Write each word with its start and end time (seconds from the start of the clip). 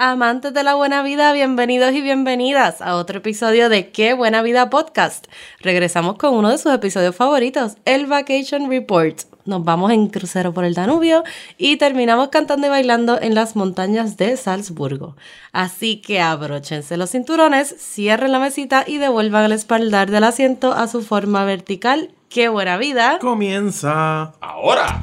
Amantes 0.00 0.54
de 0.54 0.62
la 0.62 0.76
buena 0.76 1.02
vida, 1.02 1.32
bienvenidos 1.32 1.92
y 1.92 2.00
bienvenidas 2.00 2.80
a 2.80 2.94
otro 2.94 3.18
episodio 3.18 3.68
de 3.68 3.90
Qué 3.90 4.14
Buena 4.14 4.42
Vida 4.42 4.70
Podcast. 4.70 5.26
Regresamos 5.58 6.16
con 6.18 6.34
uno 6.36 6.50
de 6.50 6.58
sus 6.58 6.72
episodios 6.72 7.16
favoritos, 7.16 7.78
el 7.84 8.06
Vacation 8.06 8.70
Report. 8.70 9.18
Nos 9.44 9.64
vamos 9.64 9.90
en 9.90 10.06
crucero 10.06 10.54
por 10.54 10.64
el 10.64 10.74
Danubio 10.74 11.24
y 11.56 11.78
terminamos 11.78 12.28
cantando 12.28 12.68
y 12.68 12.70
bailando 12.70 13.20
en 13.20 13.34
las 13.34 13.56
montañas 13.56 14.16
de 14.16 14.36
Salzburgo. 14.36 15.16
Así 15.50 16.00
que 16.00 16.20
abróchense 16.20 16.96
los 16.96 17.10
cinturones, 17.10 17.74
cierren 17.76 18.30
la 18.30 18.38
mesita 18.38 18.84
y 18.86 18.98
devuelvan 18.98 19.46
el 19.46 19.52
espaldar 19.52 20.12
del 20.12 20.22
asiento 20.22 20.74
a 20.74 20.86
su 20.86 21.02
forma 21.02 21.44
vertical. 21.44 22.12
¡Qué 22.28 22.48
buena 22.48 22.76
vida! 22.76 23.18
Comienza 23.20 24.32
ahora. 24.40 25.00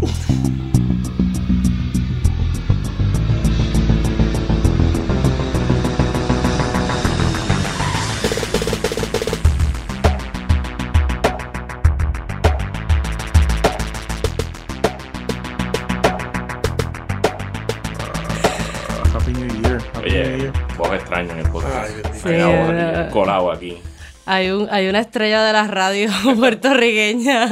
En 21.14 21.40
el 21.40 21.50
podcast. 21.50 21.76
Ay, 21.76 21.94
bendito. 22.02 22.10
Hay 22.10 22.20
Sí, 22.20 22.30
una 22.30 23.08
eh. 23.08 23.10
colado 23.12 23.52
aquí. 23.52 23.78
Hay, 24.26 24.50
un, 24.50 24.68
hay 24.72 24.88
una 24.88 25.00
estrella 25.00 25.44
de 25.44 25.54
la 25.54 25.68
radio 25.68 26.10
puertorriqueña. 26.40 27.48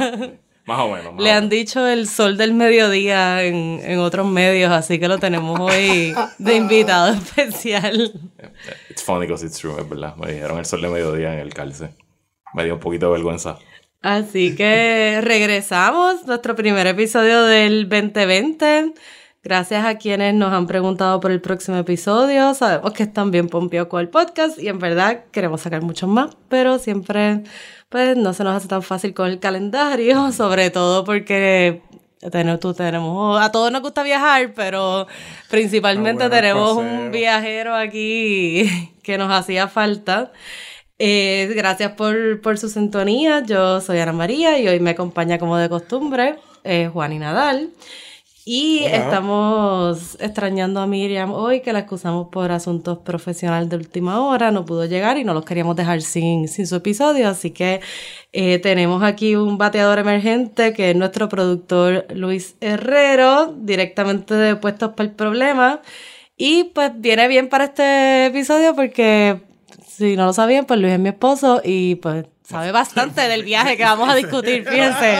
Más 0.66 0.80
o 0.80 0.88
menos. 0.90 1.12
más 1.14 1.22
Le 1.22 1.30
o 1.30 1.34
han 1.34 1.48
dicho 1.48 1.86
el 1.86 2.08
sol 2.08 2.36
del 2.36 2.54
mediodía 2.54 3.42
en, 3.44 3.80
en 3.84 3.98
otros 3.98 4.26
medios, 4.26 4.72
así 4.72 4.98
que 4.98 5.08
lo 5.08 5.18
tenemos 5.18 5.60
hoy 5.60 6.14
de 6.38 6.54
invitado 6.56 7.12
especial. 7.14 8.12
menos. 8.36 8.54
It's 8.90 9.02
funny 9.02 9.26
because 9.26 9.44
it's 9.44 9.58
true, 9.58 9.74
es 9.78 9.88
verdad. 9.88 10.16
Me 10.16 10.32
dijeron 10.32 10.58
el 10.58 10.64
sol 10.64 10.80
de 10.80 10.88
mediodía 10.88 11.34
en 11.34 11.40
el 11.40 11.52
calce. 11.52 11.90
Me 12.54 12.64
dio 12.64 12.74
un 12.74 12.80
poquito 12.80 13.06
de 13.06 13.12
vergüenza. 13.12 13.58
Así 14.00 14.54
que 14.54 15.20
regresamos, 15.22 16.26
nuestro 16.26 16.54
primer 16.54 16.86
episodio 16.86 17.42
del 17.44 17.88
2020. 17.88 18.92
Gracias 19.44 19.84
a 19.84 19.98
quienes 19.98 20.32
nos 20.32 20.54
han 20.54 20.66
preguntado 20.66 21.20
por 21.20 21.30
el 21.30 21.38
próximo 21.42 21.76
episodio. 21.76 22.54
Sabemos 22.54 22.94
que 22.94 23.02
están 23.02 23.30
bien 23.30 23.50
pompeados 23.50 23.90
con 23.90 24.00
el 24.00 24.08
podcast 24.08 24.58
y 24.58 24.68
en 24.68 24.78
verdad 24.78 25.24
queremos 25.32 25.60
sacar 25.60 25.82
muchos 25.82 26.08
más, 26.08 26.34
pero 26.48 26.78
siempre 26.78 27.42
pues 27.90 28.16
no 28.16 28.32
se 28.32 28.42
nos 28.42 28.56
hace 28.56 28.68
tan 28.68 28.82
fácil 28.82 29.12
con 29.12 29.28
el 29.28 29.40
calendario, 29.40 30.32
sobre 30.32 30.70
todo 30.70 31.04
porque 31.04 31.82
tenemos, 32.32 32.58
tú 32.58 32.72
tenemos, 32.72 33.38
a 33.38 33.52
todos 33.52 33.70
nos 33.70 33.82
gusta 33.82 34.02
viajar, 34.02 34.54
pero 34.54 35.06
principalmente 35.50 36.24
Ah, 36.24 36.28
bueno, 36.28 36.40
tenemos 36.40 36.76
un 36.78 37.10
viajero 37.10 37.74
aquí 37.74 38.94
que 39.02 39.18
nos 39.18 39.30
hacía 39.30 39.68
falta. 39.68 40.32
Eh, 40.98 41.52
gracias 41.54 41.92
por, 41.92 42.40
por 42.40 42.56
su 42.56 42.70
sintonía. 42.70 43.42
Yo 43.44 43.82
soy 43.82 43.98
Ana 43.98 44.14
María 44.14 44.58
y 44.58 44.68
hoy 44.68 44.80
me 44.80 44.90
acompaña 44.92 45.38
como 45.38 45.58
de 45.58 45.68
costumbre 45.68 46.36
eh, 46.62 46.88
Juan 46.90 47.12
y 47.12 47.18
Nadal. 47.18 47.72
Y 48.46 48.80
Hola. 48.84 48.96
estamos 48.96 50.18
extrañando 50.20 50.80
a 50.80 50.86
Miriam 50.86 51.32
hoy, 51.32 51.60
que 51.60 51.72
la 51.72 51.78
excusamos 51.80 52.28
por 52.28 52.52
asuntos 52.52 52.98
profesionales 52.98 53.70
de 53.70 53.76
última 53.76 54.20
hora, 54.20 54.50
no 54.50 54.66
pudo 54.66 54.84
llegar 54.84 55.16
y 55.16 55.24
no 55.24 55.32
los 55.32 55.46
queríamos 55.46 55.76
dejar 55.76 56.02
sin, 56.02 56.46
sin 56.48 56.66
su 56.66 56.76
episodio, 56.76 57.28
así 57.28 57.52
que 57.52 57.80
eh, 58.32 58.58
tenemos 58.58 59.02
aquí 59.02 59.34
un 59.34 59.56
bateador 59.56 59.98
emergente 59.98 60.74
que 60.74 60.90
es 60.90 60.96
nuestro 60.96 61.30
productor 61.30 62.06
Luis 62.14 62.56
Herrero, 62.60 63.54
directamente 63.56 64.34
de 64.34 64.56
Puestos 64.56 64.90
para 64.90 65.08
el 65.08 65.14
Problema. 65.14 65.80
Y 66.36 66.64
pues 66.64 66.92
viene 66.96 67.28
bien 67.28 67.48
para 67.48 67.64
este 67.64 68.26
episodio 68.26 68.74
porque 68.74 69.40
si 69.86 70.16
no 70.16 70.26
lo 70.26 70.32
sabían, 70.34 70.66
pues 70.66 70.80
Luis 70.80 70.92
es 70.92 70.98
mi 70.98 71.10
esposo 71.10 71.62
y 71.64 71.94
pues 71.94 72.26
sabe 72.44 72.70
bastante 72.72 73.22
del 73.22 73.42
viaje 73.42 73.76
que 73.76 73.82
vamos 73.84 74.08
a 74.08 74.14
discutir, 74.14 74.64
fíjense. 74.68 75.18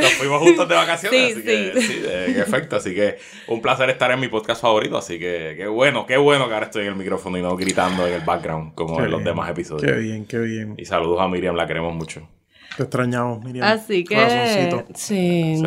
Nos 0.00 0.12
fuimos 0.14 0.40
juntos 0.42 0.68
de 0.68 0.74
vacaciones, 0.74 1.20
Sí, 1.20 1.32
así 1.32 1.42
que 1.42 1.80
sí. 1.80 1.86
sí, 1.86 2.02
en 2.06 2.40
efecto. 2.40 2.76
Así 2.76 2.94
que 2.94 3.18
un 3.48 3.62
placer 3.62 3.88
estar 3.90 4.10
en 4.10 4.20
mi 4.20 4.28
podcast 4.28 4.60
favorito. 4.60 4.98
Así 4.98 5.18
que 5.18 5.54
qué 5.56 5.66
bueno, 5.68 6.04
qué 6.06 6.16
bueno 6.16 6.48
que 6.48 6.54
ahora 6.54 6.66
estoy 6.66 6.82
en 6.82 6.88
el 6.88 6.96
micrófono 6.96 7.38
y 7.38 7.42
no 7.42 7.56
gritando 7.56 8.06
en 8.06 8.14
el 8.14 8.20
background 8.22 8.74
como 8.74 8.96
Qué 8.98 9.04
en 9.04 9.10
los 9.12 9.24
demás 9.24 9.46
Qué 9.46 9.52
episodios. 9.52 9.98
bien, 9.98 10.26
qué 10.26 10.38
bien. 10.38 10.74
Y 10.76 10.84
saludos 10.84 11.20
a 11.20 11.28
Miriam, 11.28 11.54
la 11.54 11.66
queremos 11.66 11.94
mucho. 11.94 12.28
Te 12.76 12.82
extrañamos, 12.82 13.42
Miriam. 13.42 13.66
Así 13.66 14.04
que 14.04 14.16
sí. 14.94 15.54
Sí. 15.54 15.62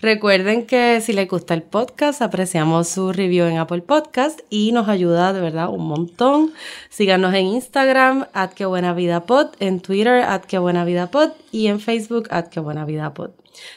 Recuerden 0.00 0.66
que 0.66 1.00
si 1.00 1.12
les 1.12 1.26
gusta 1.28 1.54
el 1.54 1.62
podcast, 1.62 2.20
apreciamos 2.22 2.88
su 2.88 3.12
review 3.12 3.46
en 3.46 3.58
Apple 3.58 3.80
Podcast 3.82 4.40
y 4.50 4.72
nos 4.72 4.88
ayuda 4.88 5.32
de 5.32 5.40
verdad 5.40 5.68
un 5.70 5.86
montón. 5.88 6.52
Síganos 6.90 7.34
en 7.34 7.46
Instagram, 7.46 8.26
at 8.34 8.50
que 8.52 8.66
buena 8.66 8.92
vida 8.92 9.24
pod, 9.24 9.48
en 9.58 9.80
Twitter, 9.80 10.22
at 10.22 10.42
que 10.42 10.58
buena 10.58 10.84
vida 10.84 11.10
pod 11.10 11.30
y 11.50 11.66
en 11.68 11.80
Facebook, 11.80 12.28
at 12.30 12.48
que 12.48 12.60
buena 12.60 12.84
vida 12.84 13.14
pod. 13.14 13.30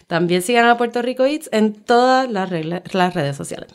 También 0.08 0.42
sigan 0.42 0.68
a 0.68 0.78
Puerto 0.78 1.02
Rico 1.02 1.24
Eats 1.26 1.50
en 1.54 1.74
todas 1.74 2.30
las, 2.30 2.50
regla- 2.50 2.84
las 2.92 3.14
redes 3.14 3.38
sociales. 3.38 3.70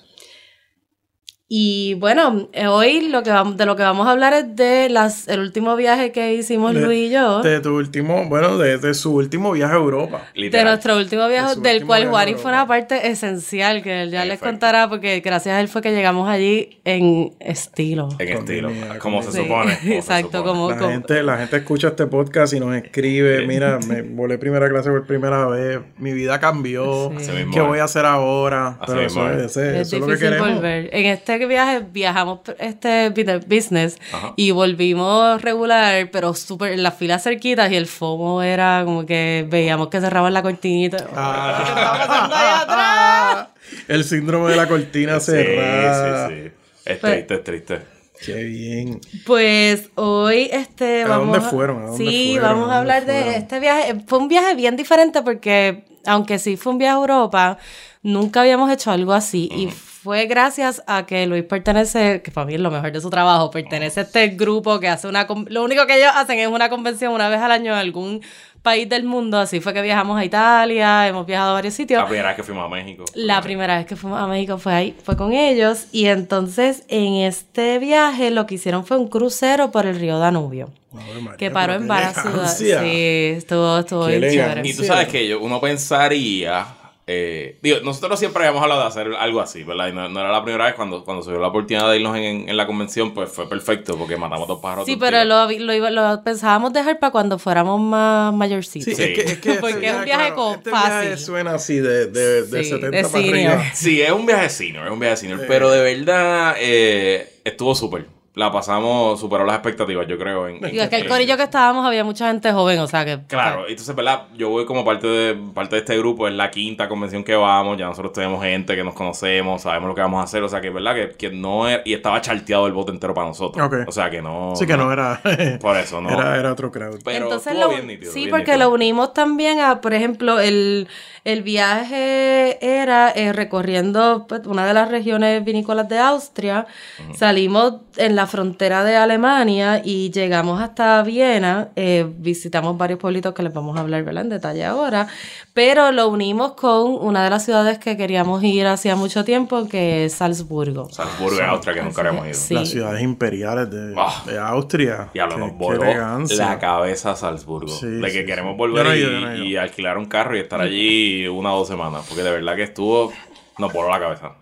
Y 1.56 1.94
bueno, 1.94 2.48
eh, 2.52 2.66
hoy 2.66 3.10
lo 3.10 3.22
que 3.22 3.30
vamos, 3.30 3.56
de 3.56 3.64
lo 3.64 3.76
que 3.76 3.84
vamos 3.84 4.08
a 4.08 4.10
hablar 4.10 4.32
es 4.32 4.56
de 4.56 4.88
las, 4.88 5.28
el 5.28 5.38
último 5.38 5.76
viaje 5.76 6.10
que 6.10 6.34
hicimos 6.34 6.74
De- 6.74 6.80
Luis 6.80 7.10
y 7.10 7.12
yo. 7.12 7.42
De 7.42 7.60
tu 7.60 7.76
último, 7.76 8.28
bueno, 8.28 8.58
de, 8.58 8.76
de 8.78 8.92
su 8.92 9.14
último 9.14 9.52
viaje 9.52 9.72
a 9.72 9.76
Europa. 9.76 10.22
De 10.34 10.40
Literal. 10.40 10.66
nuestro 10.66 10.96
último 10.96 11.28
viaje, 11.28 11.54
De 11.54 11.60
del 11.60 11.74
último 11.84 12.10
cual 12.10 12.28
a 12.34 12.38
fue 12.38 12.50
una 12.50 12.66
parte 12.66 13.06
esencial, 13.08 13.84
que 13.84 14.02
él 14.02 14.10
ya 14.10 14.24
les 14.24 14.40
contará, 14.40 14.88
porque 14.88 15.20
gracias 15.20 15.54
a 15.54 15.60
él 15.60 15.68
fue 15.68 15.80
que 15.80 15.92
llegamos 15.92 16.28
allí 16.28 16.80
en 16.84 17.34
estilo. 17.38 18.08
En 18.18 18.32
Con 18.34 18.38
estilo, 18.48 18.70
como 18.98 19.22
se 19.22 19.30
Sí, 19.30 19.38
supone. 19.44 19.76
como 19.78 19.80
se 19.92 19.96
Exacto, 19.98 20.38
supone. 20.38 20.44
como, 20.44 20.70
La 20.72 20.76
como- 20.78 20.90
gente, 20.90 21.22
la 21.22 21.36
gente 21.38 21.56
escucha 21.58 21.86
este 21.86 22.08
podcast 22.08 22.52
y 22.54 22.58
nos 22.58 22.74
escribe, 22.74 23.46
mira, 23.46 23.78
me 23.86 24.02
volé 24.02 24.38
primera 24.38 24.68
clase 24.68 24.90
por 24.90 25.06
primera 25.06 25.46
vez, 25.46 25.78
mi 25.98 26.14
vida 26.14 26.40
cambió, 26.40 27.12
Sí. 27.20 27.30
¿qué 27.52 27.60
voy 27.60 27.78
a 27.78 27.84
hacer 27.84 28.06
ahora? 28.06 28.76
Pero 28.84 29.02
eso, 29.02 29.30
es. 29.30 29.36
es, 29.36 29.44
ese- 29.56 29.80
es 29.82 29.86
eso 29.86 29.96
es 29.96 30.00
lo 30.00 30.06
que 30.08 30.12
difícil 30.14 30.30
queremos. 30.38 30.54
volver. 30.56 30.90
En 30.92 31.06
este 31.06 31.43
viaje 31.46 31.80
viajamos 31.92 32.40
este 32.58 33.10
bu- 33.14 33.44
business 33.46 33.96
Ajá. 34.12 34.32
y 34.36 34.50
volvimos 34.50 35.40
regular, 35.42 36.10
pero 36.10 36.34
súper 36.34 36.72
en 36.72 36.82
las 36.82 36.94
filas 36.94 37.22
cerquitas 37.22 37.70
y 37.70 37.76
el 37.76 37.86
FOMO 37.86 38.42
era 38.42 38.82
como 38.84 39.06
que 39.06 39.46
veíamos 39.48 39.88
que 39.88 40.00
cerraban 40.00 40.32
la 40.34 40.42
cortinita. 40.42 40.96
¿Qué 41.04 41.04
estaba 41.04 41.98
pasando 41.98 42.34
allá 42.36 42.60
atrás? 42.60 43.48
El 43.88 44.04
síndrome 44.04 44.50
de 44.50 44.56
la 44.56 44.68
cortina 44.68 45.20
cerrada. 45.20 46.28
Sí, 46.28 46.34
sí, 46.34 46.40
sí. 46.44 46.52
Es 46.84 46.98
Pues- 46.98 47.12
triste, 47.26 47.34
es 47.34 47.44
triste. 47.44 47.94
Qué 48.24 48.44
bien. 48.44 49.00
Pues 49.26 49.90
hoy 49.96 50.48
este 50.52 51.02
¿A 51.02 51.08
vamos 51.08 51.32
dónde 51.34 51.50
fueron? 51.50 51.82
¿A 51.82 51.86
dónde 51.88 52.04
sí, 52.10 52.32
fueron? 52.38 52.52
vamos 52.60 52.70
¿A 52.72 52.78
hablar 52.78 53.04
de 53.06 53.36
este 53.36 53.58
viaje. 53.60 53.96
Fue 54.06 54.18
un 54.18 54.28
viaje 54.28 54.54
bien 54.54 54.76
diferente 54.76 55.20
porque 55.22 55.84
aunque 56.06 56.38
sí 56.38 56.56
fue 56.56 56.72
un 56.72 56.78
viaje 56.78 56.94
a 56.94 57.00
Europa, 57.00 57.58
nunca 58.02 58.40
habíamos 58.42 58.70
hecho 58.70 58.90
algo 58.92 59.12
así 59.12 59.48
y 59.52 59.68
fue 60.04 60.26
gracias 60.26 60.82
a 60.86 61.06
que 61.06 61.26
Luis 61.26 61.44
pertenece, 61.44 62.20
que 62.22 62.30
para 62.30 62.46
mí 62.46 62.54
es 62.54 62.60
lo 62.60 62.70
mejor 62.70 62.92
de 62.92 63.00
su 63.00 63.08
trabajo, 63.08 63.50
pertenece 63.50 64.00
a 64.00 64.02
este 64.02 64.28
grupo 64.28 64.78
que 64.78 64.88
hace 64.88 65.08
una 65.08 65.26
con- 65.26 65.46
lo 65.48 65.64
único 65.64 65.86
que 65.86 65.96
ellos 65.96 66.12
hacen 66.14 66.38
es 66.38 66.46
una 66.48 66.68
convención 66.68 67.12
una 67.14 67.30
vez 67.30 67.40
al 67.40 67.50
año 67.50 67.72
en 67.72 67.78
algún 67.78 68.20
país 68.60 68.86
del 68.88 69.04
mundo, 69.04 69.38
así 69.38 69.60
fue 69.60 69.72
que 69.72 69.80
viajamos 69.82 70.18
a 70.18 70.24
Italia, 70.24 71.08
hemos 71.08 71.24
viajado 71.26 71.50
a 71.50 71.54
varios 71.54 71.72
sitios. 71.74 72.00
La 72.02 72.06
primera 72.06 72.28
vez 72.28 72.36
que 72.36 72.42
fuimos 72.42 72.64
a 72.64 72.68
México. 72.68 73.04
La 73.14 73.40
primera 73.42 73.76
vez 73.78 73.86
que 73.86 73.96
fuimos 73.96 74.20
a 74.20 74.26
México 74.26 74.58
fue 74.58 74.72
ahí, 74.74 74.96
fue 75.04 75.16
con 75.16 75.32
ellos. 75.32 75.86
Y 75.92 76.06
entonces 76.06 76.84
en 76.88 77.14
este 77.14 77.78
viaje 77.78 78.30
lo 78.30 78.46
que 78.46 78.54
hicieron 78.56 78.84
fue 78.86 78.96
un 78.98 79.08
crucero 79.08 79.70
por 79.70 79.84
el 79.86 79.98
río 79.98 80.18
Danubio. 80.18 80.70
María, 80.92 81.36
Que 81.36 81.50
paró 81.50 81.74
en 81.74 81.88
varias 81.88 82.14
ciudades. 82.22 82.56
Sí, 82.56 83.34
estuvo, 83.36 83.78
estuvo 83.80 84.06
bien 84.06 84.20
chévere. 84.30 84.62
Y 84.64 84.74
tú 84.74 84.84
sabes 84.84 85.08
que 85.08 85.26
yo, 85.28 85.40
uno 85.40 85.60
pensaría. 85.60 86.64
Eh, 87.06 87.58
digo, 87.62 87.78
nosotros 87.84 88.18
siempre 88.18 88.44
habíamos 88.44 88.62
hablado 88.62 88.80
de 88.80 88.86
hacer 88.86 89.08
algo 89.18 89.40
así, 89.40 89.62
¿verdad? 89.62 89.88
Y 89.88 89.92
no, 89.92 90.08
no 90.08 90.20
era 90.20 90.32
la 90.32 90.42
primera 90.42 90.64
vez 90.64 90.74
cuando, 90.74 91.04
cuando 91.04 91.22
se 91.22 91.30
dio 91.30 91.40
la 91.40 91.48
oportunidad 91.48 91.90
de 91.90 91.96
irnos 91.98 92.16
en, 92.16 92.48
en 92.48 92.56
la 92.56 92.66
convención, 92.66 93.12
pues 93.12 93.30
fue 93.30 93.46
perfecto 93.48 93.96
porque 93.98 94.16
matamos 94.16 94.48
dos 94.48 94.60
pájaros. 94.60 94.86
Sí, 94.86 94.96
pero 94.96 95.22
lo, 95.24 95.48
lo, 95.90 96.22
pensábamos 96.24 96.72
dejar 96.72 96.98
para 96.98 97.10
cuando 97.12 97.38
fuéramos 97.38 97.78
más 97.80 98.32
mayorcitos. 98.32 98.94
Sí, 98.94 99.02
Es, 99.02 99.08
que, 99.10 99.20
es 99.20 99.38
que 99.38 99.54
Porque 99.60 99.74
este 99.74 99.88
es 99.90 99.94
un 99.96 100.04
viaje 100.04 100.32
co- 100.34 100.54
este 100.54 100.70
fácil. 100.70 100.90
viaje 101.08 101.16
suena 101.18 101.54
así 101.54 101.76
de, 101.76 102.06
de, 102.06 102.42
de 102.44 102.64
Sí, 102.64 102.70
70 102.70 102.96
de 102.96 103.02
para 103.04 103.18
arriba. 103.24 103.64
Sí, 103.74 104.00
es 104.00 104.10
un 104.10 104.24
viaje 104.24 104.48
senior, 104.48 104.86
es 104.86 104.92
un 104.92 104.98
viaje 105.00 105.16
senior. 105.18 105.40
Pero 105.46 105.70
de 105.70 105.82
verdad, 105.82 106.54
eh, 106.58 107.28
estuvo 107.44 107.74
súper. 107.74 108.06
La 108.34 108.50
pasamos, 108.50 109.20
superó 109.20 109.44
las 109.44 109.54
expectativas, 109.54 110.08
yo 110.08 110.18
creo. 110.18 110.48
En, 110.48 110.60
Digo, 110.60 110.82
es 110.82 110.88
que 110.88 110.96
el 110.96 111.08
corillo 111.08 111.36
que 111.36 111.44
estábamos 111.44 111.86
había 111.86 112.02
mucha 112.02 112.26
gente 112.26 112.52
joven, 112.52 112.80
o 112.80 112.86
sea 112.88 113.04
que. 113.04 113.20
Claro, 113.28 113.68
entonces, 113.68 113.94
¿verdad? 113.94 114.24
Yo 114.36 114.48
voy 114.48 114.64
como 114.66 114.84
parte 114.84 115.06
de, 115.06 115.34
parte 115.54 115.76
de 115.76 115.80
este 115.80 115.96
grupo, 115.98 116.26
es 116.26 116.34
la 116.34 116.50
quinta 116.50 116.88
convención 116.88 117.22
que 117.22 117.36
vamos, 117.36 117.78
ya 117.78 117.86
nosotros 117.86 118.12
tenemos 118.12 118.42
gente 118.42 118.74
que 118.74 118.82
nos 118.82 118.94
conocemos, 118.94 119.62
sabemos 119.62 119.88
lo 119.88 119.94
que 119.94 120.00
vamos 120.00 120.20
a 120.20 120.24
hacer, 120.24 120.42
o 120.42 120.48
sea 120.48 120.60
que, 120.60 120.70
¿verdad? 120.70 120.94
Que, 120.96 121.10
que 121.10 121.30
no 121.30 121.68
era, 121.68 121.82
y 121.84 121.94
estaba 121.94 122.20
charteado 122.20 122.66
el 122.66 122.72
bote 122.72 122.90
entero 122.90 123.14
para 123.14 123.28
nosotros. 123.28 123.64
Ok. 123.64 123.86
O 123.86 123.92
sea 123.92 124.10
que 124.10 124.20
no. 124.20 124.54
Sí 124.56 124.66
que 124.66 124.76
no 124.76 124.92
era. 124.92 125.20
Por 125.60 125.76
eso, 125.76 126.00
no. 126.00 126.10
Era, 126.10 126.36
era 126.36 126.52
otro 126.52 126.72
crowd. 126.72 127.00
Pero 127.04 127.26
Entonces 127.26 127.56
lo, 127.56 127.68
bien 127.68 127.86
nítido, 127.86 128.12
sí, 128.12 128.20
bien 128.20 128.30
porque 128.30 128.52
nítido. 128.52 128.68
lo 128.68 128.74
unimos 128.74 129.14
también 129.14 129.60
a, 129.60 129.80
por 129.80 129.94
ejemplo, 129.94 130.40
el, 130.40 130.88
el 131.24 131.42
viaje 131.42 132.58
era 132.60 133.10
eh, 133.10 133.32
recorriendo 133.32 134.26
pues, 134.28 134.44
una 134.46 134.66
de 134.66 134.74
las 134.74 134.90
regiones 134.90 135.44
vinícolas 135.44 135.88
de 135.88 135.98
Austria. 135.98 136.66
Salimos 137.14 137.76
en 137.96 138.16
la 138.16 138.23
frontera 138.26 138.84
de 138.84 138.96
Alemania 138.96 139.80
y 139.84 140.10
llegamos 140.10 140.60
hasta 140.60 141.02
Viena. 141.02 141.68
eh, 141.76 142.06
visitamos 142.18 142.76
varios 142.78 142.98
pueblitos 142.98 143.34
que 143.34 143.42
les 143.42 143.52
vamos 143.52 143.76
a 143.76 143.80
hablar 143.80 144.02
¿verdad? 144.04 144.22
en 144.24 144.30
detalle 144.30 144.64
ahora. 144.64 145.06
Pero 145.52 145.92
lo 145.92 146.08
unimos 146.08 146.52
con 146.54 146.92
una 147.00 147.22
de 147.24 147.30
las 147.30 147.44
ciudades 147.44 147.78
que 147.78 147.96
queríamos 147.96 148.42
ir 148.42 148.66
hacía 148.66 148.96
mucho 148.96 149.24
tiempo, 149.24 149.68
que 149.68 150.06
es 150.06 150.14
Salzburgo. 150.14 150.88
Salzburgo 150.90 151.38
en 151.40 151.46
Austria, 151.46 151.74
que 151.74 151.82
nunca 151.82 152.00
habíamos 152.00 152.26
ido. 152.26 152.34
Sí. 152.34 152.54
Las 152.54 152.68
ciudades 152.70 153.02
imperiales 153.02 153.70
de, 153.70 153.94
Ah. 153.96 154.22
de 154.26 154.38
Austria. 154.38 155.10
Qué- 155.12 155.20
nos 155.24 155.52
voló 155.56 155.84
la 155.84 156.58
cabeza 156.58 157.12
a 157.12 157.16
Salzburgo. 157.16 157.68
Sí, 157.72 157.86
de 157.86 158.00
que 158.10 158.20
sí, 158.20 158.26
queremos 158.26 158.52
sí. 158.54 158.58
volver 158.58 158.86
no 158.86 158.94
y, 158.94 158.98
ido, 158.98 159.10
no 159.20 159.34
y 159.44 159.56
alquilar 159.56 159.98
un 159.98 160.06
carro 160.06 160.36
y 160.36 160.40
estar 160.40 160.60
allí 160.60 161.26
una 161.28 161.52
o 161.54 161.58
dos 161.58 161.68
semanas. 161.68 162.04
Porque 162.08 162.22
de 162.22 162.30
verdad 162.30 162.56
que 162.56 162.62
estuvo. 162.64 163.12
Nos 163.56 163.72
voló 163.72 163.88
la 163.88 164.00
cabeza. 164.00 164.32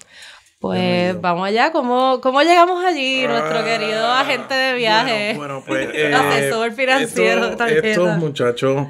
Pues 0.63 1.21
vamos 1.21 1.47
allá, 1.47 1.73
¿cómo, 1.73 2.21
cómo 2.23 2.41
llegamos 2.43 2.85
allí, 2.85 3.27
nuestro 3.27 3.59
Ah, 3.59 3.65
querido 3.65 4.07
agente 4.07 4.55
de 4.55 4.75
viaje? 4.75 5.35
Bueno, 5.37 5.63
bueno, 5.67 5.85
pues. 5.85 5.89
eh, 5.95 6.15
Asesor 6.15 6.73
financiero 6.73 7.57
de 7.57 7.91
estos, 7.91 8.17
muchachos 8.19 8.87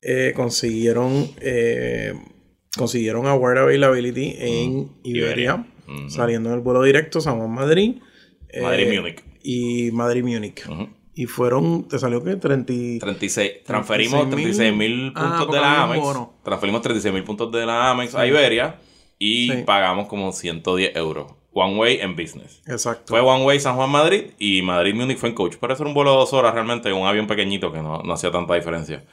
eh, 0.00 0.32
consiguieron. 0.34 1.28
eh, 1.40 2.14
consiguieron 2.76 3.26
Award 3.26 3.58
Availability 3.58 4.36
en 4.38 4.92
Iberia. 5.02 5.66
Ujú. 5.88 6.08
Saliendo 6.08 6.48
en 6.50 6.54
el 6.54 6.60
vuelo 6.62 6.82
directo 6.82 7.20
San 7.20 7.36
Juan 7.38 7.50
Madrid. 7.50 7.96
eh, 8.48 8.62
Madrid-Múnich. 8.62 9.22
Y 9.42 9.90
Madrid-Múnich. 9.90 10.66
Ujú. 10.68 10.88
Y 11.14 11.26
fueron. 11.26 11.88
¿Te 11.88 11.98
salió 11.98 12.22
qué? 12.24 12.36
30. 12.36 12.72
y- 12.72 12.98
36. 12.98 13.64
Transferimos 13.66 14.26
36.000 14.28 14.30
36 14.30 14.72
mil 14.74 15.12
Ah, 15.16 15.34
puntos 15.38 15.54
de 15.54 15.60
la 15.60 15.82
Amex. 15.82 16.02
Transferimos 16.44 16.80
36 16.82 17.12
mil 17.12 17.24
puntos 17.24 17.52
de 17.52 17.66
la 17.66 17.90
Amex 17.90 18.14
a 18.14 18.26
Iberia. 18.26 18.76
Y 19.24 19.50
Sí. 19.50 19.62
pagamos 19.64 20.08
como 20.08 20.32
110 20.32 20.96
euros. 20.96 21.32
One 21.54 21.76
way 21.78 21.98
en 22.00 22.16
business. 22.16 22.62
Exacto. 22.66 23.12
Fue 23.12 23.20
One 23.20 23.44
Way 23.44 23.60
San 23.60 23.76
Juan 23.76 23.90
Madrid 23.90 24.30
y 24.38 24.62
Madrid 24.62 24.94
Múnich 24.94 25.18
fue 25.18 25.28
en 25.28 25.34
coach. 25.34 25.56
Pero 25.60 25.74
eso 25.74 25.82
era 25.82 25.88
un 25.88 25.94
vuelo 25.94 26.12
de 26.12 26.16
dos 26.16 26.32
horas 26.32 26.54
realmente, 26.54 26.90
un 26.94 27.06
avión 27.06 27.26
pequeñito 27.26 27.70
que 27.70 27.82
no, 27.82 27.98
no 28.02 28.12
hacía 28.14 28.30
tanta 28.30 28.54
diferencia. 28.54 29.04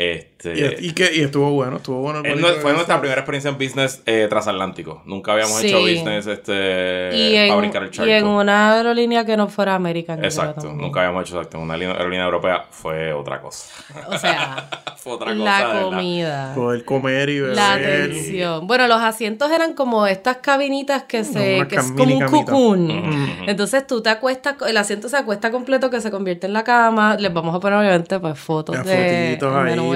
Este, 0.00 0.76
Y, 0.80 0.86
y 0.90 0.92
que, 0.92 1.10
y 1.12 1.22
estuvo 1.22 1.50
bueno, 1.50 1.78
estuvo 1.78 1.98
bueno. 2.00 2.20
el 2.24 2.38
fue 2.60 2.72
nuestra 2.72 3.00
primera 3.00 3.20
experiencia 3.22 3.50
en 3.50 3.58
business 3.58 4.00
eh, 4.06 4.26
transatlántico. 4.30 5.02
Nunca 5.06 5.32
habíamos 5.32 5.56
Sí. 5.56 5.66
hecho 5.66 5.80
business 5.80 6.28
este, 6.28 7.10
y, 7.16 7.34
en, 7.34 7.48
para 7.48 7.60
brincar 7.60 7.82
el 7.82 7.90
charco. 7.90 8.08
y 8.08 8.12
en 8.12 8.24
una 8.26 8.74
aerolínea 8.76 9.24
que 9.24 9.36
no 9.36 9.48
fuera 9.48 9.74
American. 9.74 10.18
yo 10.18 10.20
creo 10.20 10.30
Exacto, 10.30 10.72
nunca 10.72 11.00
habíamos 11.00 11.24
hecho 11.24 11.36
exacto. 11.36 11.58
Una 11.58 11.76
línea- 11.76 11.96
aerolínea 11.96 12.24
europea 12.26 12.64
fue 12.70 13.12
otra 13.12 13.40
cosa. 13.40 13.70
O 14.08 14.16
sea, 14.16 14.68
fue 14.98 15.14
otra 15.14 15.34
cosa. 15.36 15.44
la 15.74 15.82
comida. 15.82 16.52
Poder 16.54 16.84
comer 16.84 17.28
y 17.30 17.40
beber. 17.40 17.56
La 17.56 17.72
atención. 17.72 18.68
Bueno, 18.68 18.86
los 18.86 19.00
asientos 19.00 19.50
eran 19.50 19.72
como 19.74 20.06
estas 20.06 20.36
cabinitas 20.36 21.02
que 21.02 21.24
se 21.24 21.66
que 21.68 21.74
es 21.74 21.90
como 21.90 22.14
un 22.16 22.24
cocoon. 22.26 22.90
Entonces 23.48 23.84
tú 23.84 24.00
te 24.00 24.10
acuestas, 24.10 24.54
el 24.64 24.76
asiento 24.76 25.08
se 25.08 25.16
acuesta 25.16 25.50
completo 25.50 25.90
que 25.90 26.00
se 26.00 26.12
convierte 26.12 26.46
en 26.46 26.52
la 26.52 26.62
cama. 26.62 27.16
Les 27.18 27.32
vamos 27.32 27.52
a 27.52 27.58
poner 27.58 27.80
obviamente 27.80 28.20
pues 28.20 28.38
fotos 28.38 28.76
Las 28.76 28.86
de 28.86 28.92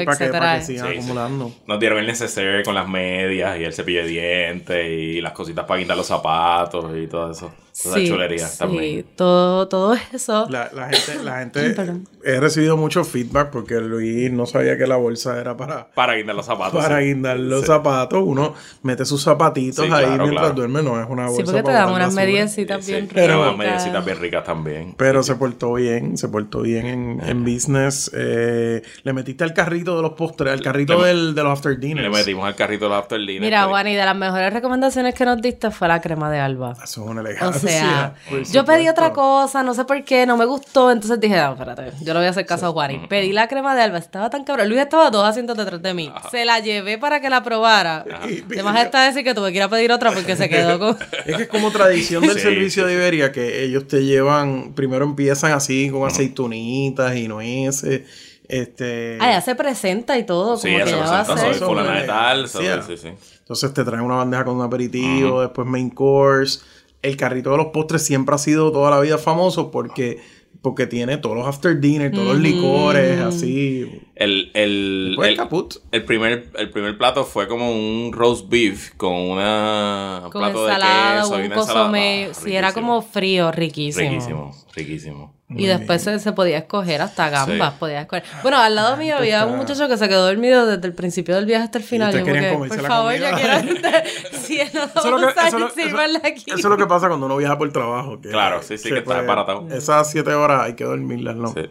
para 0.05 0.19
que, 0.19 0.27
para 0.29 0.59
que 0.59 0.65
sigan 0.65 0.87
Sí, 0.89 0.93
sí. 0.93 0.99
acumulando. 0.99 1.53
Nos 1.67 1.81
dieron 1.81 1.99
el 1.99 2.06
neceser 2.06 2.62
con 2.65 2.75
las 2.75 2.89
medias 2.89 3.59
y 3.59 3.65
el 3.65 3.73
cepillo 3.73 4.03
de 4.03 4.09
dientes 4.09 4.87
y 4.91 5.21
las 5.21 5.33
cositas 5.33 5.65
para 5.65 5.81
quitar 5.81 5.97
los 5.97 6.06
zapatos 6.06 6.85
y 6.97 7.06
todo 7.06 7.31
eso. 7.33 7.53
Toda 7.83 7.99
esa 7.99 8.07
chulería 8.07 8.47
sí, 8.49 8.59
también. 8.59 9.07
todo, 9.17 9.67
todo 9.69 9.95
eso. 10.13 10.47
La, 10.51 10.71
la 10.75 10.89
gente, 10.91 11.25
la 11.25 11.39
gente 11.39 11.75
he 12.23 12.39
recibido 12.39 12.77
mucho 12.77 13.03
feedback 13.03 13.51
porque 13.51 13.81
Luis 13.81 14.31
no 14.31 14.45
sabía 14.45 14.77
que 14.77 14.87
la 14.87 14.97
bolsa 14.97 15.41
era 15.41 15.57
para, 15.57 15.89
Para 15.93 16.17
quitar 16.17 16.35
los 16.35 16.45
zapatos. 16.45 16.83
para 16.85 16.99
sí. 17.01 17.07
guindar 17.07 17.39
los 17.39 17.63
Sí. 17.63 17.67
zapatos. 17.69 18.23
Uno 18.25 18.55
mete 18.83 19.05
sus 19.07 19.23
zapatitos 19.23 19.87
Sí, 19.87 19.91
ahí 19.93 20.05
claro, 20.05 20.23
mientras 20.25 20.41
claro. 20.41 20.55
duerme, 20.55 20.83
no 20.83 21.01
es 21.03 21.09
una 21.09 21.23
bolsa. 21.29 21.37
Sí, 21.39 21.43
porque 21.45 21.63
te 21.63 21.73
dan 21.73 21.91
unas 21.91 22.13
mediecitas 22.13 22.87
bien 22.87 23.07
sí. 23.09 23.11
Pero 23.15 23.41
unas 23.41 23.53
ricas. 23.53 23.59
mediecitas 23.67 24.05
bien 24.05 24.21
ricas 24.21 24.45
también. 24.45 24.95
Pero 24.99 25.23
se 25.23 25.35
portó 25.37 25.73
bien, 25.75 26.19
se 26.19 26.29
portó 26.29 26.61
bien 26.61 26.87
en, 26.87 27.21
en 27.27 27.43
business. 27.43 28.11
Eh, 28.15 28.83
le 29.03 29.13
metiste 29.15 29.45
al 29.45 29.55
carrito 29.55 29.97
de 29.97 30.03
los 30.03 30.13
postres, 30.13 30.53
al 30.53 30.61
carrito 30.61 31.01
Le- 31.01 31.09
del, 31.09 31.35
de 31.35 31.43
los 31.43 31.53
after 31.59 31.79
dinners. 31.79 32.03
Le 32.11 32.15
metimos 32.15 32.45
al 32.47 32.55
carrito 32.55 32.89
de 32.91 32.97
after 32.97 33.19
dinner. 33.19 33.41
Mira, 33.41 33.61
pero- 33.61 33.71
Juan, 33.71 33.89
y 33.89 33.95
de 33.95 34.05
las 34.05 34.17
mejores 34.17 34.53
recomendaciones 34.53 35.15
que 35.15 35.25
nos 35.25 35.41
diste 35.41 35.71
fue 35.71 35.89
la 35.89 36.01
crema 36.03 36.31
de 36.31 36.39
alba. 36.39 36.73
Eso 36.73 37.03
es 37.05 37.11
una 37.11 37.23
O 37.23 37.27
elegancia. 37.27 37.62
Sea, 37.69 38.14
yo 38.50 38.64
pedí 38.64 38.88
otra 38.88 39.12
cosa, 39.12 39.62
no 39.62 39.75
sé 39.75 39.85
por 39.85 40.03
qué, 40.05 40.26
no 40.26 40.37
me 40.37 40.44
gustó, 40.44 40.91
entonces 40.91 41.19
dije, 41.20 41.37
no, 41.37 41.53
espérate, 41.53 41.93
yo 42.00 42.12
le 42.12 42.20
voy 42.20 42.26
a 42.26 42.31
hacer 42.31 42.44
caso 42.47 42.67
a 42.67 42.70
Juan. 42.73 42.91
Y 42.91 42.99
pedí 43.06 43.32
la 43.32 43.49
crema 43.49 43.75
de 43.75 43.82
alba, 43.82 43.99
estaba 43.99 44.29
tan 44.31 44.44
cabrón. 44.44 44.69
Luis 44.69 44.81
estaba 44.81 45.06
a 45.06 45.11
dos 45.11 45.25
asientos 45.26 45.56
detrás 45.56 45.81
de 45.82 45.94
mí. 45.94 46.12
Se 46.31 46.44
la 46.44 46.61
llevé 46.61 46.99
para 46.99 47.20
que 47.20 47.31
la 47.31 47.43
probara. 47.43 48.05
Además 48.50 48.81
está 48.85 49.05
decir 49.05 49.25
que 49.25 49.35
tuve 49.35 49.50
que 49.53 49.59
ir 49.59 49.62
a 49.62 49.69
pedir 49.69 49.91
otra 49.93 50.12
porque 50.12 50.37
se 50.37 50.49
quedó 50.49 50.79
con... 50.79 50.97
Es 51.26 51.37
que 51.37 51.43
es 51.44 51.49
como 51.49 51.70
tradición 51.70 52.23
del 52.26 52.35
Sí, 52.37 52.41
servicio 52.41 52.85
sí, 52.85 52.88
de 52.91 52.94
Iberia 52.94 53.32
que 53.32 53.62
ellos 53.65 53.87
te 53.87 54.05
llevan, 54.05 54.73
primero 54.75 55.05
empiezan 55.05 55.53
así 55.53 55.88
con 55.91 56.06
aceitunitas 56.06 57.15
y 57.17 57.29
nueces, 57.29 58.03
este... 58.49 59.19
Ah, 59.20 59.31
ya 59.32 59.41
se 59.41 59.55
presenta 59.55 60.19
y 60.19 60.25
todo, 60.25 60.56
Sí, 60.56 60.69
como 60.69 60.79
ya 60.79 60.85
que 60.85 60.91
se 60.91 60.97
ya 60.97 61.03
va 61.05 61.20
a 61.20 61.25
presenta, 61.25 61.55
soy 61.58 61.67
fulana 61.69 61.93
me- 61.93 62.00
de 62.03 62.06
tal, 62.06 62.49
sí, 62.49 62.67
ah. 62.67 62.82
sí, 62.87 62.97
sí. 62.97 63.08
Entonces 63.38 63.73
te 63.75 63.85
traen 63.85 64.03
una 64.05 64.17
bandeja 64.17 64.44
con 64.44 64.56
un 64.56 64.62
aperitivo, 64.62 65.41
después 65.43 65.67
main 65.67 65.91
course. 65.91 66.61
El 67.03 67.17
carrito 67.17 67.51
de 67.51 67.57
los 67.57 67.67
postres 67.67 68.05
siempre 68.05 68.35
ha 68.35 68.39
sido 68.39 68.71
toda 68.73 68.91
la 68.91 69.01
vida 69.01 69.19
famoso 69.19 69.71
porque, 69.73 70.21
porque 70.63 70.87
tiene 70.87 71.17
todos 71.19 71.37
los 71.37 71.47
after 71.47 71.81
dinner, 71.81 72.13
todos 72.13 72.29
los 72.29 72.39
licores, 72.41 73.19
así. 73.21 74.01
El, 74.15 74.51
el, 74.55 75.17
el, 75.21 75.37
caput. 75.37 75.75
el 75.91 76.05
primer, 76.05 76.49
el 76.57 76.71
primer 76.71 76.97
plato 76.97 77.25
fue 77.25 77.49
como 77.49 77.73
un 77.73 78.13
roast 78.13 78.49
beef 78.49 78.91
con 78.97 79.13
una 79.15 80.29
Con 80.31 80.43
plato 80.43 80.69
ensalada, 80.69 81.15
de 81.15 81.21
queso 81.23 81.35
y 81.35 81.41
un 81.41 81.47
una 81.47 81.55
ensalada. 81.57 81.81
consomé. 81.85 82.27
Ah, 82.31 82.35
sí, 82.35 82.55
era 82.55 82.73
como 82.73 83.03
frío, 83.03 83.51
riquísimo. 83.51 84.09
Riquísimo, 84.11 84.51
riquísimo. 84.75 85.35
Y 85.51 85.67
después 85.67 86.01
se, 86.03 86.19
se 86.19 86.33
podía 86.33 86.57
escoger 86.59 87.03
hasta 87.03 87.29
gambas, 87.29 87.75
podía 87.75 88.01
escoger. 88.03 88.25
Bueno, 88.43 88.57
al 88.57 88.75
lado 88.75 88.97
mío 88.97 89.17
había 89.19 89.45
un 89.45 89.57
muchacho 89.59 89.87
que 89.87 89.99
se 89.99 90.09
quedó 90.09 90.25
dormido 90.27 90.65
desde 90.67 90.87
el 90.87 90.95
principio 90.95 91.35
del 91.35 91.45
viaje 91.45 91.65
hasta 91.65 91.77
el 91.79 91.85
final. 91.85 92.11
Yo 92.13 92.21
como 92.21 92.33
querían 92.33 92.45
que, 92.45 92.55
comerse 92.55 92.75
por 92.77 92.83
la 92.85 92.89
favor, 92.89 93.15
yo 93.15 93.31
comida. 93.31 93.61
quiero... 93.63 94.07
si 94.33 94.57
no 94.57 94.63
Eso 94.63 94.83
es 94.97 95.05
lo 95.05 95.19
que- 95.19 95.33
eso 95.33 95.47
es 95.47 95.53
lo- 95.63 95.71
sírvanla 95.71 96.19
eso- 96.21 96.27
aquí. 96.29 96.45
Eso 96.47 96.57
es 96.57 96.65
lo 96.65 96.77
que 96.79 96.87
pasa 96.87 97.09
cuando 97.09 97.27
uno 97.27 97.37
viaja 97.37 97.59
por 97.59 97.71
trabajo. 97.71 98.19
que- 98.21 98.31
Claro, 98.31 98.63
sí, 98.63 98.79
sí, 98.79 98.89
que 98.89 98.99
está 98.99 99.19
desbaratado. 99.19 99.69
Esas 99.71 100.11
siete 100.11 100.33
horas 100.33 100.63
hay 100.63 100.75
que 100.75 100.85
dormirlas 100.85 101.37
lo, 101.37 101.49
Sí. 101.49 101.69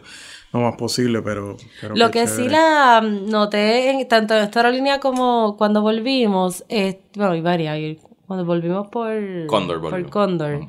lo 0.52 0.60
más 0.60 0.76
posible, 0.76 1.20
pero... 1.22 1.56
pero 1.80 1.96
Lo 1.96 2.10
que 2.12 2.28
sí 2.28 2.48
la 2.48 3.00
mm, 3.02 3.30
noté 3.30 3.90
en, 3.90 4.06
tanto 4.06 4.34
en 4.36 4.44
esta 4.44 4.60
aerolínea 4.60 5.00
como 5.00 5.56
cuando 5.56 5.82
volvimos, 5.82 6.64
es, 6.68 6.98
bueno, 7.16 7.34
y 7.34 7.40
varias, 7.40 7.96
cuando 8.28 8.44
volvimos 8.44 8.86
por 8.86 9.10
Cóndor 9.48 9.80
por. 9.80 10.08
Cóndor, 10.08 10.66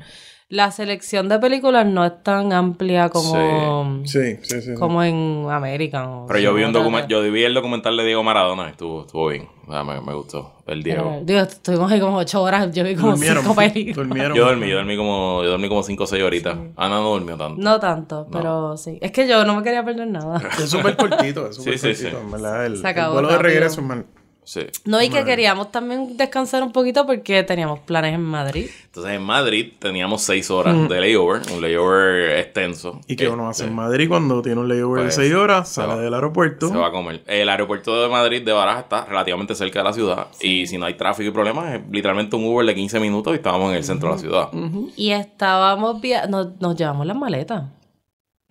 la 0.54 0.70
selección 0.70 1.28
de 1.28 1.38
películas 1.38 1.84
no 1.86 2.04
es 2.04 2.22
tan 2.22 2.52
amplia 2.52 3.08
como, 3.08 4.02
Sí, 4.06 4.36
sí, 4.36 4.38
sí. 4.42 4.62
sí. 4.62 4.74
como 4.74 5.02
en 5.02 5.46
América. 5.50 6.08
o 6.08 6.26
Pero 6.26 6.38
yo 6.38 6.54
vi 6.54 6.62
un 6.64 6.72
documental, 6.72 7.08
yo 7.08 7.20
vi 7.32 7.42
el 7.44 7.54
documental 7.54 7.96
de 7.96 8.04
Diego 8.04 8.22
Maradona 8.22 8.66
y 8.68 8.70
estuvo, 8.70 9.02
estuvo 9.02 9.28
bien. 9.28 9.48
O 9.66 9.72
sea, 9.72 9.82
me, 9.82 10.00
me 10.00 10.14
gustó. 10.14 10.52
El 10.66 10.82
Diego. 10.82 11.20
Digo, 11.22 11.40
estuvimos 11.40 11.90
ahí 11.90 11.98
como 12.00 12.18
ocho 12.18 12.42
horas, 12.42 12.70
yo 12.72 12.84
vi 12.84 12.94
como 12.94 13.12
Durmieron, 13.12 13.42
cinco 13.42 13.54
películas. 13.56 13.96
durmieron. 13.96 14.36
Yo 14.36 14.44
dormí, 14.46 14.68
yo 14.68 14.76
dormí 14.76 14.96
como, 14.96 15.42
yo 15.42 15.50
dormí 15.50 15.68
como 15.68 15.82
5 15.82 16.04
o 16.04 16.06
6 16.06 16.22
horitas. 16.22 16.56
Ana 16.76 16.96
no 16.96 17.10
durmió 17.10 17.36
tanto. 17.36 17.60
No 17.60 17.80
tanto, 17.80 18.26
pero 18.30 18.76
sí. 18.76 18.98
Es 19.00 19.10
que 19.10 19.26
yo 19.26 19.44
no 19.44 19.56
me 19.56 19.62
quería 19.62 19.84
perder 19.84 20.06
nada. 20.08 20.40
Es 20.58 20.70
súper 20.70 20.96
cortito, 20.96 21.48
es 21.48 21.56
súper 21.56 21.78
Sí, 21.78 21.94
sí, 21.94 22.04
cortito, 22.04 22.18
sí. 22.18 22.24
en 22.26 22.30
verdad. 22.30 22.66
El, 22.66 22.76
Se 22.78 22.86
acabó 22.88 23.08
el 23.18 23.24
vuelo 23.24 23.28
de 23.28 23.34
rápido. 23.36 23.52
regreso 23.54 23.80
es 23.80 23.86
mal. 23.86 24.06
Sí. 24.44 24.60
No, 24.84 25.00
y 25.02 25.08
que 25.08 25.24
queríamos 25.24 25.72
también 25.72 26.16
descansar 26.16 26.62
un 26.62 26.70
poquito 26.72 27.06
porque 27.06 27.42
teníamos 27.42 27.80
planes 27.80 28.14
en 28.14 28.22
Madrid. 28.22 28.68
Entonces 28.86 29.12
en 29.14 29.22
Madrid 29.22 29.72
teníamos 29.78 30.22
6 30.22 30.50
horas 30.50 30.88
de 30.88 31.00
layover, 31.00 31.42
un 31.52 31.60
layover 31.62 32.38
extenso. 32.38 33.00
¿Y 33.06 33.16
qué 33.16 33.28
uno 33.28 33.48
hace 33.48 33.62
Este, 33.62 33.70
en 33.70 33.76
Madrid 33.76 34.08
cuando 34.08 34.42
tiene 34.42 34.60
un 34.60 34.68
layover 34.68 35.02
Pues, 35.04 35.16
de 35.16 35.22
6 35.24 35.34
horas? 35.34 35.68
se 35.68 35.74
Sale 35.76 35.94
va. 35.94 35.98
del 35.98 36.12
aeropuerto. 36.14 36.68
Se 36.68 36.76
va 36.76 36.88
a 36.88 36.92
comer. 36.92 37.22
El 37.26 37.48
aeropuerto 37.48 38.00
de 38.02 38.08
Madrid 38.08 38.42
de 38.44 38.52
Barajas 38.52 38.84
está 38.84 39.04
relativamente 39.06 39.54
cerca 39.54 39.80
de 39.80 39.84
la 39.84 39.92
ciudad. 39.92 40.26
Y 40.40 40.66
si 40.66 40.76
no 40.78 40.86
hay 40.86 40.94
tráfico 40.94 41.28
y 41.30 41.32
problemas, 41.32 41.74
es 41.74 41.80
literalmente 41.90 42.36
un 42.36 42.44
Uber 42.44 42.66
de 42.66 42.74
15 42.74 43.00
minutos 43.00 43.32
y 43.32 43.36
estábamos 43.36 43.70
en 43.70 43.76
el 43.76 43.84
centro 43.84 44.10
de 44.10 44.14
la 44.16 44.20
ciudad. 44.20 44.48
Y 44.96 45.10
estábamos 45.10 46.00
via 46.00 46.26
nos, 46.26 46.60
nos 46.60 46.76
llevamos 46.76 47.06
las 47.06 47.16
maletas. 47.16 47.64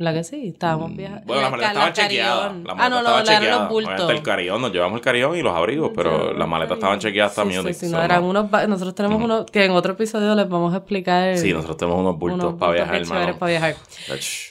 ¿La 0.04 0.14
que 0.14 0.24
sí? 0.24 0.50
Estábamos 0.50 0.96
viajando. 0.96 1.24
Bueno, 1.26 1.42
las 1.44 1.52
maletas 1.52 1.72
estaban 1.72 1.94
chequeadas. 1.94 2.38
Las 2.38 2.52
Ah, 2.54 2.76
maletas 2.76 2.90
no, 2.90 2.90
no, 2.90 3.20
estaban 3.20 3.26
la 3.26 3.48
eran 3.48 3.60
los 3.62 3.70
bultos. 3.70 4.10
El 4.12 4.22
carillón, 4.24 4.62
nos 4.62 4.72
llevamos 4.72 4.96
el 4.98 5.02
carillón 5.02 5.38
y 5.38 5.42
los 5.42 5.56
abrigos, 5.56 5.92
pero 5.96 6.34
las 6.34 6.48
maletas 6.48 6.78
estaban 6.78 7.00
chequeadas 7.00 7.32
hasta 7.38 7.44
Sí, 7.64 7.74
sí, 7.74 7.88
no, 7.92 8.02
eran 8.02 8.22
no. 8.22 8.30
unos 8.30 8.52
nosotros 8.68 8.96
tenemos 8.96 9.22
unos 9.22 9.46
que 9.50 9.66
en 9.66 9.72
otro 9.72 9.94
episodio 9.94 10.36
les 10.36 10.50
vamos 10.50 10.74
a 10.74 10.78
explicar. 10.78 11.38
Sí, 11.38 11.54
nosotros 11.54 11.78
tenemos 11.78 12.00
unos 12.02 12.18
bultos 12.20 12.40
unos 12.44 12.60
para 12.60 12.72
bultos 12.72 12.74
viajar, 12.74 12.94
bien 12.94 13.04
chéveres 13.06 13.28
hermano. 13.28 13.40
para 13.40 13.50
viajar. 13.52 13.76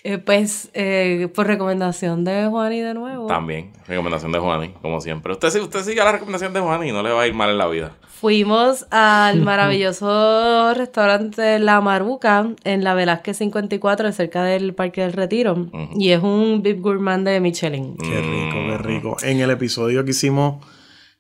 Eh, 0.05 0.19
pues, 0.19 0.71
eh, 0.75 1.29
por 1.35 1.47
recomendación 1.47 2.25
de 2.25 2.47
Juani 2.47 2.81
de 2.81 2.95
nuevo, 2.95 3.27
También, 3.27 3.73
recomendación 3.87 4.33
de 4.33 4.39
Juani, 4.39 4.69
como 4.81 5.01
siempre. 5.01 5.33
Usted, 5.33 5.61
usted 5.61 5.83
sigue 5.83 6.03
la 6.03 6.13
recomendación 6.13 6.53
de 6.53 6.61
Juani 6.61 6.89
y 6.89 6.93
no 6.93 7.03
le 7.03 7.11
va 7.11 7.23
a 7.23 7.27
ir 7.27 7.35
mal 7.35 7.51
en 7.51 7.59
la 7.59 7.67
vida. 7.67 7.93
fuimos 8.21 8.87
al 8.93 9.41
maravilloso 9.93 10.75
restaurante 10.75 11.59
La 11.59 11.81
Maruca 11.81 12.47
en 12.65 12.85
la 12.85 12.95
Velázquez 12.95 13.37
54, 13.39 14.13
cerca 14.13 14.45
del 14.45 14.75
Parque 14.75 15.01
del 15.03 15.13
Retiro. 15.13 15.42
Y 15.97 16.11
es 16.11 16.23
un 16.23 16.63
Bib 16.63 16.81
Gourmand 16.81 17.27
de 17.27 17.41
Michelin. 17.41 17.97
Qué 17.97 18.21
rico, 18.21 18.57
qué 18.69 18.79
rico. 18.79 19.17
En 19.23 19.41
el 19.41 19.51
episodio 19.51 20.05
que 20.05 20.11
hicimos 20.11 20.65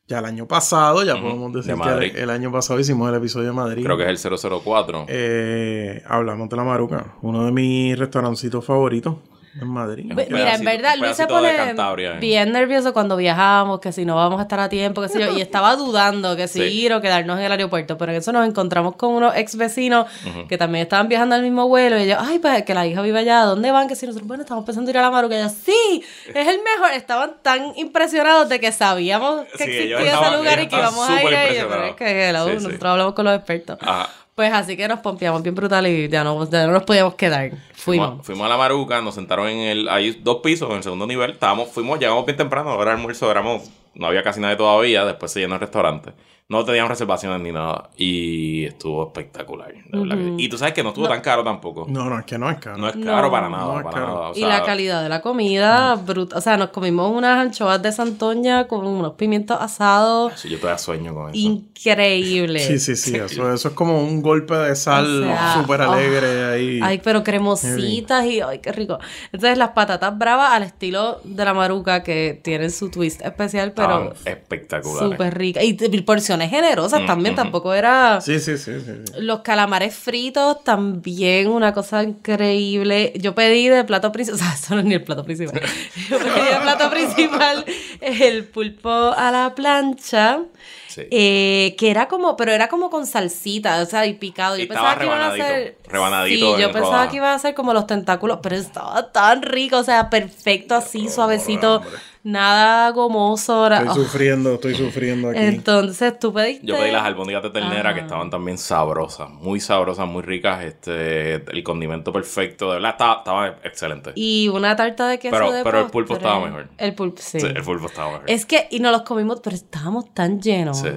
ya 0.07 0.19
el 0.19 0.25
año 0.25 0.47
pasado, 0.47 1.05
ya 1.05 1.21
podemos 1.21 1.52
decir 1.52 1.76
de 1.76 2.12
que 2.12 2.23
el 2.23 2.31
año 2.31 2.50
pasado 2.50 2.79
hicimos 2.81 3.09
el 3.09 3.17
episodio 3.17 3.49
de 3.49 3.52
Madrid. 3.52 3.85
Creo 3.85 3.97
que 3.97 4.11
es 4.11 4.25
el 4.25 4.38
004. 4.38 5.07
Eh, 5.09 6.02
hablamos 6.07 6.49
de 6.49 6.57
la 6.57 6.64
Maruca, 6.64 7.17
uno 7.23 7.45
de 7.45 7.52
mis 7.52 7.99
restaurancitos 7.99 8.64
favoritos 8.64 9.17
en 9.61 9.69
Madrid. 9.69 10.13
Mira, 10.31 10.55
en 10.55 10.65
verdad, 10.65 10.95
Luis 10.99 11.17
se 11.17 11.27
pone 11.27 11.51
eh. 11.51 12.17
bien 12.21 12.53
nervioso 12.53 12.93
cuando 12.93 13.17
viajamos, 13.17 13.81
que 13.81 13.93
si 13.93 14.05
no 14.05 14.17
vamos 14.17 14.39
a 14.39 14.43
estar 14.45 14.59
a 14.61 14.69
tiempo, 14.69 15.03
que 15.03 15.09
si 15.09 15.19
yo, 15.19 15.31
y 15.37 15.41
estaba 15.43 15.77
dudando 15.77 16.37
que 16.37 16.49
si 16.49 16.61
Sí. 16.61 16.65
ir 16.85 16.93
o 16.95 17.01
quedarnos 17.01 17.39
en 17.39 17.45
el 17.45 17.53
aeropuerto, 17.53 17.99
pero 17.99 18.13
en 18.13 18.19
eso 18.19 18.33
nos 18.33 18.47
encontramos 18.49 18.97
con 18.97 19.13
unos 19.13 19.35
ex 19.37 19.57
vecinos 19.57 20.07
que 20.49 20.57
también 20.57 20.83
estaban 20.85 21.09
viajando 21.09 21.35
al 21.35 21.43
mismo 21.43 21.69
vuelo, 21.69 21.99
y 21.99 22.03
ellos, 22.05 22.19
ay, 22.21 22.39
pues 22.39 22.63
que 22.63 22.73
la 22.75 22.87
hija 22.87 23.03
vive 23.03 23.19
allá, 23.19 23.41
¿dónde 23.43 23.71
van? 23.71 23.89
Que 23.89 23.97
si 23.97 24.07
nosotros, 24.07 24.27
bueno, 24.27 24.43
estamos 24.43 24.65
pensando 24.65 24.91
ir 24.91 24.99
a 24.99 25.03
la 25.03 25.11
Maruca, 25.11 25.35
y 25.35 25.39
ellos, 25.39 25.53
sí, 25.65 26.03
es 26.29 26.49
el 26.49 26.61
mejor, 26.63 26.93
estaban 26.95 27.35
tan 27.43 27.73
impresionados 27.77 28.49
de 28.49 28.59
que 28.61 28.73
sabíamos 28.73 29.43
que 29.59 29.65
Sí, 29.65 29.71
existía 29.71 29.99
ese 30.01 30.37
lugar 30.37 30.61
y 30.61 30.67
que 30.69 30.77
íbamos 30.77 31.09
a 31.11 31.23
ir 31.23 31.35
a 31.35 31.49
ellos, 31.49 31.67
pero 31.69 31.85
es 31.87 31.95
que 31.97 32.29
hello, 32.31 32.45
Sí, 32.47 32.51
sí. 32.59 32.65
nosotros 32.65 32.91
hablamos 32.91 33.15
con 33.15 33.25
los 33.27 33.37
expertos. 33.37 33.79
Ajá. 33.81 34.09
Pues 34.35 34.53
así 34.53 34.77
que 34.77 34.89
nos 34.89 35.01
pompeamos 35.01 35.43
bien 35.43 35.55
brutal 35.55 35.87
y 35.87 36.09
ya 36.09 36.25
no, 36.25 36.45
no 36.45 36.67
nos 36.73 36.83
podíamos 36.85 37.15
quedar. 37.17 37.51
Fuimos. 37.75 38.09
Fuimos, 38.09 38.27
fuimos 38.27 38.47
a 38.47 38.49
la 38.49 38.57
Maruca, 38.57 39.03
nos 39.03 39.15
sentaron 39.15 39.49
en 39.49 39.59
el. 39.59 39.89
Hay 39.89 40.12
dos 40.23 40.39
pisos 40.43 40.71
en 40.71 40.77
el 40.77 40.83
segundo 40.83 41.07
nivel. 41.07 41.33
Estábamos, 41.33 41.69
fuimos, 41.69 41.99
llegamos 41.99 42.25
bien 42.25 42.39
temprano, 42.39 42.71
ahora 42.71 42.93
almuerzo, 42.93 43.31
éramos. 43.31 43.71
No 43.95 44.07
había 44.07 44.23
casi 44.23 44.41
nadie 44.41 44.57
todavía. 44.57 45.05
Después 45.05 45.33
se 45.33 45.41
llenó 45.41 45.55
el 45.55 45.61
restaurante. 45.61 46.12
No 46.53 46.65
teníamos 46.67 46.91
reservaciones 46.91 47.41
ni 47.41 47.51
nada. 47.51 47.89
Y 47.97 48.67
estuvo 48.67 49.07
espectacular. 49.07 49.73
de 49.73 49.99
verdad 49.99 50.17
que- 50.17 50.43
Y 50.43 50.49
tú 50.49 50.59
sabes 50.59 50.75
que 50.75 50.83
no 50.83 50.91
estuvo 50.91 51.09
tan 51.09 51.21
caro 51.23 51.43
tampoco. 51.43 51.87
No, 51.89 52.11
no, 52.11 52.19
es 52.19 52.25
que 52.27 52.37
no 52.39 52.51
es 52.51 52.59
caro. 52.59 52.77
No 52.77 52.89
es 52.89 52.95
caro 52.97 53.23
No, 53.27 53.31
para 53.31 53.49
nada. 53.49 53.65
no 53.65 53.79
es 53.79 53.85
para 53.85 53.95
caro. 53.97 54.07
nada. 54.15 54.29
O 54.31 54.33
y 54.33 54.41
sea, 54.41 54.49
la 54.49 54.63
calidad 54.63 55.03
de 55.03 55.09
la 55.09 55.23
comida, 55.23 55.95
bruta. 55.95 56.37
O 56.37 56.41
sea, 56.41 56.57
nos 56.59 56.69
comimos 56.69 57.11
unas 57.11 57.39
anchoas 57.39 57.81
de 57.83 57.91
Santoña 57.91 58.69
con 58.69 58.87
unos 58.87 59.15
pimientos 59.15 59.57
asados. 59.61 60.35
sí, 60.37 60.49
yo 60.51 60.59
todavía 60.59 60.79
sueño 60.79 61.15
con 61.15 61.31
eso. 61.31 61.39
Increíble. 61.39 62.59
Sí, 62.61 62.79
sí, 62.79 62.97
sí. 62.97 63.17
Eso, 63.17 63.53
eso 63.53 63.69
es 63.69 63.75
como 63.75 64.03
un 64.03 64.21
golpe 64.23 64.55
de 64.55 64.75
sal 64.77 65.23
O 65.23 65.25
sea, 65.25 65.55
súper 65.55 65.81
alegre 65.83 66.45
ahí. 66.53 66.81
Ay, 66.83 67.01
pero 67.03 67.23
cremositas 67.23 68.25
y 68.27 68.41
ay, 68.41 68.59
qué 68.59 68.73
rico. 68.73 68.99
Entonces, 69.33 69.57
las 69.59 69.71
patatas 69.71 70.17
bravas 70.19 70.53
al 70.53 70.65
estilo 70.65 71.21
de 71.25 71.45
la 71.45 71.55
maruca 71.55 72.03
que 72.03 72.41
tienen 72.43 72.71
su 72.71 72.91
twist 72.91 73.23
especial, 73.23 73.69
Estaban 73.69 74.11
pero 74.25 74.37
espectaculares. 74.37 75.11
súper 75.11 75.39
rica. 75.39 75.63
Y 75.63 75.75
t- 75.75 76.03
porciones 76.03 76.42
generosas 76.49 77.05
también, 77.07 77.35
tampoco 77.35 77.75
era. 77.75 78.21
Sí, 78.21 78.39
sí, 78.41 78.57
sí, 78.59 78.81
sí. 78.81 78.87
sí. 79.07 79.13
Los 79.21 79.41
calamares 79.41 79.95
fritos 79.95 80.63
también, 80.65 81.49
una 81.49 81.73
cosa 81.73 82.03
increíble. 82.03 83.13
Yo 83.17 83.35
pedí 83.35 83.69
de 83.69 83.85
plato 83.85 84.13
principal, 84.13 84.41
o 84.41 84.45
sea, 84.45 84.55
eso 84.55 84.75
no 84.75 84.81
es 84.81 84.87
ni 84.87 84.95
el 84.95 85.03
plato 85.05 85.25
principal. 85.25 85.61
Yo 86.11 86.19
pedí 86.19 86.49
de 86.55 86.61
plato 86.63 86.91
principal 86.91 87.65
el 88.01 88.45
pulpo 88.45 88.91
a 88.91 89.31
la 89.31 89.55
plancha. 89.55 90.41
Sí. 90.89 91.07
eh, 91.11 91.75
que 91.79 91.91
era 91.91 92.07
como, 92.07 92.37
pero 92.37 92.53
era 92.53 92.69
como 92.69 92.91
con 92.91 93.07
salsita, 93.07 93.81
o 93.81 93.87
sea, 93.87 94.05
y 94.05 94.13
picado. 94.13 94.59
Yo 94.59 94.65
Y 94.65 94.67
pensaba 94.67 94.99
que 94.99 95.07
iban 95.07 95.23
a 95.23 95.35
ser. 95.35 95.79
rebanadito 95.89 96.55
Sí, 96.55 96.61
yo 96.61 96.67
en 96.67 96.73
pensaba 96.73 96.93
rodaja. 96.97 97.09
que 97.11 97.17
iba 97.17 97.33
a 97.33 97.39
ser 97.39 97.55
como 97.55 97.73
los 97.73 97.87
tentáculos, 97.87 98.41
pero 98.43 98.57
estaba 98.57 99.11
tan 99.11 99.41
rico, 99.41 99.79
o 99.79 99.85
sea, 99.85 100.11
perfecto, 100.11 100.75
así, 100.75 101.09
suavecito, 101.09 101.77
hombre. 101.77 101.91
Nada 102.25 102.91
gomoso. 102.91 103.67
era- 103.67 103.79
Estoy 103.79 103.91
oh. 103.91 103.95
sufriendo, 104.05 104.55
estoy 104.55 104.75
sufriendo 104.75 105.29
aquí. 105.31 105.38
Entonces, 105.41 106.19
tú 106.19 106.33
pediste. 106.33 106.67
Yo 106.67 106.76
pedí 106.76 106.91
las 106.91 107.05
albóndigas 107.05 107.43
de 107.43 107.50
ternera 107.50 107.91
Ajá. 107.91 107.95
que 107.95 108.00
estaban 108.00 108.31
también 108.31 108.59
sabrosas, 108.59 109.29
muy 109.31 109.61
sabrosas, 109.61 110.07
muy 110.07 110.23
ricas. 110.23 110.64
Este, 110.64 111.35
el 111.35 111.62
condimento 111.62 112.12
perfecto, 112.12 112.69
de 112.69 112.75
verdad 112.76 112.91
estaba, 112.93 113.19
estaba 113.19 113.49
excelente. 113.64 114.12
Y 114.14 114.49
una 114.49 114.76
tarta 114.76 115.09
de 115.09 115.19
queso 115.19 115.35
Pero- 115.37 115.52
de 115.52 115.64
pero 115.64 115.81
el 115.81 115.87
pulpo 115.87 116.14
estaba 116.14 116.41
mejor. 116.41 116.69
El 116.79 116.95
pulpo, 116.95 117.21
sí. 117.21 117.41
Sí, 117.41 117.47
el 117.47 117.62
pulpo 117.62 117.87
estaba 117.87 118.12
mejor. 118.12 118.31
Es 118.31 118.47
que, 118.47 118.69
y 118.71 118.81
nos 118.81 118.93
los 118.93 119.02
comimos, 119.02 119.41
pero 119.41 119.57
estábamos 119.57 120.12
tan 120.14 120.41
llenos. 120.41 120.79
Sí. 120.81 120.88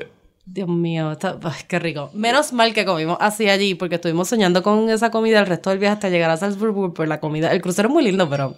Dios 0.47 0.67
mío, 0.67 1.11
está- 1.13 1.39
ay, 1.43 1.53
qué 1.67 1.79
rico. 1.79 2.11
Menos 2.13 2.53
mal 2.53 2.71
que 2.71 2.85
comimos 2.85 3.17
así 3.19 3.49
allí, 3.49 3.73
porque 3.73 3.95
estuvimos 3.95 4.27
soñando 4.27 4.61
con 4.61 4.91
esa 4.91 5.09
comida 5.09 5.39
el 5.39 5.47
resto 5.47 5.71
del 5.71 5.79
viaje 5.79 5.93
hasta 5.93 6.09
llegar 6.09 6.29
a 6.29 6.37
Salzburgo 6.37 6.93
por 6.93 7.07
la 7.07 7.19
comida. 7.19 7.51
El 7.51 7.63
crucero 7.63 7.87
es 7.87 7.93
muy 7.93 8.03
lindo, 8.03 8.29
pero 8.29 8.55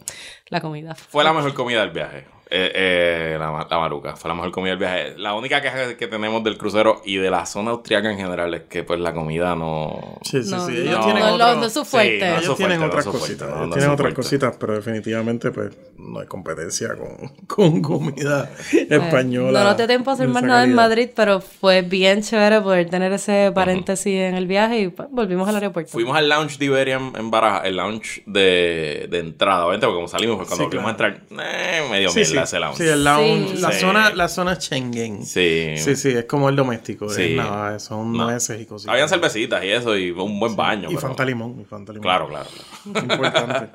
la 0.49 0.59
comida 0.59 0.95
Fue 0.95 1.23
la 1.23 1.31
mejor 1.31 1.53
comida 1.53 1.79
del 1.79 1.91
viaje. 1.91 2.25
Eh, 2.49 2.71
eh, 2.73 3.35
la, 3.37 3.67
la 3.69 3.77
maruca. 3.79 4.15
Fue 4.15 4.29
la 4.29 4.35
mejor 4.35 4.51
comida 4.51 4.69
del 4.71 4.79
viaje. 4.79 5.13
La 5.17 5.33
única 5.33 5.61
queja 5.61 5.97
que 5.97 6.07
tenemos 6.07 6.41
del 6.45 6.57
crucero 6.57 7.01
y 7.03 7.17
de 7.17 7.29
la 7.29 7.45
zona 7.45 7.71
austriaca 7.71 8.09
en 8.09 8.17
general 8.17 8.53
es 8.53 8.61
que 8.69 8.83
pues 8.83 9.01
la 9.01 9.13
comida 9.13 9.53
no... 9.55 10.17
Sí, 10.23 10.41
sí, 10.43 10.51
No, 10.51 10.65
sí. 10.65 10.71
no, 10.71 10.77
Ellos 10.79 10.97
no, 10.99 11.03
tienen 11.05 11.23
no, 11.23 11.33
otro- 11.35 11.55
no 11.55 11.65
es 11.65 11.73
su 11.73 11.83
Sí, 11.83 11.89
fuerte. 11.91 12.29
no, 12.31 12.37
Ellos 12.39 12.55
tienen 12.57 12.83
otras 12.83 13.05
cositas, 13.05 13.49
no, 13.49 13.55
ellos 13.55 13.67
no 13.67 13.73
tienen 13.75 13.89
otras 13.91 14.13
cositas, 14.13 14.55
pero 14.57 14.75
definitivamente 14.75 15.51
pues 15.51 15.75
no 15.97 16.21
hay 16.21 16.27
competencia 16.27 16.95
con, 16.95 17.27
con 17.47 17.81
comida 17.81 18.49
española. 18.89 19.59
No 19.59 19.65
nos 19.65 19.77
dio 19.77 19.87
tiempo 19.87 20.11
a 20.11 20.13
hacer 20.13 20.27
más 20.29 20.43
nada 20.43 20.63
en. 20.63 20.73
Madrid, 20.73 21.09
pero 21.15 21.41
fue 21.41 21.81
bien 21.81 22.21
chévere 22.21 22.61
poder 22.61 22.89
tener 22.89 23.11
ese 23.11 23.51
paréntesis 23.53 24.13
en 24.21 24.35
el 24.35 24.47
viaje 24.47 24.79
y 24.79 24.87
pues, 24.89 25.09
volvimos 25.11 25.49
al 25.49 25.55
aeropuerto. 25.55 25.91
Fuimos 25.91 26.15
al 26.15 26.29
lounge 26.29 26.57
de 26.59 26.65
Iberia 26.65 26.95
en, 27.15 27.31
Baraja, 27.31 27.65
el 27.67 27.77
lounge 27.77 28.21
de, 28.25 29.07
de 29.09 29.19
entrada, 29.19 29.65
obviamente, 29.65 29.85
porque 29.87 29.95
como 29.97 30.07
salimos, 30.07 30.37
pues 30.37 30.47
cuando 30.47 30.63
Sí, 30.65 30.67
volvimos 30.67 30.87
a 30.87 30.91
entrar, 30.91 31.21
eh, 31.31 31.87
medio 31.89 32.09
Sí, 32.09 32.19
sí, 32.39 32.43
ese 32.43 32.59
lounge. 32.59 32.77
sí, 32.83 32.89
el 32.89 33.03
lounge, 33.03 33.55
Sí. 33.55 33.61
la 33.61 33.71
Sí. 33.71 33.79
zona, 33.79 34.09
la 34.13 34.27
zona 34.27 34.55
Schengen. 34.59 35.25
Sí. 35.25 35.73
Sí, 35.77 35.95
sí, 35.95 36.09
es 36.09 36.25
como 36.25 36.49
el 36.49 36.55
doméstico, 36.55 37.09
Sí. 37.09 37.21
es 37.23 37.37
nada, 37.37 37.79
son 37.79 38.13
No. 38.13 38.25
nueces 38.25 38.61
y 38.61 38.65
cositas. 38.65 38.91
Habían 38.93 39.09
cervecitas 39.09 39.63
y 39.63 39.69
eso, 39.69 39.95
y 39.97 40.11
un 40.11 40.39
buen 40.39 40.55
baño. 40.55 40.85
Y 40.91 40.95
pero- 40.95 41.07
Fanta 41.07 41.25
Limón, 41.25 41.59
y 41.61 41.65
Fanta 41.65 41.91
Limón. 41.93 42.03
Claro, 42.03 42.27
claro. 42.27 42.49
claro. 42.83 43.01
Importante, 43.01 43.69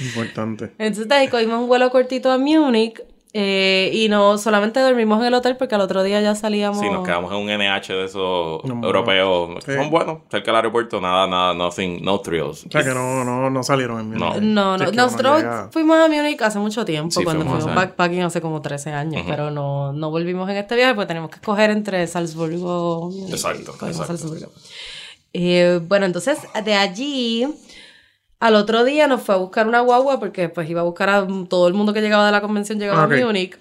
importante. 0.00 0.64
Entonces 0.78 1.08
de 1.08 1.14
ahí 1.14 1.28
cogimos 1.28 1.60
un 1.60 1.68
vuelo 1.68 1.90
cortito 1.90 2.30
a 2.30 2.38
Múnich 2.38 3.00
eh, 3.38 3.90
y 3.92 4.08
no 4.08 4.38
solamente 4.38 4.80
dormimos 4.80 5.20
en 5.20 5.26
el 5.26 5.34
hotel 5.34 5.56
porque 5.58 5.74
al 5.74 5.82
otro 5.82 6.02
día 6.02 6.22
ya 6.22 6.34
salíamos. 6.34 6.80
Sí, 6.80 6.88
nos 6.88 7.04
quedamos 7.04 7.30
en 7.32 7.36
un 7.38 7.50
NH 7.50 7.92
de 7.92 8.04
esos 8.06 8.64
No, 8.64 8.80
europeos. 8.86 9.62
sí. 9.62 9.74
Son 9.74 9.90
buenos, 9.90 10.20
cerca 10.30 10.46
del 10.52 10.56
aeropuerto, 10.56 11.02
nada, 11.02 11.26
nada, 11.26 11.52
nothing, 11.52 12.02
no 12.02 12.18
thrills. 12.20 12.64
O 12.64 12.70
sea 12.70 12.82
que 12.82 12.94
no, 12.94 13.24
no, 13.24 13.50
no 13.50 13.62
salieron 13.62 14.00
en 14.00 14.08
mi 14.10 14.18
No. 14.18 14.40
No, 14.40 14.78
nosotros 14.78 15.36
llega- 15.42 15.68
fuimos 15.70 15.98
a 15.98 16.08
Múnich 16.08 16.40
hace 16.40 16.58
mucho 16.58 16.84
tiempo, 16.86 17.10
Sí, 17.10 17.24
cuando 17.24 17.44
fuimos 17.44 17.74
backpacking 17.74 18.22
hace 18.22 18.40
como 18.40 18.62
13 18.62 18.92
años, 18.92 19.22
pero 19.28 19.50
no, 19.50 19.92
no 19.92 20.10
volvimos 20.10 20.48
en 20.48 20.56
este 20.56 20.74
viaje 20.74 20.94
porque 20.94 21.08
tenemos 21.08 21.28
que 21.28 21.36
escoger 21.36 21.68
entre 21.70 22.06
Salzburgo 22.06 23.10
y 23.12 23.30
Exacto, 23.32 23.72
exacto. 23.72 24.04
Salzburgo. 24.16 24.46
Eh, 25.34 25.80
bueno, 25.86 26.06
entonces 26.06 26.38
de 26.64 26.72
allí 26.74 27.46
al 28.40 28.54
otro 28.54 28.84
día 28.84 29.06
nos 29.06 29.22
fue 29.22 29.34
a 29.34 29.38
buscar 29.38 29.66
una 29.66 29.80
guagua 29.80 30.20
porque 30.20 30.48
pues 30.48 30.68
iba 30.68 30.80
a 30.80 30.84
buscar 30.84 31.08
a 31.08 31.26
todo 31.48 31.68
el 31.68 31.74
mundo 31.74 31.92
que 31.92 32.00
llegaba 32.00 32.26
de 32.26 32.32
la 32.32 32.40
convención 32.40 32.78
llegaba 32.78 33.04
a 33.04 33.08
Múnich. 33.08 33.58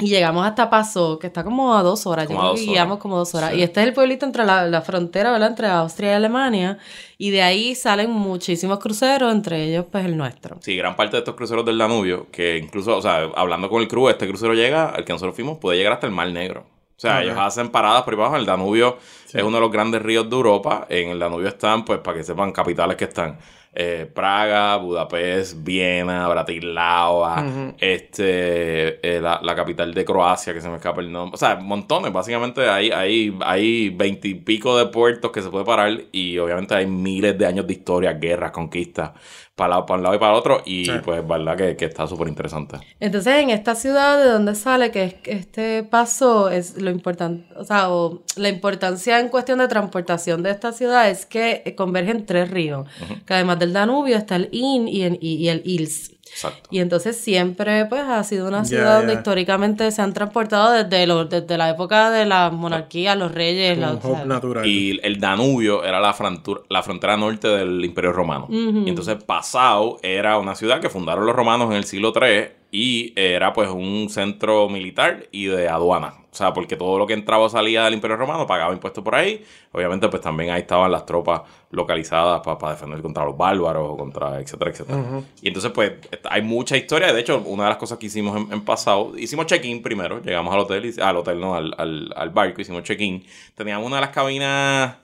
Y 0.00 0.06
llegamos 0.06 0.46
hasta 0.46 0.70
Paso, 0.70 1.18
que 1.18 1.26
está 1.26 1.42
como 1.42 1.74
a 1.74 1.82
dos 1.82 2.06
horas. 2.06 2.28
Como 2.28 2.38
horas. 2.38 2.60
guiamos 2.60 2.98
como 2.98 3.16
dos 3.16 3.34
horas. 3.34 3.54
Y 3.54 3.62
este 3.62 3.80
es 3.80 3.88
el 3.88 3.94
pueblito 3.94 4.24
entre 4.26 4.44
la, 4.44 4.64
la 4.66 4.80
frontera, 4.80 5.32
¿verdad? 5.32 5.48
Entre 5.48 5.66
Austria 5.66 6.12
y 6.12 6.14
Alemania. 6.14 6.78
Y 7.16 7.30
de 7.30 7.42
ahí 7.42 7.74
salen 7.74 8.10
muchísimos 8.10 8.78
cruceros, 8.78 9.32
entre 9.32 9.64
ellos, 9.64 9.86
pues, 9.90 10.04
el 10.04 10.16
nuestro. 10.16 10.58
Sí, 10.60 10.76
gran 10.76 10.94
parte 10.94 11.16
de 11.16 11.18
estos 11.20 11.34
cruceros 11.34 11.64
del 11.64 11.78
Danubio, 11.78 12.28
que 12.30 12.58
incluso, 12.58 12.96
o 12.96 13.02
sea, 13.02 13.28
hablando 13.34 13.68
con 13.68 13.82
el 13.82 13.88
crew, 13.88 14.08
este 14.08 14.28
crucero 14.28 14.54
llega, 14.54 14.90
al 14.90 15.04
que 15.04 15.12
nosotros 15.12 15.34
fuimos, 15.34 15.58
puede 15.58 15.78
llegar 15.78 15.94
hasta 15.94 16.06
el 16.06 16.12
Mar 16.12 16.30
Negro. 16.30 16.60
O 16.60 17.00
sea, 17.00 17.22
ellos 17.22 17.36
hacen 17.38 17.70
paradas 17.70 18.02
por 18.02 18.14
ahí 18.14 18.20
abajo. 18.20 18.36
El 18.36 18.46
Danubio 18.46 18.98
es 19.32 19.42
uno 19.42 19.56
de 19.56 19.60
los 19.60 19.72
grandes 19.72 20.02
ríos 20.02 20.28
de 20.28 20.36
Europa. 20.36 20.86
En 20.88 21.10
el 21.10 21.18
Danubio 21.18 21.48
están, 21.48 21.84
pues, 21.84 22.00
para 22.00 22.18
que 22.18 22.24
sepan, 22.24 22.52
capitales 22.52 22.96
que 22.96 23.04
están. 23.04 23.38
Eh, 23.72 24.10
Praga, 24.12 24.76
Budapest, 24.76 25.62
Viena, 25.62 26.26
Bratislava, 26.28 27.44
este, 27.78 28.98
eh, 29.16 29.20
la, 29.20 29.40
la 29.42 29.54
capital 29.54 29.94
de 29.94 30.04
Croacia, 30.04 30.52
que 30.52 30.60
se 30.60 30.68
me 30.68 30.76
escapa 30.76 31.00
el 31.00 31.12
nombre. 31.12 31.34
O 31.34 31.38
sea, 31.38 31.56
montones. 31.56 32.12
Básicamente 32.12 32.68
hay, 32.68 32.90
hay, 32.90 33.36
hay 33.40 33.90
veintipico 33.90 34.76
de 34.76 34.86
puertos 34.86 35.30
que 35.30 35.42
se 35.42 35.50
puede 35.50 35.64
parar 35.64 35.92
y 36.12 36.38
obviamente 36.38 36.74
hay 36.74 36.86
miles 36.86 37.38
de 37.38 37.46
años 37.46 37.66
de 37.66 37.74
historia, 37.74 38.12
guerras, 38.14 38.50
conquistas, 38.50 39.12
para, 39.58 39.84
para 39.84 39.98
un 39.98 40.02
lado 40.04 40.14
y 40.14 40.18
para 40.18 40.32
el 40.32 40.38
otro. 40.38 40.62
Y 40.64 40.86
Sí. 40.86 40.92
pues, 41.04 41.26
verdad 41.28 41.56
que, 41.58 41.76
que 41.76 41.84
está 41.84 42.06
súper 42.06 42.28
interesante. 42.28 42.78
Entonces, 43.00 43.34
en 43.42 43.50
esta 43.50 43.74
ciudad 43.74 44.16
de 44.24 44.30
donde 44.30 44.54
sale, 44.54 44.90
que 44.90 45.04
es 45.04 45.14
este 45.24 45.82
paso, 45.82 46.48
es, 46.48 46.80
lo 46.80 46.90
importante, 46.90 47.52
o 47.56 47.64
sea, 47.64 47.90
o 47.90 48.22
la 48.36 48.48
importancia 48.48 49.20
en 49.20 49.28
cuestión 49.28 49.58
de 49.58 49.68
transportación 49.68 50.42
de 50.42 50.50
esta 50.52 50.72
ciudad 50.72 51.10
es 51.10 51.26
que 51.26 51.74
convergen 51.76 52.24
tres 52.24 52.50
ríos, 52.50 52.88
que 53.26 53.34
además 53.34 53.58
del 53.58 53.74
Danubio 53.74 54.16
está 54.16 54.36
el 54.36 54.48
In 54.52 54.88
y, 54.88 55.02
el- 55.02 55.18
y- 55.20 55.34
y 55.34 55.48
el 55.48 55.60
Ils. 55.64 56.14
Exacto. 56.30 56.68
Y 56.70 56.78
entonces 56.80 57.16
siempre 57.18 57.84
pues 57.86 58.02
ha 58.02 58.22
sido 58.24 58.48
una 58.48 58.64
ciudad 58.64 58.98
donde 58.98 59.12
históricamente 59.18 59.90
se 59.90 60.02
han 60.02 60.12
transportado 60.12 60.72
desde, 60.72 61.06
lo- 61.06 61.24
desde 61.24 61.56
la 61.58 61.70
época 61.70 62.10
de 62.10 62.24
la 62.26 62.50
monarquía, 62.50 63.14
los 63.14 63.32
reyes, 63.32 63.76
la, 63.78 63.92
o 63.92 64.00
sea, 64.00 64.10
hub 64.10 64.26
natural. 64.26 64.66
Y 64.66 65.00
el 65.02 65.18
Danubio 65.20 65.84
era 65.84 66.00
la, 66.00 66.12
frontura- 66.14 66.62
la 66.68 66.82
frontera 66.82 67.16
norte 67.16 67.48
del 67.48 67.84
Imperio 67.84 68.12
Romano. 68.12 68.46
Y 68.50 68.88
entonces 68.88 69.16
Passau 69.24 69.98
era 70.02 70.38
una 70.38 70.54
ciudad 70.54 70.80
que 70.80 70.88
fundaron 70.88 71.26
los 71.26 71.34
romanos 71.34 71.70
en 71.70 71.76
el 71.76 71.84
siglo 71.84 72.12
III 72.14 72.57
y 72.70 73.12
era 73.16 73.52
pues 73.52 73.68
un 73.70 74.08
centro 74.10 74.68
militar 74.68 75.26
y 75.32 75.46
de 75.46 75.68
aduana. 75.68 76.14
O 76.30 76.34
sea, 76.38 76.52
porque 76.52 76.76
todo 76.76 76.98
lo 76.98 77.06
que 77.06 77.14
entraba 77.14 77.44
o 77.44 77.48
salía 77.48 77.84
del 77.84 77.94
Imperio 77.94 78.16
Romano 78.16 78.46
pagaba 78.46 78.72
impuestos 78.72 79.02
por 79.02 79.14
ahí. 79.14 79.42
Obviamente 79.72 80.08
pues 80.08 80.22
también 80.22 80.50
ahí 80.50 80.60
estaban 80.60 80.92
las 80.92 81.04
tropas 81.06 81.40
localizadas 81.70 82.42
para 82.42 82.74
defender 82.74 83.00
contra 83.00 83.24
los 83.24 83.36
bárbaros, 83.36 83.96
contra 83.96 84.38
etcétera, 84.38 84.70
etcétera. 84.70 85.22
Y 85.42 85.48
entonces 85.48 85.72
pues 85.72 85.92
hay 86.28 86.42
mucha 86.42 86.76
historia. 86.76 87.12
De 87.12 87.20
hecho, 87.20 87.42
una 87.46 87.64
de 87.64 87.68
las 87.70 87.78
cosas 87.78 87.98
que 87.98 88.06
hicimos 88.06 88.36
en, 88.36 88.52
en 88.52 88.60
Passau, 88.64 89.16
hicimos 89.16 89.46
check-in 89.46 89.82
primero, 89.82 90.20
llegamos 90.22 90.52
al 90.52 90.60
hotel, 90.60 90.84
y- 90.84 91.00
al 91.00 91.16
hotel 91.16 91.40
no, 91.40 91.54
al, 91.54 91.74
al, 91.78 92.12
al 92.14 92.30
barco, 92.30 92.60
hicimos 92.60 92.82
check-in. 92.84 93.24
Teníamos 93.56 93.86
una 93.86 93.96
de 93.96 94.02
las 94.02 94.10
cabinas... 94.10 94.96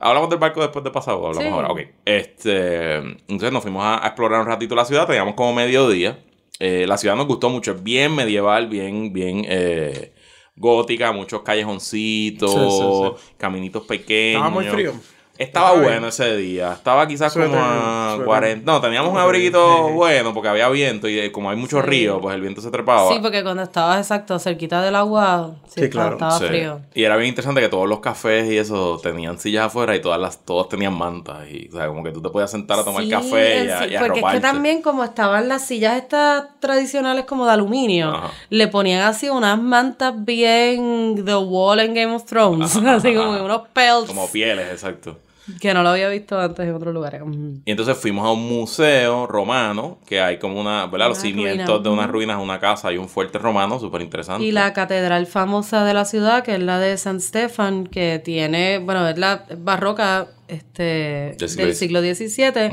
Hablamos 0.00 0.28
del 0.28 0.40
barco 0.40 0.60
después 0.60 0.84
de 0.84 0.90
pasado, 0.90 1.18
hablamos 1.28 1.44
Sí. 1.44 1.48
ahora, 1.48 1.68
ok. 1.70 1.80
Este, 2.04 2.96
entonces 2.96 3.52
nos 3.52 3.62
fuimos 3.62 3.84
a, 3.84 4.04
a 4.04 4.08
explorar 4.08 4.40
un 4.40 4.46
ratito 4.48 4.74
la 4.74 4.84
ciudad, 4.84 5.06
teníamos 5.06 5.34
como 5.34 5.54
mediodía. 5.54 6.18
Eh, 6.58 6.86
la 6.86 6.96
ciudad 6.96 7.16
nos 7.16 7.26
gustó 7.26 7.50
mucho, 7.50 7.72
es 7.72 7.82
bien 7.82 8.14
medieval, 8.14 8.68
bien, 8.68 9.12
bien 9.12 9.44
eh, 9.48 10.14
gótica, 10.56 11.12
muchos 11.12 11.42
callejoncitos, 11.42 12.52
Sí, 12.52 13.20
sí, 13.20 13.34
caminitos 13.36 13.84
pequeños. 13.86 14.36
Estaba 14.36 14.50
muy 14.50 14.64
frío. 14.66 14.94
Estaba 15.36 15.72
bueno 15.72 16.06
ese 16.08 16.36
día. 16.36 16.74
Estaba 16.74 17.08
quizás 17.08 17.32
Suéter, 17.32 17.50
como 17.50 17.60
a 17.64 18.10
suéter. 18.10 18.24
40. 18.26 18.70
No, 18.72 18.80
teníamos 18.80 19.10
un 19.12 19.18
abriguito 19.18 19.88
sí. 19.88 19.92
bueno 19.94 20.32
porque 20.32 20.48
había 20.48 20.68
viento 20.68 21.08
y 21.08 21.18
eh, 21.18 21.32
como 21.32 21.50
hay 21.50 21.56
muchos 21.56 21.82
Sí. 21.82 21.90
ríos, 21.90 22.18
pues 22.22 22.36
el 22.36 22.40
viento 22.40 22.60
se 22.60 22.70
trepaba. 22.70 23.12
Sí, 23.12 23.18
porque 23.20 23.42
cuando 23.42 23.64
estabas 23.64 23.98
exacto 23.98 24.38
cerquita 24.38 24.80
del 24.80 24.94
agua, 24.94 25.56
sí, 25.66 25.88
claro. 25.90 26.12
estaba 26.12 26.38
Sí. 26.38 26.46
frío. 26.46 26.80
Y 26.94 27.02
era 27.02 27.16
bien 27.16 27.30
interesante 27.30 27.60
que 27.60 27.68
todos 27.68 27.88
los 27.88 27.98
cafés 27.98 28.48
y 28.48 28.58
eso 28.58 29.00
tenían 29.02 29.38
sillas 29.40 29.66
afuera 29.66 29.96
y 29.96 30.00
todas 30.00 30.20
las 30.20 30.38
todos 30.44 30.68
tenían 30.68 30.96
mantas. 30.96 31.48
Y, 31.50 31.68
o 31.72 31.76
sea, 31.76 31.88
como 31.88 32.04
que 32.04 32.12
tú 32.12 32.22
te 32.22 32.28
podías 32.30 32.52
sentar 32.52 32.78
a 32.78 32.84
tomar 32.84 33.02
Sí, 33.02 33.10
café 33.10 33.64
y 33.64 33.68
a, 33.70 33.86
y 33.88 33.96
a 33.96 34.00
porque 34.00 34.20
es 34.20 34.26
que 34.34 34.40
también 34.40 34.82
como 34.82 35.02
estaban 35.02 35.48
las 35.48 35.66
sillas 35.66 35.96
estas 35.96 36.44
tradicionales 36.60 37.24
como 37.24 37.44
de 37.44 37.50
aluminio, 37.52 38.10
Ajá. 38.14 38.30
le 38.50 38.68
ponían 38.68 39.02
así 39.02 39.28
unas 39.30 39.60
mantas 39.60 40.14
bien 40.24 41.24
The 41.24 41.34
Wall 41.34 41.80
en 41.80 41.92
Game 41.94 42.14
of 42.14 42.24
Thrones, 42.24 42.76
así 42.86 43.12
como 43.16 43.44
unos 43.44 43.62
pelts 43.72 44.06
Como 44.06 44.30
pieles, 44.30 44.70
exacto. 44.70 45.18
Que 45.60 45.74
no 45.74 45.82
lo 45.82 45.90
había 45.90 46.08
visto 46.08 46.38
antes 46.38 46.66
en 46.66 46.74
otros 46.74 46.94
lugares. 46.94 47.22
Mm. 47.24 47.56
Y 47.64 47.70
entonces 47.70 47.96
fuimos 47.96 48.26
a 48.26 48.30
un 48.30 48.48
museo 48.48 49.26
romano 49.26 49.98
que 50.06 50.20
hay 50.20 50.38
como 50.38 50.60
una, 50.60 50.86
¿verdad? 50.86 51.08
Los 51.08 51.18
cimientos 51.18 51.82
de 51.82 51.88
unas 51.88 52.10
ruinas, 52.10 52.40
una 52.40 52.58
casa 52.58 52.92
y 52.92 52.98
un 52.98 53.08
fuerte 53.08 53.38
romano, 53.38 53.78
súper 53.78 54.02
interesante. 54.02 54.44
Y 54.44 54.52
la 54.52 54.72
catedral 54.72 55.26
famosa 55.26 55.84
de 55.84 55.94
la 55.94 56.04
ciudad, 56.04 56.42
que 56.42 56.54
es 56.54 56.60
la 56.60 56.78
de 56.78 56.96
San 56.96 57.20
Stefan, 57.20 57.86
que 57.86 58.20
tiene, 58.24 58.78
bueno, 58.78 59.06
es 59.08 59.18
la 59.18 59.44
barroca 59.58 60.28
este, 60.48 61.36
Del 61.38 61.48
siglo 61.48 62.00
del 62.00 62.16
siglo 62.16 62.26
XVII, 62.28 62.72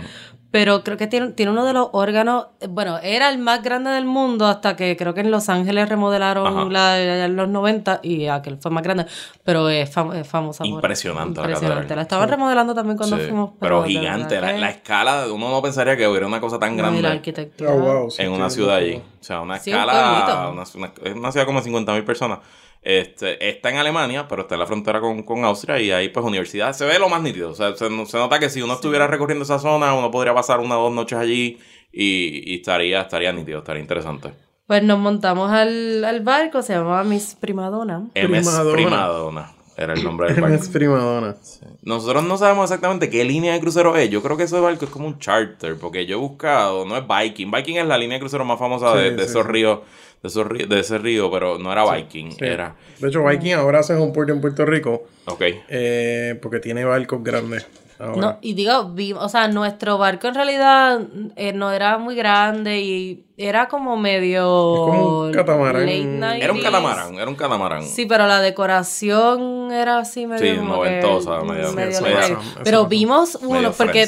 pero 0.51 0.84
creo 0.84 0.98
que 0.98 1.08
tiene, 1.08 1.29
tiene 1.31 1.51
uno 1.51 1.65
de 1.65 1.72
los 1.74 1.88
órganos, 1.93 2.48
eh, 2.60 2.67
bueno, 2.70 3.00
era 3.00 3.29
el 3.29 3.38
más 3.38 3.63
grande 3.63 3.89
del 3.91 4.05
mundo 4.05 4.46
hasta 4.48 4.75
que 4.75 4.98
creo 4.98 5.13
que 5.13 5.22
en 5.22 5.31
Los 5.31 5.48
Ángeles 5.50 5.88
remodelaron 5.88 6.72
la 6.74 7.00
en 7.25 7.36
los 7.38 7.48
90 7.48 8.01
y 8.03 8.27
aquel 8.27 8.58
fue 8.58 8.70
más 8.70 8.84
grande, 8.84 9.05
pero 9.46 9.70
es, 9.70 9.89
fam- 9.96 10.13
es 10.15 10.27
famosa. 10.27 10.63
por- 10.63 10.67
Impresionante 10.74 11.39
la 11.41 11.48
Impresionante. 11.48 11.96
La 11.96 12.01
estaban 12.01 12.27
remodelando 12.29 12.75
también 12.75 12.98
cuando 12.98 13.17
Sí, 13.17 13.24
fuimos. 13.24 13.51
pero 13.60 13.81
de 13.84 13.89
gigante. 13.89 14.41
La, 14.41 14.51
la 14.53 14.70
escala, 14.70 15.25
uno 15.31 15.50
no 15.50 15.62
pensaría 15.62 15.96
que 15.96 16.08
hubiera 16.08 16.27
una 16.27 16.41
cosa 16.41 16.60
tan 16.60 16.75
no, 16.75 16.84
grande. 16.84 17.01
la 17.01 17.12
arquitectura. 17.12 17.72
Oh, 17.72 17.79
wow, 17.79 18.12
sí, 18.12 18.22
en 18.22 18.31
una 18.31 18.50
sí, 18.50 18.55
ciudad 18.58 18.77
sí. 18.79 18.84
allí. 18.84 18.96
O 18.98 19.24
sea, 19.24 19.41
una 19.41 19.58
Sí, 19.60 19.72
un 19.72 19.79
escala. 19.79 20.50
Una, 20.51 20.63
una- 20.75 21.13
una 21.15 21.31
ciudad 21.31 21.46
como 21.46 21.62
de 21.62 21.70
50.000 21.70 22.03
personas. 22.03 22.39
Este, 22.81 23.50
está 23.50 23.69
en 23.69 23.77
Alemania, 23.77 24.27
pero 24.27 24.43
está 24.43 24.55
en 24.55 24.59
la 24.59 24.65
frontera 24.65 25.00
con, 25.00 25.23
con 25.23 25.45
Austria 25.45 25.79
y 25.79 25.91
ahí 25.91 26.09
pues 26.09 26.25
universidad. 26.25 26.73
Se 26.73 26.85
ve 26.85 26.97
lo 26.97 27.09
más 27.09 27.21
nítido. 27.21 27.51
O 27.51 27.55
sea, 27.55 27.75
se, 27.75 27.88
se 28.05 28.17
nota 28.17 28.39
que 28.39 28.50
si 28.50 28.61
uno 28.61 28.73
estuviera 28.73 29.07
recorriendo 29.07 29.43
esa 29.43 29.59
zona, 29.59 29.93
uno 29.93 30.09
podría 30.09 30.33
pasar 30.33 30.59
una 30.59 30.79
o 30.79 30.83
dos 30.83 30.93
noches 30.93 31.17
allí 31.19 31.59
y, 31.91 32.51
y 32.51 32.55
estaría, 32.55 33.01
estaría 33.01 33.31
nítido, 33.31 33.59
estaría 33.59 33.81
interesante. 33.81 34.33
Pues 34.65 34.83
nos 34.83 35.00
montamos 35.00 35.51
al, 35.51 36.03
al 36.03 36.21
barco, 36.21 36.61
se 36.61 36.73
llamaba 36.73 37.03
Miss 37.03 37.35
Primadonna. 37.39 38.00
MS 38.00 38.11
Primadonna. 38.13 38.71
Primadonna 38.73 39.61
era 39.77 39.93
el 39.93 40.03
nombre 40.03 40.27
del 40.33 40.41
barco. 40.41 40.63
Primadona. 40.71 41.35
Nosotros 41.83 42.23
no 42.23 42.37
sabemos 42.37 42.65
exactamente 42.69 43.09
qué 43.09 43.23
línea 43.23 43.53
de 43.53 43.59
crucero 43.59 43.95
es. 43.97 44.09
Yo 44.09 44.21
creo 44.21 44.37
que 44.37 44.43
ese 44.43 44.59
barco 44.59 44.85
es 44.85 44.91
como 44.91 45.07
un 45.07 45.17
charter, 45.19 45.75
porque 45.77 46.05
yo 46.05 46.17
he 46.17 46.19
buscado, 46.19 46.85
no 46.85 46.97
es 46.97 47.03
Viking. 47.07 47.49
Viking 47.51 47.77
es 47.77 47.85
la 47.85 47.97
línea 47.97 48.15
de 48.15 48.19
crucero 48.19 48.45
más 48.45 48.59
famosa 48.59 48.93
de, 48.95 49.09
Sí, 49.11 49.15
de 49.15 49.23
sí, 49.23 49.29
esos 49.29 49.45
ríos, 49.45 49.79
de 50.21 50.27
esos 50.27 50.45
ríos, 50.47 50.69
de 50.69 50.79
ese 50.79 50.97
río, 50.97 51.31
pero 51.31 51.57
no 51.57 51.71
era 51.71 51.91
Viking, 51.95 52.31
Sí. 52.31 52.37
era. 52.45 52.75
De 52.99 53.07
hecho, 53.07 53.23
Viking 53.25 53.53
ahora 53.53 53.79
hace 53.79 53.95
un 53.95 54.13
puerto 54.13 54.33
en 54.33 54.41
Puerto 54.41 54.65
Rico 54.65 55.03
Ok. 55.25 55.41
eh, 55.69 56.37
porque 56.41 56.59
tiene 56.59 56.85
barcos 56.85 57.23
grandes. 57.23 57.65
Ahora. 58.01 58.22
No, 58.22 58.38
y 58.41 58.53
digo, 58.53 58.86
vi- 58.89 59.13
o 59.13 59.29
sea, 59.29 59.48
nuestro 59.48 59.98
barco 59.98 60.27
en 60.27 60.36
realidad 60.36 61.01
eh, 61.36 61.53
no 61.53 61.72
era 61.72 61.98
muy 61.98 62.15
grande 62.15 62.81
y 62.81 63.25
era 63.38 63.67
como 63.67 63.97
medio... 63.97 64.43
Como 64.43 65.19
un 65.21 65.32
catamarán. 65.32 65.82
late 65.86 66.04
90s. 66.06 66.43
Era 66.43 66.54
un 66.54 66.62
catamarán, 66.62 67.15
era 67.15 67.28
un 67.30 67.36
catamarán. 67.36 67.84
Sí, 67.84 68.06
pero 68.06 68.28
la 68.28 68.39
decoración 68.41 69.71
era 69.71 69.99
así 69.99 70.25
medio 70.28 70.56
Sí, 70.56 70.62
noventosa, 70.62 71.41
medio- 71.41 71.71
medio 71.73 71.97
sí, 71.97 72.04
late 72.04 72.19
eso- 72.19 72.34
90s. 72.36 72.39
eso 72.39 72.62
Pero 72.63 72.86
vimos 72.88 73.36
uno, 73.41 73.52
Medio 73.54 73.71
porque. 73.73 74.08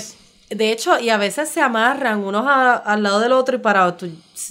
De 0.56 0.72
hecho, 0.72 1.00
y 1.00 1.10
a 1.10 1.18
veces 1.18 1.50
se 1.50 1.62
amarran 1.62 2.24
unos 2.24 2.46
a- 2.48 2.74
al 2.76 3.04
lado 3.04 3.20
del 3.20 3.32
otro 3.34 3.56
y 3.56 3.60
para 3.60 3.96
tú 3.98 4.08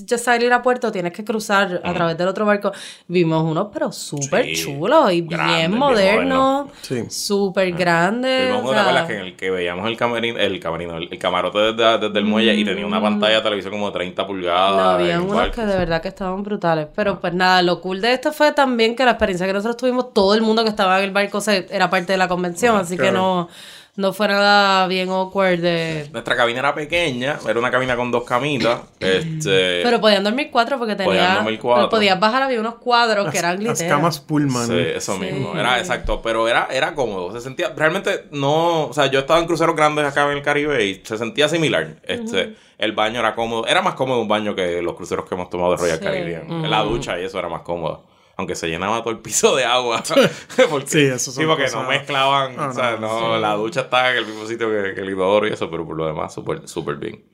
ya 0.07 0.17
salir 0.17 0.53
a 0.53 0.63
puerto 0.63 0.91
tienes 0.93 1.13
que 1.13 1.25
cruzar 1.25 1.81
a 1.85 1.93
través 1.93 2.17
del 2.17 2.29
otro 2.29 2.47
barco. 2.47 2.73
Vimos 3.09 3.43
unos, 3.43 3.69
pero 3.73 3.91
súper 3.93 4.45
Sí, 4.47 4.55
chulos 4.65 5.13
y 5.13 5.23
grandes, 5.23 5.57
bien 5.57 5.79
modernos, 5.79 6.67
Sí. 6.83 7.03
súper 7.11 7.73
grandes. 7.73 8.49
Tuvimos 8.49 8.59
o 8.59 8.63
uno, 8.63 8.71
¿te 8.71 8.75
sea, 8.75 8.83
acuerdas 8.83 9.07
que 9.09 9.15
en 9.15 9.21
el 9.21 9.37
que 9.37 9.51
veíamos 9.51 9.87
el 9.89 9.97
camerino, 9.97 10.39
el 10.39 10.61
camerino, 10.61 10.97
el, 10.97 11.09
el 11.11 11.19
camarote 11.19 11.59
desde, 11.59 11.99
desde 11.99 12.19
el 12.19 12.25
muelle 12.25 12.55
y 12.55 12.65
tenía 12.65 12.87
una 12.87 13.03
pantalla 13.03 13.37
de 13.37 13.43
televisión 13.43 13.73
como 13.73 13.87
de 13.89 13.93
30 13.93 14.27
pulgadas? 14.27 14.73
Mm. 14.73 14.77
No, 14.77 14.91
había 14.91 15.15
en 15.15 15.21
unos 15.23 15.37
barco, 15.37 15.55
que 15.57 15.67
de 15.67 15.73
sí. 15.73 15.79
verdad 15.79 16.01
que 16.01 16.09
estaban 16.09 16.43
brutales. 16.43 16.87
Pero 16.95 17.21
pues 17.21 17.35
nada, 17.35 17.61
lo 17.63 17.81
cool 17.81 18.01
de 18.01 18.13
esto 18.13 18.33
fue 18.33 18.53
también 18.53 18.95
que 18.97 19.05
la 19.05 19.13
experiencia 19.13 19.47
que 19.47 19.53
nosotros 19.53 19.77
tuvimos, 19.77 20.15
todo 20.15 20.35
el 20.35 20.43
mundo 20.43 20.63
que 20.63 20.71
estaba 20.71 20.99
en 20.99 21.05
el 21.05 21.11
barco 21.11 21.41
se, 21.41 21.67
era 21.71 21.91
parte 21.91 22.13
de 22.13 22.19
la 22.19 22.29
convención, 22.29 22.77
así 22.77 22.97
que 22.97 23.11
no, 23.11 23.49
no 23.95 24.13
fue 24.15 24.27
nada 24.27 24.87
bien 24.87 25.11
awkward 25.11 25.61
de... 25.61 26.09
Nuestra 26.13 26.35
cabina 26.35 26.61
era 26.61 26.75
pequeña, 26.75 27.39
era 27.47 27.59
una 27.59 27.71
cabina 27.71 27.95
con 27.95 28.11
dos 28.11 28.25
camitas. 28.25 28.81
Este, 28.99 29.83
Pero 29.83 30.01
podían 30.01 30.25
dormir 30.25 30.49
cuatro 30.51 30.79
porque 30.79 30.97
Podían 30.97 31.25
tenía... 31.27 31.35
dormir 31.35 31.59
cuatro. 31.61 31.91
Podías 31.91 32.19
bajar, 32.19 32.43
había 32.43 32.59
unos 32.61 32.77
cuadros 32.77 33.31
que 33.31 33.39
eran 33.39 33.63
Las 33.63 33.79
literas. 33.81 33.93
camas 33.97 34.21
Pullman. 34.21 34.67
Sí, 34.67 34.79
eso 34.95 35.19
mismo. 35.19 35.55
Era 35.55 35.79
exacto, 35.79 36.23
pero 36.23 36.49
era, 36.49 36.69
era 36.71 36.95
cómodo. 36.95 37.33
Se 37.33 37.41
sentía, 37.43 37.73
realmente 37.77 38.25
no, 38.31 38.87
o 38.87 38.93
sea, 38.95 39.07
yo 39.07 39.19
estaba 39.21 39.41
en 39.41 39.47
cruceros 39.47 39.77
grandes 39.77 40.07
acá 40.07 40.25
en 40.31 40.39
el 40.39 40.43
Caribe 40.43 40.85
y 40.87 41.03
se 41.05 41.19
sentía 41.19 41.49
similar. 41.51 41.97
Este, 42.05 42.55
el 42.79 42.93
baño 42.93 43.21
era 43.21 43.35
cómodo, 43.35 43.67
era 43.67 43.83
más 43.83 43.95
cómodo 43.95 44.23
un 44.23 44.29
baño 44.29 44.55
que 44.55 44.81
los 44.81 44.95
cruceros 44.95 45.27
que 45.29 45.35
hemos 45.35 45.51
tomado 45.51 45.73
de 45.73 45.77
Royal 45.77 45.99
Sí. 45.99 46.05
Caribbean. 46.05 46.71
La 46.71 46.81
ducha 46.83 47.21
y 47.21 47.25
eso 47.25 47.39
era 47.39 47.49
más 47.51 47.61
cómodo. 47.61 48.05
Aunque 48.37 48.55
se 48.55 48.69
llenaba 48.69 49.01
todo 49.03 49.11
el 49.13 49.21
piso 49.21 49.55
de 49.57 49.65
agua. 49.65 50.03
porque, 50.71 50.87
Sí, 50.87 51.01
eso 51.01 51.31
sí, 51.33 51.45
porque 51.45 51.65
cosas- 51.65 51.83
no 51.83 51.89
mezclaban. 51.89 52.55
Ah, 52.59 52.69
o 52.69 52.73
sea, 52.73 52.97
no, 52.97 53.39
la 53.39 53.55
ducha 53.55 53.83
estaba 53.83 54.11
en 54.13 54.19
el 54.19 54.27
mismo 54.27 54.47
sitio 54.47 54.69
que, 54.71 54.95
que 54.95 55.01
el 55.03 55.11
inodoro 55.11 55.47
y 55.47 55.53
eso, 55.53 55.71
pero 55.71 55.87
por 55.87 55.97
lo 55.97 56.07
demás, 56.07 56.33
súper 56.35 56.67
súper 56.69 56.97
bien. 56.97 57.25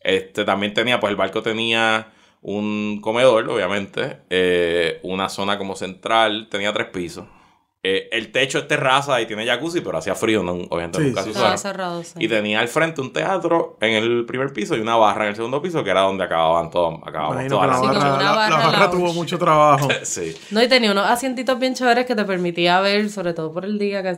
Este, 0.00 0.44
también 0.44 0.74
tenía, 0.74 1.00
pues 1.00 1.10
el 1.10 1.16
barco 1.16 1.42
tenía 1.42 2.12
un 2.42 3.00
comedor, 3.00 3.48
obviamente, 3.48 4.18
eh, 4.28 5.00
una 5.02 5.28
zona 5.30 5.56
como 5.58 5.76
central, 5.76 6.48
tenía 6.50 6.72
tres 6.74 6.88
pisos. 6.88 7.26
Eh, 7.86 8.08
el 8.12 8.32
techo 8.32 8.58
es 8.60 8.66
terraza 8.66 9.20
y 9.20 9.26
tiene 9.26 9.44
jacuzzi, 9.46 9.82
pero 9.82 9.98
hacía 9.98 10.14
frío, 10.14 10.42
no, 10.42 10.52
obviamente 10.70 11.00
Sí, 11.00 11.04
nunca 11.04 11.20
sí, 11.22 11.26
se 11.28 11.32
sí. 11.34 11.36
Estaba 11.38 11.54
usaron. 11.54 11.58
cerrado, 11.58 12.02
sí. 12.02 12.14
Y 12.18 12.28
tenía 12.28 12.60
al 12.60 12.68
frente 12.68 13.02
un 13.02 13.12
teatro 13.12 13.76
en 13.82 13.92
el 13.92 14.24
primer 14.24 14.54
piso 14.54 14.74
y 14.74 14.80
una 14.80 14.96
barra 14.96 15.24
en 15.24 15.30
el 15.30 15.36
segundo 15.36 15.60
piso, 15.60 15.84
que 15.84 15.90
era 15.90 16.00
donde 16.00 16.24
acababan 16.24 16.70
todos, 16.70 16.94
Imagino 17.06 17.56
todas 17.56 17.68
la 17.68 17.76
barra, 17.78 17.98
una 17.98 18.18
la- 18.22 18.48
la 18.48 18.56
barra 18.68 18.90
tuvo 18.90 19.12
mucho 19.12 19.36
trabajo. 19.38 19.88
Sí. 20.02 20.34
No, 20.50 20.62
y 20.62 20.68
tenía 20.68 20.92
unos 20.92 21.06
asientitos 21.06 21.58
bien 21.58 21.74
chéveres 21.74 22.06
que 22.06 22.14
te 22.14 22.24
permitía 22.24 22.80
ver, 22.80 23.10
sobre 23.10 23.34
todo 23.34 23.52
por 23.52 23.66
el 23.66 23.78
día, 23.78 24.02
que 24.02 24.16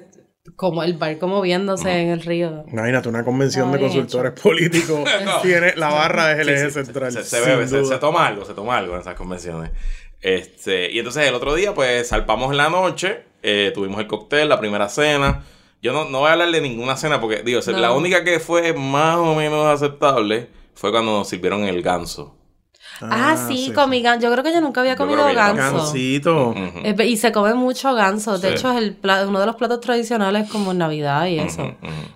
como 0.55 0.85
el 0.85 0.95
barco 0.95 1.27
moviéndose 1.27 1.91
en 2.03 2.11
el 2.11 2.23
río. 2.23 2.65
Imagínate, 2.71 3.09
una 3.09 3.25
convención 3.25 3.73
de 3.73 3.81
consultores 3.81 4.31
políticos 4.41 5.01
No. 5.25 5.41
tiene 5.41 5.75
la 5.75 5.89
barra 5.89 6.31
es 6.31 6.39
el 6.39 6.47
Sí, 6.47 6.53
eje 6.53 6.67
sí, 6.71 6.85
central. 6.85 7.11
Se, 7.13 7.41
bebe, 7.41 7.67
se 7.67 7.99
toma 7.99 8.29
algo, 8.29 8.45
se 8.45 8.55
toma 8.55 8.77
algo 8.79 8.95
en 8.95 9.01
esas 9.01 9.17
convenciones. 9.17 9.73
Este, 10.21 10.91
y 10.93 10.99
entonces 10.99 11.27
el 11.29 11.35
otro 11.35 11.55
día, 11.55 11.75
pues 11.75 12.09
salpamos 12.09 12.51
en 12.53 12.57
la 12.59 12.69
noche, 12.69 13.25
eh, 13.43 13.73
tuvimos 13.75 14.01
el 14.01 14.07
cóctel, 14.07 14.49
la 14.49 14.59
primera 14.61 14.89
cena. 14.89 15.45
Yo 15.83 15.93
no, 15.93 16.09
no 16.09 16.21
voy 16.21 16.29
a 16.29 16.33
hablar 16.33 16.51
de 16.51 16.61
ninguna 16.61 16.97
cena 16.97 17.21
porque, 17.21 17.43
digo, 17.43 17.61
No. 17.67 17.79
la 17.79 17.93
única 17.93 18.25
que 18.25 18.41
fue 18.41 18.73
más 18.73 19.17
o 19.17 19.35
menos 19.35 19.67
aceptable 19.67 20.49
fue 20.75 20.91
cuando 20.91 21.13
nos 21.13 21.29
sirvieron 21.29 21.65
el 21.65 21.83
ganso. 21.83 22.36
Ah, 23.03 23.37
sí, 23.49 23.73
comí 23.75 24.01
ganso. 24.03 24.27
Yo 24.27 24.33
creo 24.33 24.45
que 24.45 24.53
yo 24.53 24.61
nunca 24.61 24.81
había 24.81 24.95
Yo 24.95 24.99
comido 24.99 25.25
creo 25.25 25.29
que 25.29 25.35
yo 25.35 25.55
ganso. 25.57 25.77
Gansito. 25.79 26.55
Eh, 26.57 26.95
Y 27.07 27.17
se 27.17 27.33
come 27.33 27.55
mucho 27.55 27.95
ganso. 27.95 28.39
De 28.39 28.49
Sí. 28.49 28.55
hecho, 28.55 28.71
es 28.73 28.79
el 28.79 28.97
uno 29.29 29.41
de 29.41 29.47
los 29.47 29.57
platos 29.57 29.81
tradicionales 29.81 30.49
como 30.51 30.73
en 30.73 30.79
Navidad 30.79 31.27
y 31.27 31.39
eso. 31.39 31.73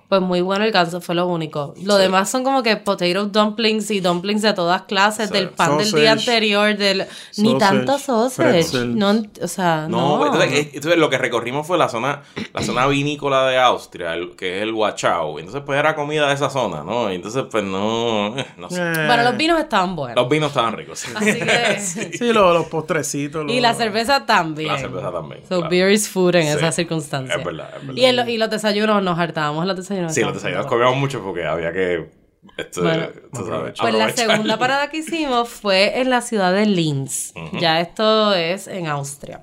Pues 0.09 0.21
muy 0.23 0.41
bueno 0.41 0.65
el 0.65 0.73
ganso, 0.73 1.01
fue 1.01 1.15
lo 1.15 1.27
único. 1.29 1.73
Lo 1.85 1.95
Sí. 1.97 2.03
demás 2.03 2.29
son 2.31 2.43
como 2.43 2.63
que 2.65 2.77
potato 2.77 3.27
dumplings 3.27 3.91
y 3.93 4.01
dumplings 4.01 4.43
de 4.43 4.53
todas 4.55 4.83
clases, 4.83 5.29
Sí. 5.29 5.35
del 5.35 5.51
pan 5.51 5.79
del 5.79 5.93
día 5.93 6.13
anterior, 6.13 6.77
del... 6.77 7.07
Ni 7.37 7.57
tanto 7.59 7.99
sausage. 7.99 8.49
pretzel. 8.51 8.99
No, 8.99 9.23
o 9.43 9.49
sea, 9.49 9.87
No, 9.89 10.19
no. 10.19 10.27
Entonces, 10.27 10.53
eh, 10.53 10.71
entonces 10.75 10.99
lo 10.99 11.09
que 11.11 11.19
recorrimos 11.19 11.67
fue 11.67 11.79
la 11.79 11.89
zona, 11.89 12.23
la 12.53 12.63
zona 12.63 12.87
vinícola 12.89 13.47
de 13.47 13.59
Austria, 13.59 14.15
el- 14.15 14.35
que 14.35 14.57
es 14.59 14.63
el 14.63 14.73
Wachau. 14.73 15.39
Entonces, 15.39 15.63
pues 15.65 15.79
era 15.79 15.95
comida 15.95 16.27
de 16.29 16.35
esa 16.35 16.51
zona, 16.51 16.83
¿no? 16.83 17.11
Y 17.13 17.15
entonces, 17.15 17.45
pues 17.51 17.63
no, 17.65 18.35
no 18.57 18.69
sé. 18.71 18.81
Eh, 18.83 19.07
Bueno, 19.07 19.23
los 19.23 19.37
vinos 19.37 19.61
estaban 19.61 19.95
buenos. 19.95 20.17
Los 20.17 20.29
vinos 20.29 20.49
estaban 20.49 20.70
ricos. 20.75 21.05
Así 21.15 21.33
que... 21.41 21.81
Sí, 22.19 22.33
los, 22.33 22.55
los 22.55 22.67
postrecitos. 22.67 23.47
Y 23.51 23.61
la 23.61 23.75
cerveza 23.75 24.27
también. 24.27 24.69
La 24.73 24.79
cerveza 24.79 25.13
también. 25.13 25.43
So 25.43 25.57
claro. 25.59 25.69
beer 25.71 25.91
is 25.91 26.09
food 26.09 26.35
en 26.37 26.43
Sí. 26.45 26.49
esas 26.49 26.75
circunstancias. 26.75 27.39
Es 27.39 27.45
verdad, 27.45 27.71
es 27.77 27.87
verdad. 27.87 27.95
Y, 27.97 28.05
en 28.05 28.17
lo- 28.17 28.29
y 28.29 28.37
los 28.39 28.51
desayunos 28.51 29.03
nos 29.03 29.19
hartábamos 29.19 29.67
los 29.67 29.77
desayunos. 29.77 30.15
Sí, 30.15 30.21
los 30.23 30.35
desayunos 30.35 30.67
comíamos 30.67 30.97
mucho 30.97 31.23
porque 31.23 31.45
había 31.47 31.73
que. 31.73 32.11
Este, 32.57 32.81
Bueno, 32.81 33.07
sabes, 33.35 33.75
Pues 33.79 33.95
la 33.95 34.09
segunda 34.11 34.59
parada 34.59 34.89
que 34.91 34.99
hicimos 34.99 35.49
fue 35.49 36.01
en 36.01 36.09
la 36.11 36.23
ciudad 36.23 36.53
de 36.55 36.65
Linz. 36.67 37.33
Ya 37.61 37.81
esto 37.81 38.35
es 38.35 38.67
en 38.67 38.87
Austria. 38.87 39.43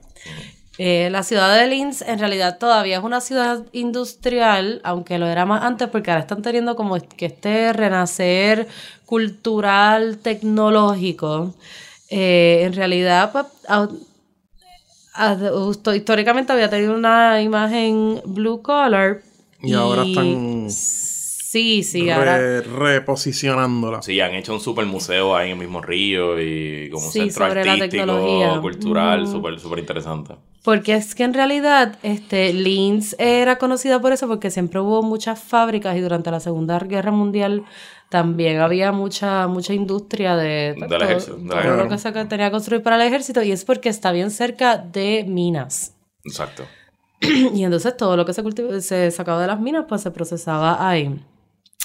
Eh, 0.79 1.09
la 1.11 1.23
ciudad 1.23 1.57
de 1.57 1.67
Linz 1.67 2.03
en 2.03 2.19
realidad 2.19 2.59
todavía 2.59 2.97
es 2.97 3.03
una 3.03 3.19
ciudad 3.19 3.63
industrial, 3.71 4.79
aunque 4.83 5.17
lo 5.17 5.25
era 5.27 5.45
más 5.45 5.63
antes 5.63 5.87
porque 5.89 6.11
ahora 6.11 6.21
están 6.21 6.41
teniendo 6.43 6.75
como 6.75 6.97
que 6.99 7.25
este 7.25 7.73
renacer 7.73 8.67
cultural, 9.05 10.19
tecnológico. 10.19 11.53
Eh, 12.09 12.61
en 12.63 12.73
realidad, 12.73 13.31
pues, 13.31 13.45
au- 13.67 13.89
a- 15.15 15.35
justo 15.35 15.95
históricamente 15.95 16.53
había 16.53 16.69
tenido 16.69 16.93
una 16.93 17.41
imagen 17.41 18.21
blue 18.25 18.61
collar. 18.61 19.21
Y 19.63 19.73
ahora 19.73 20.03
están 20.03 20.69
Sí, 20.69 21.81
sí, 21.81 22.09
ahora... 22.11 22.61
reposicionándola. 22.61 24.01
Sí, 24.03 24.19
han 24.19 24.35
hecho 24.35 24.53
un 24.53 24.59
super 24.59 24.85
museo 24.85 25.35
ahí 25.35 25.47
en 25.47 25.53
el 25.53 25.59
mismo 25.63 25.81
río 25.81 26.39
y 26.39 26.89
como 26.91 27.07
un 27.07 27.11
Sí, 27.11 27.21
centro 27.21 27.47
sobre 27.47 27.65
la 27.65 27.71
artístico, 27.73 27.89
tecnología. 28.05 28.61
cultural, 28.61 29.23
Mm. 29.23 29.31
súper, 29.31 29.59
súper 29.59 29.79
interesante. 29.79 30.35
Porque 30.63 30.95
es 30.95 31.15
que 31.15 31.23
en 31.23 31.33
realidad 31.33 31.97
este, 32.03 32.51
Linz 32.53 33.15
era 33.19 33.57
conocida 33.57 34.01
por 34.01 34.11
eso 34.11 34.27
porque 34.27 34.51
siempre 34.51 34.79
hubo 34.79 35.01
muchas 35.01 35.39
fábricas 35.39 35.95
y 35.95 36.01
durante 36.01 36.29
la 36.29 36.39
Segunda 36.39 36.77
Guerra 36.79 37.11
Mundial 37.11 37.63
también 38.09 38.59
había 38.59 38.91
mucha 38.91 39.47
mucha 39.47 39.73
industria 39.73 40.35
de 40.35 40.75
todo, 40.87 41.03
ejército, 41.03 41.37
lo 41.37 41.89
que 41.89 41.97
se 41.97 42.11
tenía 42.11 42.47
que 42.47 42.51
construir 42.51 42.81
para 42.81 42.95
el 42.95 43.01
ejército 43.01 43.41
y 43.43 43.51
es 43.51 43.65
porque 43.65 43.89
está 43.89 44.11
bien 44.11 44.31
cerca 44.31 44.77
de 44.77 45.25
minas. 45.27 45.95
Exacto. 46.23 46.63
Y 47.21 47.63
entonces 47.63 47.97
todo 47.97 48.15
lo 48.15 48.25
que 48.25 48.33
se, 48.33 48.81
se 48.81 49.11
sacaba 49.11 49.41
de 49.41 49.47
las 49.47 49.59
minas 49.59 49.85
pues 49.87 50.01
se 50.01 50.11
procesaba 50.11 50.87
ahí. 50.87 51.19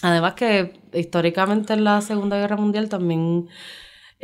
Además 0.02 0.34
que 0.34 0.74
históricamente 0.92 1.72
en 1.72 1.84
la 1.84 2.00
Segunda 2.00 2.36
Guerra 2.36 2.56
Mundial 2.56 2.88
también 2.88 3.48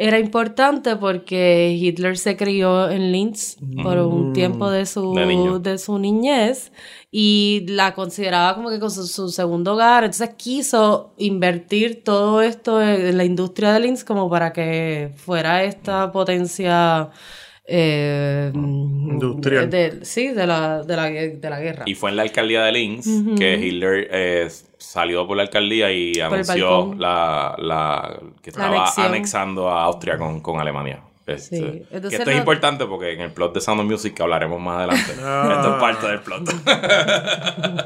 era 0.01 0.21
importante 0.21 0.95
porque 0.95 1.77
Hitler 1.77 2.17
se 2.17 2.37
crió 2.37 2.89
en 2.89 3.11
Linz 3.11 3.57
por 3.83 3.99
un 3.99 4.33
tiempo 4.33 4.71
de 4.71 4.87
su, 4.87 5.13
De 5.13 5.27
niño. 5.27 5.59
de 5.59 5.77
su 5.77 5.99
niñez 5.99 6.71
y 7.11 7.67
la 7.69 7.95
consideraba 7.95 8.55
como 8.55 8.71
que 8.71 8.79
con 8.79 8.93
su, 8.93 9.09
su 9.09 9.29
segundo 9.29 9.75
hogar. 9.75 10.05
Entonces 10.05 10.31
quiso 10.37 11.15
invertir 11.19 12.05
todo 12.05 12.43
esto 12.43 12.81
en, 12.81 13.07
en 13.09 13.17
la 13.17 13.25
industria 13.25 13.73
de 13.73 13.81
Linz 13.81 14.05
como 14.05 14.31
para 14.31 14.53
que 14.53 15.11
fuera 15.17 15.65
esta 15.65 16.13
potencia 16.13 17.11
eh, 17.71 18.51
Industrial. 18.55 19.69
de- 19.69 20.05
sí, 20.05 20.29
de 20.29 20.47
la, 20.47 20.83
de, 20.83 20.97
la, 20.97 21.11
de 21.11 21.51
la 21.51 21.61
guerra. 21.61 21.85
Y 21.87 21.95
fue 21.95 22.11
en 22.11 22.17
la 22.17 22.23
alcaldía 22.23 22.63
de 22.65 22.73
Linz 22.73 23.07
que 23.37 23.55
Hitler 23.57 24.09
eh, 24.11 24.49
salió 24.79 25.27
por 25.27 25.37
la 25.37 25.43
alcaldía 25.45 25.93
y 25.93 26.19
anunció 26.21 26.95
la, 26.95 27.55
la 27.59 28.19
que 28.43 28.51
estaba 28.51 28.91
anexando 28.97 29.69
a 29.69 29.85
Austria 29.85 30.17
con, 30.17 30.41
con 30.41 30.59
Alemania. 30.61 31.01
Este, 31.29 31.57
Sí. 31.57 31.63
que 31.63 31.87
Entonces 31.97 32.19
esto 32.21 32.31
es 32.31 32.37
importante 32.39 32.87
porque 32.87 33.13
en 33.13 33.21
el 33.21 33.31
plot 33.33 33.55
de 33.55 33.61
Sound 33.61 33.81
of 33.83 33.87
Music 33.87 34.15
que 34.15 34.23
hablaremos 34.23 34.61
más 34.61 34.79
adelante. 34.79 35.13
Ah. 35.23 35.55
Esto 35.59 35.75
es 35.75 35.81
parte 35.81 36.07
del 36.09 36.21
plot. 36.21 36.49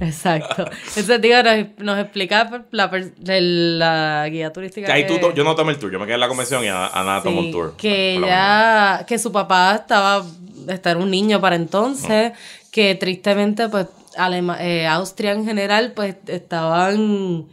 Exacto. 0.00 0.64
Entonces, 0.96 1.20
digo, 1.20 1.36
nos, 1.42 1.66
nos 1.78 1.98
explica 1.98 2.64
la, 2.70 2.90
el- 3.28 3.82
guía 4.30 4.52
turística. 4.52 4.86
Que 4.86 4.92
ahí 4.92 5.06
tú 5.06 5.14
que- 5.20 5.32
yo 5.34 5.44
no 5.44 5.54
tomé 5.54 5.72
el 5.72 5.78
tour, 5.78 5.92
yo 5.92 5.98
me 5.98 6.06
quedé 6.06 6.14
en 6.14 6.20
la 6.20 6.28
convención 6.28 6.64
y 6.64 6.68
Ana, 6.68 6.88
Ana 6.88 7.22
tomó 7.22 7.40
Sí, 7.40 7.46
un 7.46 7.52
tour. 7.52 7.74
Que 7.76 8.16
ella, 8.16 9.04
que 9.06 9.18
su 9.18 9.32
papá 9.32 9.74
estaba, 9.74 10.24
este, 10.68 10.90
era 10.90 10.98
un 10.98 11.10
niño 11.10 11.40
para 11.40 11.56
entonces, 11.56 12.32
que 12.70 12.94
tristemente, 12.94 13.68
pues, 13.68 13.86
Alema- 14.16 14.58
eh, 14.60 14.86
Austria 14.86 15.32
en 15.32 15.44
general, 15.44 15.92
pues, 15.94 16.16
estaban 16.26 17.46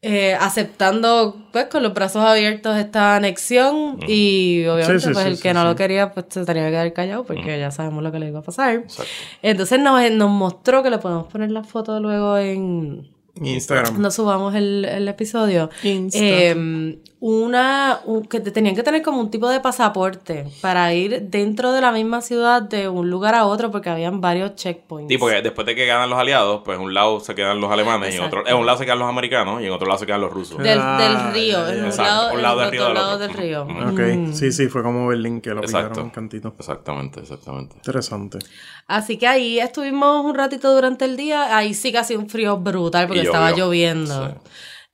eh, 0.00 0.34
aceptando, 0.40 1.36
pues, 1.52 1.66
con 1.66 1.82
los 1.82 1.92
brazos 1.92 2.22
abiertos 2.24 2.76
esta 2.76 3.16
anexión 3.16 3.98
y 4.06 4.64
obviamente, 4.66 5.00
Sí, 5.00 5.06
sí, 5.08 5.12
pues, 5.12 5.24
sí, 5.24 5.30
el 5.30 5.36
sí, 5.36 5.42
que 5.42 5.54
no 5.54 5.62
sí. 5.62 5.66
lo 5.66 5.76
quería, 5.76 6.12
pues, 6.12 6.26
se 6.30 6.44
tenía 6.44 6.64
que 6.66 6.70
quedar 6.70 6.92
callado 6.92 7.24
porque 7.24 7.58
ya 7.58 7.70
sabemos 7.70 8.02
lo 8.02 8.12
que 8.12 8.18
le 8.20 8.28
iba 8.28 8.38
a 8.38 8.42
pasar. 8.42 8.74
Exacto. 8.74 9.10
Entonces 9.42 9.80
nos, 9.80 10.10
nos 10.12 10.30
mostró 10.30 10.82
que 10.82 10.90
le 10.90 10.98
podemos 10.98 11.26
poner 11.26 11.50
la 11.50 11.64
foto 11.64 11.98
luego 12.00 12.38
en, 12.38 13.08
Instagram. 13.46 13.90
cuando 13.92 14.10
subamos 14.10 14.54
el, 14.54 14.84
el 14.84 15.08
episodio, 15.08 15.70
Insta. 15.82 16.18
eh, 16.20 16.98
una, 17.20 17.98
un- 18.04 18.24
que 18.26 18.38
te- 18.38 18.52
tenían 18.52 18.76
que 18.76 18.82
tener 18.84 19.02
como 19.02 19.20
un 19.20 19.28
tipo 19.30 19.48
de 19.48 19.58
pasaporte 19.60 20.46
para 20.60 20.94
ir 20.94 21.22
dentro 21.28 21.72
de 21.72 21.80
la 21.80 21.90
misma 21.90 22.20
ciudad 22.20 22.62
de 22.62 22.88
un 22.88 23.10
lugar 23.10 23.34
a 23.34 23.44
otro 23.44 23.72
porque 23.72 23.90
habían 23.90 24.20
varios 24.20 24.54
checkpoints. 24.54 25.10
Sí, 25.12 25.18
porque 25.18 25.42
después 25.42 25.66
de 25.66 25.74
que 25.74 25.84
ganan 25.84 26.08
los 26.10 26.18
aliados, 26.18 26.62
pues 26.64 26.78
en 26.78 26.84
un 26.84 26.94
lado 26.94 27.18
se 27.18 27.34
quedan 27.34 27.60
los 27.60 27.72
alemanes 27.72 28.14
y 28.14 28.18
en 28.18 28.22
otro, 28.24 28.40
Exacto. 28.40 28.54
en 28.54 28.60
un 28.60 28.66
lado 28.66 28.78
se 28.78 28.84
quedan 28.84 28.98
los 29.00 29.08
americanos 29.08 29.60
y 29.62 29.66
en 29.66 29.72
otro 29.72 29.88
lado 29.88 29.98
se 29.98 30.06
quedan 30.06 30.20
los 30.20 30.32
rusos. 30.32 30.58
del, 30.58 30.78
Ah, 30.80 30.98
del 31.26 31.34
río, 31.34 31.66
ya, 31.66 31.72
en 31.72 31.80
un 31.80 31.86
Exacto, 31.86 32.02
lado, 32.12 32.34
un 32.34 32.42
lado 32.42 32.60
del 32.60 32.70
río 32.70 32.94
dos 32.94 33.18
del 33.20 33.32
río. 33.32 33.62
Ok, 33.62 34.00
Mm. 34.16 34.32
sí, 34.32 34.52
sí, 34.52 34.68
fue 34.68 34.82
como 34.84 35.08
Berlín 35.08 35.40
que 35.40 35.50
lo 35.50 35.60
Exacto. 35.62 35.88
pillaron 35.88 36.04
en 36.06 36.10
cantito. 36.10 36.54
Exactamente, 36.56 37.20
exactamente. 37.20 37.74
Interesante. 37.76 38.38
Así 38.86 39.18
que 39.18 39.26
ahí 39.26 39.58
estuvimos 39.58 40.24
un 40.24 40.34
ratito 40.34 40.72
durante 40.74 41.04
el 41.04 41.16
día. 41.16 41.54
Ahí 41.56 41.74
sí 41.74 41.92
que 41.92 41.98
hacía 41.98 42.18
un 42.18 42.28
frío 42.30 42.56
brutal 42.56 43.06
porque 43.06 43.27
estaba 43.32 43.52
lloviendo. 43.52 44.28
Sí. 44.28 44.34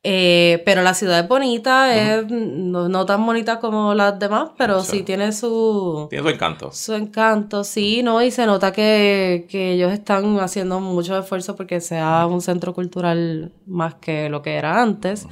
Eh, 0.06 0.62
pero 0.66 0.82
la 0.82 0.92
ciudad 0.92 1.18
es 1.20 1.28
bonita, 1.28 1.94
es 1.96 2.26
no, 2.30 2.90
no 2.90 3.06
tan 3.06 3.24
bonita 3.24 3.58
como 3.58 3.94
las 3.94 4.18
demás, 4.18 4.50
pero 4.58 4.82
sí, 4.82 4.98
Sí. 4.98 5.02
tiene 5.02 5.32
su, 5.32 6.08
Tiene 6.10 6.22
su 6.28 6.34
encanto. 6.34 6.70
su 6.72 6.92
encanto, 6.92 7.64
sí, 7.64 8.02
¿no? 8.02 8.20
Y 8.22 8.30
se 8.30 8.44
nota 8.44 8.70
que, 8.70 9.46
que 9.48 9.72
ellos 9.72 9.90
están 9.94 10.38
haciendo 10.40 10.78
mucho 10.78 11.18
esfuerzo 11.18 11.56
porque 11.56 11.80
sea 11.80 12.26
un 12.26 12.42
centro 12.42 12.74
cultural 12.74 13.50
más 13.66 13.94
que 13.94 14.28
lo 14.28 14.42
que 14.42 14.56
era 14.56 14.82
antes. 14.82 15.26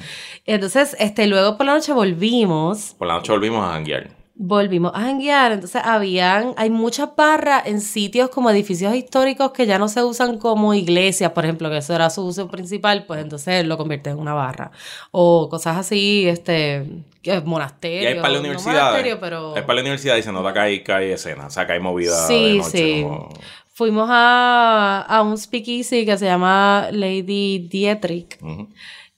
Entonces, 0.47 0.97
este, 0.99 1.27
luego 1.27 1.59
por 1.59 1.67
la 1.67 1.75
noche 1.75 1.93
volvimos 1.93 2.95
Por 2.99 3.09
la 3.09 3.15
noche 3.17 3.33
volvimos 3.33 3.63
a 3.69 3.73
janguear. 3.73 4.22
Volvimos 4.35 4.93
a 4.95 5.01
janguear, 5.01 5.53
entonces 5.53 5.83
habían, 5.85 6.55
hay 6.57 6.71
muchas 6.71 7.11
barras 7.15 7.67
en 7.67 7.81
sitios 7.81 8.31
como 8.31 8.51
edificios 8.51 8.95
históricos 8.95 9.53
que 9.53 9.67
ya 9.67 9.79
no 9.79 9.89
se 9.89 10.03
usan 10.03 10.39
como 10.39 10.75
iglesias, 10.75 11.33
por 11.33 11.45
ejemplo, 11.45 11.69
que 11.71 11.77
eso 11.79 11.95
era 11.95 12.09
su 12.11 12.25
uso 12.25 12.49
principal, 12.49 13.05
pues 13.07 13.21
entonces 13.23 13.67
lo 13.67 13.77
convierte 13.77 14.11
en 14.11 14.19
una 14.19 14.35
barra. 14.35 14.71
O 15.11 15.49
cosas 15.49 15.77
así, 15.77 16.27
este, 16.27 16.87
monasterio. 17.45 18.03
Y 18.03 18.07
hay 18.15 18.21
par 18.21 18.31
de 18.31 18.37
no 18.39 18.41
universidades. 18.41 18.81
monasterio, 18.83 19.21
pero... 19.21 19.55
Hay 19.55 19.63
par 19.63 19.77
de 19.77 19.83
universidades 19.83 20.25
y 20.25 20.27
se 20.27 20.33
nota 20.33 20.53
que 20.53 20.59
hay, 20.59 20.83
que 20.83 20.93
hay 20.93 21.11
escena. 21.13 21.47
O 21.47 21.51
sea, 21.51 21.67
que 21.67 21.75
hay 21.75 21.81
movida 21.81 22.27
Sí, 22.27 22.53
de 22.53 22.59
noche. 22.59 22.71
sí. 22.79 23.03
como- 23.03 23.29
Fuimos 23.75 24.07
a, 24.13 25.01
a 25.09 25.23
un 25.23 25.37
speakeasy 25.39 26.05
que 26.05 26.19
se 26.19 26.27
llama 26.27 26.89
Lady 26.93 27.59
Dietrich 27.71 28.37
Ujú. 28.43 28.69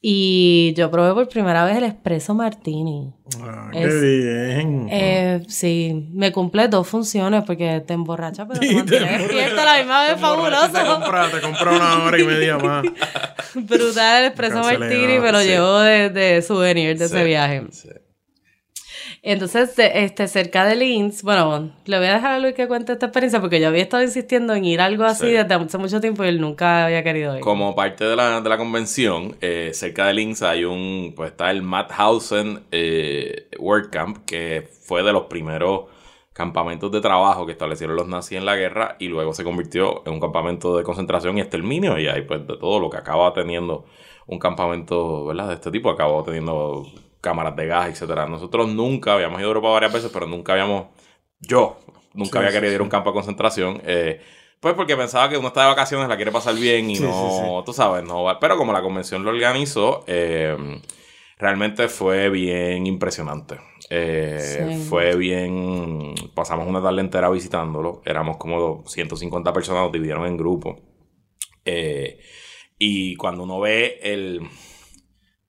Y 0.06 0.74
yo 0.76 0.90
probé 0.90 1.14
por 1.14 1.28
primera 1.30 1.64
vez 1.64 1.78
el 1.78 1.84
espresso 1.84 2.34
martini. 2.34 3.10
Ah, 3.42 3.70
Es- 3.72 3.88
qué 3.88 4.00
bien. 4.18 4.86
Eh, 4.90 5.42
sí, 5.48 6.10
me 6.12 6.30
cumple 6.30 6.68
dos 6.68 6.86
funciones 6.86 7.42
porque 7.44 7.82
te 7.86 7.94
emborracha, 7.94 8.46
pero 8.46 8.60
Sí, 8.60 8.82
te 8.82 9.00
despierta 9.00 9.64
la 9.64 9.78
misma 9.78 10.02
vez, 10.02 10.14
Te 10.16 10.20
fabuloso. 10.20 10.72
compra, 10.86 11.30
te 11.30 11.40
compra 11.40 11.70
una 11.70 12.04
hora 12.04 12.20
y 12.20 12.24
media 12.24 12.58
más. 12.58 12.84
Brutal 13.54 14.24
el 14.24 14.30
espresso 14.32 14.58
martini, 14.62 15.18
me 15.18 15.32
lo 15.32 15.40
sí. 15.40 15.46
llevo 15.46 15.78
de, 15.78 16.10
de 16.10 16.42
souvenir 16.42 16.98
de 16.98 17.08
Sí, 17.08 17.14
ese 17.14 17.24
viaje. 17.24 17.62
Entonces, 19.26 19.72
este, 19.78 20.28
cerca 20.28 20.66
de 20.66 20.76
Linz, 20.76 21.22
bueno, 21.22 21.70
le 21.86 21.96
voy 21.96 22.06
a 22.08 22.12
dejar 22.12 22.32
a 22.32 22.38
Luis 22.38 22.52
que 22.52 22.68
cuente 22.68 22.92
esta 22.92 23.06
experiencia 23.06 23.40
porque 23.40 23.58
yo 23.58 23.68
había 23.68 23.80
estado 23.80 24.02
insistiendo 24.02 24.54
en 24.54 24.66
ir 24.66 24.82
a 24.82 24.84
algo 24.84 25.04
así 25.04 25.24
Sí. 25.28 25.32
desde 25.32 25.54
hace 25.54 25.78
mucho 25.78 25.98
tiempo 25.98 26.24
y 26.24 26.28
él 26.28 26.42
nunca 26.42 26.84
había 26.84 27.02
querido 27.02 27.34
ir. 27.34 27.40
Como 27.40 27.74
parte 27.74 28.04
de 28.04 28.16
la, 28.16 28.42
de 28.42 28.48
la 28.50 28.58
convención, 28.58 29.34
eh, 29.40 29.70
cerca 29.72 30.06
de 30.08 30.12
Linz 30.12 30.42
hay 30.42 30.66
un, 30.66 31.14
pues 31.16 31.30
está 31.30 31.50
el 31.50 31.62
Mauthausen 31.62 32.64
eh, 32.70 33.48
WordCamp, 33.58 34.26
que 34.26 34.68
fue 34.82 35.02
de 35.02 35.12
los 35.14 35.22
primeros 35.22 35.84
campamentos 36.34 36.92
de 36.92 37.00
trabajo 37.00 37.46
que 37.46 37.52
establecieron 37.52 37.96
los 37.96 38.06
nazis 38.06 38.36
en 38.36 38.44
la 38.44 38.56
guerra 38.56 38.96
y 38.98 39.08
luego 39.08 39.32
se 39.32 39.42
convirtió 39.42 40.02
en 40.04 40.12
un 40.12 40.20
campamento 40.20 40.76
de 40.76 40.82
concentración 40.82 41.38
y 41.38 41.40
exterminio 41.40 41.98
y 41.98 42.08
ahí 42.08 42.22
pues 42.22 42.46
de 42.46 42.58
todo 42.58 42.78
lo 42.78 42.90
que 42.90 42.98
acaba 42.98 43.32
teniendo 43.32 43.86
un 44.26 44.38
campamento, 44.38 45.24
¿verdad? 45.24 45.48
De 45.48 45.54
este 45.54 45.70
tipo, 45.70 45.88
acabó 45.88 46.22
teniendo 46.24 46.86
cámaras 47.24 47.56
de 47.56 47.66
gas, 47.66 47.88
etcétera. 47.88 48.26
Nosotros 48.26 48.68
nunca 48.68 49.14
habíamos 49.14 49.40
ido 49.40 49.48
a 49.48 49.52
Europa 49.52 49.68
varias 49.70 49.92
veces, 49.92 50.10
pero 50.12 50.26
nunca 50.26 50.52
habíamos, 50.52 50.86
yo 51.40 51.78
nunca 52.12 52.32
Sí, 52.32 52.38
había 52.38 52.50
sí, 52.50 52.54
querido 52.56 52.74
ir 52.74 52.80
a 52.80 52.84
un 52.84 52.90
campo 52.90 53.10
de 53.10 53.14
concentración. 53.14 53.80
eh, 53.84 54.20
pues 54.60 54.74
porque 54.74 54.96
pensaba 54.96 55.28
que 55.28 55.36
uno 55.36 55.48
está 55.48 55.62
de 55.62 55.66
vacaciones, 55.68 56.08
la 56.08 56.16
quiere 56.16 56.32
pasar 56.32 56.54
bien 56.54 56.88
y 56.90 56.98
no, 56.98 57.62
tú 57.66 57.72
sabes, 57.74 58.02
no 58.04 58.22
va. 58.22 58.38
Pero 58.40 58.56
como 58.56 58.72
la 58.72 58.80
convención 58.80 59.22
lo 59.22 59.28
organizó, 59.30 60.04
eh, 60.06 60.56
realmente 61.38 61.88
fue 61.88 62.30
bien 62.30 62.86
impresionante. 62.86 63.56
Eh, 63.90 64.38
Sí. 64.40 64.84
Fue 64.88 65.16
bien. 65.16 66.14
Pasamos 66.34 66.66
una 66.66 66.80
tarde 66.82 67.00
entera 67.02 67.28
visitándolo. 67.28 68.00
Éramos 68.06 68.38
como 68.38 68.84
150 68.86 69.52
personas, 69.52 69.82
nos 69.82 69.92
dividieron 69.92 70.24
en 70.26 70.38
grupos. 70.38 70.80
Eh, 71.66 72.18
y 72.78 73.16
cuando 73.16 73.42
uno 73.42 73.60
ve 73.60 73.98
el. 74.02 74.40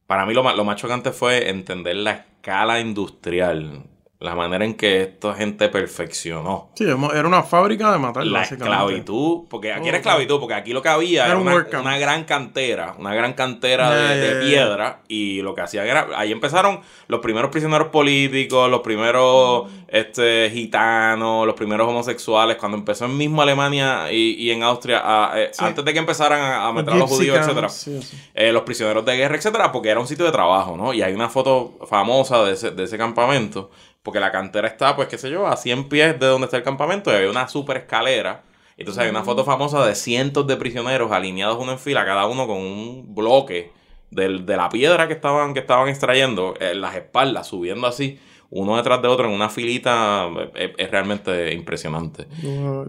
Para 0.08 0.26
mí 0.26 0.34
lo 0.34 0.44
más, 0.44 0.56
lo 0.56 0.64
más 0.64 0.76
chocante 0.76 1.12
fue 1.12 1.50
entender 1.50 1.96
la 1.96 2.12
escala 2.12 2.80
industrial, 2.80 3.84
la 4.20 4.34
manera 4.34 4.64
en 4.64 4.76
que 4.76 5.02
esta 5.04 5.34
gente 5.36 5.68
perfeccionó. 5.70 6.70
Sí, 6.76 6.86
era 6.86 7.28
una 7.28 7.44
fábrica 7.44 7.92
de 7.92 7.98
matar, 8.00 8.26
la 8.26 8.44
esclavitud, 8.44 9.42
porque 9.50 9.74
aquí 9.74 9.88
era 9.90 9.98
esclavitud, 9.98 10.40
porque 10.40 10.54
aquí 10.56 10.72
lo 10.74 10.82
que 10.82 10.90
había 10.90 11.24
Era 11.26 11.34
era 11.34 11.38
un 11.38 11.48
una, 11.48 11.80
una 11.82 11.98
gran 11.98 12.24
cantera, 12.24 12.96
una 12.98 13.14
gran 13.14 13.34
cantera 13.34 13.92
de, 13.94 14.36
piedra, 14.46 15.02
y 15.08 15.42
lo 15.42 15.54
que 15.54 15.62
hacían 15.62 15.86
era, 15.86 16.08
ahí 16.16 16.32
empezaron 16.32 16.80
los 17.08 17.20
primeros 17.20 17.52
prisioneros 17.52 17.90
políticos, 17.90 18.70
los 18.72 18.80
primeros 18.82 19.70
este, 19.90 20.50
gitanos, 20.52 21.46
los 21.46 21.56
primeros 21.56 21.88
homosexuales, 21.88 22.56
cuando 22.58 22.78
empezó 22.78 23.06
en 23.06 23.18
mismo 23.18 23.42
Alemania 23.42 24.12
y, 24.12 24.36
y 24.42 24.52
en 24.52 24.64
Austria, 24.64 25.02
a- 25.04 25.40
eh, 25.42 25.50
Sí. 25.52 25.64
antes 25.64 25.84
de 25.86 25.94
que 25.94 26.00
empezaran 26.00 26.42
a, 26.42 26.68
a 26.68 26.74
meter 26.74 26.94
a 26.94 26.98
los 26.98 27.10
judíos, 27.10 27.38
etcétera. 27.38 27.70
Sí, 27.70 28.02
sí. 28.02 28.18
eh, 28.34 28.52
los 28.52 28.64
prisioneros 28.64 29.06
de 29.06 29.16
guerra, 29.18 29.36
etcétera, 29.36 29.72
porque 29.72 29.90
era 29.90 30.00
un 30.00 30.08
sitio 30.08 30.26
de 30.26 30.32
trabajo, 30.32 30.76
¿no? 30.78 30.94
Y 30.94 31.02
hay 31.02 31.14
una 31.14 31.30
foto 31.30 31.74
famosa 31.90 32.44
de 32.44 32.54
ese, 32.54 32.72
de 32.72 32.84
ese 32.86 32.98
campamento, 32.98 33.72
porque 34.06 34.20
la 34.20 34.32
cantera 34.32 34.68
está, 34.68 34.96
pues, 34.96 35.08
qué 35.10 35.18
sé 35.18 35.32
yo, 35.32 35.48
a 35.48 35.58
100 35.58 35.90
pies 35.90 36.18
de 36.20 36.28
donde 36.28 36.46
está 36.46 36.58
el 36.58 36.64
campamento, 36.64 37.12
y 37.12 37.16
había 37.16 37.30
una 37.30 37.48
super 37.48 37.76
escalera. 37.76 38.44
Entonces 38.78 39.04
hay 39.04 39.10
una 39.10 39.24
foto 39.24 39.44
famosa 39.44 39.84
de 39.86 39.96
cientos 39.96 40.46
de 40.46 40.56
prisioneros 40.58 41.12
alineados 41.12 41.58
uno 41.60 41.72
en 41.72 41.80
fila, 41.80 42.06
cada 42.06 42.28
uno 42.28 42.46
con 42.46 42.58
un 42.58 43.16
bloque 43.16 43.72
del- 44.12 44.46
de 44.46 44.56
la 44.58 44.70
piedra 44.70 45.08
que 45.08 45.14
estaban, 45.14 45.54
que 45.54 45.60
estaban 45.62 45.90
extrayendo, 45.90 46.54
en 46.60 46.82
las 46.82 46.96
espaldas, 46.96 47.48
subiendo 47.48 47.88
así, 47.88 48.20
uno 48.52 48.78
detrás 48.78 49.02
de 49.02 49.08
otro 49.08 49.28
en 49.28 49.34
una 49.34 49.50
filita, 49.50 50.28
eh, 50.54 50.74
es, 50.78 50.92
realmente 50.92 51.52
impresionante. 51.54 52.28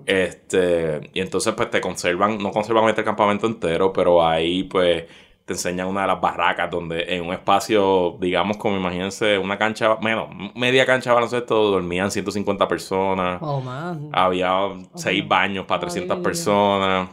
Este, 0.05 1.11
y 1.15 1.21
entonces 1.21 1.55
pues 1.55 1.71
te 1.71 1.81
conservan, 1.81 2.37
no 2.39 2.51
conservan 2.51 2.89
este 2.91 3.03
campamento 3.03 3.47
entero, 3.47 3.93
pero 3.93 4.25
ahí 4.27 4.65
pues 4.65 5.05
te 5.47 5.53
enseñan 5.55 5.87
una 5.87 6.03
de 6.03 6.07
las 6.09 6.21
barracas 6.21 6.69
donde 6.71 7.05
en 7.15 7.25
un 7.25 7.33
espacio, 7.33 8.17
digamos 8.21 8.57
como 8.59 8.77
imagínense 8.77 9.39
una 9.39 9.57
cancha, 9.57 9.97
menos, 10.03 10.29
media 10.57 10.85
cancha 10.85 11.11
de 11.11 11.15
baloncesto, 11.15 11.71
dormían 11.71 12.11
150 12.11 12.67
personas, 12.69 13.39
Oh, 13.41 13.61
man. 13.61 14.11
había 14.13 14.53
seis 14.97 15.27
baños 15.27 15.65
para 15.67 15.79
Ay, 15.79 15.87
300 15.89 16.17
Dios. 16.17 16.25
personas, 16.25 17.09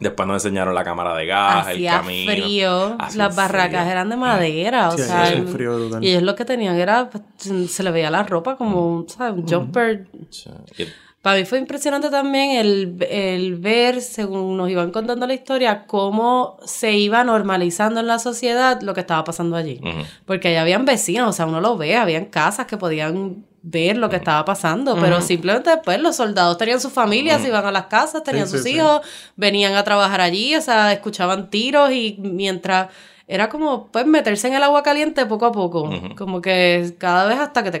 después 0.00 0.26
nos 0.26 0.42
enseñaron 0.42 0.74
la 0.74 0.82
cámara 0.82 1.14
de 1.14 1.26
gas, 1.26 1.68
el 1.68 1.84
camino. 1.84 2.32
frío, 2.32 2.96
Hacía 2.98 3.24
las 3.26 3.36
barracas 3.36 3.80
frío. 3.82 3.92
eran 3.92 4.08
de 4.08 4.16
madera, 4.16 4.88
o 4.88 4.92
Sí, 4.92 5.02
sea, 5.02 5.28
el- 5.28 5.46
frío 5.46 5.76
brutal. 5.76 6.02
y 6.02 6.08
ellos 6.08 6.22
lo 6.22 6.34
que 6.34 6.46
tenían 6.46 6.76
era, 6.76 7.10
pues, 7.10 7.22
se 7.70 7.82
le 7.82 7.90
veía 7.90 8.10
la 8.10 8.22
ropa 8.22 8.56
como 8.56 8.88
un, 8.96 9.08
¿sabes? 9.10 9.34
un 9.34 9.46
jumper. 9.46 10.08
Sí. 10.30 10.48
Y- 10.78 10.86
Para 11.22 11.38
mí 11.38 11.44
fue 11.44 11.58
impresionante 11.58 12.10
también 12.10 12.50
el, 12.56 12.96
el 13.08 13.54
ver, 13.56 14.00
según 14.02 14.56
nos 14.56 14.68
iban 14.68 14.90
contando 14.90 15.24
la 15.26 15.34
historia, 15.34 15.86
cómo 15.86 16.58
se 16.64 16.94
iba 16.94 17.22
normalizando 17.22 18.00
en 18.00 18.08
la 18.08 18.18
sociedad 18.18 18.80
lo 18.82 18.92
que 18.92 19.00
estaba 19.00 19.22
pasando 19.22 19.54
allí. 19.56 19.80
Porque 20.26 20.48
allá 20.48 20.62
habían 20.62 20.84
vecinos, 20.84 21.28
o 21.30 21.32
sea, 21.32 21.46
uno 21.46 21.60
lo 21.60 21.76
ve, 21.76 21.94
habían 21.96 22.24
casas 22.24 22.66
que 22.66 22.76
podían 22.76 23.46
ver 23.64 23.96
lo 23.98 24.10
que 24.10 24.16
estaba 24.16 24.44
pasando, 24.44 24.96
pero 24.96 25.20
simplemente 25.20 25.70
después 25.70 26.00
los 26.00 26.16
soldados 26.16 26.58
tenían 26.58 26.80
sus 26.80 26.92
familias, 26.92 27.44
iban 27.46 27.64
a 27.64 27.70
las 27.70 27.86
casas, 27.86 28.24
tenían 28.24 28.48
Sí, 28.48 28.52
sus 28.54 28.62
sí, 28.64 28.70
sí. 28.70 28.76
hijos, 28.78 29.02
venían 29.36 29.74
a 29.76 29.84
trabajar 29.84 30.20
allí, 30.20 30.56
o 30.56 30.60
sea, 30.60 30.92
escuchaban 30.92 31.48
tiros 31.50 31.92
y 31.92 32.16
mientras 32.18 32.88
era 33.28 33.48
como 33.48 33.86
pues 33.92 34.04
meterse 34.04 34.48
en 34.48 34.54
el 34.54 34.64
agua 34.64 34.82
caliente 34.82 35.24
poco 35.26 35.46
a 35.46 35.52
poco, 35.52 35.88
como 36.18 36.42
que 36.42 36.94
cada 36.98 37.26
vez 37.28 37.38
hasta 37.38 37.62
que 37.62 37.70
te 37.70 37.78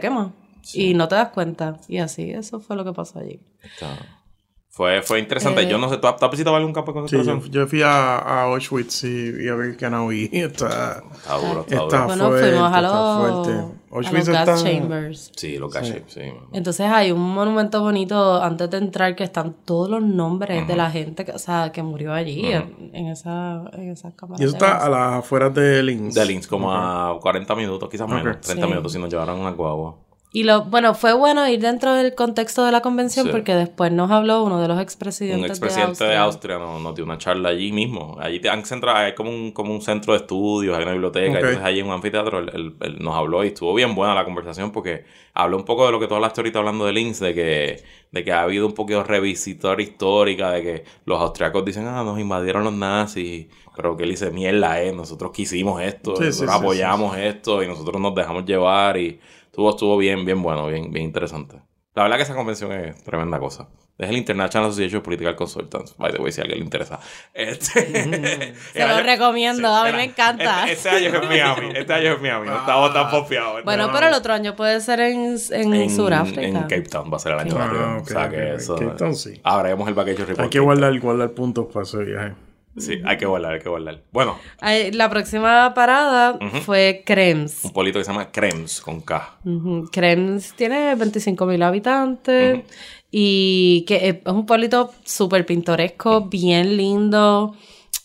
y 0.74 0.94
no 0.94 1.08
te 1.08 1.14
das 1.16 1.28
cuenta 1.30 1.76
y 1.88 1.98
así, 1.98 2.30
eso 2.30 2.60
fue 2.60 2.76
lo 2.76 2.84
que 2.84 2.92
pasó 2.92 3.18
allí. 3.18 3.40
Está- 3.62 4.18
Fue, 4.74 5.02
fue 5.02 5.18
interesante. 5.18 5.60
Eh, 5.64 5.68
Yo 5.68 5.76
no 5.76 5.90
sé, 5.90 5.98
¿tú 5.98 6.06
has, 6.06 6.16
tú 6.16 6.24
has 6.24 6.30
visitado 6.30 6.56
algún 6.56 6.72
campo 6.72 6.92
de 6.94 7.06
Sí, 7.06 7.12
yo, 7.16 7.18
concentración? 7.18 7.52
yo 7.52 7.66
fui 7.66 7.82
a, 7.82 8.16
a 8.16 8.42
Auschwitz 8.44 9.04
y, 9.04 9.44
y 9.44 9.48
a 9.48 9.54
Birkenau 9.54 10.10
y 10.12 10.30
está, 10.32 11.02
Está 11.14 11.36
duro, 11.36 11.60
está 11.68 11.74
está 11.76 11.84
duro. 11.84 12.06
Bueno, 12.06 12.28
fuerte, 12.30 12.48
fuimos 12.52 12.72
a 12.72 12.80
los, 12.80 13.18
fuerte. 13.42 13.52
a 13.52 13.62
los 13.62 13.72
Auschwitz 14.06 14.28
gas 14.30 14.48
está... 14.48 14.70
chambers. 14.70 15.30
Sí, 15.36 15.58
los 15.58 15.74
sí. 15.74 16.22
Entonces 16.54 16.86
hay 16.86 17.12
un 17.12 17.20
monumento 17.20 17.82
bonito 17.82 18.42
antes 18.42 18.70
de 18.70 18.78
entrar 18.78 19.14
que 19.14 19.24
están 19.24 19.54
todos 19.66 19.90
los 19.90 20.02
nombres 20.02 20.66
de 20.66 20.74
la 20.74 20.90
gente 20.90 21.26
que, 21.26 21.32
o 21.32 21.38
sea, 21.38 21.70
que 21.70 21.82
murió 21.82 22.14
allí 22.14 22.46
en, 22.46 22.90
en 22.94 23.08
esa, 23.08 23.64
en 23.74 23.90
esas 23.90 24.14
cámaras. 24.14 24.40
Y 24.40 24.44
eso 24.44 24.54
está 24.54 24.70
gas. 24.76 24.84
a 24.84 24.88
las 24.88 25.12
afueras 25.16 25.52
de 25.52 25.82
Linz. 25.82 26.14
De 26.14 26.24
Linz, 26.24 26.46
como 26.46 26.72
a 26.72 27.18
40 27.20 27.54
minutos, 27.56 27.90
quizás 27.90 28.08
menos. 28.08 28.36
Ok. 28.36 28.40
30 28.40 28.64
Sí. 28.64 28.70
minutos 28.70 28.90
si 28.92 28.98
nos 28.98 29.10
llevaron 29.10 29.38
una 29.38 29.50
guagua. 29.50 29.96
Y 30.34 30.44
lo, 30.44 30.64
bueno, 30.64 30.94
fue 30.94 31.12
bueno 31.12 31.46
ir 31.46 31.60
dentro 31.60 31.92
del 31.92 32.14
contexto 32.14 32.64
de 32.64 32.72
la 32.72 32.80
convención 32.80 33.26
Sí. 33.26 33.32
porque 33.32 33.54
después 33.54 33.92
nos 33.92 34.10
habló 34.10 34.42
uno 34.44 34.62
de 34.62 34.66
los 34.68 34.76
Un 34.76 34.82
expresidentes 34.82 35.50
expresidente 35.50 36.04
de 36.04 36.10
de 36.10 36.16
Austria, 36.16 36.58
nos, 36.58 36.80
nos 36.80 36.94
dio 36.94 37.04
una 37.04 37.18
charla 37.18 37.50
allí 37.50 37.70
mismo. 37.70 38.16
Allí 38.18 38.40
te 38.40 38.48
han 38.48 38.64
centrado, 38.64 38.96
hay 38.96 39.14
como 39.14 39.28
un, 39.28 39.52
como 39.52 39.74
un 39.74 39.82
centro 39.82 40.14
de 40.14 40.20
estudios, 40.20 40.74
hay 40.74 40.84
una 40.84 40.92
biblioteca. 40.92 41.32
Ok. 41.32 41.36
Entonces 41.36 41.62
allí 41.62 41.80
en 41.80 41.86
un 41.86 41.92
anfiteatro 41.92 42.38
él, 42.38 42.50
él- 42.54 42.74
él 42.80 42.96
nos 43.00 43.14
habló 43.14 43.44
y 43.44 43.48
estuvo 43.48 43.74
bien 43.74 43.94
buena 43.94 44.14
la 44.14 44.24
conversación 44.24 44.72
porque 44.72 45.04
habló 45.34 45.58
un 45.58 45.64
poco 45.64 45.84
de 45.84 45.92
lo 45.92 46.00
que 46.00 46.06
tú 46.08 46.14
hablaste 46.14 46.40
ahorita 46.40 46.60
hablando 46.60 46.86
de 46.86 46.92
Linz, 46.94 47.20
de 47.20 47.34
que, 47.34 47.82
de 48.10 48.24
que 48.24 48.32
ha 48.32 48.40
habido 48.42 48.66
un 48.66 48.72
poquito 48.72 48.98
de 49.00 49.04
revisitor 49.04 49.82
histórica, 49.82 50.50
de 50.50 50.62
que 50.62 50.84
los 51.04 51.20
austriacos 51.20 51.62
dicen, 51.62 51.86
ah, 51.86 52.02
nos 52.04 52.18
invadieron 52.18 52.64
los 52.64 52.72
nazis. 52.72 53.48
Pero 53.76 53.96
que 53.96 54.04
él 54.04 54.10
dice, 54.10 54.30
mierda, 54.30 54.82
eh, 54.82 54.92
nosotros 54.92 55.30
quisimos 55.32 55.80
esto, 55.82 56.12
Sí, 56.16 56.24
sí, 56.24 56.26
nosotros 56.28 56.50
sí, 56.50 56.58
apoyamos 56.58 57.16
esto 57.18 57.62
y 57.62 57.66
nosotros 57.66 58.00
nos 58.00 58.14
dejamos 58.14 58.44
llevar 58.44 58.96
y 58.98 59.18
estuvo, 59.52 59.70
estuvo 59.70 59.96
bien, 59.98 60.24
bien 60.24 60.42
bueno, 60.42 60.66
bien, 60.66 60.90
bien 60.90 61.04
interesante. 61.04 61.60
La 61.94 62.04
verdad 62.04 62.16
que 62.16 62.22
esa 62.22 62.34
convención 62.34 62.72
es 62.72 63.04
tremenda 63.04 63.38
cosa. 63.38 63.68
Es 63.98 64.08
el 64.08 64.16
International 64.16 64.70
Association 64.70 64.98
of 65.00 65.04
Political 65.04 65.36
Consultants. 65.36 65.94
By 65.98 66.10
the 66.10 66.18
way, 66.22 66.32
si 66.32 66.40
a 66.40 66.44
alguien 66.44 66.60
le 66.60 66.64
interesa. 66.64 66.98
Este, 67.34 68.54
Se 68.72 68.86
lo 68.88 69.00
recomiendo, 69.02 69.68
a 69.68 69.84
mí 69.84 69.92
me 69.92 70.04
encanta. 70.04 70.62
Este, 70.68 70.72
este 70.72 70.88
año 70.88 71.08
es 71.18 71.22
en 71.22 71.28
Miami. 71.28 71.72
Este 71.76 71.92
año 71.92 72.12
es 72.14 72.20
Miami. 72.22 72.46
No 72.48 72.56
estamos 72.56 72.94
tan 72.94 73.10
pofiados. 73.10 73.62
Bueno, 73.64 73.90
pero 73.92 74.08
el 74.08 74.14
otro 74.14 74.32
año 74.32 74.56
puede 74.56 74.80
ser 74.80 75.00
en, 75.00 75.36
en, 75.50 75.74
en 75.74 75.90
Sudáfrica. 75.90 76.40
En 76.42 76.62
Cape 76.62 76.82
Town 76.88 77.12
va 77.12 77.16
a 77.16 77.20
ser 77.20 77.32
el 77.32 77.40
año 77.40 77.54
Ah, 77.58 77.66
rápido. 77.66 77.96
ok, 77.98 78.02
o 78.02 78.06
sea 78.06 78.24
ok, 78.24 78.30
que 78.30 78.36
ok. 78.52 78.58
eso. 78.58 78.76
Cape 78.76 78.96
Town, 78.96 79.14
sí. 79.14 79.40
Abriremos 79.44 79.86
el 79.86 79.94
Vacation 79.94 80.26
Report. 80.26 80.40
Hay 80.44 80.48
que 80.50 80.60
guardar, 80.60 80.98
guardar 80.98 81.30
puntos 81.32 81.66
para 81.70 81.82
ese 81.84 81.98
viaje. 82.02 82.32
Sí, 82.76 83.00
hay 83.04 83.18
que 83.18 83.26
guardar, 83.26 83.52
hay 83.54 83.60
que 83.60 83.68
guardar. 83.68 84.02
Bueno, 84.12 84.38
La 84.92 85.10
próxima 85.10 85.74
parada 85.74 86.38
fue 86.64 87.02
Krems. 87.04 87.64
un 87.64 87.72
polito 87.72 87.98
que 87.98 88.04
se 88.04 88.10
llama 88.12 88.30
Krems 88.32 88.80
con 88.80 89.00
K. 89.02 89.38
Ujú. 89.44 89.88
Krems 89.92 90.54
tiene 90.54 90.94
25.000 90.96 91.62
habitantes 91.62 92.60
y 93.10 93.84
que 93.86 94.08
es 94.08 94.16
un 94.32 94.46
pueblito 94.46 94.90
súper 95.04 95.44
pintoresco, 95.44 96.22
bien 96.30 96.76
lindo, 96.78 97.54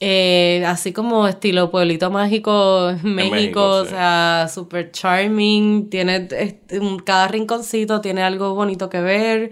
eh, 0.02 0.64
así 0.68 0.92
como 0.92 1.28
estilo 1.30 1.72
pueblito 1.72 2.12
mágico 2.12 2.90
en 2.90 3.16
México, 3.16 3.36
México, 3.36 3.66
o 3.70 3.84
sí. 3.86 3.92
sea, 3.92 4.50
súper 4.54 4.92
charming, 4.92 5.90
tiene 5.90 6.28
este, 6.30 6.82
cada 7.06 7.30
rinconcito 7.30 8.02
tiene 8.02 8.22
algo 8.22 8.54
bonito 8.54 8.90
que 8.90 9.00
ver. 9.00 9.52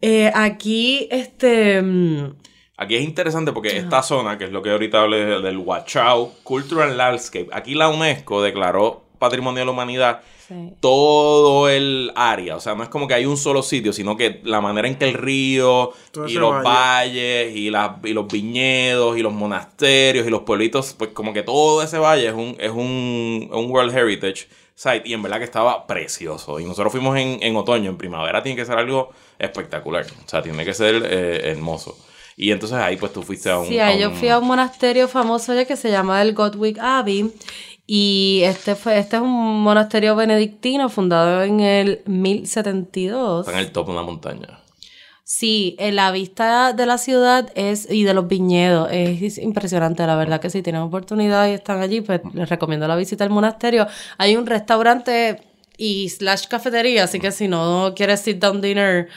Eh, 0.00 0.30
aquí, 0.34 1.08
este... 1.10 1.82
Aquí 2.80 2.94
es 2.94 3.02
interesante 3.02 3.52
porque 3.52 3.76
esta 3.76 4.02
zona, 4.02 4.38
que 4.38 4.44
es 4.44 4.52
lo 4.52 4.62
que 4.62 4.70
ahorita 4.70 5.02
hablé 5.02 5.24
del 5.26 5.42
del 5.42 5.58
Huachao 5.58 6.32
Cultural 6.44 6.96
Landscape, 6.96 7.48
aquí 7.52 7.74
la 7.74 7.88
UNESCO 7.88 8.40
declaró 8.40 9.02
Patrimonio 9.18 9.58
de 9.58 9.64
la 9.66 9.72
Humanidad 9.72 10.20
sí. 10.46 10.74
todo 10.78 11.68
el 11.68 12.12
área. 12.14 12.54
O 12.54 12.60
sea, 12.60 12.76
no 12.76 12.84
es 12.84 12.88
como 12.88 13.08
que 13.08 13.14
hay 13.14 13.26
un 13.26 13.36
solo 13.36 13.64
sitio, 13.64 13.92
sino 13.92 14.16
que 14.16 14.40
la 14.44 14.60
manera 14.60 14.86
en 14.86 14.94
que 14.94 15.08
el 15.08 15.14
río 15.14 15.92
Todo 16.12 16.28
y 16.28 16.34
los 16.34 16.52
valle. 16.52 16.62
valles 16.62 17.56
y, 17.56 17.70
las, 17.70 17.90
y 18.04 18.12
los 18.12 18.28
viñedos 18.28 19.18
y 19.18 19.22
los 19.22 19.32
monasterios 19.32 20.24
y 20.24 20.30
los 20.30 20.42
pueblitos, 20.42 20.94
pues 20.96 21.10
como 21.10 21.32
que 21.32 21.42
todo 21.42 21.82
ese 21.82 21.98
valle 21.98 22.28
es 22.28 22.34
un, 22.34 22.56
es 22.60 22.70
un, 22.70 23.50
un 23.52 23.70
World 23.72 23.92
Heritage 23.96 24.46
Site 24.76 25.02
y 25.04 25.14
en 25.14 25.22
verdad 25.22 25.38
que 25.38 25.44
estaba 25.44 25.84
precioso. 25.88 26.60
Y 26.60 26.64
nosotros 26.64 26.92
fuimos 26.92 27.18
en, 27.18 27.38
en 27.42 27.56
otoño, 27.56 27.90
en 27.90 27.98
primavera 27.98 28.40
tiene 28.40 28.54
que 28.54 28.64
ser 28.64 28.78
algo 28.78 29.10
espectacular. 29.36 30.06
O 30.24 30.28
sea, 30.28 30.42
tiene 30.42 30.64
que 30.64 30.74
ser 30.74 31.02
eh, 31.04 31.50
hermoso. 31.50 31.98
Y 32.40 32.52
entonces 32.52 32.78
ahí 32.78 32.96
pues 32.96 33.12
tú 33.12 33.22
fuiste 33.22 33.50
a 33.50 33.58
un... 33.58 33.66
Sí, 33.66 33.80
a 33.80 33.88
ahí 33.88 34.00
yo 34.00 34.12
fui 34.12 34.28
a 34.28 34.38
un 34.38 34.46
monasterio 34.46 35.08
famoso 35.08 35.52
ya 35.54 35.64
que 35.64 35.74
se 35.76 35.90
llama 35.90 36.22
el 36.22 36.34
Godwick 36.34 36.78
Abbey. 36.78 37.32
Y 37.84 38.42
este 38.44 38.76
fue, 38.76 38.96
este 38.98 39.16
es 39.16 39.22
un 39.22 39.60
monasterio 39.60 40.14
benedictino 40.14 40.88
fundado 40.88 41.42
en 41.42 41.58
el 41.58 42.02
1072. 42.06 43.48
Está 43.48 43.58
en 43.58 43.66
el 43.66 43.72
top 43.72 43.86
de 43.86 43.92
una 43.92 44.02
montaña. 44.02 44.60
Sí, 45.24 45.74
en 45.80 45.96
la 45.96 46.12
vista 46.12 46.72
de 46.72 46.86
la 46.86 46.96
ciudad 46.96 47.50
es 47.56 47.90
y 47.90 48.04
de 48.04 48.14
los 48.14 48.28
viñedos 48.28 48.88
es 48.92 49.36
impresionante, 49.36 50.06
la 50.06 50.16
verdad 50.16 50.40
que 50.40 50.48
si 50.48 50.62
tienen 50.62 50.80
oportunidad 50.80 51.48
y 51.48 51.52
están 51.52 51.82
allí, 51.82 52.00
pues 52.00 52.20
les 52.32 52.48
recomiendo 52.48 52.86
la 52.86 52.96
visita 52.96 53.24
al 53.24 53.30
monasterio. 53.30 53.86
Hay 54.16 54.36
un 54.36 54.46
restaurante 54.46 55.42
y 55.76 56.08
slash 56.08 56.46
cafetería, 56.46 57.04
así 57.04 57.18
que 57.20 57.30
si 57.30 57.48
no 57.48 57.92
quieres 57.94 58.20
sit 58.20 58.38
down 58.38 58.60
dinner, 58.60 59.08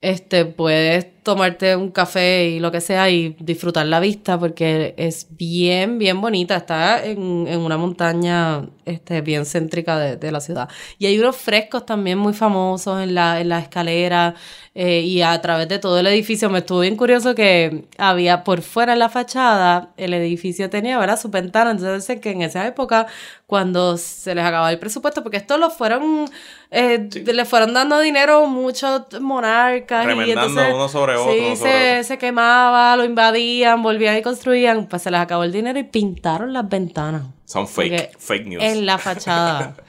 este 0.00 0.44
puedes 0.44 1.22
tomarte 1.22 1.74
un 1.74 1.90
café 1.90 2.48
y 2.50 2.60
lo 2.60 2.70
que 2.70 2.82
sea 2.82 3.08
y 3.08 3.34
disfrutar 3.40 3.86
la 3.86 3.98
vista 3.98 4.38
porque 4.38 4.94
es 4.98 5.26
bien, 5.30 5.98
bien 5.98 6.20
bonita. 6.20 6.56
Está 6.56 7.04
en, 7.04 7.46
en 7.48 7.60
una 7.60 7.78
montaña 7.78 8.68
este, 8.84 9.22
bien 9.22 9.46
céntrica 9.46 9.98
de, 9.98 10.16
de, 10.16 10.30
la 10.30 10.40
ciudad. 10.40 10.68
Y 10.98 11.06
hay 11.06 11.18
unos 11.18 11.36
frescos 11.36 11.86
también 11.86 12.18
muy 12.18 12.34
famosos 12.34 13.02
en 13.02 13.14
la, 13.14 13.40
en 13.40 13.50
escalera 13.52 14.34
eh, 14.74 15.00
y 15.00 15.22
a 15.22 15.40
través 15.40 15.68
de 15.68 15.78
todo 15.78 15.98
el 16.00 16.06
edificio. 16.06 16.50
Me 16.50 16.58
estuvo 16.58 16.80
bien 16.80 16.96
curioso 16.96 17.34
que 17.34 17.86
había 17.96 18.44
por 18.44 18.62
fuera 18.62 18.92
en 18.92 18.98
la 18.98 19.08
fachada, 19.08 19.92
el 19.96 20.14
edificio 20.14 20.68
tenía, 20.68 20.98
¿verdad? 20.98 21.18
Su 21.18 21.30
ventana. 21.30 21.70
Entonces, 21.70 22.20
que 22.20 22.30
en 22.30 22.42
esa 22.42 22.66
época, 22.66 23.06
cuando 23.46 23.96
se 23.96 24.34
les 24.34 24.44
acababa 24.44 24.70
el 24.72 24.78
presupuesto, 24.78 25.22
porque 25.22 25.36
esto 25.38 25.58
lo 25.58 25.70
fueron, 25.70 26.26
eh, 26.74 27.08
sí. 27.10 27.24
le 27.24 27.44
fueron 27.44 27.72
dando 27.72 28.00
dinero 28.00 28.46
muchos 28.46 29.02
monarcas. 29.20 30.06
Remendando 30.06 30.26
y 30.26 30.32
entonces, 30.32 30.74
uno 30.74 30.88
sobre 30.88 31.16
otro. 31.16 31.32
Sí, 31.32 31.38
uno 31.46 31.56
se, 31.56 31.92
otro. 31.92 32.04
se 32.04 32.18
quemaba, 32.18 32.96
lo 32.96 33.04
invadían, 33.04 33.82
volvían 33.82 34.16
y 34.16 34.22
construían. 34.22 34.86
Pues 34.86 35.02
se 35.02 35.10
les 35.10 35.20
acabó 35.20 35.44
el 35.44 35.52
dinero 35.52 35.78
y 35.78 35.84
pintaron 35.84 36.52
las 36.52 36.68
ventanas. 36.68 37.22
Son 37.44 37.68
fake, 37.68 38.18
fake 38.18 38.46
news. 38.46 38.62
En 38.62 38.86
la 38.86 38.98
fachada. 38.98 39.76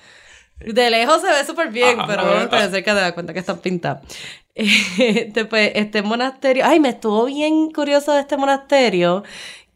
De 0.59 0.89
lejos 0.89 1.21
se 1.21 1.27
ve 1.27 1.45
súper 1.45 1.69
bien, 1.69 1.99
Ajá, 1.99 2.07
pero 2.07 2.21
ajá. 2.21 2.31
bueno, 2.31 2.49
te 2.49 2.69
cerca 2.69 2.95
te 2.95 3.01
das 3.01 3.11
cuenta 3.11 3.33
que 3.33 3.39
están 3.39 3.59
pintadas. 3.59 4.03
Después, 4.55 5.71
este 5.75 6.01
monasterio, 6.01 6.63
ay, 6.65 6.79
me 6.79 6.89
estuvo 6.89 7.25
bien 7.25 7.71
curioso 7.71 8.13
de 8.13 8.21
este 8.21 8.37
monasterio, 8.37 9.23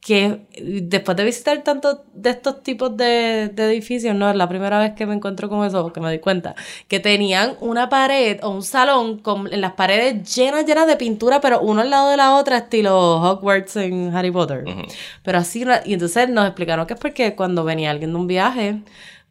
que 0.02 0.46
después 0.62 1.18
de 1.18 1.24
visitar 1.26 1.62
tantos 1.64 2.00
de 2.14 2.30
estos 2.30 2.64
tipos 2.64 2.96
de, 2.96 3.50
de, 3.54 3.66
edificios, 3.66 4.16
no 4.16 4.30
es 4.30 4.36
la 4.36 4.48
primera 4.48 4.80
vez 4.80 4.94
que 4.94 5.06
me 5.06 5.14
encuentro 5.14 5.50
con 5.50 5.66
eso, 5.66 5.92
que 5.92 6.00
me 6.00 6.08
doy 6.08 6.20
cuenta, 6.20 6.56
que 6.88 7.00
tenían 7.00 7.56
una 7.60 7.90
pared 7.90 8.40
o 8.42 8.50
un 8.50 8.64
salón 8.64 9.20
con 9.20 9.52
en 9.52 9.62
las 9.62 9.74
paredes 9.74 10.36
llenas, 10.36 10.66
llenas 10.66 10.88
de 10.88 10.96
pintura, 10.96 11.42
pero 11.42 11.60
uno 11.62 11.82
al 11.82 11.90
lado 11.90 12.10
de 12.10 12.18
la 12.18 12.36
otra, 12.36 12.58
estilo 12.60 13.18
Hogwarts 13.22 13.76
en 13.78 14.16
Harry 14.16 14.32
Potter. 14.32 14.64
Uh 14.66 14.70
-huh. 14.70 14.94
Pero 15.24 15.38
así, 15.38 15.66
y 15.86 15.94
entonces 15.94 16.30
nos 16.30 16.46
explicaron 16.46 16.88
que 16.88 16.94
es 16.94 17.00
porque 17.00 17.36
cuando 17.36 17.64
venía 17.64 17.92
alguien 17.92 18.12
de 18.12 18.18
un 18.18 18.28
viaje, 18.28 18.82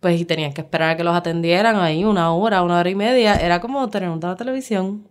pues 0.00 0.20
y 0.20 0.24
tenían 0.24 0.52
que 0.52 0.60
esperar 0.60 0.90
a 0.90 0.96
que 0.96 1.04
los 1.04 1.16
atendieran 1.16 1.76
ahí 1.76 2.04
una 2.04 2.32
hora, 2.32 2.62
una 2.62 2.78
hora 2.78 2.90
y 2.90 2.94
media, 2.94 3.34
era 3.36 3.60
como 3.60 3.88
tener 3.88 4.10
una 4.10 4.36
televisión. 4.36 5.08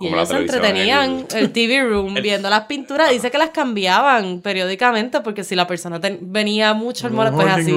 Y 0.00 0.08
ellos 0.08 0.28
se 0.28 0.36
entretenían 0.38 1.26
el, 1.30 1.36
el 1.36 1.52
TV 1.52 1.84
room 1.84 2.16
el, 2.16 2.22
viendo 2.22 2.48
las 2.48 2.64
pinturas. 2.64 3.10
Dice 3.10 3.30
que 3.30 3.38
las 3.38 3.50
cambiaban 3.50 4.40
periódicamente 4.40 5.20
porque 5.20 5.44
si 5.44 5.54
la 5.54 5.66
persona 5.66 6.00
venía 6.22 6.72
mucho 6.72 7.06
al 7.06 7.12
mall, 7.12 7.32
pues 7.32 7.46
así. 7.48 7.74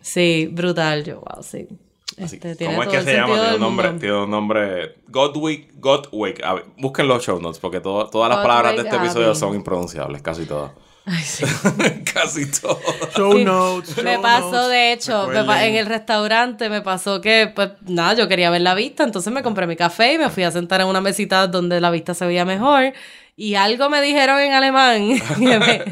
Sí, 0.00 0.48
brutal. 0.50 1.04
Yo, 1.04 1.20
wow, 1.20 1.42
sí. 1.42 1.68
Este, 2.16 2.56
¿Cómo 2.66 2.82
es 2.82 2.88
que 2.88 3.00
se 3.02 3.14
llama? 3.14 3.34
Tiene 3.34 3.54
un 3.54 3.60
nombre, 3.60 3.92
tiene 3.92 4.22
un 4.22 4.30
nombre. 4.30 4.96
Godwick, 5.08 5.72
Godwick. 5.78 6.42
A 6.42 6.54
ver, 6.54 6.64
busquen 6.76 7.08
los 7.08 7.24
show 7.24 7.40
notes 7.40 7.58
porque 7.58 7.80
todo, 7.80 8.06
todas 8.08 8.28
las 8.28 8.38
Godwick 8.38 8.48
palabras 8.48 8.76
de 8.76 8.82
este 8.82 8.96
episodio 8.96 9.28
Abby. 9.28 9.38
son 9.38 9.54
impronunciables, 9.54 10.22
casi 10.22 10.44
todas. 10.44 10.72
Ay, 11.04 11.22
sí. 11.22 11.44
Casi 12.14 12.50
todo. 12.50 12.78
Show 13.16 13.36
sí. 13.36 13.44
notes. 13.44 14.02
me 14.04 14.18
pasó, 14.18 14.52
notes. 14.52 14.68
de 14.68 14.92
hecho, 14.92 15.26
me 15.26 15.42
pa 15.44 15.64
en 15.64 15.74
el 15.74 15.86
restaurante 15.86 16.68
me 16.68 16.80
pasó 16.80 17.20
que, 17.20 17.50
pues 17.52 17.70
nada, 17.86 18.14
yo 18.14 18.28
quería 18.28 18.50
ver 18.50 18.60
la 18.60 18.74
vista, 18.74 19.02
entonces 19.02 19.32
me 19.32 19.42
compré 19.42 19.66
mi 19.66 19.74
café 19.74 20.14
y 20.14 20.18
me 20.18 20.30
fui 20.30 20.44
a 20.44 20.52
sentar 20.52 20.80
en 20.80 20.86
una 20.86 21.00
mesita 21.00 21.48
donde 21.48 21.80
la 21.80 21.90
vista 21.90 22.14
se 22.14 22.24
veía 22.24 22.44
mejor. 22.44 22.92
Y 23.34 23.54
algo 23.54 23.88
me 23.88 24.02
dijeron 24.02 24.38
en 24.40 24.52
alemán 24.52 25.08
que 25.38 25.58
me, 25.58 25.82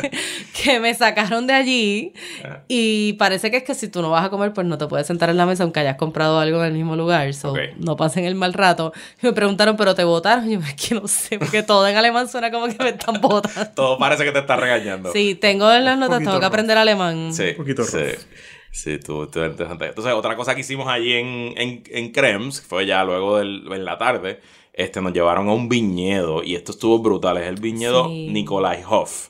que 0.62 0.78
me 0.78 0.94
sacaron 0.94 1.46
de 1.46 1.54
allí. 1.54 2.12
Y 2.68 3.14
parece 3.14 3.50
que 3.50 3.56
es 3.56 3.62
que 3.64 3.74
si 3.74 3.88
tú 3.88 4.02
no 4.02 4.10
vas 4.10 4.26
a 4.26 4.30
comer, 4.30 4.52
pues 4.52 4.66
no 4.66 4.76
te 4.76 4.86
puedes 4.86 5.06
sentar 5.06 5.30
en 5.30 5.38
la 5.38 5.46
mesa 5.46 5.62
aunque 5.62 5.80
hayas 5.80 5.96
comprado 5.96 6.38
algo 6.38 6.60
en 6.60 6.66
el 6.66 6.72
mismo 6.74 6.96
lugar. 6.96 7.32
So, 7.32 7.52
Okay. 7.52 7.70
no 7.78 7.96
pasen 7.96 8.24
el 8.26 8.34
mal 8.34 8.52
rato. 8.52 8.92
Y 9.22 9.26
me 9.26 9.32
preguntaron, 9.32 9.76
¿pero 9.76 9.94
te 9.94 10.04
votaron? 10.04 10.48
Y 10.50 10.54
yo, 10.54 10.60
es 10.60 10.74
que 10.74 10.94
no 10.94 11.08
sé, 11.08 11.38
porque 11.38 11.62
todo 11.62 11.88
en 11.88 11.96
alemán 11.96 12.28
suena 12.28 12.50
como 12.50 12.66
que 12.68 12.76
me 12.78 12.90
están 12.90 13.18
votando. 13.22 13.70
Todo 13.74 13.98
parece 13.98 14.24
que 14.24 14.32
te 14.32 14.40
está 14.40 14.56
regañando. 14.56 15.10
Sí, 15.12 15.34
tengo 15.34 15.72
en 15.72 15.84
las 15.86 15.96
notas, 15.98 16.18
tengo 16.18 16.32
que 16.32 16.36
rough. 16.40 16.44
aprender 16.46 16.76
alemán. 16.76 17.32
Sí. 17.32 17.48
Un 17.50 17.56
poquito 17.56 17.84
sí. 17.84 17.96
rough. 17.96 18.18
Sí, 18.72 18.92
estuvo, 18.92 19.24
estuvo 19.24 19.44
interesante. 19.46 19.86
Entonces, 19.86 20.12
otra 20.12 20.36
cosa 20.36 20.54
que 20.54 20.60
hicimos 20.60 20.86
allí 20.88 21.14
en, 21.14 21.54
en, 21.56 21.82
en 21.90 22.12
Krems, 22.12 22.60
fue 22.60 22.86
ya 22.86 23.02
luego 23.02 23.38
del, 23.38 23.64
en 23.72 23.84
la 23.84 23.98
tarde, 23.98 24.40
este, 24.80 25.00
nos 25.02 25.12
llevaron 25.12 25.48
a 25.48 25.52
un 25.52 25.68
viñedo 25.68 26.42
y 26.42 26.54
esto 26.54 26.72
estuvo 26.72 26.98
brutal. 27.00 27.36
Es 27.38 27.46
el 27.46 27.56
viñedo 27.56 28.06
Sí. 28.08 28.28
Nikolai 28.30 28.82
Hoff, 28.88 29.28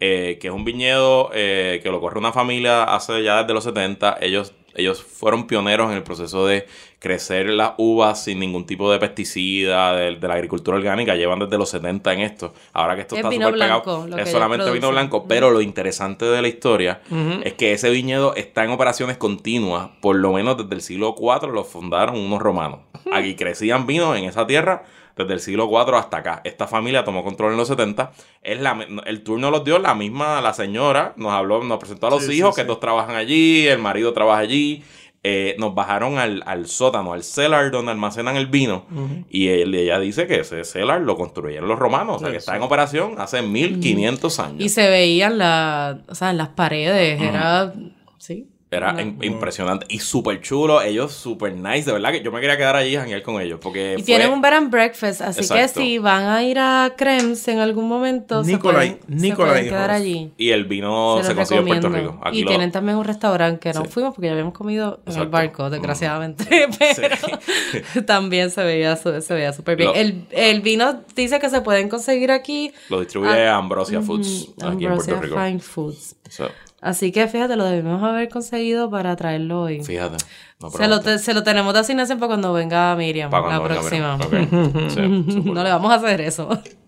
eh, 0.00 0.38
que 0.40 0.48
es 0.48 0.54
un 0.54 0.64
viñedo 0.64 1.30
eh, 1.34 1.80
que 1.82 1.90
lo 1.90 2.00
corre 2.00 2.18
una 2.18 2.32
familia 2.32 2.84
hace 2.84 3.22
ya 3.22 3.42
desde 3.42 3.54
los 3.54 3.64
70. 3.64 4.18
Ellos, 4.20 4.52
ellos 4.74 5.02
fueron 5.02 5.46
pioneros 5.46 5.90
en 5.90 5.96
el 5.96 6.02
proceso 6.02 6.46
de 6.46 6.66
crecer 6.98 7.50
las 7.50 7.72
uvas 7.76 8.22
sin 8.24 8.38
ningún 8.38 8.66
tipo 8.66 8.90
de 8.90 8.98
pesticida, 8.98 9.94
de, 9.94 10.16
de 10.16 10.28
la 10.28 10.34
agricultura 10.34 10.76
orgánica. 10.76 11.14
Llevan 11.14 11.38
desde 11.40 11.58
los 11.58 11.68
70 11.70 12.12
en 12.14 12.20
esto. 12.20 12.54
Ahora 12.72 12.94
que 12.94 13.02
esto 13.02 13.14
Es 13.16 13.18
está 13.18 13.30
súper 13.30 13.52
pegado, 13.52 14.06
es 14.16 14.30
solamente 14.30 14.70
vino 14.70 14.90
blanco. 14.90 15.26
Pero 15.28 15.50
lo 15.50 15.60
interesante 15.60 16.24
de 16.24 16.40
la 16.40 16.48
historia 16.48 17.02
es 17.44 17.52
que 17.54 17.72
ese 17.72 17.90
viñedo 17.90 18.34
está 18.36 18.64
en 18.64 18.70
operaciones 18.70 19.16
continuas, 19.16 19.90
por 20.00 20.16
lo 20.16 20.32
menos 20.32 20.56
desde 20.56 20.74
el 20.74 20.80
siglo 20.82 21.14
IV 21.18 21.52
lo 21.52 21.64
fundaron 21.64 22.16
unos 22.16 22.40
romanos. 22.40 22.80
Aquí 23.12 23.34
crecían 23.36 23.86
vinos 23.86 24.16
en 24.16 24.24
esa 24.24 24.46
tierra 24.46 24.82
desde 25.16 25.32
el 25.34 25.40
siglo 25.40 25.68
IV 25.70 25.94
hasta 25.96 26.16
acá. 26.18 26.40
Esta 26.44 26.66
familia 26.66 27.04
tomó 27.04 27.22
control 27.22 27.52
en 27.52 27.58
los 27.58 27.68
70. 27.68 28.12
Es 28.42 28.60
la, 28.60 28.84
el 29.06 29.22
turno 29.22 29.50
los 29.50 29.64
dio 29.64 29.78
la 29.78 29.94
misma, 29.94 30.40
la 30.40 30.52
señora, 30.52 31.12
nos 31.16 31.32
habló, 31.32 31.62
nos 31.62 31.78
presentó 31.78 32.08
a 32.08 32.10
los 32.10 32.24
Sí, 32.24 32.32
hijos, 32.32 32.54
sí, 32.54 32.60
que 32.62 32.66
dos 32.66 32.80
trabajan 32.80 33.14
allí, 33.16 33.66
el 33.66 33.78
marido 33.78 34.12
trabaja 34.12 34.40
allí. 34.40 34.82
Eh, 35.26 35.56
nos 35.58 35.74
bajaron 35.74 36.18
al, 36.18 36.42
al 36.44 36.66
sótano, 36.66 37.14
al 37.14 37.22
cellar 37.22 37.70
donde 37.70 37.92
almacenan 37.92 38.36
el 38.36 38.46
vino. 38.46 38.84
Y 39.30 39.48
él, 39.48 39.74
ella 39.74 39.98
dice 39.98 40.26
que 40.26 40.40
ese 40.40 40.64
cellar 40.64 41.00
lo 41.00 41.16
construyeron 41.16 41.66
los 41.66 41.78
romanos. 41.78 42.16
O 42.16 42.18
sea, 42.18 42.30
que 42.30 42.36
está 42.36 42.56
en 42.56 42.62
operación 42.62 43.14
hace 43.16 43.40
1500 43.40 44.38
años. 44.40 44.60
Y 44.62 44.68
se 44.68 44.86
veían 44.90 45.38
la, 45.38 46.02
o 46.08 46.14
sea, 46.14 46.28
en 46.30 46.36
las 46.36 46.48
paredes, 46.50 47.22
era, 47.22 47.72
sí. 48.18 48.48
Era 48.74 48.92
Una- 48.92 49.02
im- 49.02 49.24
impresionante 49.24 49.86
y 49.88 49.98
súper 50.00 50.40
chulo. 50.40 50.82
Ellos 50.82 51.12
súper 51.12 51.54
nice. 51.54 51.84
De 51.84 51.92
verdad 51.92 52.12
que 52.12 52.22
yo 52.22 52.30
me 52.32 52.40
quería 52.40 52.56
quedar 52.56 52.76
allí 52.76 52.94
y 52.94 52.96
janguear 52.96 53.22
con 53.22 53.40
ellos. 53.40 53.58
Porque 53.62 53.92
Y 53.92 53.96
fue- 53.96 54.04
tienen 54.04 54.30
un 54.32 54.40
bed 54.42 54.52
and 54.52 54.70
breakfast, 54.70 55.20
así 55.20 55.40
que 55.40 55.46
Exacto. 55.60 55.80
si 55.80 55.98
van 55.98 56.24
a 56.24 56.42
ir 56.42 56.58
a 56.58 56.92
Krems 56.96 57.46
en 57.48 57.58
algún 57.60 57.88
momento, 57.88 58.42
se 58.44 58.52
Nicolai- 58.52 58.60
pueden, 58.60 58.98
se 59.20 59.26
Nicolai 59.28 59.50
pueden 59.52 59.68
quedar 59.68 59.90
allí. 59.90 60.32
Y 60.36 60.50
el 60.50 60.64
vino 60.64 61.18
Se 61.22 61.28
se, 61.28 61.34
consigue 61.34 61.60
en 61.60 61.66
Puerto. 61.66 61.88
Rico. 61.88 62.20
Aquí 62.22 62.38
y 62.38 62.42
lo- 62.42 62.48
tienen 62.48 62.72
también 62.72 62.98
un 62.98 63.04
restaurante 63.04 63.60
que 63.60 63.72
no 63.78 63.84
Sí. 63.84 63.90
fuimos 63.90 64.14
porque 64.14 64.26
ya 64.26 64.32
habíamos 64.32 64.54
comido 64.54 65.00
en 65.06 65.12
el 65.12 65.12
Exacto. 65.12 65.30
barco, 65.30 65.64
Mm. 65.64 65.70
desgraciadamente, 65.70 66.44
pero 66.78 67.16
también 68.06 68.50
se 68.50 68.62
veía 68.64 68.96
su- 68.96 69.20
se 69.20 69.34
veía 69.34 69.52
súper 69.52 69.76
bien. 69.76 69.88
Lo- 69.90 69.94
El, 69.94 70.26
el 70.30 70.60
vino 70.60 71.00
dice 71.14 71.38
que 71.38 71.48
se 71.50 71.60
pueden 71.60 71.88
conseguir 71.88 72.30
aquí. 72.30 72.72
Lo 72.88 73.00
distribuye 73.00 73.46
Ah, 73.48 73.56
Ambrosia 73.56 74.00
Foods 74.00 74.48
Ujú, 74.56 74.66
aquí 74.66 74.84
en 74.84 74.90
Ambrosia 74.92 75.14
Puerto 75.16 75.34
Rico. 75.36 75.46
Fine 75.46 75.60
Foods. 75.60 76.16
So, 76.28 76.48
Así 76.84 77.12
que 77.12 77.26
fíjate, 77.28 77.56
lo 77.56 77.64
debimos 77.64 78.02
haber 78.02 78.28
conseguido 78.28 78.90
para 78.90 79.16
traerlo 79.16 79.62
hoy. 79.62 79.82
fíjate. 79.82 80.18
no 80.60 80.70
se, 80.70 80.86
lo 80.86 81.00
te- 81.00 81.18
se 81.18 81.32
lo 81.32 81.42
tenemos 81.42 81.72
de 81.72 81.80
asignación 81.80 82.18
para 82.18 82.28
cuando 82.28 82.52
venga 82.52 82.94
Miriam, 82.94 83.30
la 83.32 83.40
venga, 83.40 83.64
próxima. 83.64 84.18
Sí, 84.90 85.00
no 85.00 85.64
le 85.64 85.70
vamos 85.70 85.90
a 85.90 85.94
hacer 85.94 86.20
eso. 86.20 86.48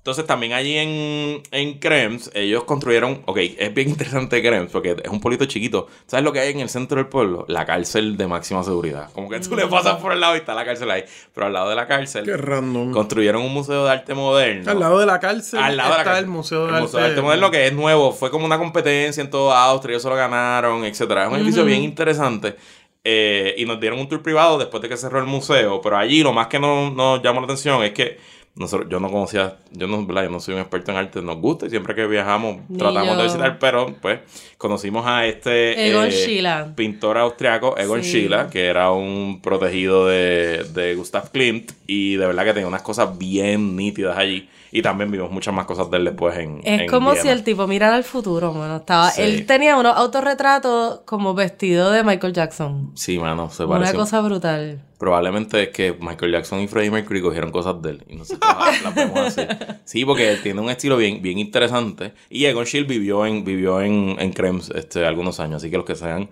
Entonces 0.00 0.24
también 0.24 0.54
allí 0.54 0.78
en, 0.78 1.42
en 1.50 1.78
Krems, 1.78 2.30
ellos 2.32 2.64
construyeron, 2.64 3.20
ok, 3.26 3.36
es 3.58 3.74
bien 3.74 3.90
interesante 3.90 4.40
Krems 4.40 4.72
porque 4.72 4.96
es 5.04 5.10
un 5.10 5.20
pueblito 5.20 5.44
chiquito. 5.44 5.88
¿Sabes 6.06 6.24
lo 6.24 6.32
que 6.32 6.40
hay 6.40 6.52
en 6.52 6.60
el 6.60 6.70
centro 6.70 6.96
del 6.96 7.06
pueblo? 7.08 7.44
La 7.48 7.66
cárcel 7.66 8.16
de 8.16 8.26
máxima 8.26 8.64
seguridad. 8.64 9.12
Como 9.12 9.28
que 9.28 9.38
tú 9.40 9.54
le 9.54 9.66
pasas 9.66 9.96
por 9.98 10.12
el 10.12 10.20
lado 10.20 10.36
y 10.36 10.38
está 10.38 10.54
la 10.54 10.64
cárcel 10.64 10.90
ahí. 10.90 11.04
Pero 11.34 11.48
al 11.48 11.52
lado 11.52 11.68
de 11.68 11.76
la 11.76 11.86
cárcel 11.86 12.24
Qué 12.24 12.34
random. 12.34 12.92
construyeron 12.92 13.42
un 13.42 13.52
museo 13.52 13.84
de 13.84 13.90
arte 13.90 14.14
moderno. 14.14 14.70
Al 14.70 14.80
lado 14.80 14.98
de 15.00 15.04
la 15.04 15.20
cárcel 15.20 15.60
Al 15.60 15.76
lado 15.76 15.90
de 15.90 15.94
la 15.96 16.00
está 16.00 16.10
cárcel. 16.12 16.24
el 16.24 16.30
Museo 16.30 16.62
de 16.62 16.68
El 16.68 16.74
Arte. 16.76 16.82
Museo 16.86 17.00
de 17.00 17.06
Arte 17.06 17.20
Moderno 17.20 17.50
que 17.50 17.66
es 17.66 17.72
nuevo. 17.74 18.12
Fue 18.12 18.30
como 18.30 18.46
una 18.46 18.56
competencia 18.56 19.20
en 19.22 19.28
toda 19.28 19.62
Austria. 19.64 19.92
Ellos 19.92 20.02
se 20.02 20.08
lo 20.08 20.14
ganaron, 20.16 20.82
etcétera. 20.86 21.24
Es 21.24 21.28
un 21.28 21.36
edificio 21.36 21.62
bien 21.66 21.82
interesante. 21.82 22.56
Eh, 23.04 23.54
y 23.58 23.64
nos 23.66 23.78
dieron 23.80 23.98
un 23.98 24.08
tour 24.08 24.22
privado 24.22 24.56
después 24.58 24.82
de 24.82 24.88
que 24.88 24.96
cerró 24.96 25.18
el 25.20 25.26
museo. 25.26 25.82
Pero 25.82 25.98
allí 25.98 26.22
lo 26.22 26.32
más 26.32 26.46
que 26.46 26.58
nos, 26.58 26.90
nos 26.94 27.22
llamó 27.22 27.40
la 27.40 27.44
atención 27.44 27.82
es 27.84 27.92
que 27.92 28.18
nosotros, 28.60 28.88
yo 28.90 29.00
no 29.00 29.10
conocía, 29.10 29.56
yo 29.72 29.86
no, 29.86 30.06
¿verdad? 30.06 30.24
yo 30.24 30.30
no 30.30 30.38
soy 30.38 30.54
un 30.54 30.60
experto 30.60 30.92
en 30.92 30.98
arte, 30.98 31.22
nos 31.22 31.38
gusta 31.38 31.66
y 31.66 31.70
siempre 31.70 31.94
que 31.94 32.06
viajamos 32.06 32.58
Ni 32.68 32.78
tratamos 32.78 33.08
yo. 33.08 33.16
de 33.16 33.22
visitar, 33.24 33.58
pero 33.58 33.96
pues 34.00 34.20
conocimos 34.58 35.04
a 35.06 35.26
este 35.26 35.88
Egon 35.88 36.08
eh, 36.10 36.72
pintor 36.76 37.16
austriaco, 37.18 37.76
Egon 37.78 38.04
Sí. 38.04 38.10
Schiele, 38.10 38.36
que 38.52 38.66
era 38.66 38.92
un 38.92 39.40
protegido 39.42 40.06
de, 40.06 40.64
de 40.74 40.94
Gustav 40.94 41.30
Klimt 41.32 41.72
y 41.86 42.16
de 42.16 42.26
verdad 42.26 42.44
que 42.44 42.52
tenía 42.52 42.68
unas 42.68 42.82
cosas 42.82 43.16
bien 43.18 43.74
nítidas 43.76 44.16
allí. 44.16 44.48
Y 44.72 44.82
también 44.82 45.10
vimos 45.10 45.30
muchas 45.30 45.52
más 45.52 45.66
cosas 45.66 45.90
de 45.90 45.96
él 45.96 46.04
después 46.04 46.36
en. 46.38 46.60
Es 46.64 46.82
en 46.82 46.86
como 46.88 47.10
Viena. 47.10 47.22
si 47.22 47.28
el 47.28 47.42
tipo 47.42 47.66
mirara 47.66 47.96
al 47.96 48.04
futuro, 48.04 48.52
mano. 48.52 48.76
Estaba, 48.76 49.10
Sí. 49.10 49.22
Él 49.22 49.44
tenía 49.46 49.76
unos 49.76 49.96
autorretratos 49.96 51.00
como 51.04 51.34
vestido 51.34 51.90
de 51.90 52.04
Michael 52.04 52.32
Jackson. 52.32 52.92
Sí, 52.94 53.18
mano, 53.18 53.50
se 53.50 53.64
Una 53.64 53.78
parece. 53.78 53.96
cosa 53.96 54.20
brutal. 54.20 54.84
Probablemente 54.98 55.62
es 55.64 55.68
que 55.70 55.96
Michael 55.98 56.32
Jackson 56.32 56.60
y 56.60 56.68
Freddie 56.68 56.90
Mercury 56.90 57.22
cogieron 57.22 57.50
cosas 57.50 57.80
de 57.82 57.90
él 57.90 58.04
y 58.06 58.16
nosotros 58.16 58.52
las 58.84 58.94
vemos 58.94 59.18
así. 59.18 59.42
Sí, 59.84 60.04
porque 60.04 60.30
él 60.30 60.42
tiene 60.42 60.60
un 60.60 60.68
estilo 60.70 60.96
bien, 60.98 61.22
bien 61.22 61.38
interesante. 61.38 62.12
Y 62.28 62.44
Egon 62.44 62.66
Schiele 62.66 62.86
vivió 62.86 63.24
en, 63.26 63.42
vivió 63.44 63.80
en, 63.80 64.16
en 64.18 64.32
Krems 64.32 64.70
este, 64.74 65.04
algunos 65.06 65.40
años, 65.40 65.56
así 65.62 65.70
que 65.70 65.78
los 65.78 65.86
que 65.86 65.94
sean 65.96 66.30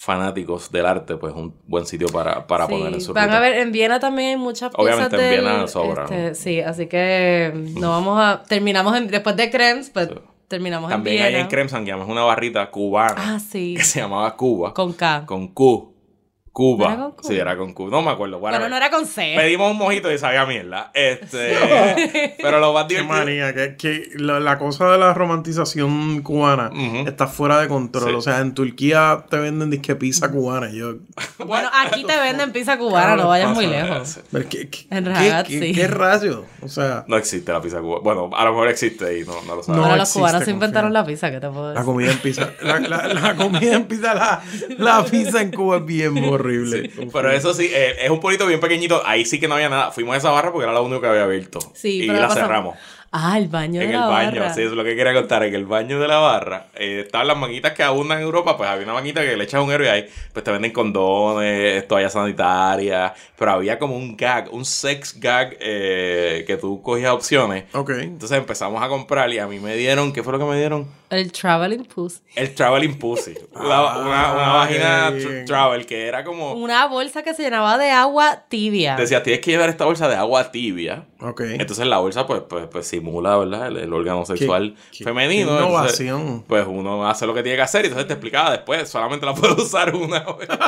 fanáticos 0.00 0.70
del 0.70 0.86
arte, 0.86 1.16
pues 1.16 1.34
un 1.34 1.52
buen 1.66 1.84
sitio 1.84 2.06
para, 2.08 2.46
para 2.46 2.66
Sí, 2.66 2.72
poner 2.72 2.94
en 2.94 3.00
su 3.00 3.12
Van 3.12 3.24
ruta. 3.26 3.36
a 3.38 3.40
ver, 3.40 3.54
en 3.58 3.72
Viena 3.72 3.98
también 3.98 4.28
hay 4.30 4.36
muchas 4.36 4.70
Obviamente 4.76 5.10
piezas 5.16 5.24
en 5.26 5.30
del- 5.34 5.44
Viena 5.50 5.66
sobra, 5.66 6.04
este, 6.04 6.28
¿no? 6.28 6.34
Sí, 6.36 6.60
así 6.60 6.86
que 6.86 7.52
no 7.80 7.90
vamos 7.90 8.20
a... 8.20 8.44
Terminamos 8.44 8.96
en, 8.96 9.08
después 9.08 9.34
de 9.34 9.50
Krems, 9.50 9.90
pues 9.90 10.08
terminamos 10.46 10.88
También 10.88 11.16
en 11.16 11.22
hay 11.24 11.28
Viena. 11.30 11.42
en 11.44 11.48
Krems 11.50 11.72
es 12.04 12.08
una 12.08 12.22
barrita 12.22 12.70
cubana 12.70 13.16
Ah, 13.34 13.40
sí. 13.40 13.74
que 13.76 13.82
se 13.82 13.98
llamaba 14.00 14.36
Cuba. 14.36 14.72
Con 14.72 14.92
K. 14.92 15.24
Con 15.26 15.48
Q. 15.48 15.92
Cuba. 16.58 16.88
¿No 16.88 16.92
era 16.94 17.02
con 17.04 17.12
Q? 17.12 17.22
Sí, 17.28 17.36
era 17.36 17.56
con 17.56 17.72
Q. 17.72 17.88
No 17.88 18.02
me 18.02 18.10
acuerdo. 18.10 18.40
bueno, 18.40 18.68
no 18.68 18.76
era 18.76 18.90
con 18.90 19.06
C. 19.06 19.34
Pedimos 19.36 19.70
un 19.70 19.78
mojito 19.78 20.10
y 20.12 20.18
sabía 20.18 20.44
mierda. 20.44 20.90
Este, 20.92 22.34
pero 22.42 22.58
lo 22.58 22.72
más 22.72 22.86
Qué 22.86 22.94
divertido. 22.96 23.16
manía, 23.16 23.54
que, 23.54 23.76
que 23.76 24.10
la, 24.16 24.40
la 24.40 24.58
cosa 24.58 24.90
de 24.90 24.98
la 24.98 25.14
romantización 25.14 26.20
cubana 26.22 26.70
Ujú. 26.72 27.08
está 27.08 27.28
fuera 27.28 27.60
de 27.60 27.68
control. 27.68 28.08
Sí. 28.10 28.14
O 28.16 28.20
sea, 28.22 28.40
en 28.40 28.54
Turquía 28.54 29.24
te 29.30 29.36
venden 29.38 29.70
disque 29.70 29.94
pizza 29.94 30.30
cubana. 30.32 30.68
y 30.70 30.78
Yo, 30.78 30.94
Bueno, 31.46 31.68
aquí 31.72 32.02
te 32.04 32.18
venden 32.18 32.50
pizza 32.50 32.76
cubana, 32.76 33.14
no 33.14 33.28
vayas 33.28 33.54
muy 33.54 33.66
lejos. 33.68 34.18
pero 34.32 34.48
¿qué, 34.48 34.68
qué, 34.68 34.86
En 34.90 35.04
qué- 35.04 35.10
realidad, 35.10 35.46
qué- 35.46 35.60
sí. 35.60 35.72
qué 35.72 35.86
rayos? 35.86 36.40
O 36.62 36.68
sea, 36.68 37.04
No 37.06 37.16
existe 37.16 37.52
la 37.52 37.60
pizza 37.60 37.78
cubana. 37.80 38.00
Bueno, 38.02 38.30
a 38.36 38.44
lo 38.44 38.50
mejor 38.50 38.68
existe 38.68 39.18
y 39.20 39.24
no, 39.24 39.34
no 39.46 39.54
lo 39.54 39.62
sabes. 39.62 39.80
No 39.80 39.96
los 39.96 40.12
cubanos 40.12 40.42
se 40.44 40.50
inventaron 40.50 40.92
la 40.92 41.06
pizza, 41.06 41.30
¿qué 41.30 41.38
te 41.38 41.48
puedo 41.48 41.68
la 41.68 41.70
decir? 41.74 41.84
comida 41.86 42.10
en 42.10 42.18
pizza. 42.18 42.50
La, 42.62 42.80
la- 42.80 43.06
la 43.08 43.36
comida 43.36 43.74
en 43.74 43.84
pizza, 43.84 44.14
la, 44.14 44.42
la 44.78 45.04
pizza 45.04 45.40
en 45.40 45.52
Cuba 45.52 45.76
es 45.76 45.84
bien 45.86 46.14
horrible. 46.48 46.90
Pero 47.12 47.30
eso 47.30 47.54
sí, 47.54 47.70
eh, 47.72 47.96
es 48.04 48.10
un 48.10 48.20
pueblito 48.20 48.46
bien 48.46 48.60
pequeñito. 48.60 49.02
Ahí 49.04 49.24
sí 49.24 49.38
que 49.38 49.48
no 49.48 49.54
había 49.54 49.68
nada. 49.68 49.90
Fuimos 49.92 50.14
a 50.14 50.18
esa 50.18 50.30
barra 50.30 50.50
porque 50.52 50.64
era 50.64 50.72
la 50.72 50.80
única 50.80 51.00
que 51.02 51.06
había 51.08 51.24
abierto. 51.24 51.58
Sí, 51.74 52.02
y 52.04 52.06
pero 52.06 52.20
la 52.20 52.30
cerramos. 52.30 52.76
Ah, 53.10 53.38
el 53.38 53.48
baño 53.48 53.80
En 53.80 53.88
de 53.88 53.94
el 53.94 54.00
la 54.00 54.06
baño, 54.06 54.40
barra. 54.40 54.54
sí, 54.54 54.60
eso 54.60 54.70
es 54.72 54.76
lo 54.76 54.84
que 54.84 54.94
quería 54.94 55.14
contar. 55.14 55.42
En 55.42 55.54
el 55.54 55.64
baño 55.64 55.98
de 55.98 56.06
la 56.08 56.18
barra 56.18 56.66
eh, 56.74 57.04
estaban 57.06 57.26
las 57.26 57.38
manguitas 57.38 57.72
que 57.72 57.82
abundan 57.82 58.18
en 58.18 58.24
Europa. 58.24 58.56
Pues 58.58 58.68
había 58.68 58.84
una 58.84 58.92
manguita 58.92 59.22
que 59.22 59.34
le 59.34 59.44
echas 59.44 59.62
un 59.62 59.70
y 59.70 59.86
ahí 59.86 60.06
pues 60.32 60.44
te 60.44 60.50
venden 60.50 60.72
condones, 60.72 61.88
toallas 61.88 62.12
sanitarias. 62.12 63.12
Pero 63.38 63.52
había 63.52 63.78
como 63.78 63.96
un 63.96 64.14
gag, 64.16 64.52
un 64.52 64.64
sex 64.66 65.18
gag 65.18 65.56
eh, 65.58 66.44
que 66.46 66.56
tú 66.58 66.82
cogías 66.82 67.12
opciones. 67.12 67.64
Ok. 67.72 67.90
Entonces 67.90 68.36
empezamos 68.36 68.82
a 68.82 68.88
comprar 68.88 69.32
y 69.32 69.38
a 69.38 69.46
mí 69.46 69.58
me 69.58 69.74
dieron, 69.74 70.12
¿qué 70.12 70.22
fue 70.22 70.34
lo 70.34 70.38
que 70.38 70.44
me 70.44 70.56
dieron? 70.58 70.86
El 71.10 71.32
traveling 71.32 71.84
puss. 71.84 72.20
El 72.34 72.54
Traveling 72.54 72.98
Pussy. 72.98 73.34
Una, 73.54 73.98
una, 73.98 74.32
una 74.32 74.52
vagina 74.52 75.06
Ah, 75.06 75.10
bien. 75.10 75.44
travel 75.46 75.86
que 75.86 76.06
era 76.06 76.22
como. 76.24 76.52
Una 76.52 76.86
bolsa 76.86 77.22
que 77.22 77.32
se 77.34 77.42
llenaba 77.42 77.78
de 77.78 77.90
agua 77.90 78.44
tibia. 78.48 78.96
Decía, 78.96 79.22
tienes 79.22 79.40
que 79.42 79.50
llevar 79.52 79.68
esta 79.70 79.84
bolsa 79.86 80.06
de 80.08 80.16
agua 80.16 80.50
tibia. 80.52 81.06
Ok. 81.20 81.40
Entonces 81.42 81.86
la 81.86 81.98
bolsa 81.98 82.26
pues, 82.26 82.42
pues, 82.48 82.66
pues 82.70 82.86
simula, 82.86 83.36
¿verdad? 83.36 83.68
El, 83.68 83.78
el 83.78 83.92
órgano 83.92 84.24
sexual 84.26 84.76
qué- 84.96 85.04
femenino. 85.04 85.56
qué 85.56 85.64
Entonces, 85.64 86.00
innovación. 86.00 86.44
pues 86.46 86.66
uno 86.68 87.08
hace 87.08 87.26
lo 87.26 87.34
que 87.34 87.42
tiene 87.42 87.56
que 87.56 87.62
hacer 87.62 87.84
y 87.84 87.88
entonces 87.88 88.06
te 88.06 88.12
explicaba 88.14 88.50
después, 88.52 88.88
solamente 88.88 89.24
la 89.26 89.34
puedes 89.36 89.56
usar 89.58 89.94
una 89.94 90.20
vez. 90.20 90.48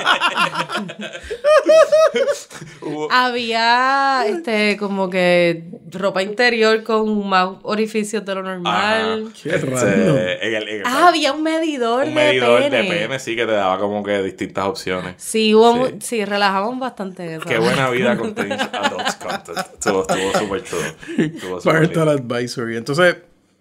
Había 3.11 4.24
este 4.26 4.76
como 4.76 5.09
que 5.11 5.64
ropa 5.91 6.22
interior 6.22 6.82
con 6.82 7.28
más 7.28 7.51
orificios 7.62 8.24
de 8.24 8.34
lo 8.34 8.41
Ajá. 8.41 8.51
normal. 8.55 9.32
Qué 9.41 9.51
Este, 9.51 10.29
random. 10.34 10.46
en 10.48 10.54
el- 10.54 10.68
en 10.68 10.76
el- 10.80 10.86
Ah, 10.86 11.08
había 11.08 11.32
un 11.32 11.42
medidor, 11.42 12.06
un 12.06 12.14
medidor 12.14 12.62
de, 12.62 12.70
de 12.70 12.84
pene. 12.84 13.18
sí, 13.18 13.36
que 13.36 13.46
te 13.46 13.52
daba 13.52 13.78
como 13.78 14.02
que 14.02 14.22
distintas 14.22 14.64
opciones. 14.66 15.14
Sí, 15.18 15.54
hubo 15.54 15.86
Sí. 15.88 15.94
sí, 16.00 16.24
relajamos 16.24 16.78
bastante 16.78 17.34
eso. 17.36 17.44
Qué 17.46 17.58
buena 17.58 17.88
vida 17.90 18.16
con 18.16 18.34
Teen 18.34 18.52
Adults 18.52 19.16
Content. 19.16 19.58
Estuvo, 19.58 20.04
súper 20.38 20.62
chulo. 20.64 21.60
Parental. 21.64 22.08
Advisory. 22.08 22.76
Entonces, 22.76 23.16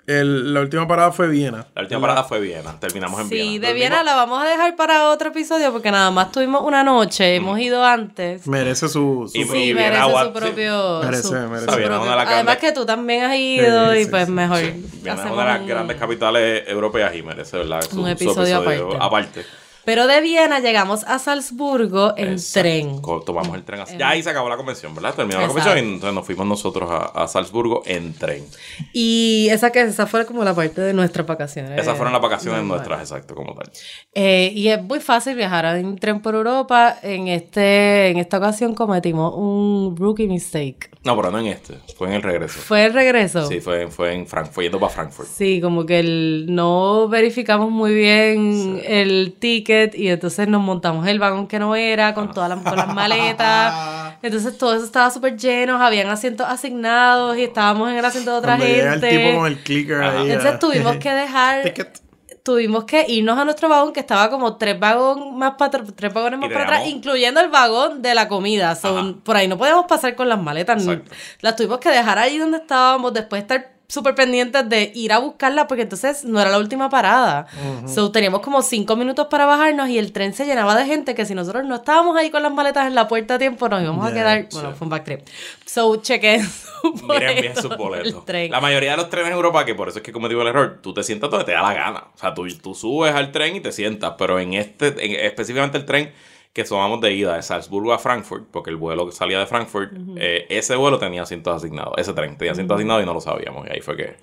el- 0.09 0.53
la 0.53 0.61
última 0.61 0.87
parada 0.87 1.11
fue 1.11 1.27
Viena. 1.27 1.65
La 1.75 1.81
última 1.83 2.01
parada 2.01 2.23
fue 2.23 2.39
Viena. 2.39 2.79
Terminamos 2.79 3.19
en 3.21 3.29
Viena. 3.29 3.49
Sí, 3.51 3.59
de 3.59 3.73
Viena 3.73 4.03
la 4.03 4.15
vamos 4.15 4.41
a 4.41 4.45
dejar 4.45 4.75
para 4.75 5.09
otro 5.09 5.29
episodio 5.29 5.71
porque 5.71 5.91
nada 5.91 6.11
más 6.11 6.31
tuvimos 6.31 6.61
una 6.63 6.83
noche, 6.83 7.35
hemos 7.35 7.59
ido 7.59 7.85
antes. 7.85 8.45
Merece 8.47 8.87
su. 8.89 9.29
su 9.31 9.37
Y- 9.37 9.43
Sí, 9.45 9.73
Viena 9.73 10.07
merece 10.07 10.25
su 10.25 10.33
propio. 10.33 10.99
Merece, 11.03 11.23
su- 11.23 11.33
merece. 11.33 11.59
su 11.65 11.65
propio- 11.71 11.93
Además 11.95 12.27
grandes- 12.27 12.57
que 12.57 12.71
tú 12.71 12.85
también 12.85 13.23
has 13.23 13.35
ido 13.35 13.91
Sí, 13.93 13.99
y 13.99 14.03
sí, 14.05 14.09
pues 14.09 14.25
sí. 14.25 14.31
mejor. 14.31 14.59
Viena 14.61 15.23
es 15.25 15.31
una 15.31 15.43
de 15.43 15.49
las 15.49 15.59
un- 15.61 15.67
grandes 15.67 15.97
capitales 15.97 16.63
europeas 16.67 17.15
y 17.15 17.23
merece, 17.23 17.57
¿verdad? 17.57 17.81
Su, 17.81 17.97
Un 17.99 18.05
su 18.05 18.07
episodio 18.07 18.57
aparte. 18.57 18.97
aparte. 18.99 19.45
Pero 19.85 20.07
de 20.07 20.21
Viena 20.21 20.59
llegamos 20.59 21.03
a 21.05 21.19
Salzburgo 21.19 22.13
en 22.17 22.33
Exacto. 22.33 22.59
tren. 22.61 23.01
Tomamos 23.25 23.55
el 23.55 23.63
tren 23.63 23.79
así. 23.81 23.97
Ya 23.97 24.09
ahí 24.09 24.21
se 24.21 24.29
acabó 24.29 24.49
la 24.49 24.57
convención, 24.57 24.93
¿verdad? 24.93 25.15
Terminó 25.15 25.39
la 25.39 25.47
convención 25.47 25.77
y 25.77 25.81
entonces 25.81 26.13
nos 26.13 26.25
fuimos 26.25 26.45
nosotros 26.45 26.89
a, 26.91 27.05
a 27.23 27.27
Salzburgo 27.27 27.81
en 27.85 28.13
tren. 28.13 28.45
Y 28.93 29.47
esa 29.51 29.71
que 29.71 29.81
esa 29.81 30.05
fue 30.05 30.25
como 30.25 30.43
la 30.43 30.53
parte 30.53 30.81
de 30.81 30.93
nuestras 30.93 31.25
vacaciones. 31.25 31.79
Esas 31.79 31.95
fueron 31.95 32.13
las 32.13 32.21
vacaciones 32.21 32.59
normal. 32.59 32.77
nuestras, 32.77 33.01
exacto, 33.01 33.35
como 33.35 33.53
tal. 33.55 33.71
Eh, 34.13 34.51
y 34.53 34.67
es 34.67 34.81
muy 34.83 34.99
fácil 34.99 35.35
viajar 35.35 35.65
en 35.77 35.97
tren 35.97 36.21
por 36.21 36.35
Europa. 36.35 36.97
En 37.01 37.27
este, 37.27 38.09
en 38.09 38.17
esta 38.17 38.37
ocasión 38.37 38.75
cometimos 38.75 39.33
un 39.35 39.95
rookie 39.97 40.27
mistake. 40.27 40.91
No, 41.03 41.15
pero 41.15 41.31
no 41.31 41.39
en 41.39 41.47
este, 41.47 41.75
fue 41.97 42.09
en 42.09 42.15
el 42.15 42.21
regreso. 42.23 42.59
Fue 42.59 42.85
el 42.85 42.93
regreso. 42.93 43.47
Sí, 43.47 43.61
fue, 43.61 43.87
fue 43.87 44.13
en 44.13 44.27
Frankfurt, 44.27 44.53
fue 44.53 44.63
yendo 44.65 44.79
para 44.79 44.91
Frankfurt. 44.93 45.29
Sí, 45.29 45.61
como 45.61 45.85
que 45.85 45.99
el, 45.99 46.45
no 46.49 47.07
verificamos 47.07 47.71
muy 47.71 47.93
bien 47.93 48.81
el 48.85 49.35
ticket 49.39 49.68
y 49.93 50.09
entonces 50.09 50.47
nos 50.47 50.61
montamos 50.61 51.07
el 51.07 51.19
vagón 51.19 51.47
que 51.47 51.59
no 51.59 51.75
era 51.75 52.13
con 52.13 52.31
todas 52.33 52.49
las, 52.49 52.59
con 52.59 52.75
las 52.75 52.93
maletas. 52.93 54.15
Entonces 54.21 54.57
todo 54.57 54.73
eso 54.73 54.83
estaba 54.83 55.09
súper 55.11 55.37
lleno, 55.37 55.81
habían 55.81 56.09
asientos 56.09 56.45
asignados 56.49 57.37
y 57.37 57.43
estábamos 57.43 57.89
en 57.89 57.97
el 57.97 58.03
asiento 58.03 58.31
de 58.31 58.37
otra 58.37 58.57
Cuando 58.57 58.65
llega 58.65 58.93
el 58.95 58.99
gente. 58.99 59.17
tipo 59.17 59.37
con 59.37 59.47
el 59.47 59.57
clicker 59.59 60.01
ahí. 60.01 60.29
Entonces 60.29 60.53
ah, 60.55 60.59
tuvimos 60.59 60.97
que 60.97 61.09
dejar, 61.13 61.63
Ticket. 61.63 62.01
tuvimos 62.43 62.83
que 62.83 63.05
irnos 63.07 63.37
a 63.39 63.45
nuestro 63.45 63.69
vagón 63.69 63.93
que 63.93 64.01
estaba 64.01 64.29
como 64.29 64.57
tres 64.57 64.77
vagones 64.77 65.33
más 65.33 65.53
para 65.57 65.83
tres 65.83 66.13
vagones 66.13 66.37
más 66.39 66.49
para 66.51 66.63
atrás, 66.65 66.87
incluyendo 66.87 67.39
el 67.39 67.49
vagón 67.49 68.01
de 68.01 68.13
la 68.13 68.27
comida. 68.27 68.75
So, 68.75 69.19
por 69.23 69.37
ahí 69.37 69.47
no 69.47 69.57
podíamos 69.57 69.85
pasar 69.85 70.15
con 70.15 70.27
las 70.27 70.41
maletas. 70.41 70.83
Exacto. 70.85 71.11
Las 71.39 71.55
tuvimos 71.55 71.77
que 71.79 71.89
dejar 71.89 72.17
ahí 72.19 72.37
donde 72.37 72.57
estábamos, 72.57 73.13
después 73.13 73.41
estar 73.41 73.78
súper 73.89 74.13
pendientes 74.15 74.69
de 74.69 74.91
ir 74.93 75.11
a 75.11 75.17
buscarla 75.17 75.67
porque 75.67 75.81
entonces 75.81 76.23
no 76.23 76.39
era 76.39 76.49
la 76.51 76.59
última 76.59 76.89
parada. 76.89 77.47
So 77.87 78.11
teníamos 78.11 78.39
como 78.41 78.61
cinco 78.61 78.95
minutos 78.95 79.27
para 79.31 79.45
bajarnos 79.47 79.89
y 79.89 79.97
el 79.97 80.11
tren 80.13 80.33
se 80.33 80.45
llenaba 80.45 80.75
de 80.75 80.85
gente 80.85 81.15
que 81.15 81.25
si 81.25 81.33
nosotros 81.35 81.65
no 81.65 81.75
estábamos 81.75 82.15
ahí 82.15 82.29
con 82.29 82.43
las 82.43 82.53
maletas 82.53 82.85
en 82.87 82.93
la 82.95 83.07
puerta 83.07 83.33
a 83.35 83.39
tiempo 83.39 83.67
nos 83.67 83.81
íbamos 83.81 84.05
a 84.05 84.09
Ya, 84.09 84.15
quedar, 84.15 84.41
sí. 84.49 84.59
bueno, 84.59 84.73
fue 84.75 84.85
un 84.85 84.89
backtrip. 84.91 85.21
So 85.65 85.95
chequen 85.97 86.43
su 86.81 86.93
Miren 87.07 87.41
bien 87.41 87.55
sus 87.55 87.75
boletos. 87.75 88.23
La 88.49 88.61
mayoría 88.61 88.91
de 88.91 88.97
los 88.97 89.09
trenes 89.09 89.29
en 89.31 89.33
Europa, 89.35 89.65
que 89.65 89.73
por 89.75 89.89
eso 89.89 89.97
es 89.97 90.03
que 90.03 90.11
cometí 90.11 90.35
el 90.35 90.45
error, 90.47 90.79
tú 90.81 90.93
te 90.93 91.01
sientas 91.03 91.29
donde 91.31 91.45
te 91.45 91.51
da 91.53 91.63
la 91.63 91.73
gana. 91.73 92.03
O 92.15 92.17
sea, 92.17 92.33
tú, 92.35 92.47
tú 92.59 92.75
subes 92.75 93.13
al 93.13 93.31
tren 93.31 93.55
y 93.55 93.59
te 93.59 93.71
sientas, 93.71 94.13
pero 94.19 94.39
en 94.39 94.53
este, 94.53 94.87
en- 95.03 95.25
específicamente 95.25 95.79
el 95.79 95.85
tren 95.85 96.13
que 96.53 96.63
tomamos 96.63 96.99
de 97.01 97.13
ida 97.13 97.35
de 97.35 97.43
Salzburgo 97.43 97.93
a 97.93 97.99
Frankfurt, 97.99 98.47
porque 98.51 98.69
el 98.69 98.75
vuelo 98.75 99.05
que 99.05 99.11
salía 99.11 99.39
de 99.39 99.45
Frankfurt, 99.45 99.91
eh, 100.17 100.45
ese 100.49 100.75
vuelo 100.75 100.97
tenía 100.97 101.21
asientos 101.21 101.55
asignados. 101.55 101.93
Ese 101.97 102.13
tren 102.13 102.37
tenía 102.37 102.53
asientos 102.53 102.75
asignados 102.75 103.03
y 103.03 103.05
no 103.05 103.13
lo 103.13 103.21
sabíamos. 103.21 103.67
Y 103.67 103.73
ahí 103.73 103.81
fue 103.81 103.95
que 103.95 104.15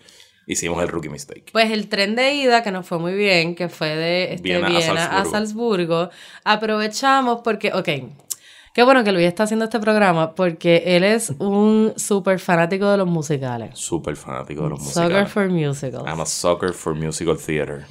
hicimos 0.47 0.83
el 0.83 0.89
rookie 0.89 1.09
mistake. 1.09 1.51
Pues 1.53 1.71
el 1.71 1.89
tren 1.89 2.17
de 2.17 2.35
ida, 2.35 2.63
que 2.63 2.71
nos 2.73 2.87
fue 2.87 2.99
muy 2.99 3.15
bien, 3.15 3.55
que 3.55 3.69
fue 3.69 3.95
de 3.95 4.35
este, 4.35 4.43
Viena 4.43 4.69
Viena, 4.69 5.07
a 5.07 5.21
a, 5.23 5.25
Salzburgo. 5.25 6.11
aprovechamos 6.45 7.43
porque, 7.43 7.73
ok, 7.73 7.89
qué 8.75 8.83
bueno 8.83 9.05
que 9.05 9.13
Luis 9.13 9.27
está 9.27 9.45
haciendo 9.45 9.67
este 9.67 9.79
programa, 9.79 10.35
porque 10.35 10.83
él 10.85 11.05
es 11.05 11.31
un 11.39 11.95
súper 11.97 12.41
fanático 12.41 12.91
de 12.91 12.97
los 12.99 13.07
musicales. 13.07 13.79
Súper 13.79 14.17
fanático 14.17 14.65
de 14.65 14.71
los 14.71 14.81
Sucker 14.81 15.25
musicales. 15.25 15.33
for 15.33 15.49
musicals. 15.49 16.09
I'm 16.09 16.21
a 16.21 16.27
sucker 16.27 16.73
for 16.73 16.95
musical 16.95 17.37
theater. 17.37 17.87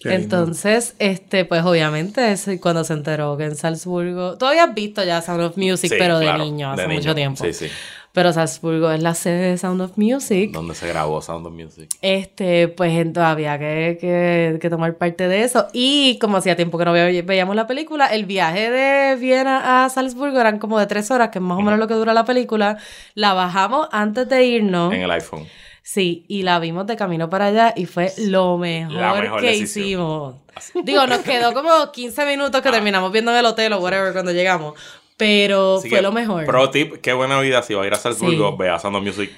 Qué 0.00 0.10
lindo. 0.10 0.22
Entonces, 0.38 0.94
este, 0.98 1.44
pues 1.44 1.62
obviamente, 1.64 2.34
cuando 2.60 2.84
se 2.84 2.92
enteró 2.92 3.36
que 3.36 3.44
en 3.44 3.56
Salzburgo, 3.56 4.36
tú 4.38 4.46
habías 4.46 4.72
visto 4.74 5.02
ya 5.04 5.22
Sound 5.22 5.42
of 5.42 5.56
Music, 5.56 5.90
Sí, 5.90 5.96
pero 5.98 6.20
claro, 6.20 6.38
de 6.38 6.44
niño, 6.44 6.70
hace 6.70 6.82
de 6.82 6.88
mucho 6.88 7.14
tiempo. 7.14 7.44
Sí, 7.44 7.52
sí. 7.52 7.66
Pero 8.12 8.32
Salzburgo 8.32 8.90
es 8.92 9.02
la 9.02 9.12
sede 9.14 9.50
de 9.50 9.58
Sound 9.58 9.78
of 9.82 9.98
Music. 9.98 10.50
Donde 10.50 10.74
se 10.74 10.88
grabó 10.88 11.20
Sound 11.20 11.46
of 11.46 11.52
Music. 11.52 11.90
Este, 12.00 12.66
pues 12.68 12.92
entonces 12.92 13.30
había 13.30 13.58
que, 13.58 13.98
que, 14.00 14.58
que 14.58 14.70
tomar 14.70 14.94
parte 14.96 15.28
de 15.28 15.42
eso. 15.44 15.66
Y 15.74 16.18
como 16.18 16.38
hacía 16.38 16.56
tiempo 16.56 16.78
que 16.78 16.86
no 16.86 16.92
ve- 16.94 17.20
veíamos 17.20 17.54
la 17.54 17.66
película, 17.66 18.06
el 18.06 18.24
viaje 18.24 18.70
de 18.70 19.16
Viena 19.16 19.84
a 19.84 19.90
Salzburgo 19.90 20.40
eran 20.40 20.58
como 20.58 20.78
de 20.78 20.86
tres 20.86 21.10
horas, 21.10 21.28
que 21.28 21.40
es 21.40 21.42
más 21.44 21.58
o 21.58 21.60
menos 21.62 21.78
lo 21.78 21.88
que 21.88 21.92
dura 21.94 22.14
la 22.14 22.24
película. 22.24 22.78
La 23.14 23.34
bajamos 23.34 23.86
antes 23.92 24.26
de 24.30 24.44
irnos. 24.46 24.94
En 24.94 25.02
el 25.02 25.10
iPhone. 25.10 25.46
Sí, 25.88 26.24
y 26.26 26.42
la 26.42 26.58
vimos 26.58 26.84
de 26.88 26.96
camino 26.96 27.30
para 27.30 27.46
allá 27.46 27.72
y 27.76 27.86
fue 27.86 28.12
lo 28.18 28.58
mejor, 28.58 29.40
que 29.40 29.46
decisión. 29.46 29.84
hicimos. 29.86 30.34
Digo, 30.84 31.06
nos 31.06 31.20
quedó 31.20 31.52
como 31.54 31.92
15 31.92 32.26
minutos 32.26 32.60
que 32.60 32.70
terminamos 32.72 33.12
viendo 33.12 33.30
en 33.30 33.36
el 33.38 33.46
hotel 33.46 33.72
o 33.74 33.78
whatever 33.78 34.12
cuando 34.12 34.32
llegamos. 34.32 34.74
Pero 35.16 35.76
Así 35.78 35.88
fue 35.88 35.98
que, 35.98 36.02
lo 36.02 36.10
mejor. 36.10 36.44
Pro 36.44 36.70
tip, 36.70 36.94
qué 37.00 37.12
buena 37.12 37.38
vida 37.40 37.62
si 37.62 37.72
va 37.74 37.84
a 37.84 37.86
ir 37.86 37.92
a 37.94 37.98
Salzburgo, 37.98 38.50
Sí. 38.50 38.56
vea 38.58 38.78
Sound 38.80 38.96
of 38.96 39.04
Music. 39.04 39.30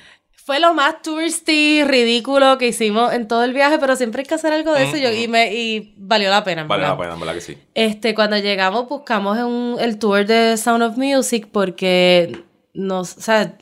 fue 0.46 0.58
lo 0.58 0.72
más 0.72 1.02
touristy, 1.02 1.84
ridículo 1.84 2.56
que 2.56 2.68
hicimos 2.68 3.12
en 3.12 3.28
todo 3.28 3.44
el 3.44 3.52
viaje, 3.52 3.78
pero 3.78 3.94
siempre 3.96 4.22
hay 4.22 4.26
que 4.26 4.34
hacer 4.34 4.50
algo 4.54 4.72
de 4.72 4.84
eso 4.84 4.96
y 4.96 5.02
yo- 5.02 5.12
y, 5.12 5.28
me, 5.28 5.52
y 5.54 5.92
valió 5.98 6.30
la 6.30 6.42
pena. 6.44 6.64
verdad. 6.64 6.88
la 6.88 6.96
pena, 6.96 7.12
en 7.12 7.20
verdad 7.20 7.34
que 7.34 7.42
sí. 7.42 7.58
Este, 7.74 8.14
cuando 8.14 8.38
llegamos 8.38 8.88
buscamos 8.88 9.36
un- 9.40 9.76
el 9.78 9.98
tour 9.98 10.24
de 10.24 10.56
Sound 10.56 10.82
of 10.82 10.96
Music 10.96 11.46
porque 11.52 12.44
nos, 12.72 13.18
o 13.18 13.20
sea, 13.20 13.58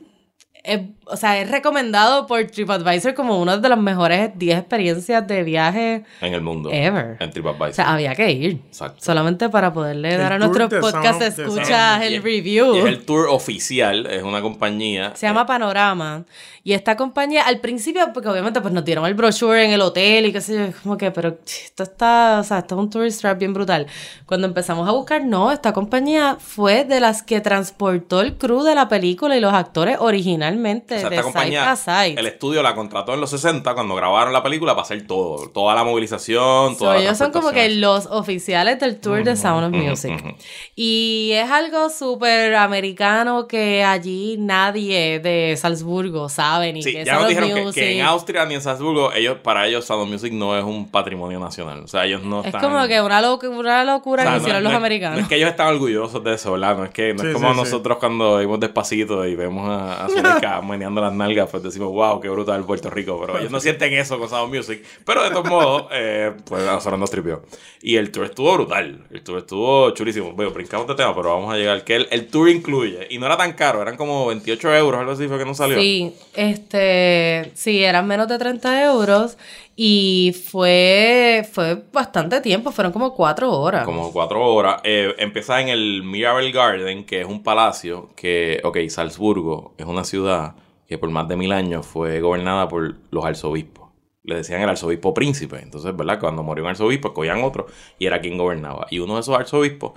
es, 0.62 0.80
o 1.08 1.16
sea, 1.16 1.40
es 1.40 1.50
recomendado 1.50 2.26
por 2.26 2.42
TripAdvisor 2.44 3.14
como 3.14 3.40
una 3.40 3.56
de 3.56 3.68
las 3.68 3.78
mejores 3.78 4.30
10 4.34 4.58
experiencias 4.58 5.26
de 5.26 5.42
viaje 5.44 6.04
En 6.20 6.34
el 6.34 6.40
mundo. 6.40 6.70
ever. 6.72 7.16
En 7.20 7.30
TripAdvisor. 7.30 7.70
O 7.70 7.72
sea, 7.74 7.92
había 7.92 8.14
que 8.14 8.30
ir. 8.32 8.60
Exacto. 8.66 8.98
Solamente 9.04 9.48
para 9.48 9.72
poderle 9.72 10.14
El 10.14 10.18
dar 10.18 10.32
a 10.34 10.38
nuestros 10.38 10.68
podcast 10.80 11.20
Sound- 11.22 11.38
escuchas 11.46 12.02
el 12.02 12.22
review. 12.22 12.74
y 12.74 12.78
es 12.80 12.84
el 12.86 13.04
tour 13.04 13.28
oficial, 13.28 14.06
es 14.06 14.22
una 14.22 14.42
compañía. 14.42 15.12
Se 15.14 15.26
llama 15.26 15.46
Panorama. 15.46 16.24
Y 16.64 16.72
esta 16.72 16.96
compañía, 16.96 17.42
al 17.46 17.60
principio, 17.60 18.10
porque 18.12 18.28
obviamente 18.28 18.60
pues 18.60 18.74
nos 18.74 18.84
dieron 18.84 19.06
el 19.06 19.14
brochure 19.14 19.64
en 19.64 19.70
el 19.70 19.80
hotel 19.80 20.26
y 20.26 20.32
qué 20.32 20.40
sé 20.40 20.56
yo, 20.72 20.72
como 20.82 20.96
que, 20.96 21.12
pero 21.12 21.38
esto 21.46 21.84
está, 21.84 22.38
o 22.40 22.42
sea, 22.44 22.58
esto 22.58 22.74
es 22.74 22.80
un 22.80 22.90
tourist 22.90 23.20
trap 23.20 23.38
bien 23.38 23.54
brutal. 23.54 23.86
Cuando 24.26 24.48
empezamos 24.48 24.88
a 24.88 24.90
buscar, 24.90 25.24
no, 25.24 25.52
esta 25.52 25.72
compañía 25.72 26.36
fue 26.40 26.84
de 26.84 26.98
las 26.98 27.22
que 27.22 27.40
transportó 27.40 28.20
el 28.20 28.34
crew 28.36 28.64
de 28.64 28.74
la 28.74 28.88
película 28.88 29.36
y 29.36 29.40
los 29.40 29.52
actores 29.54 29.98
originalmente 30.00 30.95
O 30.96 31.00
sea, 31.00 31.10
de 31.10 31.22
compañía, 31.22 31.74
el 32.16 32.26
estudio 32.26 32.62
la 32.62 32.74
contrató 32.74 33.14
en 33.14 33.20
los 33.20 33.30
60 33.30 33.74
cuando 33.74 33.94
grabaron 33.94 34.32
la 34.32 34.42
película 34.42 34.72
para 34.74 34.82
hacer 34.84 35.06
todo, 35.06 35.48
toda 35.50 35.74
la 35.74 35.84
movilización, 35.84 36.74
So, 36.74 36.78
toda 36.78 36.94
la 36.94 37.00
ellos 37.00 37.18
son 37.18 37.30
como 37.32 37.50
que 37.52 37.68
los 37.70 38.06
oficiales 38.06 38.78
del 38.80 38.98
tour 39.00 39.22
de 39.24 39.36
Sound 39.36 39.74
of 39.74 39.82
Music. 39.82 40.36
Y 40.74 41.30
es 41.34 41.50
algo 41.50 41.90
súper 41.90 42.54
americano 42.56 43.46
que 43.46 43.84
allí 43.84 44.36
nadie 44.38 45.20
de 45.20 45.56
Salzburgo 45.56 46.28
sabe 46.28 46.72
ni 46.72 46.82
Sí, 46.82 46.92
que 46.92 47.04
ya 47.04 47.14
Sound 47.14 47.22
nos 47.22 47.22
of 47.24 47.28
dijeron 47.28 47.58
que, 47.58 47.64
Music. 47.64 47.82
que 47.82 47.98
en 48.00 48.06
Austria 48.06 48.46
ni 48.46 48.54
en 48.54 48.60
Salzburgo, 48.62 49.12
ellos, 49.12 49.38
para 49.42 49.66
ellos 49.66 49.84
Sound 49.84 50.02
of 50.04 50.08
Music 50.08 50.32
no 50.32 50.56
es 50.56 50.64
un 50.64 50.88
patrimonio 50.90 51.38
nacional. 51.40 51.80
O 51.84 51.88
sea, 51.88 52.04
ellos 52.04 52.22
no 52.22 52.40
Es 52.40 52.46
están... 52.46 52.60
como 52.60 52.86
que 52.86 53.00
una, 53.00 53.20
una 53.48 53.84
locura 53.84 54.22
o 54.22 54.26
sea, 54.26 54.32
que 54.34 54.38
no- 54.38 54.42
hicieron 54.42 54.62
no 54.62 54.70
los 54.70 54.76
americanos. 54.76 55.16
No 55.18 55.22
es 55.22 55.28
que 55.28 55.36
ellos 55.36 55.50
están 55.50 55.68
orgullosos 55.68 56.22
de 56.24 56.34
eso, 56.34 56.52
¿verdad? 56.52 56.76
No 56.76 56.84
es 56.84 56.90
que 56.90 57.14
no 57.14 57.20
Sí, 57.22 57.28
es 57.28 57.32
como 57.34 57.48
sí, 57.48 57.54
sí. 57.54 57.60
nosotros 57.60 57.98
cuando 57.98 58.38
vimos 58.38 58.60
despacito 58.60 59.24
y 59.26 59.34
vemos 59.34 59.68
a, 59.68 60.04
a 60.04 60.08
Zuleika 60.08 60.60
meneando 60.86 61.00
las 61.00 61.12
nalgas, 61.12 61.48
pues 61.50 61.62
decimos, 61.62 61.92
wow, 61.92 62.20
qué 62.20 62.28
brutal 62.28 62.64
Puerto 62.64 62.90
Rico. 62.90 63.18
Pero 63.20 63.38
ellos 63.38 63.50
no 63.50 63.60
sienten 63.60 63.92
eso 63.94 64.18
con 64.18 64.28
Sound 64.28 64.54
Music. 64.54 64.84
Pero 65.04 65.22
de 65.22 65.30
todos 65.30 65.48
modos, 65.48 65.86
eh, 65.92 66.32
pues 66.44 66.66
a 66.66 66.72
nosotros 66.72 66.98
nos 66.98 67.10
tripió. 67.10 67.42
Y 67.82 67.96
el 67.96 68.10
tour 68.10 68.26
estuvo 68.26 68.54
brutal. 68.54 69.04
El 69.10 69.22
tour 69.22 69.38
estuvo 69.38 69.90
chulísimo. 69.90 70.32
Bueno, 70.32 70.52
brincamos 70.52 70.86
de 70.86 70.94
tema, 70.94 71.14
pero 71.14 71.34
vamos 71.34 71.52
a 71.52 71.56
llegar. 71.56 71.84
Que 71.84 71.96
el, 71.96 72.08
el 72.10 72.28
tour 72.28 72.48
incluye, 72.48 73.06
y 73.10 73.18
no 73.18 73.26
era 73.26 73.36
tan 73.36 73.52
caro, 73.52 73.82
eran 73.82 73.96
como 73.96 74.26
28 74.26 74.74
euros, 74.76 75.00
algo 75.00 75.12
así 75.12 75.28
fue 75.28 75.38
que 75.38 75.44
no 75.44 75.54
salió. 75.54 75.78
Sí, 75.78 76.14
este, 76.34 77.50
sí, 77.54 77.82
eran 77.82 78.06
menos 78.06 78.28
de 78.28 78.38
30 78.38 78.84
euros 78.84 79.36
y 79.78 80.34
fue, 80.50 81.46
fue 81.52 81.82
bastante 81.92 82.40
tiempo, 82.40 82.72
fueron 82.72 82.92
como 82.92 83.14
cuatro 83.14 83.52
horas. 83.52 83.84
Como 83.84 84.10
cuatro 84.10 84.42
horas. 84.42 84.80
Eh, 84.84 85.14
empieza 85.18 85.60
en 85.60 85.68
el 85.68 86.02
Mirabel 86.02 86.50
Garden, 86.50 87.04
que 87.04 87.20
es 87.20 87.26
un 87.26 87.42
palacio 87.42 88.08
que, 88.16 88.60
ok, 88.64 88.78
Salzburgo 88.88 89.74
es 89.76 89.84
una 89.84 90.04
ciudad 90.04 90.54
que 90.86 90.98
por 90.98 91.10
más 91.10 91.28
de 91.28 91.36
mil 91.36 91.52
años 91.52 91.86
fue 91.86 92.20
gobernada 92.20 92.68
por 92.68 92.94
los 93.10 93.24
arzobispos. 93.24 93.86
Le 94.24 94.36
decían 94.36 94.60
el 94.60 94.68
arzobispo 94.68 95.14
príncipe. 95.14 95.60
Entonces, 95.62 95.96
¿verdad? 95.96 96.18
Cuando 96.18 96.42
murió 96.42 96.64
un 96.64 96.70
arzobispo, 96.70 97.08
escogían 97.08 97.42
otro 97.44 97.66
y 97.98 98.06
era 98.06 98.20
quien 98.20 98.36
gobernaba. 98.36 98.86
Y 98.90 98.98
uno 98.98 99.14
de 99.14 99.20
esos 99.20 99.36
arzobispos, 99.36 99.92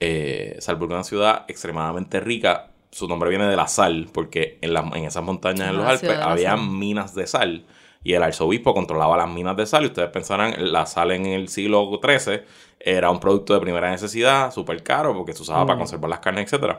eh, 0.00 0.54
es 0.58 0.68
una 0.68 1.02
ciudad 1.04 1.44
extremadamente 1.48 2.20
rica. 2.20 2.70
Su 2.90 3.06
nombre 3.08 3.30
viene 3.30 3.46
de 3.46 3.56
la 3.56 3.68
sal, 3.68 4.08
porque 4.12 4.58
en, 4.60 4.74
las- 4.74 4.84
en 4.94 5.04
esas 5.04 5.22
montañas 5.22 5.68
en 5.70 5.76
los 5.76 5.84
La 5.84 5.90
Alpes 5.92 6.08
la 6.18 6.32
había 6.32 6.56
minas 6.78 7.14
de 7.14 7.26
sal. 7.26 7.64
Y 8.02 8.14
el 8.14 8.22
arzobispo 8.22 8.74
controlaba 8.74 9.16
las 9.16 9.28
minas 9.28 9.56
de 9.56 9.66
sal. 9.66 9.84
Y 9.84 9.86
ustedes 9.86 10.10
pensarán, 10.10 10.54
la 10.72 10.86
sal 10.86 11.10
en 11.12 11.26
el 11.26 11.48
siglo 11.48 11.88
XIII 12.02 12.40
era 12.80 13.10
un 13.10 13.20
producto 13.20 13.54
de 13.54 13.60
primera 13.60 13.90
necesidad, 13.90 14.52
súper 14.52 14.82
caro, 14.82 15.14
porque 15.14 15.32
se 15.34 15.42
usaba 15.42 15.60
para 15.66 15.78
conservar 15.78 16.08
las 16.10 16.20
carnes, 16.20 16.50
etc. 16.52 16.76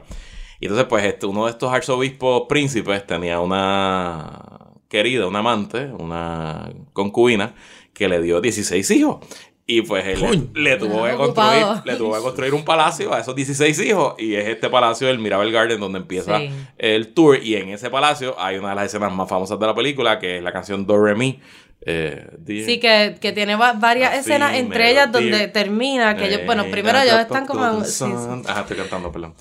Y 0.61 0.65
entonces, 0.67 0.85
pues, 0.87 1.03
este, 1.03 1.25
uno 1.25 1.45
de 1.45 1.51
estos 1.51 1.73
arzobispos 1.73 2.43
príncipes 2.47 3.05
tenía 3.05 3.39
una 3.41 4.69
querida, 4.87 5.27
una 5.27 5.39
amante, 5.39 5.85
una 5.97 6.69
concubina, 6.93 7.53
que 7.93 8.07
le 8.07 8.21
dio 8.21 8.39
16 8.39 8.89
hijos. 8.91 9.17
Y 9.67 9.83
pues 9.83 10.05
él 10.05 10.49
le, 10.53 10.61
le 10.71 10.77
tuvo 10.77 11.05
que 11.05 11.13
construir, 11.15 11.65
le 11.85 11.95
tuvo 11.95 12.13
que 12.15 12.21
construir 12.21 12.53
un 12.53 12.65
palacio 12.65 13.13
a 13.13 13.19
esos 13.21 13.33
16 13.35 13.79
hijos. 13.79 14.15
Y 14.17 14.35
es 14.35 14.47
este 14.49 14.69
palacio 14.69 15.07
del 15.07 15.19
Mirabel 15.19 15.51
Garden 15.51 15.79
donde 15.79 15.99
empieza 15.99 16.39
Sí. 16.39 16.49
el 16.77 17.13
tour. 17.13 17.37
Y 17.41 17.55
en 17.55 17.69
ese 17.69 17.89
palacio 17.89 18.35
hay 18.37 18.57
una 18.57 18.69
de 18.69 18.75
las 18.75 18.85
escenas 18.87 19.13
más 19.13 19.29
famosas 19.29 19.57
de 19.59 19.65
la 19.67 19.73
película, 19.73 20.19
que 20.19 20.37
es 20.37 20.43
la 20.43 20.51
canción 20.51 20.85
Do 20.85 21.01
Re 21.01 21.15
Mi. 21.15 21.39
Eh, 21.85 22.27
Sí, 22.45 22.79
que, 22.79 23.15
que 23.21 23.31
tiene 23.31 23.55
va- 23.55 23.73
varias 23.73 24.13
escenas, 24.17 24.51
me 24.51 24.57
entre 24.59 24.91
ellas 24.91 25.11
donde 25.11 25.47
termina, 25.47 26.15
que 26.17 26.27
ellos, 26.27 26.41
bueno, 26.45 26.63
Eh, 26.63 26.69
primero 26.71 26.99
ellos 26.99 27.13
got 27.13 27.21
están 27.21 27.45
como... 27.47 27.63
Ajá, 27.63 28.61
estoy 28.61 28.77
cantando, 28.77 29.11
perdón. 29.11 29.33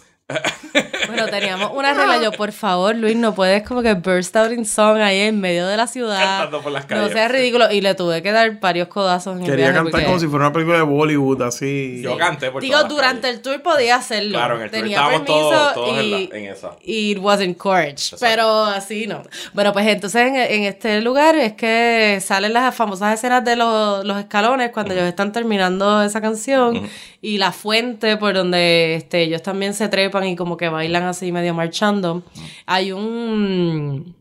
Bueno, 1.08 1.26
teníamos 1.26 1.72
una 1.74 1.92
regla, 1.92 2.22
yo, 2.22 2.30
por 2.30 2.52
favor, 2.52 2.94
Luis, 2.94 3.16
no 3.16 3.34
puedes 3.34 3.64
como 3.66 3.82
que 3.82 3.94
burst 3.94 4.36
out 4.36 4.52
in 4.52 4.64
song 4.64 4.98
ahí 5.00 5.18
en 5.20 5.40
medio 5.40 5.66
de 5.66 5.76
la 5.76 5.88
ciudad. 5.88 6.18
Cantando 6.20 6.62
por 6.62 6.70
las 6.70 6.84
No 6.84 6.88
calles. 6.88 7.12
sea 7.12 7.26
ridículo. 7.28 7.70
Y 7.72 7.80
le 7.80 7.94
tuve 7.96 8.22
que 8.22 8.30
dar 8.30 8.60
varios 8.60 8.86
codazos 8.86 9.36
en 9.36 9.42
el 9.44 9.50
Quería 9.50 9.66
cantar 9.72 9.90
porque- 9.90 10.06
como 10.06 10.20
si 10.20 10.26
fuera 10.28 10.46
una 10.46 10.52
película 10.52 10.76
de 10.78 10.84
Bollywood, 10.84 11.42
así. 11.42 12.00
Yo 12.02 12.16
canté 12.16 12.50
por 12.52 12.62
Digo, 12.62 12.82
durante 12.84 13.22
calles. 13.22 13.36
el 13.38 13.42
tour 13.42 13.60
podía 13.62 13.96
hacerlo. 13.96 14.38
Claro, 14.38 14.56
en 14.56 14.62
el 14.62 14.70
tour 14.70 14.80
Tenía 14.80 14.96
estábamos 14.98 15.20
permiso 15.22 15.70
todos- 15.74 15.98
en 15.98 16.04
y, 16.04 16.10
la- 16.28 16.36
en 16.38 16.44
esa. 16.46 16.70
y 16.84 17.10
it 17.12 17.18
was 17.18 17.40
encouraged. 17.40 18.16
Pero 18.20 18.64
así 18.66 19.08
no. 19.08 19.24
Bueno, 19.52 19.72
pues 19.72 19.88
entonces 19.88 20.22
en, 20.28 20.36
en 20.36 20.62
este 20.64 21.00
lugar 21.00 21.34
es 21.34 21.54
que 21.54 22.20
salen 22.24 22.52
las 22.52 22.72
famosas 22.74 23.14
escenas 23.14 23.44
de 23.44 23.56
los, 23.56 24.04
los 24.04 24.18
escalones 24.18 24.70
cuando 24.70 24.94
ellos 24.94 25.06
están 25.06 25.32
terminando 25.32 26.02
esa 26.02 26.20
canción 26.20 26.88
y 27.20 27.38
la 27.38 27.52
fuente 27.52 28.16
por 28.16 28.34
donde 28.34 28.94
este, 28.94 29.22
ellos 29.22 29.42
también 29.42 29.74
se 29.74 29.88
trepan 29.88 30.26
y 30.26 30.36
como 30.36 30.56
que 30.56 30.68
bailan 30.68 31.04
así 31.04 31.32
medio 31.32 31.54
marchando. 31.54 32.22
Hay 32.66 32.92
un... 32.92 34.16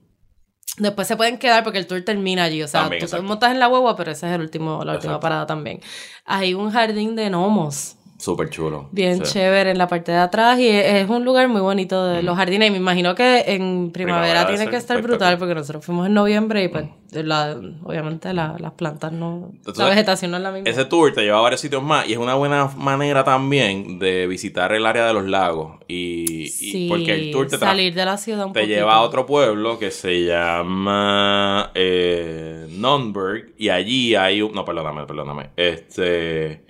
Después 0.78 1.08
se 1.08 1.18
pueden 1.18 1.38
quedar 1.38 1.64
porque 1.64 1.80
el 1.80 1.88
tour 1.88 2.02
termina 2.04 2.44
allí. 2.44 2.64
O 2.64 2.68
sea, 2.68 2.82
También, 2.82 3.06
tú 3.06 3.24
montas 3.24 3.52
en 3.52 3.60
la 3.60 3.68
hueva, 3.68 3.96
pero 3.96 4.12
ese 4.12 4.28
es 4.28 4.34
el 4.34 4.42
último, 4.42 4.84
la 4.86 4.94
última 4.94 5.20
parada 5.20 5.46
también. 5.46 5.82
Hay 6.26 6.54
un 6.54 6.72
jardín 6.72 7.16
de 7.16 7.30
gnomos. 7.30 7.98
Súper 8.20 8.50
chulo. 8.50 8.90
Bien 8.92 9.26
Sí. 9.26 9.32
chévere 9.34 9.72
en 9.72 9.78
la 9.78 9.88
parte 9.88 10.12
de 10.12 10.18
atrás 10.18 10.60
y 10.60 10.68
es, 10.68 10.86
es 11.04 11.10
un 11.10 11.24
lugar 11.24 11.48
muy 11.48 11.62
bonito 11.62 12.06
de 12.06 12.22
los 12.22 12.36
jardines 12.36 12.68
y 12.68 12.72
me 12.72 12.78
imagino 12.78 13.16
que 13.16 13.46
en 13.48 13.92
primavera, 13.92 14.42
Primavera 14.42 14.48
tiene 14.48 14.70
que 14.70 14.76
estar 14.76 15.02
brutal 15.02 15.38
porque 15.38 15.56
nosotros 15.56 15.86
fuimos 15.86 16.06
en 16.06 16.14
noviembre 16.16 16.64
y 16.66 16.68
pues 16.68 16.86
la- 17.14 17.58
obviamente 17.84 18.34
la- 18.34 18.58
las 18.60 18.74
plantas 18.74 19.14
no, 19.14 19.50
la 19.54 19.58
Entonces, 19.58 19.86
vegetación 19.88 20.32
no 20.32 20.38
es 20.38 20.44
la 20.44 20.52
misma. 20.52 20.70
Ese 20.70 20.84
tour 20.84 21.14
te 21.14 21.22
lleva 21.22 21.38
a 21.38 21.42
varios 21.42 21.62
sitios 21.62 21.82
más 21.82 22.08
y 22.10 22.12
es 22.12 22.18
una 22.18 22.36
buena 22.36 22.68
manera 22.76 23.24
también 23.24 24.00
de 24.00 24.28
visitar 24.28 24.74
el 24.74 24.86
área 24.86 25.08
de 25.08 25.14
los 25.14 25.24
lagos. 25.26 25.78
Y, 25.88 26.44
y- 26.44 26.48
sí, 26.50 26.88
porque 26.90 27.14
el 27.14 27.32
tour 27.32 27.48
te, 27.48 27.58
salir 27.58 27.94
de 27.94 28.04
la 28.04 28.18
ciudad 28.18 28.46
un 28.48 28.52
te 28.54 28.60
poquito. 28.60 28.76
lleva 28.78 28.96
a 28.96 29.02
otro 29.02 29.26
pueblo 29.26 29.80
que 29.80 29.92
se 29.92 30.26
llama 30.26 31.72
eh, 31.74 32.68
Nürnberg 32.70 33.54
y 33.58 33.70
allí 33.70 34.16
hay 34.16 34.42
un... 34.42 34.52
No, 34.54 34.66
perdóname, 34.66 35.06
perdóname. 35.06 35.52
Este... 35.56 36.68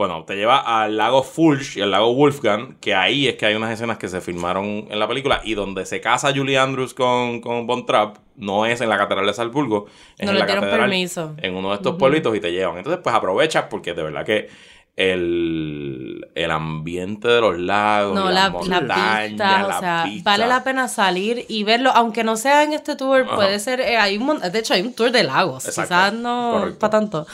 Bueno, 0.00 0.24
te 0.24 0.34
lleva 0.34 0.56
al 0.82 0.96
lago 0.96 1.22
Fulch 1.22 1.76
y 1.76 1.82
al 1.82 1.90
lago 1.90 2.14
Wolfgang, 2.14 2.76
que 2.80 2.94
ahí 2.94 3.28
es 3.28 3.34
que 3.36 3.44
hay 3.44 3.54
unas 3.54 3.70
escenas 3.70 3.98
que 3.98 4.08
se 4.08 4.22
filmaron 4.22 4.86
en 4.88 4.98
la 4.98 5.06
película 5.06 5.42
y 5.44 5.52
donde 5.52 5.84
se 5.84 6.00
casa 6.00 6.32
Julie 6.34 6.56
Andrews 6.58 6.94
con, 6.94 7.42
con 7.42 7.66
Von 7.66 7.84
Trapp, 7.84 8.16
no 8.36 8.64
es 8.64 8.80
en 8.80 8.88
la 8.88 8.96
Catedral 8.96 9.26
de 9.26 9.34
Salzburgo, 9.34 9.88
es 10.16 10.24
No 10.24 10.30
en 10.30 10.34
le 10.36 10.40
la 10.40 10.46
dieron 10.46 10.64
catedral, 10.64 10.88
permiso. 10.88 11.34
en 11.36 11.54
uno 11.54 11.68
de 11.68 11.74
estos 11.74 11.96
pueblitos 11.96 12.34
y 12.34 12.40
te 12.40 12.50
llevan. 12.50 12.78
Entonces, 12.78 13.02
pues 13.04 13.14
aprovechas 13.14 13.66
porque 13.68 13.92
de 13.92 14.02
verdad 14.02 14.24
que 14.24 14.48
el, 14.96 16.28
el 16.34 16.50
ambiente 16.50 17.28
de 17.28 17.40
los 17.40 17.58
lagos, 17.58 18.14
No, 18.14 18.30
la, 18.30 18.48
las 18.50 18.66
la 18.68 18.80
montañas, 18.80 19.28
vista, 19.28 19.66
o 19.66 19.80
sea, 19.80 20.04
vistas. 20.04 20.24
vale 20.24 20.46
la 20.46 20.64
pena 20.64 20.88
salir 20.88 21.44
y 21.48 21.64
verlo, 21.64 21.90
aunque 21.94 22.24
no 22.24 22.36
sea 22.36 22.62
en 22.64 22.72
este 22.72 22.96
tour, 22.96 23.22
Ajá. 23.26 23.36
puede 23.36 23.58
ser, 23.60 23.80
eh, 23.80 23.96
hay 23.98 24.18
un, 24.18 24.40
de 24.40 24.58
hecho 24.58 24.74
hay 24.74 24.82
un 24.82 24.94
tour 24.94 25.10
de 25.10 25.22
lagos, 25.24 25.66
Exacto, 25.66 25.88
quizás 25.94 26.12
no 26.14 26.52
correcto. 26.58 26.78
para 26.78 26.90
tanto, 26.90 27.26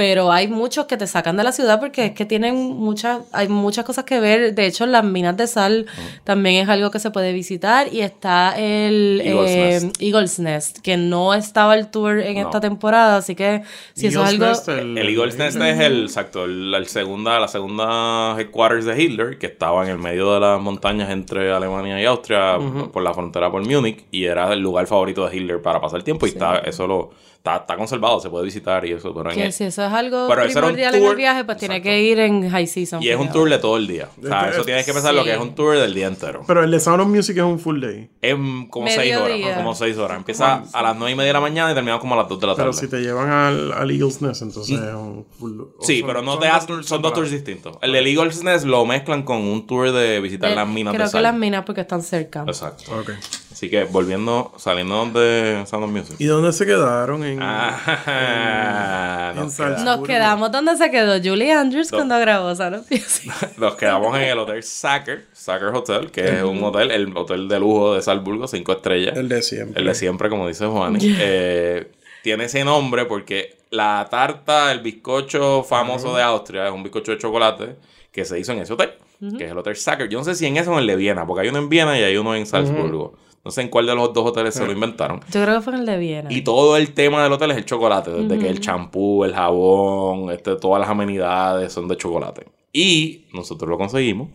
pero 0.00 0.32
hay 0.32 0.48
muchos 0.48 0.86
que 0.86 0.96
te 0.96 1.06
sacan 1.06 1.36
de 1.36 1.44
la 1.44 1.52
ciudad 1.52 1.78
porque 1.78 2.06
es 2.06 2.12
que 2.12 2.24
tienen 2.24 2.54
muchas, 2.56 3.18
hay 3.32 3.48
muchas 3.48 3.84
cosas 3.84 4.04
que 4.04 4.18
ver, 4.18 4.54
de 4.54 4.64
hecho 4.64 4.86
las 4.86 5.04
minas 5.04 5.36
de 5.36 5.46
sal 5.46 5.84
también 6.24 6.62
es 6.62 6.70
algo 6.70 6.90
que 6.90 6.98
se 6.98 7.10
puede 7.10 7.34
visitar 7.34 7.92
y 7.92 8.00
está 8.00 8.54
el 8.56 9.20
Eagle's 9.22 9.50
eh, 9.50 9.80
Nest. 9.82 10.00
Eagle's 10.02 10.38
Nest, 10.38 10.78
que 10.78 10.96
no 10.96 11.34
estaba 11.34 11.74
el 11.74 11.90
tour 11.90 12.18
en 12.18 12.36
No. 12.36 12.46
esta 12.46 12.62
temporada, 12.62 13.18
así 13.18 13.34
que 13.34 13.62
si 13.92 14.06
eso 14.06 14.22
es 14.22 14.30
algo... 14.30 14.46
Nest, 14.46 14.70
El 14.70 14.96
Eagle's 14.96 15.36
Nest 15.36 15.60
es 15.60 15.80
el, 15.80 16.04
exacto, 16.04 16.46
el, 16.46 16.72
el 16.72 16.86
segunda, 16.86 17.38
la 17.38 17.48
segunda 17.48 18.36
headquarters 18.38 18.40
headquarters 18.40 18.84
de 18.86 19.02
Hitler, 19.02 19.38
que 19.38 19.48
estaba 19.48 19.84
en 19.84 19.90
el 19.90 19.98
medio 19.98 20.32
de 20.32 20.40
las 20.40 20.58
montañas 20.62 21.10
entre 21.10 21.52
Alemania 21.52 22.00
y 22.00 22.06
Austria, 22.06 22.56
por 22.90 23.02
la 23.02 23.12
frontera 23.12 23.50
por 23.50 23.62
Múnich, 23.66 24.06
y 24.10 24.24
era 24.24 24.50
el 24.54 24.60
lugar 24.60 24.86
favorito 24.86 25.28
de 25.28 25.36
Hitler 25.36 25.60
para 25.60 25.78
pasar 25.78 25.98
el 25.98 26.04
tiempo, 26.04 26.24
y 26.24 26.30
está, 26.30 26.56
eso 26.60 26.86
lo, 26.86 27.10
está, 27.40 27.56
está 27.56 27.76
conservado, 27.76 28.20
se 28.20 28.28
puede 28.28 28.44
visitar 28.44 28.84
y 28.84 28.92
eso. 28.92 29.14
Pero 29.14 29.30
en 29.30 29.36
Que 29.36 29.46
el- 29.46 29.52
si 29.54 29.64
eso 29.64 29.84
es 29.84 29.92
algo 29.92 30.26
Pero 30.28 30.42
eso 30.42 30.58
era 30.58 30.68
un 30.68 30.74
primordial 30.74 30.94
en 30.94 31.00
tour- 31.00 31.10
el 31.12 31.16
viaje, 31.16 31.44
pues 31.44 31.56
tiene 31.58 31.76
Exacto. 31.76 31.90
que 31.90 32.02
ir 32.02 32.18
en 32.20 32.50
high 32.50 32.66
season. 32.66 33.02
y 33.02 33.08
es 33.08 33.16
un 33.16 33.22
porque- 33.26 33.32
tour 33.32 33.48
de 33.50 33.58
todo 33.58 33.76
el 33.78 33.86
día. 33.86 34.08
O 34.22 34.26
sea, 34.26 34.40
Este- 34.42 34.50
eso 34.56 34.64
tienes 34.64 34.84
que 34.86 34.92
pensar 34.92 35.14
lo 35.14 35.24
que 35.24 35.30
Sí. 35.30 35.36
es 35.36 35.42
un 35.42 35.54
tour 35.54 35.78
del 35.78 35.94
día 35.94 36.06
entero. 36.06 36.42
Pero 36.46 36.62
el 36.62 36.70
de 36.70 36.78
Sound 36.80 37.00
of 37.00 37.08
Music 37.08 37.36
es 37.38 37.42
un 37.42 37.58
full 37.58 37.80
day. 37.80 38.10
Es 38.20 38.34
como 38.68 38.86
seis 38.88 39.16
horas, 39.16 39.28
Mediodía. 39.30 39.56
como 39.56 39.74
seis 39.74 39.96
horas. 39.96 40.18
Empieza 40.18 40.62
a 40.72 40.82
las 40.82 40.96
nueve 40.96 41.12
y 41.12 41.14
media 41.14 41.28
de 41.28 41.32
la 41.34 41.40
mañana 41.40 41.70
y 41.70 41.74
terminamos 41.74 42.00
como 42.02 42.14
a 42.14 42.18
las 42.18 42.28
dos 42.28 42.38
de 42.38 42.46
la 42.46 42.54
tarde. 42.54 42.70
Pero 42.70 42.72
si 42.78 42.88
te 42.88 43.00
llevan 43.00 43.30
al, 43.30 43.72
al 43.72 43.90
Eagle's 43.90 44.20
Nest, 44.20 44.42
entonces 44.42 44.78
es 44.78 44.94
un 44.94 45.24
full 45.38 45.52
Sí, 45.80 46.00
son- 46.00 46.06
pero 46.08 46.22
no 46.22 46.32
son 46.32 46.40
te 46.40 46.48
hacen, 46.48 46.66
tours 46.68 46.86
son 46.86 47.00
dos 47.02 47.14
tours 47.14 47.30
distintos. 47.30 47.78
El 47.80 47.92
de 47.92 47.98
Eagle's 48.00 48.44
Nest 48.44 48.66
lo 48.66 48.84
mezclan 48.84 49.22
con 49.22 49.38
un 49.38 49.66
tour 49.66 49.90
de 49.92 50.20
visitar 50.20 50.50
las 50.52 50.68
minas 50.68 50.92
Creo 50.92 51.06
de 51.06 51.08
que 51.08 51.12
sal. 51.12 51.22
las 51.22 51.34
minas 51.34 51.64
porque 51.64 51.80
están 51.80 52.02
cerca. 52.02 52.44
Exacto. 52.46 52.84
Ok. 53.00 53.12
Así 53.60 53.68
que 53.68 53.84
volviendo, 53.84 54.54
saliendo 54.56 55.04
de 55.04 55.66
Sound 55.66 55.84
of 55.84 55.90
Music. 55.90 56.16
¿Y 56.18 56.24
dónde 56.24 56.50
se 56.50 56.64
quedaron? 56.64 57.22
En, 57.22 57.40
Ah, 57.42 59.34
nos, 59.36 59.60
en 59.60 59.84
Nos 59.84 60.00
quedamos 60.00 60.50
donde 60.50 60.78
se 60.78 60.90
quedó 60.90 61.18
Julie 61.22 61.52
Andrews 61.52 61.90
cuando 61.90 62.18
grabó 62.18 62.54
Sound 62.54 62.76
of 62.76 62.90
Music. 62.90 63.30
nos 63.58 63.74
quedamos 63.74 64.16
en 64.16 64.22
el 64.22 64.38
hotel 64.38 64.62
Sacker, 64.62 65.26
Sacker 65.34 65.68
Hotel, 65.74 66.10
que 66.10 66.38
es 66.38 66.42
un 66.42 66.64
hotel, 66.64 66.90
el 66.90 67.14
hotel 67.14 67.48
de 67.48 67.60
lujo 67.60 67.92
de 67.92 68.00
Salzburgo, 68.00 68.48
cinco 68.48 68.72
estrellas. 68.72 69.14
El 69.14 69.28
de 69.28 69.42
siempre. 69.42 69.78
El 69.78 69.86
de 69.88 69.94
siempre, 69.94 70.30
como 70.30 70.48
dice 70.48 70.64
Juan. 70.64 70.96
Eh, 71.22 71.90
tiene 72.22 72.44
ese 72.44 72.64
nombre 72.64 73.04
porque 73.04 73.58
la 73.68 74.08
tarta, 74.10 74.72
el 74.72 74.80
bizcocho 74.80 75.62
famoso 75.64 76.16
de 76.16 76.22
Austria, 76.22 76.66
es 76.66 76.72
un 76.72 76.82
bizcocho 76.82 77.12
de 77.12 77.18
chocolate 77.18 77.76
que 78.10 78.24
se 78.24 78.40
hizo 78.40 78.52
en 78.52 78.60
ese 78.60 78.72
hotel, 78.72 78.92
que 79.36 79.44
es 79.44 79.50
el 79.50 79.58
Hotel 79.58 79.76
Sacker. 79.76 80.08
Yo 80.08 80.18
no 80.18 80.24
sé 80.24 80.34
si 80.34 80.46
en 80.46 80.56
ese 80.56 80.70
o 80.70 80.72
en 80.72 80.78
el 80.78 80.86
de 80.86 80.96
Viena, 80.96 81.26
porque 81.26 81.42
hay 81.42 81.48
uno 81.50 81.58
en 81.58 81.68
Viena 81.68 81.98
y 81.98 82.02
hay 82.02 82.16
uno 82.16 82.34
en 82.34 82.46
Salzburgo. 82.46 83.18
No 83.44 83.50
sé 83.50 83.62
en 83.62 83.68
cuál 83.68 83.86
de 83.86 83.94
los 83.94 84.12
dos 84.12 84.26
hoteles 84.26 84.54
se 84.54 84.66
lo 84.66 84.72
inventaron. 84.72 85.20
Yo 85.32 85.42
creo 85.42 85.56
que 85.56 85.60
fue 85.62 85.72
en 85.74 85.80
el 85.80 85.86
de 85.86 85.96
Viena. 85.98 86.32
Y 86.32 86.42
todo 86.42 86.76
el 86.76 86.92
tema 86.92 87.22
del 87.22 87.32
hotel 87.32 87.52
es 87.52 87.56
el 87.56 87.64
chocolate, 87.64 88.10
desde 88.10 88.38
que 88.38 88.48
el 88.50 88.60
champú, 88.60 89.24
el 89.24 89.34
jabón, 89.34 90.30
este, 90.30 90.56
todas 90.56 90.80
las 90.80 90.90
amenidades 90.90 91.72
son 91.72 91.88
de 91.88 91.96
chocolate. 91.96 92.46
Y 92.72 93.26
nosotros 93.32 93.68
lo 93.70 93.78
conseguimos 93.78 94.28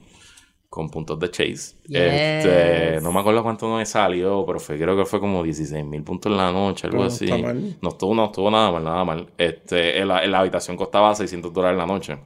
con 0.69 0.89
puntos 0.89 1.17
de 1.19 1.29
Chase. 1.31 1.75
Yes. 1.87 2.01
Este, 2.01 2.99
no 3.01 3.11
me 3.13 3.19
acuerdo 3.19 3.43
cuánto 3.43 3.69
nos 3.69 3.87
salió, 3.87 4.43
pero 4.45 4.59
fue, 4.59 4.77
creo 4.77 4.97
que 4.97 5.05
fue 5.05 5.19
como 5.21 5.41
16 5.43 5.85
mil 5.85 6.03
puntos 6.03 6.31
en 6.31 6.37
la 6.37 6.51
noche, 6.51 6.87
algo 6.87 6.99
No 6.99 7.05
así. 7.05 7.25
está 7.25 7.37
mal. 7.37 7.77
No 7.81 7.89
estuvo, 7.89 8.13
no 8.15 8.25
estuvo 8.25 8.51
nada 8.51 8.71
mal, 8.71 8.83
nada 8.83 9.05
mal. 9.05 9.27
Este, 9.37 9.99
en 9.99 10.07
la, 10.09 10.23
en 10.25 10.31
la 10.31 10.39
habitación 10.39 10.75
costaba 10.75 11.15
600 11.15 11.53
dólares 11.53 11.75
en 11.75 11.77
la 11.77 11.85
noche. 11.85 12.17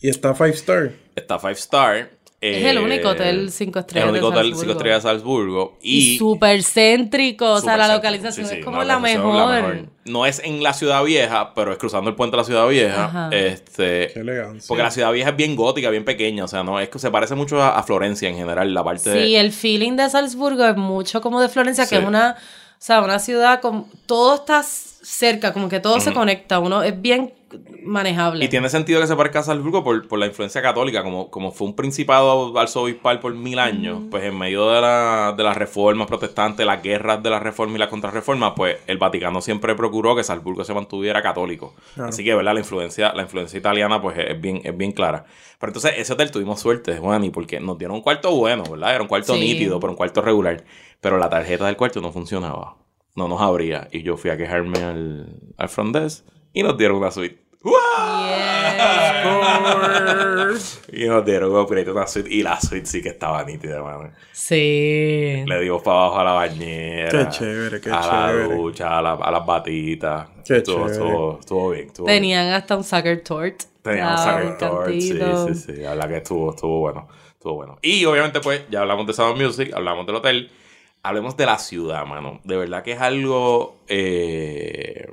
Y 0.00 0.08
está 0.10 0.34
Five 0.34 0.50
Star. 0.50 0.92
Está 1.16 1.38
Five 1.38 1.52
Star. 1.54 2.10
Es 2.38 2.56
eh, 2.62 2.70
el 2.70 2.78
único 2.78 3.08
hotel 3.08 3.50
cinco 3.50 3.78
estrellas 3.78 4.04
El 4.04 4.10
único 4.10 4.30
de 4.30 4.36
hotel 4.36 4.44
Salzburgo. 4.50 4.60
5 4.62 4.72
estrellas 4.72 5.02
de 5.02 5.08
Salzburgo. 5.08 5.78
y 5.80 5.96
Y, 5.98 6.18
súper 6.18 6.62
céntrico. 6.62 7.52
O 7.52 7.60
sea, 7.62 7.76
la 7.78 7.94
localización. 7.94 8.46
Sí, 8.46 8.56
es 8.56 8.64
como 8.64 8.78
no, 8.78 8.84
la 8.84 8.98
mejor. 8.98 9.86
No 10.04 10.26
es 10.26 10.40
en 10.44 10.62
la 10.62 10.74
ciudad 10.74 11.02
vieja, 11.02 11.54
pero 11.54 11.72
es 11.72 11.78
cruzando 11.78 12.10
el 12.10 12.14
puente 12.16 12.36
de 12.36 12.42
la 12.42 12.44
ciudad 12.44 12.68
vieja. 12.68 13.04
Ajá. 13.06 13.30
Este, 13.32 14.10
Qué 14.12 14.20
elegancia. 14.20 14.68
porque 14.68 14.82
la 14.82 14.90
ciudad 14.90 15.10
vieja 15.12 15.30
es 15.30 15.36
bien 15.36 15.56
gótica, 15.56 15.88
bien 15.90 16.04
pequeña. 16.04 16.44
O 16.44 16.48
sea, 16.48 16.62
no 16.62 16.78
es 16.78 16.90
que 16.90 16.98
se 16.98 17.10
parece 17.10 17.34
mucho 17.34 17.60
a, 17.62 17.70
a 17.78 17.82
Florencia 17.82 18.28
en 18.28 18.36
general, 18.36 18.72
la 18.74 18.84
parte 18.84 19.08
de- 19.10 19.24
Sí, 19.24 19.36
el 19.36 19.50
feeling 19.50 19.96
de 19.96 20.08
Salzburgo 20.10 20.64
es 20.66 20.76
mucho 20.76 21.22
como 21.22 21.40
de 21.40 21.48
Florencia, 21.48 21.88
que 21.88 21.96
es 21.96 22.04
una, 22.04 22.36
o 22.38 22.76
sea, 22.78 23.00
una 23.00 23.18
ciudad 23.18 23.60
con 23.62 23.86
todo 24.04 24.34
está 24.34 24.62
cerca, 24.62 25.52
como 25.54 25.68
que 25.70 25.80
todo 25.80 26.00
se 26.00 26.12
conecta, 26.12 26.58
uno 26.58 26.82
es 26.82 27.00
bien 27.00 27.32
manejable. 27.84 28.44
Y 28.44 28.48
tiene 28.48 28.68
sentido 28.68 29.00
que 29.00 29.06
se 29.06 29.14
parezca 29.16 29.40
a 29.40 29.42
Salzburgo 29.42 29.84
por, 29.84 30.06
por 30.08 30.18
la 30.18 30.26
influencia 30.26 30.60
católica, 30.62 31.02
como, 31.02 31.30
como 31.30 31.52
fue 31.52 31.68
un 31.68 31.76
principado 31.76 32.58
arzobispal 32.58 33.20
por 33.20 33.34
mil 33.34 33.58
años, 33.58 34.02
pues 34.10 34.24
en 34.24 34.36
medio 34.36 34.68
de, 34.70 34.80
la, 34.80 35.34
de 35.36 35.42
las 35.44 35.56
reformas 35.56 36.06
protestantes, 36.08 36.66
las 36.66 36.82
guerras 36.82 37.22
de 37.22 37.30
la 37.30 37.38
reforma 37.38 37.76
y 37.76 37.78
la 37.78 37.88
contrarreforma, 37.88 38.54
pues 38.54 38.78
el 38.86 38.98
Vaticano 38.98 39.40
siempre 39.40 39.74
procuró 39.74 40.16
que 40.16 40.24
Salzburgo 40.24 40.64
se 40.64 40.74
mantuviera 40.74 41.22
católico. 41.22 41.74
Claro. 41.94 42.08
Así 42.10 42.24
que, 42.24 42.34
¿verdad? 42.34 42.54
La 42.54 42.60
influencia, 42.60 43.12
la 43.14 43.22
influencia 43.22 43.58
italiana, 43.58 44.02
pues 44.02 44.18
es 44.18 44.40
bien, 44.40 44.60
es 44.64 44.76
bien 44.76 44.92
clara. 44.92 45.24
Pero 45.58 45.70
entonces, 45.70 45.92
ese 45.96 46.12
hotel 46.12 46.30
tuvimos 46.30 46.60
suerte, 46.60 46.98
Juan, 46.98 47.24
y 47.24 47.30
porque 47.30 47.60
nos 47.60 47.78
dieron 47.78 47.96
un 47.96 48.02
cuarto 48.02 48.30
bueno, 48.34 48.64
¿verdad? 48.70 48.92
Era 48.94 49.02
un 49.02 49.08
cuarto 49.08 49.34
Sí. 49.34 49.40
nítido, 49.40 49.78
pero 49.80 49.92
un 49.92 49.96
cuarto 49.96 50.20
regular. 50.20 50.64
Pero 51.00 51.16
la 51.18 51.30
tarjeta 51.30 51.66
del 51.66 51.76
cuarto 51.76 52.00
no 52.00 52.10
funcionaba. 52.12 52.76
No 53.14 53.28
nos 53.28 53.40
abría. 53.40 53.88
Y 53.92 54.02
yo 54.02 54.16
fui 54.18 54.30
a 54.30 54.36
quejarme 54.36 54.78
al, 54.80 55.40
al 55.56 55.68
front 55.70 55.96
desk 55.96 56.26
y 56.56 56.62
nos 56.62 56.76
dieron 56.78 56.96
una 56.96 57.10
suite. 57.10 57.38
Yeah. 57.62 59.26
Y 60.92 61.04
nos 61.06 61.24
dieron 61.26 61.50
un 61.52 61.58
upgrade 61.58 61.88
a 61.88 61.92
una 61.92 62.06
suite. 62.06 62.28
Y 62.32 62.42
la 62.42 62.58
suite 62.60 62.86
sí 62.86 63.02
que 63.02 63.10
estaba 63.10 63.44
nítida, 63.44 63.82
mano. 63.82 64.10
Sí. 64.32 65.42
Le 65.46 65.60
dimos 65.60 65.82
para 65.82 65.98
abajo 65.98 66.18
a 66.20 66.24
la 66.24 66.32
bañera. 66.32 67.10
Qué 67.10 67.28
chévere, 67.30 67.80
qué 67.80 67.90
a 67.90 68.00
chévere. 68.00 68.48
la 68.48 68.54
ducha, 68.54 68.98
a, 68.98 69.02
la- 69.02 69.12
a 69.14 69.30
las 69.30 69.44
batitas. 69.44 70.28
Qué 70.46 70.56
estuvo, 70.58 70.86
chévere. 70.86 70.92
Estuvo, 70.92 71.38
estuvo 71.40 71.70
bien. 71.70 71.86
Estuvo 71.88 72.06
bien. 72.06 72.16
Tenían 72.16 72.48
hasta 72.54 72.76
un 72.76 72.84
sucker 72.84 73.22
tort. 73.22 73.62
Teníamos 73.82 74.20
Ah, 74.20 74.24
Sucker 74.32 74.46
un 74.46 74.58
Tort, 74.58 74.90
sí, 74.92 75.00
sí, 75.54 75.54
sí. 75.54 75.72
La 75.82 75.90
verdad 75.90 76.08
que 76.08 76.16
estuvo, 76.16 76.50
estuvo 76.50 76.78
bueno. 76.80 77.08
Estuvo 77.32 77.54
bueno. 77.54 77.78
Y 77.82 78.04
obviamente, 78.06 78.40
pues, 78.40 78.62
ya 78.70 78.80
hablamos 78.80 79.06
de 79.06 79.12
Sound 79.12 79.40
Music, 79.40 79.72
hablamos 79.74 80.06
del 80.06 80.16
hotel. 80.16 80.50
Hablemos 81.02 81.36
de 81.36 81.46
la 81.46 81.58
ciudad, 81.58 82.04
mano. 82.06 82.40
De 82.44 82.56
verdad 82.56 82.82
que 82.82 82.92
es 82.92 83.00
algo 83.00 83.76
eh, 83.88 85.06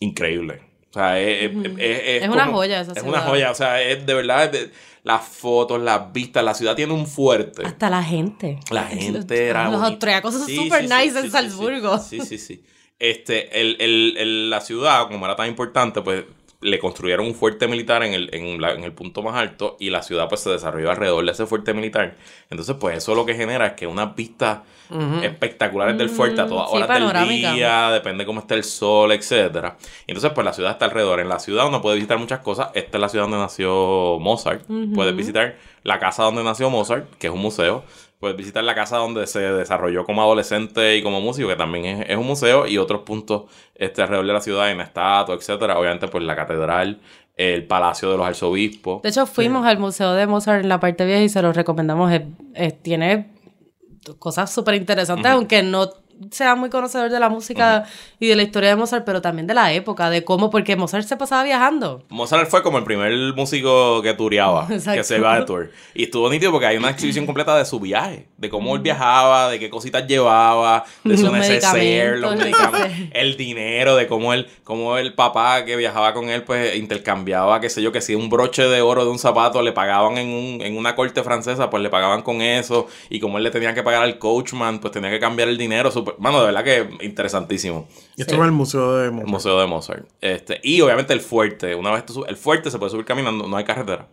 increíble. 0.00 0.60
O 0.90 0.92
sea, 0.92 1.20
es, 1.20 1.50
es- 1.52 1.66
es- 1.78 2.22
Es 2.22 2.28
una 2.28 2.46
como- 2.46 2.58
joya 2.58 2.80
esa 2.80 2.92
Es 2.92 2.98
ciudad. 3.02 3.08
una 3.20 3.20
joya. 3.28 3.50
O 3.50 3.54
sea, 3.54 3.80
es 3.82 4.04
de 4.04 4.14
verdad. 4.14 4.44
es 4.46 4.52
de- 4.52 4.70
las 5.02 5.22
fotos, 5.24 5.80
las 5.80 6.12
vistas. 6.12 6.44
La 6.44 6.52
ciudad 6.52 6.74
tiene 6.76 6.92
un 6.92 7.06
fuerte. 7.06 7.64
Hasta 7.64 7.88
la 7.88 8.02
gente. 8.02 8.58
La 8.70 8.84
gente 8.88 9.46
era. 9.48 9.70
Los 9.70 9.82
austriacos 9.82 10.34
son 10.34 10.46
sí, 10.46 10.56
sí, 10.56 10.70
nice 10.82 11.12
sí, 11.12 11.18
en 11.24 11.30
Salzburgo. 11.30 11.98
Sí, 11.98 12.20
sí, 12.20 12.36
sí. 12.38 12.62
Este, 12.98 13.60
el, 13.60 13.76
el- 13.80 14.16
el- 14.18 14.50
la 14.50 14.60
ciudad, 14.60 15.08
como 15.08 15.24
era 15.24 15.34
tan 15.36 15.48
importante, 15.48 16.02
pues 16.02 16.24
le 16.62 16.78
construyeron 16.78 17.24
un 17.26 17.34
fuerte 17.34 17.66
militar 17.68 18.02
en 18.02 18.12
el, 18.12 18.28
en, 18.34 18.60
la- 18.60 18.72
en 18.72 18.84
el 18.84 18.92
punto 18.92 19.22
más 19.22 19.34
alto 19.34 19.76
y 19.80 19.88
la 19.90 20.02
ciudad 20.02 20.28
pues 20.28 20.42
se 20.42 20.50
desarrolló 20.50 20.90
alrededor 20.90 21.24
de 21.24 21.32
ese 21.32 21.46
fuerte 21.46 21.72
militar. 21.72 22.16
Entonces, 22.50 22.76
pues 22.78 22.98
eso 22.98 23.14
lo 23.14 23.24
que 23.24 23.34
genera 23.34 23.66
es 23.68 23.72
que 23.74 23.86
unas 23.86 24.14
vistas 24.14 24.58
espectaculares 25.22 25.96
del 25.96 26.08
fuerte 26.10 26.40
a 26.40 26.46
todas 26.46 26.68
Mm, 26.68 26.72
sí, 26.72 26.76
horas 26.82 26.88
del 26.88 27.04
día, 27.54 27.90
depende 27.92 28.26
cómo 28.26 28.40
esté 28.40 28.54
el 28.54 28.64
sol, 28.64 29.12
etcétera. 29.12 29.76
Entonces, 30.06 30.32
pues 30.34 30.44
la 30.44 30.52
ciudad 30.52 30.72
está 30.72 30.84
alrededor. 30.86 31.20
En 31.20 31.28
la 31.28 31.38
ciudad 31.38 31.66
uno 31.68 31.80
puede 31.80 31.94
visitar 31.96 32.18
muchas 32.18 32.40
cosas. 32.40 32.70
Esta 32.74 32.98
es 32.98 33.00
la 33.00 33.08
ciudad 33.08 33.24
donde 33.24 33.38
nació 33.38 34.18
Mozart. 34.20 34.64
Puedes 34.94 35.14
visitar 35.16 35.56
la 35.84 35.98
casa 35.98 36.24
donde 36.24 36.42
nació 36.44 36.68
Mozart, 36.70 37.08
que 37.18 37.28
es 37.28 37.32
un 37.32 37.40
museo. 37.40 37.84
Puedes 38.20 38.36
visitar 38.36 38.62
la 38.62 38.74
casa 38.74 38.98
donde 38.98 39.26
se 39.26 39.40
desarrolló 39.40 40.04
como 40.04 40.20
adolescente 40.22 40.94
y 40.96 41.02
como 41.02 41.20
músico, 41.22 41.48
que 41.48 41.56
también 41.56 41.84
es, 41.86 42.10
es 42.10 42.16
un 42.18 42.26
museo, 42.26 42.66
y 42.66 42.76
otros 42.76 43.00
puntos 43.00 43.44
este, 43.74 44.02
alrededor 44.02 44.26
de 44.26 44.32
la 44.34 44.40
ciudad, 44.42 44.70
en 44.70 44.80
estatua, 44.82 45.34
etcétera. 45.34 45.78
Obviamente, 45.78 46.06
pues 46.08 46.22
la 46.24 46.36
catedral, 46.36 47.00
el 47.36 47.64
palacio 47.66 48.10
de 48.10 48.18
los 48.18 48.26
arzobispos. 48.26 49.00
De 49.00 49.08
hecho, 49.08 49.24
fuimos 49.26 49.64
al 49.66 49.78
Museo 49.78 50.12
de 50.12 50.26
Mozart 50.26 50.62
en 50.62 50.68
la 50.68 50.78
parte 50.78 51.06
vieja 51.06 51.22
y 51.22 51.30
se 51.30 51.40
lo 51.40 51.52
recomendamos. 51.54 52.12
Es- 52.12 52.22
es- 52.54 52.82
tiene 52.82 53.30
cosas 54.18 54.52
súper 54.52 54.74
interesantes, 54.74 55.24
aunque 55.30 55.62
no 55.62 55.88
sea 56.30 56.54
muy 56.54 56.70
conocedor 56.70 57.10
de 57.10 57.18
la 57.20 57.28
música 57.28 57.84
y 58.18 58.28
de 58.28 58.36
la 58.36 58.42
historia 58.42 58.68
de 58.70 58.76
Mozart, 58.76 59.04
pero 59.04 59.20
también 59.22 59.46
de 59.46 59.54
la 59.54 59.72
época, 59.72 60.10
de 60.10 60.24
cómo, 60.24 60.50
porque 60.50 60.76
Mozart 60.76 61.04
se 61.06 61.16
pasaba 61.16 61.42
viajando. 61.44 62.02
Mozart 62.08 62.48
fue 62.50 62.62
como 62.62 62.78
el 62.78 62.84
primer 62.84 63.12
músico 63.34 64.02
que 64.02 64.12
tureaba, 64.14 64.66
que 64.68 65.04
se 65.04 65.16
iba 65.16 65.38
de 65.38 65.44
tour. 65.46 65.70
Y 65.94 66.04
estuvo 66.04 66.28
nítido 66.30 66.52
porque 66.52 66.66
hay 66.66 66.76
una 66.76 66.90
exhibición 66.90 67.26
completa 67.26 67.56
de 67.56 67.64
su 67.64 67.80
viaje, 67.80 68.26
de 68.36 68.50
cómo 68.50 68.74
él 68.76 68.82
viajaba, 68.82 69.48
de 69.50 69.58
qué 69.58 69.70
cositas 69.70 70.06
llevaba, 70.06 70.84
de 71.04 71.16
su 71.16 71.24
Los 71.24 71.32
neceser, 71.32 72.18
los 72.18 72.30
medicamentos, 72.36 73.08
el 73.12 73.36
dinero, 73.36 73.96
de 73.96 74.06
cómo 74.06 74.34
él, 74.34 74.48
cómo 74.64 74.98
el 74.98 75.14
papá 75.14 75.64
que 75.64 75.76
viajaba 75.76 76.12
con 76.14 76.28
él, 76.28 76.42
pues 76.42 76.76
intercambiaba, 76.76 77.60
qué 77.60 77.70
sé 77.70 77.82
yo, 77.82 77.92
que 77.92 78.00
si 78.00 78.14
un 78.14 78.28
broche 78.28 78.62
de 78.64 78.82
oro 78.82 79.04
de 79.04 79.10
un 79.10 79.18
zapato 79.18 79.62
le 79.62 79.72
pagaban 79.72 80.18
en, 80.18 80.28
un- 80.28 80.60
en 80.62 80.76
una 80.76 80.94
corte 80.94 81.22
francesa, 81.22 81.70
pues 81.70 81.82
le 81.82 81.88
pagaban 81.90 82.22
con 82.22 82.42
eso. 82.42 82.86
Y 83.08 83.20
como 83.20 83.38
él 83.38 83.44
le 83.44 83.50
tenía 83.50 83.74
que 83.74 83.82
pagar 83.82 84.02
al 84.02 84.18
coachman, 84.18 84.80
pues 84.80 84.92
tenía 84.92 85.10
que 85.10 85.18
cambiar 85.18 85.48
el 85.48 85.56
dinero. 85.58 85.90
Mano, 86.18 86.40
de 86.40 86.46
verdad 86.46 86.64
que 86.64 87.04
interesantísimo. 87.04 87.86
Y 88.16 88.22
esto 88.22 88.34
es 88.34 88.40
el 88.40 88.52
museo 88.52 88.96
de 88.96 89.06
El 89.06 89.12
Mozart. 89.12 89.28
Museo 89.28 89.60
de 89.60 89.66
Mozart. 89.66 90.08
Este, 90.20 90.60
y 90.62 90.80
obviamente 90.80 91.12
el 91.12 91.20
fuerte. 91.20 91.74
Una 91.74 91.92
vez 91.92 92.06
tú 92.06 92.14
subes, 92.14 92.30
el 92.30 92.36
fuerte 92.36 92.70
se 92.70 92.78
puede 92.78 92.90
subir 92.90 93.04
caminando, 93.04 93.46
no 93.46 93.56
hay 93.56 93.64
carretera. 93.64 94.08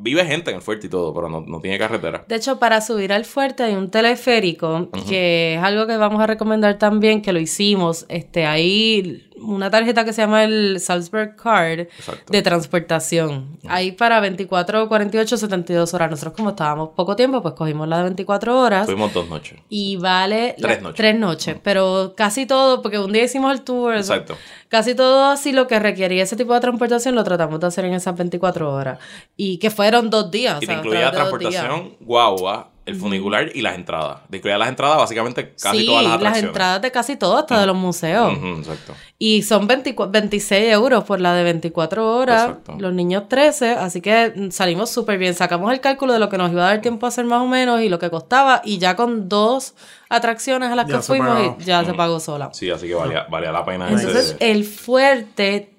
Vive 0.00 0.24
gente 0.26 0.50
en 0.50 0.56
el 0.56 0.62
fuerte 0.62 0.88
y 0.88 0.90
todo, 0.90 1.14
pero 1.14 1.28
no, 1.28 1.40
no 1.42 1.60
tiene 1.60 1.78
carretera. 1.78 2.24
De 2.26 2.34
hecho, 2.34 2.58
para 2.58 2.80
subir 2.80 3.12
al 3.12 3.24
fuerte 3.24 3.62
hay 3.62 3.74
un 3.74 3.90
teleférico, 3.90 4.90
que 5.08 5.54
es 5.54 5.62
algo 5.62 5.86
que 5.86 5.96
vamos 5.96 6.20
a 6.20 6.26
recomendar 6.26 6.78
también, 6.78 7.22
que 7.22 7.32
lo 7.32 7.38
hicimos. 7.38 8.04
Este, 8.08 8.44
hay 8.44 9.30
una 9.40 9.70
tarjeta 9.70 10.04
que 10.04 10.12
se 10.12 10.22
llama 10.22 10.44
el 10.44 10.78
Salzburg 10.80 11.36
Card 11.36 11.80
Exacto. 11.80 12.32
de 12.32 12.42
transportación. 12.42 13.58
Ahí 13.68 13.92
para 13.92 14.20
24, 14.20 14.88
48, 14.88 15.36
72 15.36 15.94
horas. 15.94 16.10
Nosotros 16.10 16.34
como 16.34 16.50
estábamos 16.50 16.90
poco 16.90 17.16
tiempo, 17.16 17.42
pues 17.42 17.54
cogimos 17.54 17.88
la 17.88 17.98
de 17.98 18.02
24 18.04 18.60
horas. 18.60 18.86
Tuvimos 18.86 19.12
dos 19.12 19.28
noches. 19.28 19.58
Y 19.68 19.96
vale 19.96 20.54
la- 20.58 20.68
Tres 20.68 20.82
noches. 20.82 20.96
tres 20.96 21.18
noches, 21.18 21.56
pero 21.62 22.14
casi 22.16 22.46
todo, 22.46 22.80
porque 22.82 22.98
un 22.98 23.12
día 23.12 23.24
hicimos 23.24 23.52
el 23.52 23.62
tour, 23.62 23.94
Exacto. 23.96 24.36
casi 24.68 24.94
todo 24.94 25.24
así 25.30 25.52
lo 25.52 25.66
que 25.66 25.78
requería 25.78 26.22
ese 26.22 26.36
tipo 26.36 26.54
de 26.54 26.60
transportación 26.60 27.14
lo 27.14 27.24
tratamos 27.24 27.60
de 27.60 27.66
hacer 27.66 27.84
en 27.86 27.94
esas 27.94 28.16
24 28.16 28.72
horas. 28.72 28.98
Y 29.36 29.58
que 29.58 29.70
fueron 29.70 30.10
dos 30.10 30.30
días. 30.30 30.54
Y 30.54 30.56
o 30.56 30.60
te 30.60 30.66
sea, 30.66 30.76
incluía 30.78 31.10
transportación, 31.10 31.96
guagua, 32.00 32.70
el 32.86 32.96
funicular 32.96 33.50
y 33.54 33.62
las 33.62 33.76
entradas. 33.76 34.20
Incluía 34.30 34.58
las 34.58 34.68
entradas 34.68 34.98
básicamente 34.98 35.54
casi 35.60 35.78
sí, 35.80 35.86
todas 35.86 36.02
las 36.02 36.10
las 36.12 36.16
atracciones. 36.20 36.48
entradas 36.50 36.82
de 36.82 36.90
casi 36.90 37.16
todo, 37.16 37.38
hasta 37.38 37.58
de 37.60 37.66
los 37.66 37.76
museos. 37.76 38.36
Ujú, 38.36 38.46
exacto. 38.58 38.92
Y 39.18 39.42
son 39.42 39.66
24 39.66 40.12
26 40.12 40.72
euros 40.72 41.04
por 41.04 41.20
la 41.20 41.32
de 41.34 41.44
24 41.44 42.16
horas. 42.16 42.42
Exacto. 42.48 42.76
Los 42.78 42.92
niños 42.92 43.24
13. 43.28 43.70
Así 43.72 44.00
que 44.02 44.48
salimos 44.50 44.90
súper 44.90 45.16
bien. 45.18 45.34
Sacamos 45.34 45.72
el 45.72 45.80
cálculo 45.80 46.12
de 46.12 46.18
lo 46.18 46.28
que 46.28 46.36
nos 46.36 46.52
iba 46.52 46.62
a 46.62 46.66
dar 46.66 46.80
tiempo 46.82 47.06
a 47.06 47.08
hacer 47.08 47.24
más 47.24 47.40
o 47.40 47.46
menos 47.46 47.80
y 47.80 47.88
lo 47.88 47.98
que 47.98 48.10
costaba. 48.10 48.60
Y 48.64 48.76
ya 48.78 48.96
con 48.96 49.28
dos 49.30 49.74
atracciones 50.10 50.70
a 50.70 50.74
las 50.76 50.86
Ya 50.86 50.96
que 50.96 51.02
fuimos, 51.02 51.28
pagó. 51.38 51.56
y 51.60 51.64
ya 51.64 51.84
se 51.84 51.94
pagó 51.94 52.20
sola. 52.20 52.50
Sí, 52.52 52.70
así 52.70 52.86
que 52.88 52.94
valía, 52.94 53.26
valía 53.30 53.50
la 53.50 53.64
pena 53.64 53.86
Entonces, 53.88 54.36
ese... 54.38 54.50
el 54.50 54.64
fuerte 54.64 55.73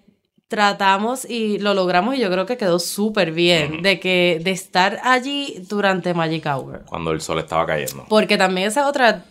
tratamos 0.47 1.25
y 1.25 1.57
lo 1.57 1.73
logramos 1.73 2.15
y 2.15 2.19
yo 2.19 2.29
creo 2.29 2.45
que 2.45 2.57
quedó 2.57 2.79
súper 2.79 3.31
bien 3.31 3.81
de 3.81 3.99
que 3.99 4.39
de 4.43 4.51
estar 4.51 4.99
allí 5.03 5.65
durante 5.67 6.13
Magic 6.13 6.45
Hour. 6.45 6.83
Cuando 6.85 7.11
el 7.11 7.21
sol 7.21 7.39
estaba 7.39 7.65
cayendo. 7.65 8.05
Porque 8.09 8.37
también 8.37 8.67
esa 8.67 8.81
es 8.81 8.87
otra, 8.87 9.25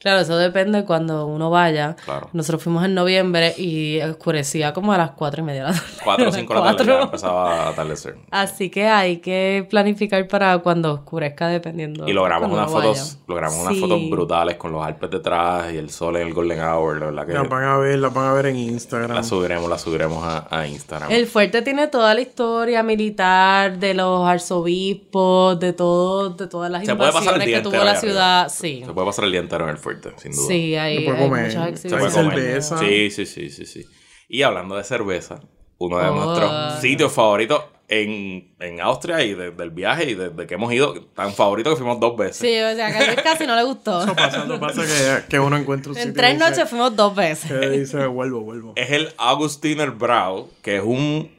claro, 0.00 0.20
eso 0.20 0.36
depende 0.36 0.84
cuando 0.84 1.26
uno 1.26 1.50
vaya. 1.50 1.94
Claro. 2.04 2.28
Nosotros 2.32 2.62
fuimos 2.64 2.84
en 2.84 2.94
noviembre 2.94 3.54
y 3.56 4.00
oscurecía 4.00 4.72
como 4.72 4.92
a 4.92 4.98
las 4.98 5.12
cuatro 5.12 5.42
y 5.42 5.44
media 5.44 5.66
de 5.66 5.72
la 5.72 5.74
tarde. 5.78 5.92
Cuatro 6.02 6.28
o 6.28 6.32
cinco 6.32 6.54
de 6.54 6.60
la 6.60 6.76
tarde 6.76 6.98
empezaba 7.02 7.54
a 7.64 7.68
atardecer. 7.68 8.16
Así 8.30 8.70
que 8.70 8.88
hay 8.88 9.18
que 9.18 9.66
planificar 9.70 10.26
para 10.26 10.58
cuando 10.58 10.92
oscurezca 10.94 11.46
dependiendo. 11.48 12.08
Y 12.08 12.12
logramos 12.12 12.50
unas 12.50 12.70
fotos, 12.70 12.98
vaya. 12.98 13.24
logramos 13.28 13.58
unas 13.58 13.74
Sí. 13.74 13.80
fotos 13.80 14.10
brutales 14.10 14.56
con 14.56 14.72
los 14.72 14.84
Alpes 14.84 15.10
detrás 15.10 15.72
y 15.72 15.76
el 15.76 15.90
sol 15.90 16.16
en 16.16 16.26
el 16.28 16.34
Golden 16.34 16.60
Hour, 16.60 16.98
la 17.00 17.06
verdad 17.06 17.26
que 17.26 17.32
La 17.34 17.42
van 17.44 17.64
a 17.64 17.76
ver, 17.78 17.98
la 17.98 18.08
van 18.08 18.26
a 18.28 18.32
ver 18.32 18.46
en 18.46 18.56
Instagram. 18.56 19.12
la 19.14 19.22
subiremos, 19.22 19.68
la 19.68 19.78
subiremos 19.78 20.24
a, 20.24 20.46
a 20.50 20.66
Instagram. 20.66 21.10
El 21.10 21.26
fuerte 21.26 21.62
tiene 21.62 21.86
toda 21.88 22.14
la 22.14 22.20
historia 22.22 22.82
militar 22.82 23.78
de 23.78 23.94
los 23.94 24.26
arzobispos, 24.74 25.58
de 25.60 25.72
todo, 25.72 26.30
de 26.30 26.46
todas 26.46 26.70
las 26.70 26.84
Se 26.84 26.94
puede 26.94 27.12
pasar 27.12 27.34
el 27.34 27.42
invasiones 27.42 27.46
día 27.46 27.56
que 27.58 27.62
tuvo 27.62 27.84
la 27.84 27.96
ciudad. 27.96 28.48
Sí. 28.48 28.82
Se 28.84 28.92
puede 28.92 29.06
pasar 29.06 29.24
el 29.24 29.32
día 29.32 29.40
entero 29.40 29.64
en 29.64 29.70
el 29.70 29.78
fuerte, 29.78 29.89
sin 30.16 30.32
duda. 30.32 30.46
Sí, 30.48 30.74
hay, 30.76 30.98
Se 30.98 31.04
puede 31.04 31.18
hay 31.18 31.28
comer, 31.28 31.46
muchas 31.46 31.80
Se 31.80 31.88
puede 31.88 32.10
cerveza. 32.10 32.78
Sí, 32.78 33.10
sí, 33.10 33.26
sí, 33.26 33.50
sí, 33.50 33.66
sí. 33.66 33.84
Y 34.28 34.42
hablando 34.42 34.76
de 34.76 34.84
cerveza, 34.84 35.40
uno 35.78 35.98
de 35.98 36.04
Oh. 36.08 36.14
nuestros 36.14 36.80
sitios 36.80 37.12
favoritos 37.12 37.64
en, 37.88 38.54
en 38.60 38.80
Austria 38.80 39.24
y 39.24 39.34
de- 39.34 39.50
del 39.50 39.70
viaje 39.70 40.10
y 40.10 40.14
desde 40.14 40.46
que 40.46 40.54
hemos 40.54 40.72
ido, 40.72 40.94
tan 41.06 41.32
favorito 41.34 41.70
que 41.70 41.76
fuimos 41.76 41.98
dos 41.98 42.16
veces. 42.16 42.36
Sí, 42.36 42.60
o 42.60 42.74
sea, 42.76 42.88
Luis 43.04 43.20
casi 43.22 43.46
no 43.48 43.56
le 43.56 43.64
gustó. 43.64 44.04
Eso 44.04 44.14
pasa, 44.14 44.44
no 44.44 44.60
pasa 44.60 44.82
que, 44.82 45.28
que 45.28 45.40
uno 45.40 45.56
encuentra 45.56 45.90
un 45.90 45.96
sitio 45.96 46.08
En 46.10 46.14
tres 46.14 46.34
dice- 46.34 46.50
noches 46.50 46.70
fuimos 46.70 46.94
dos 46.94 47.16
veces. 47.16 47.50
que 47.50 47.68
dice, 47.70 48.06
vuelvo, 48.06 48.42
vuelvo. 48.42 48.74
Es 48.76 48.90
el 48.92 49.12
Augustiner 49.18 49.90
Brau, 49.90 50.48
que 50.62 50.76
es 50.76 50.82
un 50.84 51.32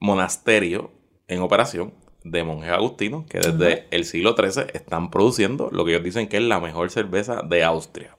monasterio 0.00 0.90
en 1.28 1.40
operación 1.40 1.94
de 2.24 2.42
monjes 2.42 2.70
agustinos 2.70 3.26
que 3.26 3.38
desde 3.38 3.86
el 3.90 4.04
siglo 4.04 4.34
XIII 4.36 4.66
están 4.72 5.10
produciendo 5.10 5.68
lo 5.70 5.84
que 5.84 5.92
ellos 5.92 6.04
dicen 6.04 6.26
que 6.26 6.38
es 6.38 6.42
la 6.42 6.58
mejor 6.58 6.90
cerveza 6.90 7.42
de 7.42 7.62
Austria. 7.62 8.16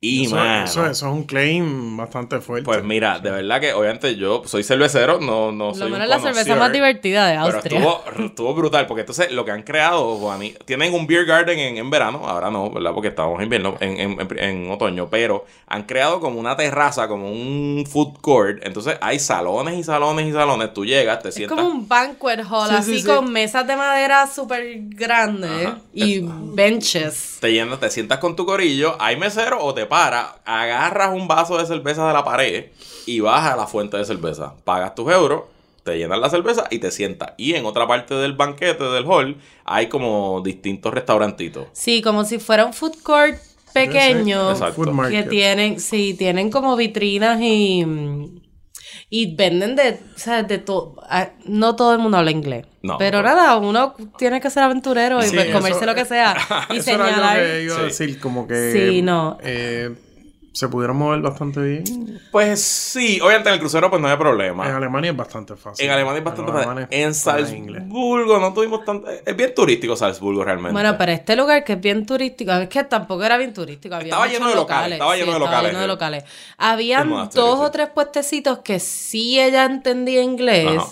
Y 0.00 0.26
Eso, 0.26 0.36
mano, 0.36 0.64
eso, 0.64 0.86
eso 0.86 1.06
es 1.08 1.12
un 1.12 1.24
claim 1.24 1.96
bastante 1.96 2.40
fuerte. 2.40 2.64
pues 2.64 2.84
mira, 2.84 3.18
de 3.18 3.32
verdad 3.32 3.60
que 3.60 3.72
obviamente 3.72 4.14
yo 4.14 4.44
soy 4.46 4.62
cervecero, 4.62 5.18
no, 5.18 5.50
no 5.50 5.70
Lo 5.70 5.74
soy 5.74 5.86
un 5.86 5.92
menos 5.94 6.08
la 6.08 6.20
cerveza 6.20 6.54
más 6.54 6.72
divertida 6.72 7.26
de 7.26 7.32
Pero 7.34 7.56
Austria. 7.56 7.78
estuvo, 7.80 8.24
estuvo 8.26 8.54
brutal, 8.54 8.86
porque 8.86 9.00
entonces 9.00 9.32
lo 9.32 9.44
que 9.44 9.50
han 9.50 9.64
creado, 9.64 10.14
Juani, 10.18 10.54
tienen 10.66 10.94
un 10.94 11.08
beer 11.08 11.24
garden 11.26 11.58
en, 11.58 11.78
en 11.78 11.90
verano, 11.90 12.22
ahora 12.28 12.48
no, 12.48 12.70
¿verdad? 12.70 12.92
Porque 12.94 13.08
estábamos 13.08 13.38
en 13.38 13.44
invierno, 13.46 13.76
en, 13.80 13.98
en- 13.98 14.20
en- 14.20 14.38
en 14.38 14.70
otoño, 14.70 15.08
pero 15.10 15.44
han 15.66 15.82
creado 15.82 16.20
como 16.20 16.38
una 16.38 16.56
terraza, 16.56 17.08
como 17.08 17.32
un 17.32 17.84
food 17.90 18.18
court, 18.20 18.60
entonces 18.64 18.96
hay 19.00 19.18
salones 19.18 19.76
y 19.80 19.82
salones 19.82 20.28
y 20.28 20.32
salones, 20.32 20.72
tú 20.74 20.84
llegas, 20.84 21.20
te 21.24 21.30
Es 21.30 21.34
sientas... 21.34 21.58
como 21.58 21.70
un 21.70 21.88
banquet 21.88 22.44
hall, 22.48 22.68
Sí, 22.68 22.74
así 22.76 22.92
sí, 22.94 23.00
sí. 23.00 23.06
con 23.08 23.32
mesas 23.32 23.66
de 23.66 23.74
madera 23.74 24.28
súper 24.28 24.62
grandes 24.90 25.66
Ajá. 25.66 25.78
y 25.92 26.20
benches. 26.22 27.38
Te 27.40 27.50
llenas, 27.52 27.80
te 27.80 27.90
sientas 27.90 28.18
con 28.18 28.36
tu 28.36 28.46
corillo, 28.46 28.96
hay 29.00 29.16
mesero 29.16 29.58
o 29.60 29.74
te 29.74 29.87
para, 29.88 30.36
agarras 30.44 31.14
un 31.14 31.26
vaso 31.28 31.58
de 31.58 31.66
cerveza 31.66 32.06
de 32.06 32.12
la 32.12 32.24
pared 32.24 32.66
y 33.06 33.20
vas 33.20 33.52
a 33.52 33.56
la 33.56 33.66
fuente 33.66 33.96
de 33.96 34.04
cerveza. 34.04 34.54
Pagas 34.64 34.94
tus 34.94 35.10
euros, 35.10 35.42
te 35.84 35.96
llenas 35.98 36.18
la 36.18 36.28
cerveza 36.30 36.66
y 36.70 36.78
te 36.78 36.90
sientas. 36.90 37.32
Y 37.36 37.54
en 37.54 37.64
otra 37.66 37.86
parte 37.86 38.14
del 38.14 38.34
banquete, 38.34 38.84
del 38.84 39.06
hall, 39.06 39.36
hay 39.64 39.88
como 39.88 40.40
distintos 40.42 40.92
restaurantitos. 40.92 41.66
Sí, 41.72 42.02
como 42.02 42.24
si 42.24 42.38
fuera 42.38 42.64
un 42.66 42.74
food 42.74 42.96
court 43.02 43.38
pequeño. 43.72 44.50
Exacto. 44.50 44.74
Food 44.74 44.86
Que 44.86 44.92
market. 44.92 45.28
tienen, 45.28 45.80
sí, 45.80 46.14
tienen 46.18 46.50
como 46.50 46.76
vitrinas 46.76 47.40
y. 47.40 47.84
Y 49.10 49.34
venden 49.36 49.74
de, 49.74 50.00
o 50.14 50.18
sea, 50.18 50.42
de 50.42 50.58
todo. 50.58 50.96
ah, 51.08 51.30
No 51.46 51.76
todo 51.76 51.94
el 51.94 51.98
mundo 51.98 52.18
habla 52.18 52.30
inglés. 52.30 52.66
No, 52.82 52.98
pero 52.98 53.18
pero- 53.18 53.22
nada, 53.22 53.56
uno 53.56 53.94
tiene 54.18 54.40
que 54.40 54.50
ser 54.50 54.62
aventurero 54.64 55.18
y 55.20 55.28
Sí, 55.28 55.34
pues, 55.34 55.46
comerse 55.50 55.78
eso- 55.78 55.86
lo 55.86 55.94
que 55.94 56.04
sea. 56.04 56.36
Y 56.70 56.76
Eso 56.76 56.90
era 56.90 57.06
señalar. 57.06 57.36
lo 57.38 57.42
que 57.44 57.62
iba 57.64 57.74
a 57.74 57.78
Sí. 57.78 57.84
decir, 57.84 58.20
como 58.20 58.46
que... 58.46 58.72
Sí, 58.72 59.02
no. 59.02 59.38
eh, 59.42 59.94
se 60.58 60.66
pudieron 60.66 60.96
mover 60.96 61.20
bastante 61.20 61.60
bien. 61.60 62.20
Pues 62.32 62.60
sí, 62.60 63.20
obviamente 63.20 63.48
en 63.48 63.54
el 63.54 63.60
crucero 63.60 63.88
pues 63.90 64.02
no 64.02 64.08
hay 64.08 64.14
En 64.14 64.18
problema. 64.18 64.76
Alemania 64.76 65.12
es 65.12 65.16
bastante 65.16 65.54
fácil. 65.54 65.86
En 65.86 65.92
Alemania 65.92 66.18
es 66.18 66.24
bastante 66.24 66.52
fácil. 66.52 66.86
En. 66.90 67.14
Salzburgo 67.14 68.40
no 68.40 68.52
tuvimos 68.52 68.84
tanto... 68.84 69.08
Es 69.08 69.36
bien 69.36 69.54
turístico 69.54 69.94
Salzburgo 69.94 70.42
realmente. 70.42 70.72
Bueno, 70.72 70.96
pero 70.98 71.12
este 71.12 71.36
lugar 71.36 71.62
que 71.62 71.74
es 71.74 71.80
bien 71.80 72.04
turístico, 72.04 72.50
es 72.50 72.68
que 72.68 72.82
tampoco 72.82 73.22
era 73.22 73.36
bien 73.36 73.54
turístico, 73.54 73.94
había 73.94 74.08
Estaba 74.08 74.26
lleno 74.26 74.48
de 74.48 74.56
locales, 74.56 74.92
estaba 74.94 75.16
lleno 75.16 75.32
de 75.34 75.38
locales, 75.38 75.70
lleno 75.70 75.80
de 75.80 75.86
locales. 75.86 76.24
Habían 76.56 77.08
dos 77.32 77.60
o 77.60 77.70
tres 77.70 77.90
puestecitos 77.90 78.58
que 78.58 78.80
sí 78.80 79.38
ella 79.38 79.64
entendía 79.64 80.22
inglés, 80.22 80.76
Ajá. 80.76 80.88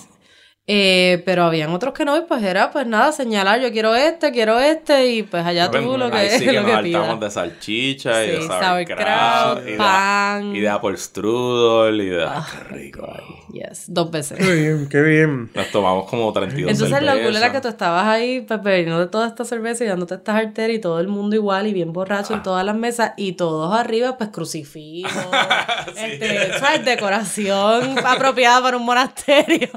Eh, 0.69 1.23
pero 1.25 1.45
habían 1.45 1.71
otros 1.71 1.95
que 1.95 2.05
no, 2.05 2.17
y 2.17 2.23
pues 2.23 2.43
era 2.43 2.71
pues 2.73 2.87
nada, 2.89 3.13
señalar, 3.13 3.61
yo 3.61 3.71
quiero 3.71 3.95
este, 3.95 4.33
quiero 4.33 4.59
este, 4.59 5.07
y 5.07 5.23
pues 5.23 5.47
allá 5.47 5.71
tú 5.71 5.97
lo 5.97 6.11
que, 6.11 6.29
sí 6.31 6.45
que 6.45 6.53
lo 6.53 6.63
nos 6.63 6.77
que 6.79 6.83
pidas. 6.83 7.21
de 7.21 7.31
salchicha 7.31 8.25
y 8.25 8.31
de 8.33 8.41
Sí, 8.43 8.49
sauerkraut, 8.49 9.61
y, 9.67 9.71
de, 9.73 9.77
pan. 9.77 10.57
y 10.57 10.61
de 10.61 10.69
apple 10.69 10.97
strudel 10.97 12.01
y 12.01 12.07
de... 12.09 12.25
Ah. 12.25 12.45
Ay, 12.45 12.59
qué 12.59 12.75
rico 12.75 13.07
ahí. 13.09 13.61
Yes, 13.61 13.85
dos 13.87 14.11
veces. 14.11 14.39
Qué 14.39 14.53
bien, 14.55 14.89
qué 14.89 15.01
bien. 15.03 15.51
Nos 15.55 15.71
tomamos 15.71 16.11
como 16.11 16.33
32 16.33 16.71
Entonces 16.73 17.01
lo 17.01 17.13
cool 17.13 17.21
era 17.21 17.33
cervezas. 17.33 17.53
que 17.53 17.61
tú 17.61 17.69
estabas 17.69 18.05
ahí 18.07 18.41
pues, 18.43 18.63
bebiendo 18.63 18.99
de 18.99 19.07
toda 19.07 19.29
esta 19.29 19.45
cerveza 19.45 19.85
y 19.85 19.87
dándote 19.87 20.15
estas 20.17 20.35
arterias 20.37 20.79
y 20.79 20.81
todo 20.81 20.99
el 21.01 21.09
mundo 21.09 21.37
igual 21.37 21.67
y 21.69 21.73
bien 21.73 21.93
borracho 21.93 22.35
Ah. 22.35 22.37
en 22.39 22.43
todas 22.43 22.65
las 22.67 22.75
mesas 22.75 23.13
y 23.17 23.33
todos 23.35 23.73
arriba 23.79 24.19
pues 24.19 24.31
crucifijos, 24.31 25.13
este, 25.97 26.59
¿sabes? 26.59 26.85
Decoración 26.85 27.97
apropiada 28.05 28.61
para 28.63 28.77
un 28.77 28.85
monasterio. 28.85 29.69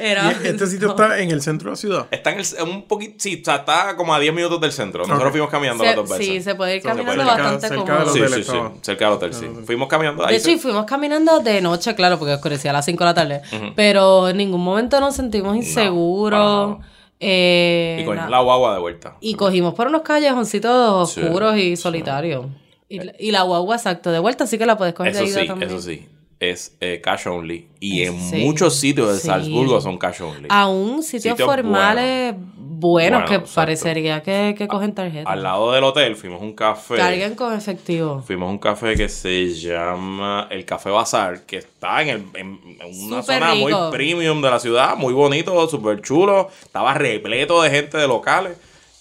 Era 0.00 0.30
este 0.30 0.66
sitio 0.68 0.90
está 0.90 1.18
en 1.18 1.32
el 1.32 1.42
centro 1.42 1.70
de 1.70 1.72
la 1.72 1.76
ciudad. 1.76 2.06
Está 2.12 2.30
en 2.30 2.38
el, 2.38 2.46
un 2.68 2.82
poquito... 2.86 3.14
Sí, 3.18 3.40
o 3.42 3.44
sea, 3.44 3.56
está 3.56 3.96
como 3.96 4.14
a 4.14 4.20
10 4.20 4.32
minutos 4.32 4.60
del 4.60 4.70
centro. 4.70 5.04
Nosotros 5.04 5.32
fuimos 5.32 5.50
caminando 5.50 5.82
Se- 5.82 5.86
las 5.88 5.96
dos 5.96 6.08
veces. 6.10 6.26
sí, 6.26 6.40
se 6.40 6.54
puede 6.54 6.76
ir 6.76 6.82
puede 6.82 6.94
caminando 6.94 7.22
ir 7.22 7.26
bastante 7.28 7.68
cerca 7.68 7.82
cómodo. 7.84 8.04
del 8.04 8.12
Sí, 8.14 8.20
hotel 8.22 8.44
sí, 8.44 8.50
sí. 8.52 8.58
Cerca 8.82 9.04
del 9.06 9.14
hotel, 9.14 9.34
sí. 9.34 9.46
Fuimos 9.66 9.88
caminando. 9.88 10.22
De 10.22 10.28
ahí 10.28 10.36
hecho, 10.36 10.44
se- 10.44 10.52
y 10.52 10.58
fuimos 10.58 10.84
caminando 10.84 11.40
de 11.40 11.60
noche, 11.60 11.96
claro, 11.96 12.16
porque 12.16 12.34
oscurecía 12.34 12.70
a 12.70 12.74
las 12.74 12.84
5 12.84 12.98
de 13.02 13.04
la 13.10 13.14
tarde. 13.14 13.42
Pero 13.74 14.28
en 14.28 14.36
ningún 14.36 14.62
momento 14.62 15.00
nos 15.00 15.16
sentimos 15.16 15.56
inseguros. 15.56 16.76
eh, 17.18 17.98
y 18.00 18.04
cogimos 18.04 18.26
na- 18.26 18.30
la 18.30 18.40
guagua 18.40 18.74
de 18.74 18.80
vuelta. 18.80 19.16
Y 19.20 19.34
cogimos 19.34 19.74
por 19.74 19.88
unos 19.88 20.02
callejoncitos 20.02 21.12
Sí, 21.12 21.20
oscuros 21.22 21.56
y 21.56 21.74
sí. 21.74 21.76
solitarios. 21.76 22.46
Y, 22.88 23.00
la- 23.00 23.12
y 23.18 23.32
la 23.32 23.42
guagua, 23.42 23.74
exacto, 23.74 24.12
de 24.12 24.20
vuelta 24.20 24.46
sí 24.46 24.56
que 24.58 24.64
la 24.66 24.78
puedes 24.78 24.94
coger 24.94 25.10
Eso 25.12 25.24
de 25.24 25.28
ida 25.30 25.40
sí, 25.40 25.46
también. 25.48 25.70
eso 25.72 25.80
sí. 25.82 26.06
Es 26.40 26.76
eh, 26.80 27.00
cash 27.02 27.26
only. 27.26 27.66
Y 27.80 28.02
en 28.04 28.20
Sí. 28.20 28.36
muchos 28.36 28.76
sitios 28.76 29.12
de 29.12 29.18
Sí. 29.18 29.26
Salzburgo 29.26 29.80
son 29.80 29.98
cash 29.98 30.20
only. 30.22 30.46
Aún 30.50 31.02
sitios, 31.02 31.36
Sitios 31.36 31.46
formales 31.46 32.34
buenos, 32.36 33.22
Bueno, 33.22 33.24
que 33.26 33.34
exacto. 33.34 33.54
parecería 33.56 34.22
que, 34.22 34.54
que 34.56 34.68
cogen 34.68 34.94
tarjeta. 34.94 35.28
Al 35.28 35.42
lado 35.42 35.72
del 35.72 35.82
hotel 35.82 36.14
fuimos 36.14 36.40
un 36.40 36.52
café. 36.52 36.94
Carguen 36.94 37.34
con 37.34 37.52
efectivo. 37.52 38.22
Fuimos 38.24 38.48
un 38.50 38.58
café 38.58 38.94
que 38.94 39.08
se 39.08 39.48
llama 39.52 40.46
el 40.50 40.64
Café 40.64 40.90
Bazar, 40.90 41.44
que 41.44 41.56
está 41.56 42.02
en, 42.02 42.08
el, 42.08 42.22
en, 42.34 42.60
en 42.80 43.02
una 43.06 43.22
zona 43.24 43.52
rico. 43.54 43.68
muy 43.68 43.90
premium 43.90 44.40
de 44.40 44.50
la 44.50 44.60
ciudad, 44.60 44.96
muy 44.96 45.12
bonito, 45.14 45.68
súper 45.68 46.00
chulo. 46.02 46.50
Estaba 46.62 46.94
repleto 46.94 47.60
de 47.62 47.70
gente 47.70 47.98
de 47.98 48.06
locales. 48.06 48.56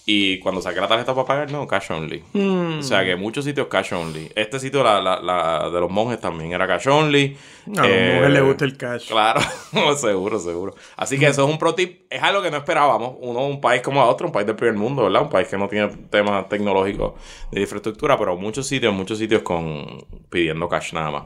Y 0.09 0.39
cuando 0.39 0.61
saqué 0.61 0.79
la 0.79 0.87
tarjeta 0.87 1.13
para 1.13 1.27
pagar, 1.27 1.51
no, 1.51 1.67
cash 1.67 1.91
only. 1.91 2.23
Mm. 2.31 2.79
O 2.79 2.81
sea 2.81 3.03
que 3.03 3.17
muchos 3.17 3.43
sitios 3.43 3.67
cash 3.67 3.91
only. 3.91 4.31
Este 4.35 4.57
sitio, 4.57 4.81
la, 4.81 5.01
la, 5.01 5.19
la 5.21 5.69
de 5.69 5.79
los 5.81 5.91
monjes 5.91 6.17
también 6.21 6.53
era 6.53 6.65
cash 6.65 6.87
only. 6.87 7.35
A 7.77 7.81
la 7.81 7.87
Eh, 7.89 8.13
mujer 8.15 8.29
le 8.31 8.39
gusta 8.41 8.63
el 8.63 8.77
cash. 8.77 9.09
Claro, 9.09 9.41
seguro, 9.97 10.39
seguro. 10.39 10.75
Así 10.95 11.19
que 11.19 11.27
eso 11.27 11.43
es 11.45 11.51
un 11.51 11.59
pro 11.59 11.75
tip. 11.75 12.03
Es 12.09 12.23
algo 12.23 12.41
que 12.41 12.49
no 12.49 12.55
esperábamos. 12.55 13.15
Uno, 13.19 13.45
un 13.45 13.59
país 13.59 13.81
como 13.81 14.01
otro, 14.01 14.27
un 14.27 14.31
país 14.31 14.47
del 14.47 14.55
primer 14.55 14.75
mundo, 14.77 15.03
¿verdad? 15.03 15.23
Un 15.23 15.29
país 15.29 15.49
que 15.49 15.57
no 15.57 15.67
tiene 15.67 15.89
temas 16.09 16.47
tecnológicos 16.47 17.15
de 17.51 17.59
infraestructura, 17.59 18.17
pero 18.17 18.37
muchos 18.37 18.65
sitios, 18.65 18.93
muchos 18.93 19.17
sitios 19.17 19.41
con 19.41 20.05
pidiendo 20.29 20.69
cash 20.69 20.93
nada 20.93 21.11
más. 21.11 21.23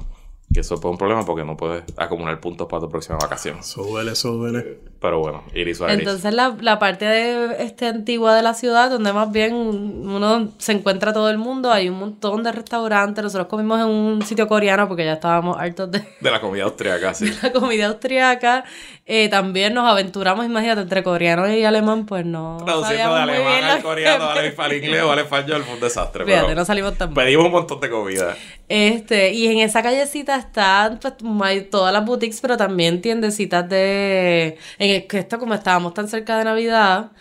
Que 0.52 0.62
eso 0.62 0.74
es 0.74 0.84
un 0.84 0.98
problema 0.98 1.24
porque 1.24 1.46
no 1.46 1.56
puedes 1.56 1.84
acumular 1.98 2.40
puntos 2.40 2.68
para 2.68 2.82
tu 2.82 2.90
próxima 2.90 3.20
vacación. 3.22 3.60
Eso 3.60 3.84
duele, 3.84 4.14
eso 4.14 4.32
duele. 4.32 4.80
Pero 5.02 5.18
bueno, 5.18 5.44
Iris 5.56 5.80
Iris. 5.80 5.98
Entonces 5.98 6.32
la, 6.32 6.56
la 6.62 6.78
parte 6.78 7.06
de 7.06 7.64
este 7.64 7.88
antigua 7.88 8.36
de 8.36 8.44
la 8.44 8.54
ciudad, 8.54 8.92
donde 8.92 9.12
más 9.12 9.32
bien 9.32 9.56
uno 9.56 10.50
se 10.60 10.74
encuentra 10.74 11.12
todo 11.12 11.32
el 11.32 11.40
mundo, 11.40 11.72
hay 11.72 11.90
un 11.90 11.98
montón 11.98 12.44
de 12.44 12.52
restaurantes. 12.52 13.24
Nosotros 13.24 13.48
comimos 13.48 13.80
en 13.80 13.88
un 13.88 14.22
sitio 14.24 14.48
coreano 14.48 14.88
porque 14.88 15.04
ya 15.04 15.14
estábamos 15.14 15.58
hartos 15.58 15.90
de, 15.90 16.04
De 16.20 16.30
la 16.30 16.40
comida 16.40 16.66
austriaca, 16.66 17.16
sí. 17.16 17.34
la 17.42 17.52
comida 17.52 17.88
austriaca. 17.88 18.64
Eh, 19.08 19.28
también 19.30 19.74
nos 19.74 19.90
aventuramos, 19.90 20.46
imagínate, 20.46 20.82
entre 20.82 21.02
coreano 21.02 21.52
y 21.52 21.66
alemán, 21.66 22.06
pues 22.06 22.24
no 22.24 22.58
Traduciendo 22.64 23.16
de 23.16 23.22
alemán 23.22 23.64
al 23.64 23.82
coreano, 23.82 24.30
al, 24.30 24.54
al 24.56 24.74
inglés 24.74 25.02
o 25.02 25.12
al 25.12 25.20
español 25.20 25.64
fue 25.64 25.74
un 25.74 25.80
desastre. 25.82 26.26
Fíjate, 26.26 26.44
pero 26.46 26.60
no 26.60 26.66
salimos 26.66 26.96
tan 26.96 27.12
mal. 27.12 27.26
pedimos 27.26 27.48
un 27.48 27.52
montón 27.52 27.80
de 27.80 27.90
comida. 27.90 28.38
Este, 28.70 29.34
y 29.34 29.48
en 29.48 29.58
esa 29.58 29.82
callecita 29.82 30.38
están 30.38 31.00
pues, 31.00 31.70
todas 31.70 31.92
las 31.92 32.06
boutiques, 32.06 32.40
pero 32.40 32.56
también 32.56 33.02
tiendecitas 33.02 33.68
de. 33.68 34.60
En 34.78 34.91
el, 34.96 35.08
que 35.08 35.20
esto, 35.20 35.40
como 35.40 35.54
estábamos 35.54 35.94
tan 35.94 36.08
cerca 36.08 36.38
de 36.38 36.46
Navidad, 36.46 37.12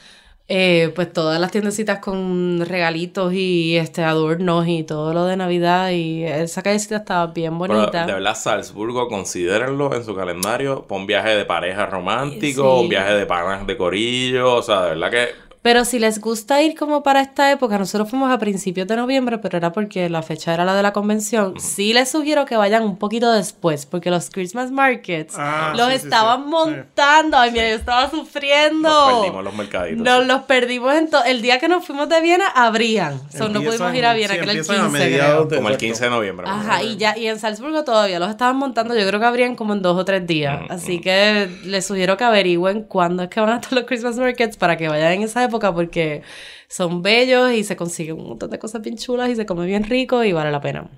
eh, 0.52 0.90
pues 0.96 1.12
todas 1.12 1.40
las 1.40 1.52
tiendecitas 1.52 2.00
con 2.00 2.64
regalitos 2.66 3.32
y 3.32 3.76
este 3.76 4.02
adornos 4.02 4.66
y 4.66 4.82
todo 4.82 5.14
lo 5.14 5.24
de 5.26 5.36
Navidad. 5.36 5.90
Y 5.90 6.24
esa 6.24 6.62
callecita 6.62 6.96
estaba 6.96 7.28
bien 7.28 7.56
Pero, 7.58 7.74
bonita. 7.74 8.04
de 8.06 8.12
verdad, 8.14 8.34
Salzburgo, 8.34 9.06
considérenlo 9.08 9.94
en 9.94 10.04
su 10.04 10.14
calendario. 10.16 10.86
Para 10.88 11.00
un 11.00 11.06
viaje 11.06 11.36
de 11.36 11.44
pareja 11.44 11.86
romántico, 11.86 12.62
Sí. 12.78 12.82
un 12.84 12.88
viaje 12.88 13.14
de 13.14 13.26
panas 13.26 13.64
de 13.66 13.76
corillo. 13.76 14.54
O 14.56 14.62
sea, 14.62 14.82
de 14.82 14.88
verdad 14.90 15.10
que 15.10 15.49
Pero 15.62 15.84
si 15.84 15.98
les 15.98 16.22
gusta 16.22 16.62
ir 16.62 16.74
como 16.74 17.02
para 17.02 17.20
esta 17.20 17.52
época, 17.52 17.76
nosotros 17.78 18.08
fuimos 18.08 18.32
a 18.32 18.38
principios 18.38 18.88
de 18.88 18.96
noviembre, 18.96 19.36
pero 19.36 19.58
era 19.58 19.72
porque 19.72 20.08
la 20.08 20.22
fecha 20.22 20.54
era 20.54 20.64
la 20.64 20.74
de 20.74 20.82
la 20.82 20.94
convención. 20.94 21.60
Sí 21.60 21.92
les 21.92 22.10
sugiero 22.10 22.46
que 22.46 22.56
vayan 22.56 22.82
un 22.82 22.96
poquito 22.96 23.30
después, 23.30 23.84
porque 23.84 24.10
los 24.10 24.30
Christmas 24.30 24.70
markets 24.70 25.34
Ah, 25.36 25.74
los 25.76 25.88
sí, 25.88 25.94
estaban 25.96 26.44
sí, 26.44 26.48
montando. 26.48 27.36
Ay, 27.36 27.50
mira, 27.50 27.68
yo 27.68 27.74
estaba 27.76 28.08
sufriendo. 28.08 28.88
nos 28.88 29.20
perdimos 29.20 29.44
los 29.44 29.54
mercaditos. 29.54 30.02
Nos 30.02 30.26
los 30.26 30.40
perdimos 30.44 30.94
en 30.94 31.08
El 31.26 31.42
día 31.42 31.58
que 31.58 31.68
nos 31.68 31.84
fuimos 31.84 32.08
de 32.08 32.22
Viena, 32.22 32.46
abrían. 32.48 33.20
So, 33.30 33.50
no 33.50 33.60
pudimos 33.62 33.94
ir 33.94 34.06
a 34.06 34.14
Viena, 34.14 34.32
sí, 34.34 34.38
que 34.40 34.44
era 34.44 34.52
el 34.52 34.60
a 34.60 34.62
15, 34.62 34.88
mediados 34.88 35.34
creo. 35.34 35.44
de- 35.44 35.56
Como 35.56 35.68
el 35.68 35.74
exacto. 35.74 35.78
15 35.86 36.04
de 36.04 36.10
noviembre. 36.10 36.46
Ajá, 36.48 36.82
y 36.82 36.96
ya, 36.96 37.18
y 37.18 37.26
en 37.26 37.38
Salzburgo 37.38 37.84
todavía 37.84 38.18
los 38.18 38.30
estaban 38.30 38.56
montando, 38.56 38.94
yo 38.98 39.06
creo 39.06 39.20
que 39.20 39.26
abrían 39.26 39.56
como 39.56 39.74
en 39.74 39.82
dos 39.82 39.98
o 39.98 40.06
tres 40.06 40.26
días. 40.26 40.62
Mm, 40.62 40.72
Así 40.72 41.00
que 41.02 41.50
les 41.64 41.84
sugiero 41.86 42.16
que 42.16 42.24
averigüen 42.24 42.82
cuándo 42.84 43.24
es 43.24 43.28
que 43.28 43.40
van 43.40 43.50
a 43.50 43.56
estar 43.56 43.74
los 43.74 43.84
Christmas 43.84 44.16
markets 44.16 44.56
para 44.56 44.78
que 44.78 44.88
vayan 44.88 45.12
en 45.12 45.22
esa 45.24 45.40
época 45.44 45.49
porque 45.50 46.22
son 46.68 47.02
bellos 47.02 47.52
y 47.52 47.64
se 47.64 47.76
consiguen 47.76 48.20
un 48.20 48.28
montón 48.28 48.50
de 48.50 48.58
cosas 48.58 48.82
bien 48.82 48.96
chulas 48.96 49.30
y 49.30 49.36
se 49.36 49.46
come 49.46 49.66
bien 49.66 49.84
rico 49.84 50.22
y 50.22 50.32
vale 50.32 50.52
la 50.52 50.60
pena. 50.60 50.88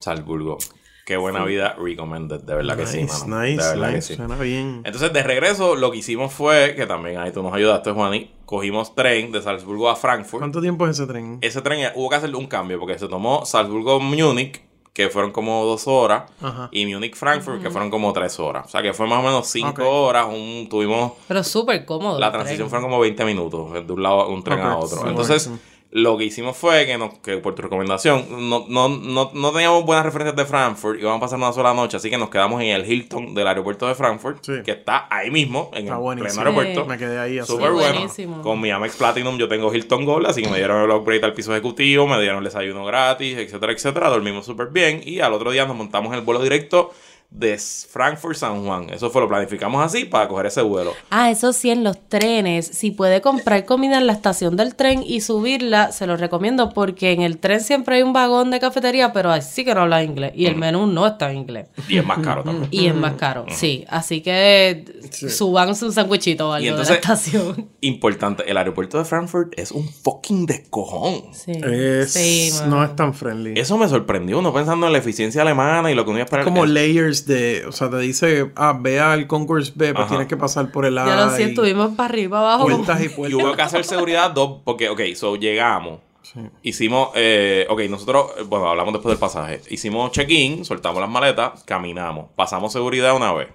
Salzburgo. 0.00 0.58
Qué 1.04 1.16
buena 1.16 1.44
vida 1.44 1.74
recommended. 1.78 2.42
De 2.42 2.54
verdad 2.54 2.76
que 2.76 2.86
sí, 2.86 3.02
Nice, 3.02 3.26
mano. 3.26 3.42
nice, 3.42 3.62
de 3.62 3.68
verdad 3.70 3.86
nice. 3.88 3.94
que 3.96 4.02
sí. 4.02 4.14
Suena 4.14 4.36
bien. 4.36 4.82
Entonces, 4.84 5.12
de 5.12 5.22
regreso, 5.24 5.74
lo 5.74 5.90
que 5.90 5.98
hicimos 5.98 6.32
fue, 6.32 6.74
que 6.76 6.86
también 6.86 7.18
ahí 7.18 7.32
tú 7.32 7.42
nos 7.42 7.52
ayudaste, 7.52 7.90
Juani, 7.90 8.30
cogimos 8.44 8.94
tren 8.94 9.32
de 9.32 9.42
Salzburgo 9.42 9.90
a 9.90 9.96
Frankfurt. 9.96 10.40
¿Cuánto 10.40 10.60
tiempo 10.60 10.86
es 10.86 10.98
ese 10.98 11.08
tren? 11.08 11.38
Ese 11.40 11.60
tren 11.60 11.90
hubo 11.96 12.08
que 12.08 12.14
hacerle 12.16 12.36
un 12.36 12.46
cambio 12.46 12.78
porque 12.78 12.98
se 13.00 13.08
tomó 13.08 13.44
Salzburgo-Múnich, 13.44 14.60
que 14.92 15.08
fueron 15.08 15.30
como 15.32 15.64
dos 15.64 15.88
horas, 15.88 16.30
Ajá. 16.42 16.68
y 16.70 16.84
Múnich-Frankfurt, 16.84 17.62
que 17.62 17.70
fueron 17.70 17.90
como 17.90 18.12
tres 18.12 18.38
horas. 18.38 18.66
O 18.66 18.68
sea, 18.68 18.82
que 18.82 18.92
fue 18.92 19.06
más 19.06 19.20
o 19.20 19.22
menos 19.22 19.46
cinco 19.46 19.88
horas. 19.88 20.26
Un, 20.28 20.68
tuvimos 20.68 21.12
Pero 21.28 21.42
súper 21.42 21.84
cómodo. 21.86 22.18
la 22.20 22.30
transición 22.30 22.68
fueron 22.68 22.90
como 22.90 23.00
20 23.00 23.24
minutos 23.24 23.72
de 23.86 23.92
un 23.92 24.02
lado 24.02 24.20
a 24.20 24.28
un 24.28 24.42
tren 24.42 24.60
a 24.60 24.76
otro. 24.76 25.08
Entonces. 25.08 25.50
Lo 25.94 26.16
que 26.16 26.24
hicimos 26.24 26.56
fue 26.56 26.86
que, 26.86 26.96
nos, 26.96 27.18
que 27.18 27.36
por 27.36 27.54
tu 27.54 27.60
recomendación, 27.60 28.48
no, 28.48 28.64
no, 28.66 28.88
no, 28.88 29.30
no 29.34 29.52
teníamos 29.52 29.84
buenas 29.84 30.06
referencias 30.06 30.34
de 30.34 30.46
Frankfurt 30.46 30.98
y 30.98 31.02
vamos 31.04 31.18
a 31.18 31.20
pasar 31.20 31.38
una 31.38 31.52
sola 31.52 31.74
noche, 31.74 31.98
así 31.98 32.08
que 32.08 32.16
nos 32.16 32.30
quedamos 32.30 32.62
en 32.62 32.68
el 32.68 32.90
Hilton 32.90 33.34
del 33.34 33.46
aeropuerto 33.46 33.86
de 33.86 33.94
Frankfurt, 33.94 34.38
Sí. 34.42 34.52
que 34.64 34.70
está 34.70 35.06
ahí 35.10 35.30
mismo, 35.30 35.70
en 35.74 35.82
Está 35.84 35.94
el 35.96 36.00
buenísimo. 36.00 36.42
pleno 36.44 36.48
aeropuerto. 36.60 36.82
Sí. 36.84 36.88
Me 36.88 36.96
quedé 36.98 37.18
ahí 37.18 37.38
así. 37.38 37.52
Súper 37.52 37.72
bueno. 37.72 37.92
buenísimo. 37.92 38.40
Con 38.42 38.58
mi 38.60 38.70
Amex 38.70 38.96
Platinum 38.96 39.36
yo 39.36 39.48
tengo 39.48 39.72
Hilton 39.74 40.06
Gold, 40.06 40.26
así 40.28 40.40
que 40.42 40.48
me 40.48 40.56
dieron 40.56 40.82
el 40.82 40.90
upgrade 40.90 41.24
al 41.24 41.34
piso 41.34 41.52
ejecutivo, 41.52 42.06
me 42.06 42.18
dieron 42.20 42.38
el 42.38 42.44
desayuno 42.44 42.86
gratis, 42.86 43.36
etcétera, 43.36 43.72
etcétera. 43.72 44.08
Dormimos 44.08 44.46
súper 44.46 44.68
bien 44.68 45.02
y 45.04 45.20
al 45.20 45.34
otro 45.34 45.50
día 45.50 45.66
nos 45.66 45.76
montamos 45.76 46.10
en 46.12 46.18
el 46.20 46.24
vuelo 46.24 46.42
directo 46.42 46.90
de 47.34 47.58
Frankfurt 47.58 48.36
San 48.36 48.64
Juan. 48.64 48.90
Eso 48.90 49.10
fue 49.10 49.22
lo 49.22 49.28
planificamos 49.28 49.82
así 49.84 50.04
para 50.04 50.28
coger 50.28 50.46
ese 50.46 50.60
vuelo. 50.62 50.92
Ah, 51.10 51.30
eso 51.30 51.52
sí, 51.52 51.70
en 51.70 51.82
los 51.82 51.98
trenes, 52.08 52.66
si 52.66 52.90
puede 52.90 53.20
comprar 53.22 53.64
comida 53.64 53.96
en 53.98 54.06
la 54.06 54.12
estación 54.12 54.56
del 54.56 54.74
tren 54.74 55.02
y 55.06 55.22
subirla, 55.22 55.92
se 55.92 56.06
lo 56.06 56.16
recomiendo 56.16 56.70
porque 56.74 57.12
en 57.12 57.22
el 57.22 57.38
tren 57.38 57.60
siempre 57.60 57.96
hay 57.96 58.02
un 58.02 58.12
vagón 58.12 58.50
de 58.50 58.60
cafetería, 58.60 59.12
pero 59.12 59.30
así 59.30 59.64
que 59.64 59.74
no 59.74 59.80
habla 59.82 60.02
inglés 60.04 60.32
y 60.34 60.46
el 60.46 60.56
menú 60.56 60.86
no 60.86 61.06
está 61.06 61.30
en 61.30 61.38
inglés. 61.38 61.68
Y 61.88 61.98
es 61.98 62.04
más 62.04 62.18
caro 62.18 62.44
también. 62.44 62.68
Y 62.70 62.86
es 62.86 62.94
más 62.94 63.14
caro, 63.14 63.46
sí. 63.48 63.84
Así 63.88 64.20
que 64.20 64.84
suban 65.10 65.68
un 65.70 65.74
sándwichito 65.92 66.50
o 66.50 66.52
algo 66.52 66.62
Y 66.66 66.70
de 66.70 66.74
la 66.76 66.80
entonces- 66.82 66.96
estación. 66.96 67.70
Importante, 67.80 68.48
el 68.48 68.56
aeropuerto 68.56 68.98
de 68.98 69.04
Frankfurt 69.04 69.54
es 69.58 69.72
un 69.72 69.88
fucking 69.88 70.46
descojón. 70.46 71.32
Sí, 71.32 71.52
Es- 71.62 72.12
sí, 72.12 72.50
no 72.68 72.84
es 72.84 72.94
tan 72.94 73.14
friendly. 73.14 73.58
Eso 73.58 73.76
me 73.78 73.88
sorprendió, 73.88 74.38
uno 74.38 74.52
pensando 74.52 74.86
en 74.86 74.92
la 74.92 74.98
eficiencia 74.98 75.42
alemana 75.42 75.90
y 75.90 75.94
lo 75.94 76.04
que 76.04 76.10
uno 76.10 76.18
iba 76.18 76.24
a 76.24 76.26
esperar. 76.26 76.44
como 76.44 76.64
Es- 76.64 76.70
layers 76.70 77.21
de, 77.26 77.64
o 77.66 77.72
sea, 77.72 77.90
te 77.90 77.98
dice, 77.98 78.50
ah, 78.56 78.76
ve 78.78 79.00
al 79.00 79.26
Concourse 79.26 79.72
B, 79.74 79.92
pues 79.92 80.00
Ajá. 80.04 80.08
tienes 80.08 80.28
que 80.28 80.36
pasar 80.36 80.70
por 80.72 80.84
el 80.86 80.96
A. 80.98 81.06
Ya 81.06 81.16
lo 81.16 81.30
siento, 81.36 81.62
estuvimos 81.64 81.94
para 81.96 82.08
arriba, 82.08 82.40
abajo. 82.40 82.64
Puertas 82.68 83.00
y 83.00 83.04
Y 83.06 83.08
puertas. 83.08 83.40
hubo 83.40 83.54
que 83.56 83.62
hacer 83.62 83.84
seguridad 83.84 84.30
dos, 84.30 84.60
porque, 84.64 84.88
ok, 84.88 85.00
so 85.14 85.36
llegamos. 85.36 86.00
Sí. 86.22 86.40
Hicimos, 86.62 87.10
eh, 87.14 87.66
ok, 87.68 87.80
nosotros, 87.90 88.26
eh, 88.38 88.42
bueno, 88.46 88.68
hablamos 88.68 88.92
después 88.94 89.12
del 89.12 89.18
pasaje. 89.20 89.60
Hicimos 89.70 90.12
check-in, 90.12 90.64
soltamos 90.64 91.00
las 91.00 91.10
maletas, 91.10 91.62
caminamos, 91.64 92.26
pasamos 92.36 92.72
seguridad 92.72 93.14
una 93.16 93.32
vez. 93.32 93.48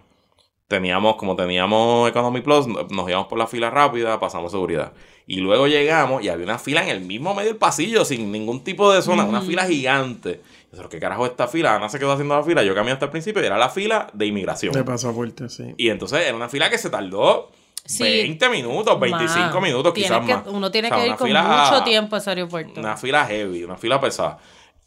Teníamos, 0.68 1.16
como 1.16 1.38
teníamos 1.38 2.10
Economy 2.10 2.42
Plus, 2.42 2.68
no- 2.68 2.86
nos 2.90 3.08
íbamos 3.10 3.28
por 3.28 3.40
la 3.40 3.48
fila 3.48 3.70
rápida, 3.70 4.20
pasamos 4.20 4.52
seguridad. 4.52 4.92
Y 5.26 5.38
luego 5.38 5.68
llegamos 5.68 6.22
y 6.24 6.28
había 6.30 6.44
una 6.46 6.60
fila 6.60 6.84
en 6.84 6.90
el 6.90 7.02
mismo 7.02 7.34
medio 7.34 7.50
del 7.52 7.58
pasillo, 7.58 8.04
sin 8.04 8.32
ningún 8.34 8.62
tipo 8.66 8.92
de 8.92 9.02
zona, 9.02 9.24
una 9.24 9.42
fila 9.42 9.66
gigante. 9.66 10.42
Y 10.68 10.72
nosotros, 10.72 10.90
¿qué 10.92 11.00
carajo 11.00 11.26
es 11.26 11.32
esta 11.32 11.48
fila? 11.48 11.76
Ana 11.76 11.88
se 11.90 11.98
quedó 11.98 12.12
haciendo 12.12 12.36
la 12.36 12.44
fila, 12.44 12.62
yo 12.64 12.76
caminé 12.76 12.94
hasta 12.94 13.06
el 13.06 13.12
principio 13.12 13.42
y 13.42 13.46
era 13.46 13.58
la 13.58 13.70
fila 13.70 14.08
de 14.14 14.26
inmigración. 14.26 14.74
De 14.74 14.84
pasaporte, 14.84 15.48
sí. 15.50 15.74
Y 15.78 15.90
entonces 15.90 16.22
era 16.26 16.36
una 16.36 16.50
fila 16.50 16.70
que 16.70 16.78
se 16.78 16.90
tardó 16.90 17.52
Sí. 17.86 18.04
20 18.04 18.50
minutos, 18.50 19.00
25 19.00 19.54
Más. 19.54 19.62
minutos, 19.64 19.94
quizás 19.94 20.26
que- 20.26 20.36
más. 20.36 20.48
Uno 20.48 20.70
tiene 20.70 20.90
O 20.90 20.92
sea, 20.94 21.00
que 21.04 21.08
ir 21.10 21.16
con 21.16 21.28
fila- 21.28 21.70
mucho 21.72 21.84
tiempo 21.86 22.16
a 22.18 22.20
ese 22.20 22.30
aeropuerto. 22.32 22.80
Una 22.82 22.98
fila 22.98 23.26
heavy, 23.26 23.64
una 23.64 23.78
fila 23.78 24.02
pesada. 24.02 24.38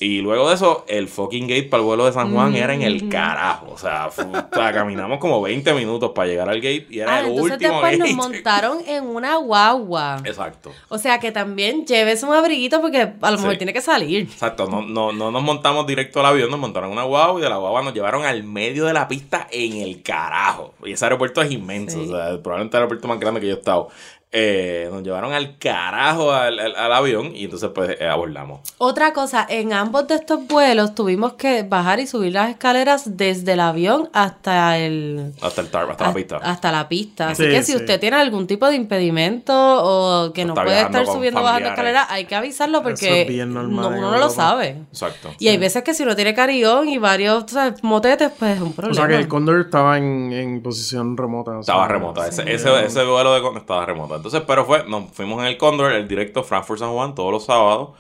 Y 0.03 0.23
luego 0.23 0.49
de 0.49 0.55
eso, 0.55 0.87
el 0.89 1.09
fucking 1.09 1.47
gate 1.47 1.65
para 1.65 1.83
el 1.83 1.87
vuelo 1.87 2.07
de 2.07 2.13
San 2.13 2.33
Juan 2.33 2.57
era 2.57 2.73
en 2.75 2.81
el 2.81 3.11
carajo. 3.11 3.67
O 3.71 3.77
sea, 3.77 4.09
caminamos 4.51 5.19
como 5.19 5.43
20 5.43 5.75
minutos 5.75 6.13
para 6.15 6.27
llegar 6.27 6.49
al 6.49 6.57
gate 6.57 6.87
y 6.89 7.01
era 7.01 7.17
Ah, 7.17 7.21
el 7.21 7.27
entonces 7.27 7.53
último 7.53 7.73
después 7.83 7.99
nos 7.99 8.13
montaron 8.15 8.79
en 8.87 9.05
una 9.05 9.37
guagua. 9.37 10.23
Exacto. 10.25 10.73
O 10.89 10.97
sea 10.97 11.21
que 11.21 11.33
también 11.33 11.85
lleves 11.85 12.23
un 12.23 12.33
abriguito 12.33 12.81
porque 12.81 13.13
a 13.21 13.31
lo 13.31 13.37
mejor 13.37 13.53
Sí. 13.53 13.59
tiene 13.59 13.75
que 13.75 13.83
salir. 13.83 14.23
Exacto, 14.23 14.67
no, 14.69 14.81
no, 14.81 15.13
no 15.13 15.31
nos 15.31 15.43
montamos 15.43 15.87
directo 15.87 16.21
al 16.21 16.27
avión, 16.27 16.51
nos 16.51 16.59
montaron 16.61 16.89
en 16.89 16.95
una 16.97 17.05
guagua 17.05 17.39
y 17.39 17.43
de 17.43 17.51
la 17.51 17.57
guagua 17.59 17.83
nos 17.83 17.93
llevaron 17.93 18.25
al 18.25 18.43
medio 18.43 18.87
de 18.87 18.95
la 18.95 19.07
pista 19.07 19.49
en 19.51 19.77
el 19.83 20.03
carajo. 20.03 20.73
Y 20.83 20.93
ese 20.93 21.05
aeropuerto 21.05 21.43
es 21.43 21.51
inmenso, 21.53 22.03
Sí. 22.03 22.11
o 22.11 22.17
sea, 22.17 22.43
probablemente 22.43 22.77
el 22.79 22.83
aeropuerto 22.85 23.07
más 23.07 23.21
grande 23.21 23.41
que 23.41 23.49
yo 23.49 23.55
he 23.55 23.59
estado. 23.59 23.89
Eh, 24.33 24.89
nos 24.93 25.03
llevaron 25.03 25.33
al 25.33 25.59
carajo 25.59 26.31
al, 26.31 26.57
al- 26.61 26.77
al 26.77 26.93
avión 26.93 27.35
y 27.35 27.45
entonces 27.47 27.71
pues 27.75 27.97
eh, 28.01 28.07
abordamos. 28.07 28.61
Otra 28.79 29.13
cosa, 29.13 29.45
en 29.49 29.73
ambos 29.73 30.07
de 30.07 30.15
estos 30.15 30.47
vuelos 30.47 30.95
tuvimos 30.95 31.33
que 31.33 31.65
bajar 31.65 31.99
y 31.99 32.07
subir 32.07 32.33
las 32.35 32.49
escaleras 32.51 33.17
desde 33.17 33.55
el 33.55 33.61
avión 33.61 34.09
hasta 34.13 34.79
el 34.79 35.33
Hasta 35.43 35.63
el 35.63 35.69
tar, 35.71 35.91
hasta 35.91 36.07
la 36.07 36.15
pista. 36.15 36.37
hasta 36.37 36.71
la 36.71 36.89
pista. 36.89 37.29
Así 37.31 37.43
Sí, 37.43 37.51
que 37.51 37.63
si 37.65 37.73
sí. 37.73 37.79
usted 37.79 37.99
tiene 37.99 38.19
algún 38.19 38.47
tipo 38.47 38.69
de 38.69 38.77
impedimento 38.77 39.53
o 39.53 40.33
que 40.33 40.45
no 40.45 40.55
puede 40.55 40.81
estar 40.81 41.05
subiendo 41.07 41.41
o 41.41 41.43
bajando 41.43 41.71
escaleras, 41.71 42.07
hay 42.09 42.27
que 42.27 42.37
avisarlo 42.37 42.79
Eso 42.79 42.85
porque 42.85 43.23
es 43.23 43.29
bien 43.29 43.53
normal 43.53 43.91
no- 43.91 43.99
uno 43.99 44.11
no 44.13 44.19
lo 44.19 44.31
sabe. 44.31 44.77
Exacto. 44.93 45.31
Y 45.41 45.49
hay 45.49 45.57
veces 45.57 45.83
que 45.83 45.93
si 45.93 46.05
uno 46.05 46.15
tiene 46.15 46.35
carillón 46.35 46.89
y 46.89 46.99
varios 46.99 47.47
sabes, 47.49 47.83
motetes, 47.83 48.31
pues 48.39 48.55
es 48.57 48.61
un 48.63 48.69
O 48.69 48.73
problema. 48.75 48.95
sea 48.95 49.09
que 49.09 49.17
el 49.21 49.27
Condor 49.27 49.61
estaba 49.61 49.99
en, 49.99 50.33
en 50.33 50.63
posición 50.63 51.17
remota. 51.17 51.51
o 51.51 51.63
sea, 51.65 51.75
Estaba 51.75 51.89
remota, 51.89 52.29
ese, 52.29 52.43
ese, 52.53 52.85
ese 52.85 53.05
vuelo 53.05 53.35
de 53.35 53.43
Condor 53.43 53.63
estaba 53.63 53.85
remota. 53.87 54.20
Entonces, 54.21 54.43
pero 54.47 54.67
fue, 54.67 54.85
nos 54.87 55.11
fuimos 55.13 55.41
en 55.41 55.47
el 55.47 55.57
Condor, 55.57 55.93
el 55.93 56.07
directo 56.07 56.43
Frankfurt 56.43 56.81
San 56.81 56.93
Juan, 56.93 57.15
todos 57.15 57.33
los 57.33 57.47
sábados. 57.47 57.91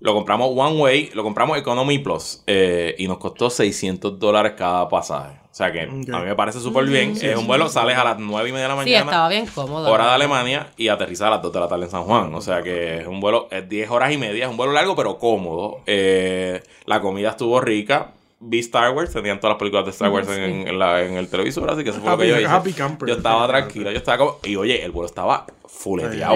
Lo 0.00 0.14
compramos 0.14 0.50
One 0.54 0.80
Way, 0.80 1.10
lo 1.14 1.22
compramos 1.22 1.56
Economy 1.58 1.98
Plus 1.98 2.42
eh, 2.46 2.94
y 2.98 3.08
nos 3.08 3.18
costó 3.18 3.48
600 3.48 4.18
dólares 4.18 4.52
cada 4.56 4.88
pasaje. 4.88 5.38
O 5.50 5.54
sea 5.56 5.72
que 5.72 5.82
a 5.82 5.86
mí 5.86 6.04
me 6.06 6.34
parece 6.34 6.60
súper 6.60 6.84
bien. 6.84 7.12
es 7.20 7.36
un 7.36 7.46
vuelo, 7.46 7.70
sales 7.70 7.96
a 7.96 8.04
las 8.04 8.18
9 8.18 8.48
y 8.48 8.52
media 8.52 8.68
de 8.68 8.74
la 8.74 8.74
sí, 8.74 8.90
mañana. 8.90 9.10
estaba 9.10 9.28
bien 9.30 9.46
cómodo. 9.46 9.90
hora 9.90 10.08
de 10.08 10.10
Alemania 10.10 10.68
y 10.76 10.88
aterrizar 10.88 11.28
a 11.28 11.36
las 11.36 11.42
2 11.42 11.50
de 11.50 11.60
la 11.60 11.68
tarde 11.68 11.84
en 11.84 11.90
San 11.90 12.04
Juan. 12.04 12.34
O 12.34 12.42
sea 12.42 12.62
que 12.62 12.98
es 13.00 13.06
un 13.06 13.20
vuelo, 13.20 13.48
es 13.50 13.66
10 13.66 13.90
horas 13.90 14.12
y 14.12 14.18
media, 14.18 14.44
es 14.44 14.50
un 14.50 14.58
vuelo 14.58 14.72
largo 14.74 14.94
pero 14.96 15.18
cómodo. 15.18 15.80
Eh, 15.86 16.62
la 16.84 17.00
comida 17.00 17.30
estuvo 17.30 17.58
rica. 17.60 18.12
Vi 18.38 18.58
Star 18.58 18.92
Wars, 18.94 19.12
tenían 19.12 19.40
todas 19.40 19.54
las 19.54 19.58
películas 19.58 19.84
de 19.86 19.92
Star 19.92 20.10
Wars 20.10 20.28
en, 20.28 20.68
en 20.68 20.78
la- 20.78 21.02
en 21.02 21.14
el 21.14 21.28
televisor, 21.28 21.70
así 21.70 21.82
que 21.82 21.90
eso 21.90 22.00
fue 22.00 22.10
lo 22.10 22.18
que 22.18 22.28
yo 22.28 22.36
hice. 22.38 22.46
happy 22.46 22.72
camper. 22.74 23.08
Yo 23.08 23.14
estaba 23.16 23.46
tranquilo, 23.48 23.90
yo 23.90 23.96
estaba 23.96 24.18
como... 24.18 24.38
Y 24.44 24.56
oye, 24.56 24.84
el 24.84 24.90
vuelo 24.92 25.06
estaba 25.06 25.46
fuleteado. 25.66 26.34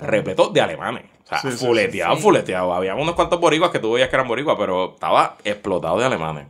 Repleto. 0.00 0.48
De 0.48 0.60
alemanes. 0.60 1.04
O 1.24 1.28
sea, 1.28 1.38
Sí, 1.38 1.50
fuleteado, 1.64 2.16
sí. 2.16 2.22
fuleteado. 2.22 2.72
Había 2.74 2.94
unos 2.94 3.14
cuantos 3.14 3.38
boricuas 3.40 3.70
que 3.70 3.78
tú 3.78 3.92
veías 3.92 4.08
que 4.08 4.16
eran 4.16 4.26
boricuas, 4.26 4.56
pero 4.58 4.94
estaba 4.94 5.36
explotado 5.44 5.98
de 5.98 6.06
alemanes. 6.06 6.46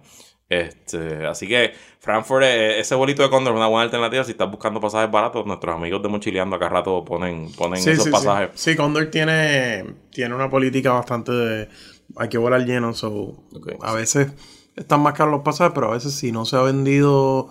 Este, 0.49 1.27
así 1.27 1.47
que 1.47 1.73
Frankfurt, 2.01 2.45
ese 2.45 2.95
bolito 2.95 3.23
de 3.23 3.29
cóndor 3.29 3.53
es 3.53 3.59
una 3.59 3.67
buena 3.67 3.83
alternativa 3.83 4.25
si 4.25 4.31
estás 4.31 4.51
buscando 4.51 4.81
pasajes 4.81 5.11
baratos. 5.11 5.45
Nuestros 5.45 5.75
amigos 5.75 6.03
de 6.03 6.09
Mochileando 6.09 6.57
acá 6.57 6.69
rato 6.71 7.05
ponen, 7.05 7.53
ponen 7.53 7.83
Sí, 7.83 7.91
esos 7.91 8.05
sí, 8.05 8.11
pasajes. 8.11 8.51
Sí, 8.55 8.71
sí 8.71 8.77
Condor 8.77 9.07
tiene, 9.11 9.85
tiene 10.11 10.35
una 10.35 10.49
política 10.49 10.93
bastante 10.93 11.33
de... 11.33 11.69
Hay 12.17 12.29
que 12.31 12.39
volar 12.39 12.63
lleno, 12.65 12.95
so, 12.95 13.35
a 13.83 13.93
veces 13.93 14.33
están 14.79 15.03
más 15.03 15.15
caros 15.15 15.33
los 15.33 15.43
pasajes, 15.43 15.73
pero 15.75 15.89
a 15.89 15.95
veces 15.95 16.15
si 16.15 16.33
no 16.33 16.45
se 16.45 16.57
ha 16.57 16.63
vendido, 16.63 17.51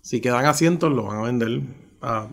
si 0.00 0.20
quedan 0.20 0.46
asientos, 0.46 0.92
lo 0.92 1.04
van 1.04 1.18
a 1.18 1.22
vender 1.22 1.62
a 2.00 2.28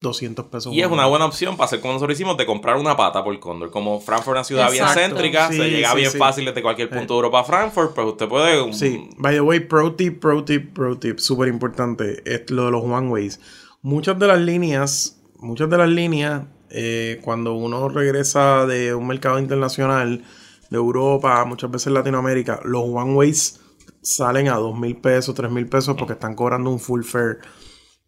200 0.00 0.46
pesos. 0.46 0.72
Y 0.72 0.80
es 0.82 0.86
una 0.90 1.06
buena 1.06 1.24
opción 1.24 1.56
para 1.56 1.66
hacer 1.66 1.80
como 1.80 1.94
nosotros 1.94 2.16
hicimos 2.16 2.36
de 2.36 2.46
comprar 2.46 2.76
una 2.76 2.96
pata 2.96 3.24
por 3.24 3.38
cóndor. 3.40 3.70
Como 3.70 4.00
Frankfurt 4.00 4.36
es 4.36 4.38
una 4.38 4.44
ciudad 4.44 4.70
bien 4.70 4.84
Exacto. 4.84 5.00
céntrica, 5.00 5.48
Sí, 5.48 5.56
se 5.56 5.70
llega 5.70 5.90
sí, 5.90 5.96
bien 5.96 6.10
sí. 6.10 6.18
fácil 6.18 6.44
desde 6.44 6.62
cualquier 6.62 6.90
punto 6.90 7.14
de 7.14 7.18
Europa 7.18 7.40
a 7.40 7.44
Frankfurt, 7.44 7.94
pues 7.94 8.06
usted 8.06 8.28
puede... 8.28 8.60
um, 8.62 8.72
Sí, 8.72 9.08
by 9.16 9.34
the 9.34 9.40
way, 9.40 9.60
pro 9.60 9.94
tip, 9.94 10.20
pro 10.20 10.44
tip, 10.44 10.72
pro 10.74 10.98
tip, 10.98 11.18
súper 11.18 11.48
importante, 11.48 12.22
es 12.26 12.50
lo 12.50 12.66
de 12.66 12.70
los 12.70 12.84
one 12.84 13.08
ways. 13.08 13.40
Muchas 13.82 14.18
de 14.18 14.26
las 14.28 14.40
líneas, 14.40 15.20
muchas 15.38 15.68
de 15.68 15.78
las 15.78 15.88
líneas, 15.88 16.42
eh, 16.70 17.20
cuando 17.22 17.54
uno 17.54 17.88
regresa 17.88 18.66
de 18.66 18.94
un 18.94 19.06
mercado 19.06 19.38
internacional, 19.38 20.22
de 20.70 20.76
Europa, 20.76 21.44
muchas 21.44 21.70
veces 21.70 21.92
Latinoamérica, 21.92 22.60
los 22.64 22.82
one 22.84 23.14
ways 23.14 23.60
salen 24.04 24.48
a 24.48 24.56
dos 24.56 24.78
mil 24.78 24.96
pesos, 24.96 25.34
tres 25.34 25.50
mil 25.50 25.66
pesos 25.66 25.96
porque 25.96 26.12
están 26.12 26.34
cobrando 26.34 26.70
un 26.70 26.78
full 26.78 27.02
fare. 27.02 27.38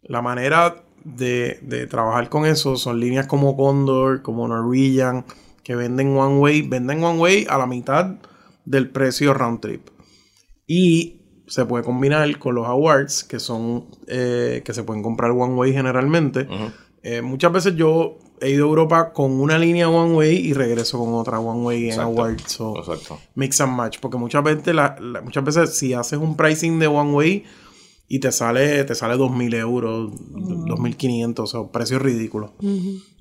La 0.03 0.21
manera 0.21 0.83
de, 1.03 1.59
de 1.63 1.87
trabajar 1.87 2.29
con 2.29 2.45
eso 2.45 2.77
son 2.77 2.99
líneas 2.99 3.27
como 3.27 3.57
Condor, 3.57 4.21
como 4.21 4.47
Norwegian, 4.47 5.25
que 5.63 5.75
venden 5.75 6.15
one 6.15 6.37
way, 6.37 6.61
venden 6.61 7.03
one 7.03 7.19
way 7.19 7.47
a 7.49 7.57
la 7.57 7.65
mitad 7.65 8.15
del 8.63 8.89
precio 8.89 9.33
round 9.33 9.59
trip. 9.59 9.89
Y 10.65 11.21
se 11.47 11.65
puede 11.65 11.83
combinar 11.83 12.37
con 12.39 12.55
los 12.55 12.67
awards, 12.67 13.23
que 13.23 13.39
son 13.39 13.87
eh, 14.07 14.61
que 14.63 14.73
se 14.73 14.83
pueden 14.83 15.01
comprar 15.01 15.31
one 15.31 15.55
way 15.55 15.73
generalmente. 15.73 16.47
Eh, 17.03 17.21
muchas 17.21 17.51
veces 17.51 17.75
yo 17.75 18.17
he 18.41 18.51
ido 18.51 18.65
a 18.65 18.69
Europa 18.69 19.13
con 19.13 19.31
una 19.39 19.57
línea 19.57 19.89
one 19.89 20.13
way 20.15 20.35
y 20.37 20.53
regreso 20.53 20.99
con 20.99 21.13
otra 21.15 21.39
one 21.39 21.61
way 21.63 21.89
en 21.91 21.99
awards. 21.99 22.43
So, 22.53 22.77
Exacto. 22.77 23.19
mix 23.35 23.59
and 23.61 23.73
match. 23.75 23.97
Porque 23.99 24.17
muchas 24.17 24.43
veces, 24.43 24.73
la- 24.75 24.95
la- 24.99 25.21
muchas 25.21 25.43
veces 25.43 25.77
si 25.77 25.93
haces 25.93 26.19
un 26.19 26.35
pricing 26.37 26.79
de 26.79 26.87
one 26.87 27.11
way 27.13 27.43
y 28.07 28.19
te 28.19 28.31
sale, 28.31 28.83
te 28.85 28.95
sale 28.95 29.15
2.000 29.15 29.53
euros, 29.55 30.11
2.500, 30.11 31.39
o 31.39 31.47
sea, 31.47 31.63
precios 31.71 32.01
ridículos. 32.01 32.51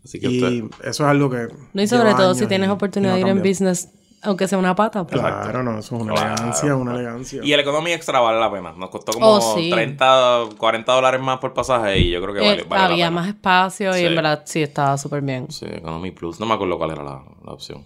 Así 0.05 0.21
que 0.21 0.29
usted... 0.29 0.51
Y 0.53 0.59
eso 0.85 1.03
es 1.05 1.09
algo 1.11 1.29
que... 1.31 1.49
No, 1.73 1.83
y 1.83 1.87
sobre 1.89 2.13
todo 2.15 2.27
años 2.27 2.39
si 2.39 2.47
tienes 2.47 2.69
oportunidad 2.71 3.15
de 3.15 3.21
ir 3.21 3.27
en 3.29 3.43
business, 3.43 3.89
aunque 4.23 4.49
sea 4.49 4.59
una 4.59 4.75
pata. 4.75 5.07
pues. 5.07 5.21
Claro, 5.21 5.63
no, 5.63 5.79
eso 5.79 5.97
es 5.97 6.03
una 6.03 6.15
Claro. 6.15 6.33
elegancia, 6.35 6.77
una 6.77 6.95
elegancia. 6.95 7.41
Y 7.45 7.53
el 7.53 7.61
Economy 7.61 7.93
Extra 7.93 8.21
vale 8.21 8.41
la 8.41 8.51
pena. 8.51 8.73
Nos 8.77 8.91
costó 8.91 9.13
como 9.13 9.27
Oh, 9.37 9.57
sí. 9.57 9.71
30, 9.71 10.45
40 10.59 10.93
dólares 10.93 11.21
más 11.21 11.39
por 11.39 11.53
pasaje 11.55 11.99
y 11.99 12.11
yo 12.11 12.21
creo 12.23 12.35
que 12.35 12.41
vale, 12.41 12.63
Eh, 12.63 12.67
vale 12.69 12.83
la 12.83 12.89
había 12.89 13.07
pena. 13.07 13.11
más 13.21 13.29
espacio 13.29 13.91
y 13.97 14.01
Sí. 14.01 14.07
en 14.07 14.15
verdad 14.17 14.43
sí 14.47 14.63
estaba 14.63 14.97
súper 14.99 15.23
bien. 15.23 15.51
Sí, 15.51 15.67
Economy 15.69 16.11
Plus. 16.11 16.41
No 16.41 16.47
me 16.47 16.55
acuerdo 16.55 16.77
cuál 16.79 16.91
era 16.93 17.03
la, 17.05 17.23
la 17.45 17.53
opción. 17.53 17.85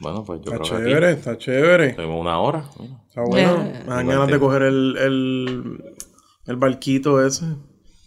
Bueno, 0.00 0.24
pues 0.24 0.40
yo 0.40 0.52
Está 0.52 0.64
creo 0.64 0.78
que 0.78 0.84
chévere, 0.86 1.06
aquí 1.08 1.18
está 1.18 1.36
chévere. 1.38 1.92
tuvimos 1.92 2.20
una 2.20 2.38
hora. 2.40 2.64
Mira. 2.78 2.94
Está 3.08 3.20
bueno. 3.22 3.62
Eh. 3.62 3.82
Me 3.86 3.94
dan 3.94 4.06
ganas 4.06 4.28
de 4.28 4.38
coger 4.38 4.62
el, 4.62 4.96
el, 4.98 5.94
el 6.46 6.56
barquito 6.56 7.24
ese. 7.24 7.44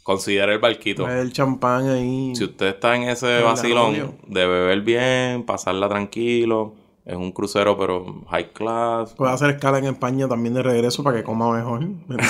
Considera 0.02 0.52
el 0.54 0.60
barquito. 0.60 1.08
El 1.08 1.32
champán 1.32 1.88
ahí. 1.90 2.36
Si 2.36 2.44
usted 2.44 2.66
está 2.68 2.96
en 2.96 3.04
ese 3.04 3.42
vacilón 3.42 4.18
de 4.28 4.46
beber 4.48 4.82
bien, 4.82 5.44
pasarla 5.46 5.88
tranquilo, 5.88 6.74
es 7.06 7.16
un 7.18 7.32
crucero 7.34 7.78
pero 7.78 8.24
high 8.30 8.54
class. 8.54 9.14
Puede 9.14 9.34
hacer 9.34 9.50
escala 9.50 9.78
en 9.80 9.86
España 9.86 10.28
también 10.28 10.54
de 10.54 10.64
regreso 10.64 11.04
para 11.04 11.18
que 11.18 11.24
coma 11.24 11.52
mejor. 11.52 11.86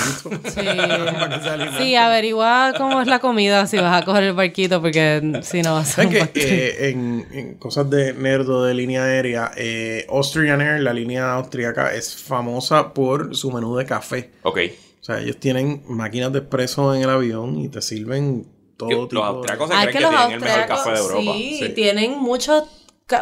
Sí. 0.48 0.60
sí, 1.78 1.94
averigua 1.96 2.72
cómo 2.76 3.00
es 3.00 3.06
la 3.06 3.18
comida 3.20 3.66
si 3.66 3.76
vas 3.78 4.02
a 4.02 4.04
coger 4.04 4.24
el 4.24 4.32
barquito 4.34 4.80
porque 4.80 5.40
si 5.42 5.62
no 5.62 5.74
vas 5.74 5.90
a 5.98 6.02
¿Sabes 6.02 6.30
que 6.30 6.40
eh, 6.68 6.88
en, 6.90 7.26
en 7.32 7.54
cosas 7.54 7.88
de 7.90 8.12
nerdo 8.14 8.64
de 8.64 8.74
línea 8.74 9.04
aérea, 9.04 9.52
eh, 9.56 10.06
Austrian 10.10 10.60
Air, 10.60 10.80
la 10.80 10.92
línea 10.92 11.34
austríaca, 11.34 11.94
es 11.94 12.16
famosa 12.16 12.92
por 12.94 13.34
su 13.36 13.50
menú 13.52 13.76
de 13.76 13.84
café. 13.86 14.30
Ok. 14.42 14.58
O 15.00 15.04
sea, 15.04 15.20
ellos 15.20 15.36
tienen 15.38 15.82
máquinas 15.88 16.32
de 16.32 16.38
espresso 16.40 16.94
en 16.94 17.02
el 17.02 17.10
avión 17.10 17.58
y 17.58 17.68
te 17.68 17.82
sirven 17.82 18.46
todo 18.76 18.88
Que 18.88 18.94
tipo 18.96 19.14
los 19.14 19.24
austriacos 19.24 19.68
se 19.68 19.74
Ah, 19.76 19.86
creen 19.86 19.92
que, 19.92 19.98
que 19.98 20.08
tienen 20.08 20.32
el 20.32 20.40
mejor 20.40 20.66
café 20.66 20.90
de 20.90 20.98
Europa. 20.98 21.32
sí, 21.34 21.58
Sí. 21.60 21.68
tienen 21.74 22.18
muchos 22.18 22.64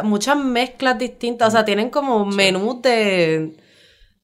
muchas 0.03 0.37
mezclas 0.37 0.97
distintas, 0.97 1.49
o 1.49 1.51
sea, 1.51 1.65
tienen 1.65 1.89
como 1.89 2.25
menús 2.25 2.81
de, 2.81 3.57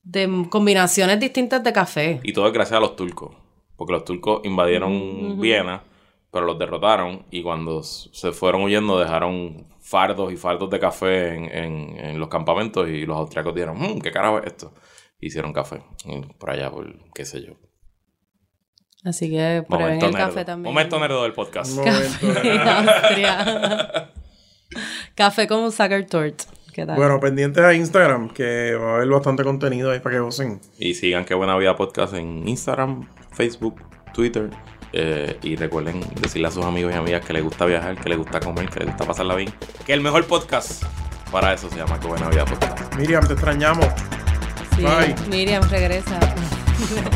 de 0.03 0.45
combinaciones 0.49 1.19
distintas 1.19 1.63
de 1.63 1.73
café. 1.73 2.19
Y 2.23 2.33
todo 2.33 2.47
es 2.47 2.53
gracias 2.53 2.77
a 2.77 2.81
los 2.81 2.95
turcos. 2.95 3.35
Porque 3.75 3.93
los 3.93 4.03
turcos 4.03 4.41
invadieron 4.43 5.39
Viena, 5.39 5.83
pero 6.31 6.45
los 6.45 6.59
derrotaron. 6.59 7.25
Y 7.31 7.41
cuando 7.43 7.81
se 7.83 8.31
fueron 8.33 8.63
huyendo, 8.63 8.99
dejaron 8.99 9.67
fardos 9.79 10.33
y 10.33 10.35
fardos 10.37 10.69
de 10.69 10.79
café 10.79 11.35
en, 11.35 11.45
en- 11.45 11.97
en 11.97 12.19
los 12.19 12.27
campamentos. 12.27 12.89
Y 12.89 13.05
los 13.05 13.15
austriacos 13.17 13.55
dijeron, 13.55 13.77
"Mm, 13.79 14.01
¿qué 14.01 14.11
carajo 14.11 14.39
es 14.39 14.47
esto? 14.47 14.73
Hicieron 15.21 15.53
café. 15.53 15.81
Y 16.05 16.19
por 16.37 16.49
allá, 16.49 16.69
por 16.71 16.93
qué 17.13 17.23
sé 17.25 17.41
yo. 17.45 17.53
Así 19.05 19.29
que 19.29 19.63
prueben 19.67 19.93
el 19.93 19.99
nerdo. 20.11 20.17
café 20.17 20.43
también. 20.43 20.73
Momento 20.73 20.99
nerdo 20.99 21.23
del 21.23 21.31
podcast. 21.33 21.77
Un 21.77 21.85
Café 21.85 22.25
momento. 22.25 22.41
en 22.49 22.59
Austria. 22.67 24.11
café 25.15 25.47
con 25.47 25.59
un 25.59 25.71
Sacher 25.71 26.05
Tort. 26.05 26.41
¿Qué 26.73 26.85
tal? 26.85 26.95
Bueno, 26.95 27.19
pendientes 27.19 27.63
a 27.63 27.73
Instagram, 27.73 28.29
que 28.29 28.75
va 28.75 28.91
a 28.91 28.95
haber 28.97 29.07
bastante 29.09 29.43
contenido 29.43 29.91
ahí 29.91 29.99
para 29.99 30.15
que 30.15 30.19
gocen. 30.21 30.61
Y 30.77 30.93
sigan 30.93 31.25
Qué 31.25 31.33
Buena 31.33 31.57
Vida 31.57 31.75
Podcast 31.75 32.13
en 32.13 32.47
Instagram, 32.47 33.07
Facebook, 33.31 33.81
Twitter. 34.13 34.49
eh, 34.91 35.37
y 35.43 35.55
recuerden 35.55 36.01
decirle 36.21 36.47
a 36.47 36.51
sus 36.51 36.65
amigos 36.65 36.91
y 36.93 36.97
amigas 36.97 37.23
que 37.25 37.33
les 37.33 37.43
gusta 37.43 37.65
viajar, 37.65 37.95
que 37.99 38.09
les 38.09 38.17
gusta 38.17 38.39
comer, 38.39 38.69
que 38.69 38.79
les 38.79 38.87
gusta 38.89 39.05
pasarla 39.05 39.35
bien. 39.35 39.53
Que 39.85 39.93
el 39.93 40.01
mejor 40.01 40.25
podcast 40.25 40.83
para 41.31 41.53
eso 41.53 41.69
se 41.69 41.77
llama 41.77 41.99
Qué 41.99 42.07
Buena 42.07 42.27
Vida 42.29 42.45
Podcast. 42.45 42.95
Miriam, 42.95 43.25
te 43.27 43.33
extrañamos. 43.33 43.85
Sí, 44.75 44.83
bye. 44.83 45.15
Miriam 45.29 45.61
regresa. 45.69 46.19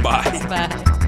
Bye. 0.04 0.40
Bye. 0.50 1.03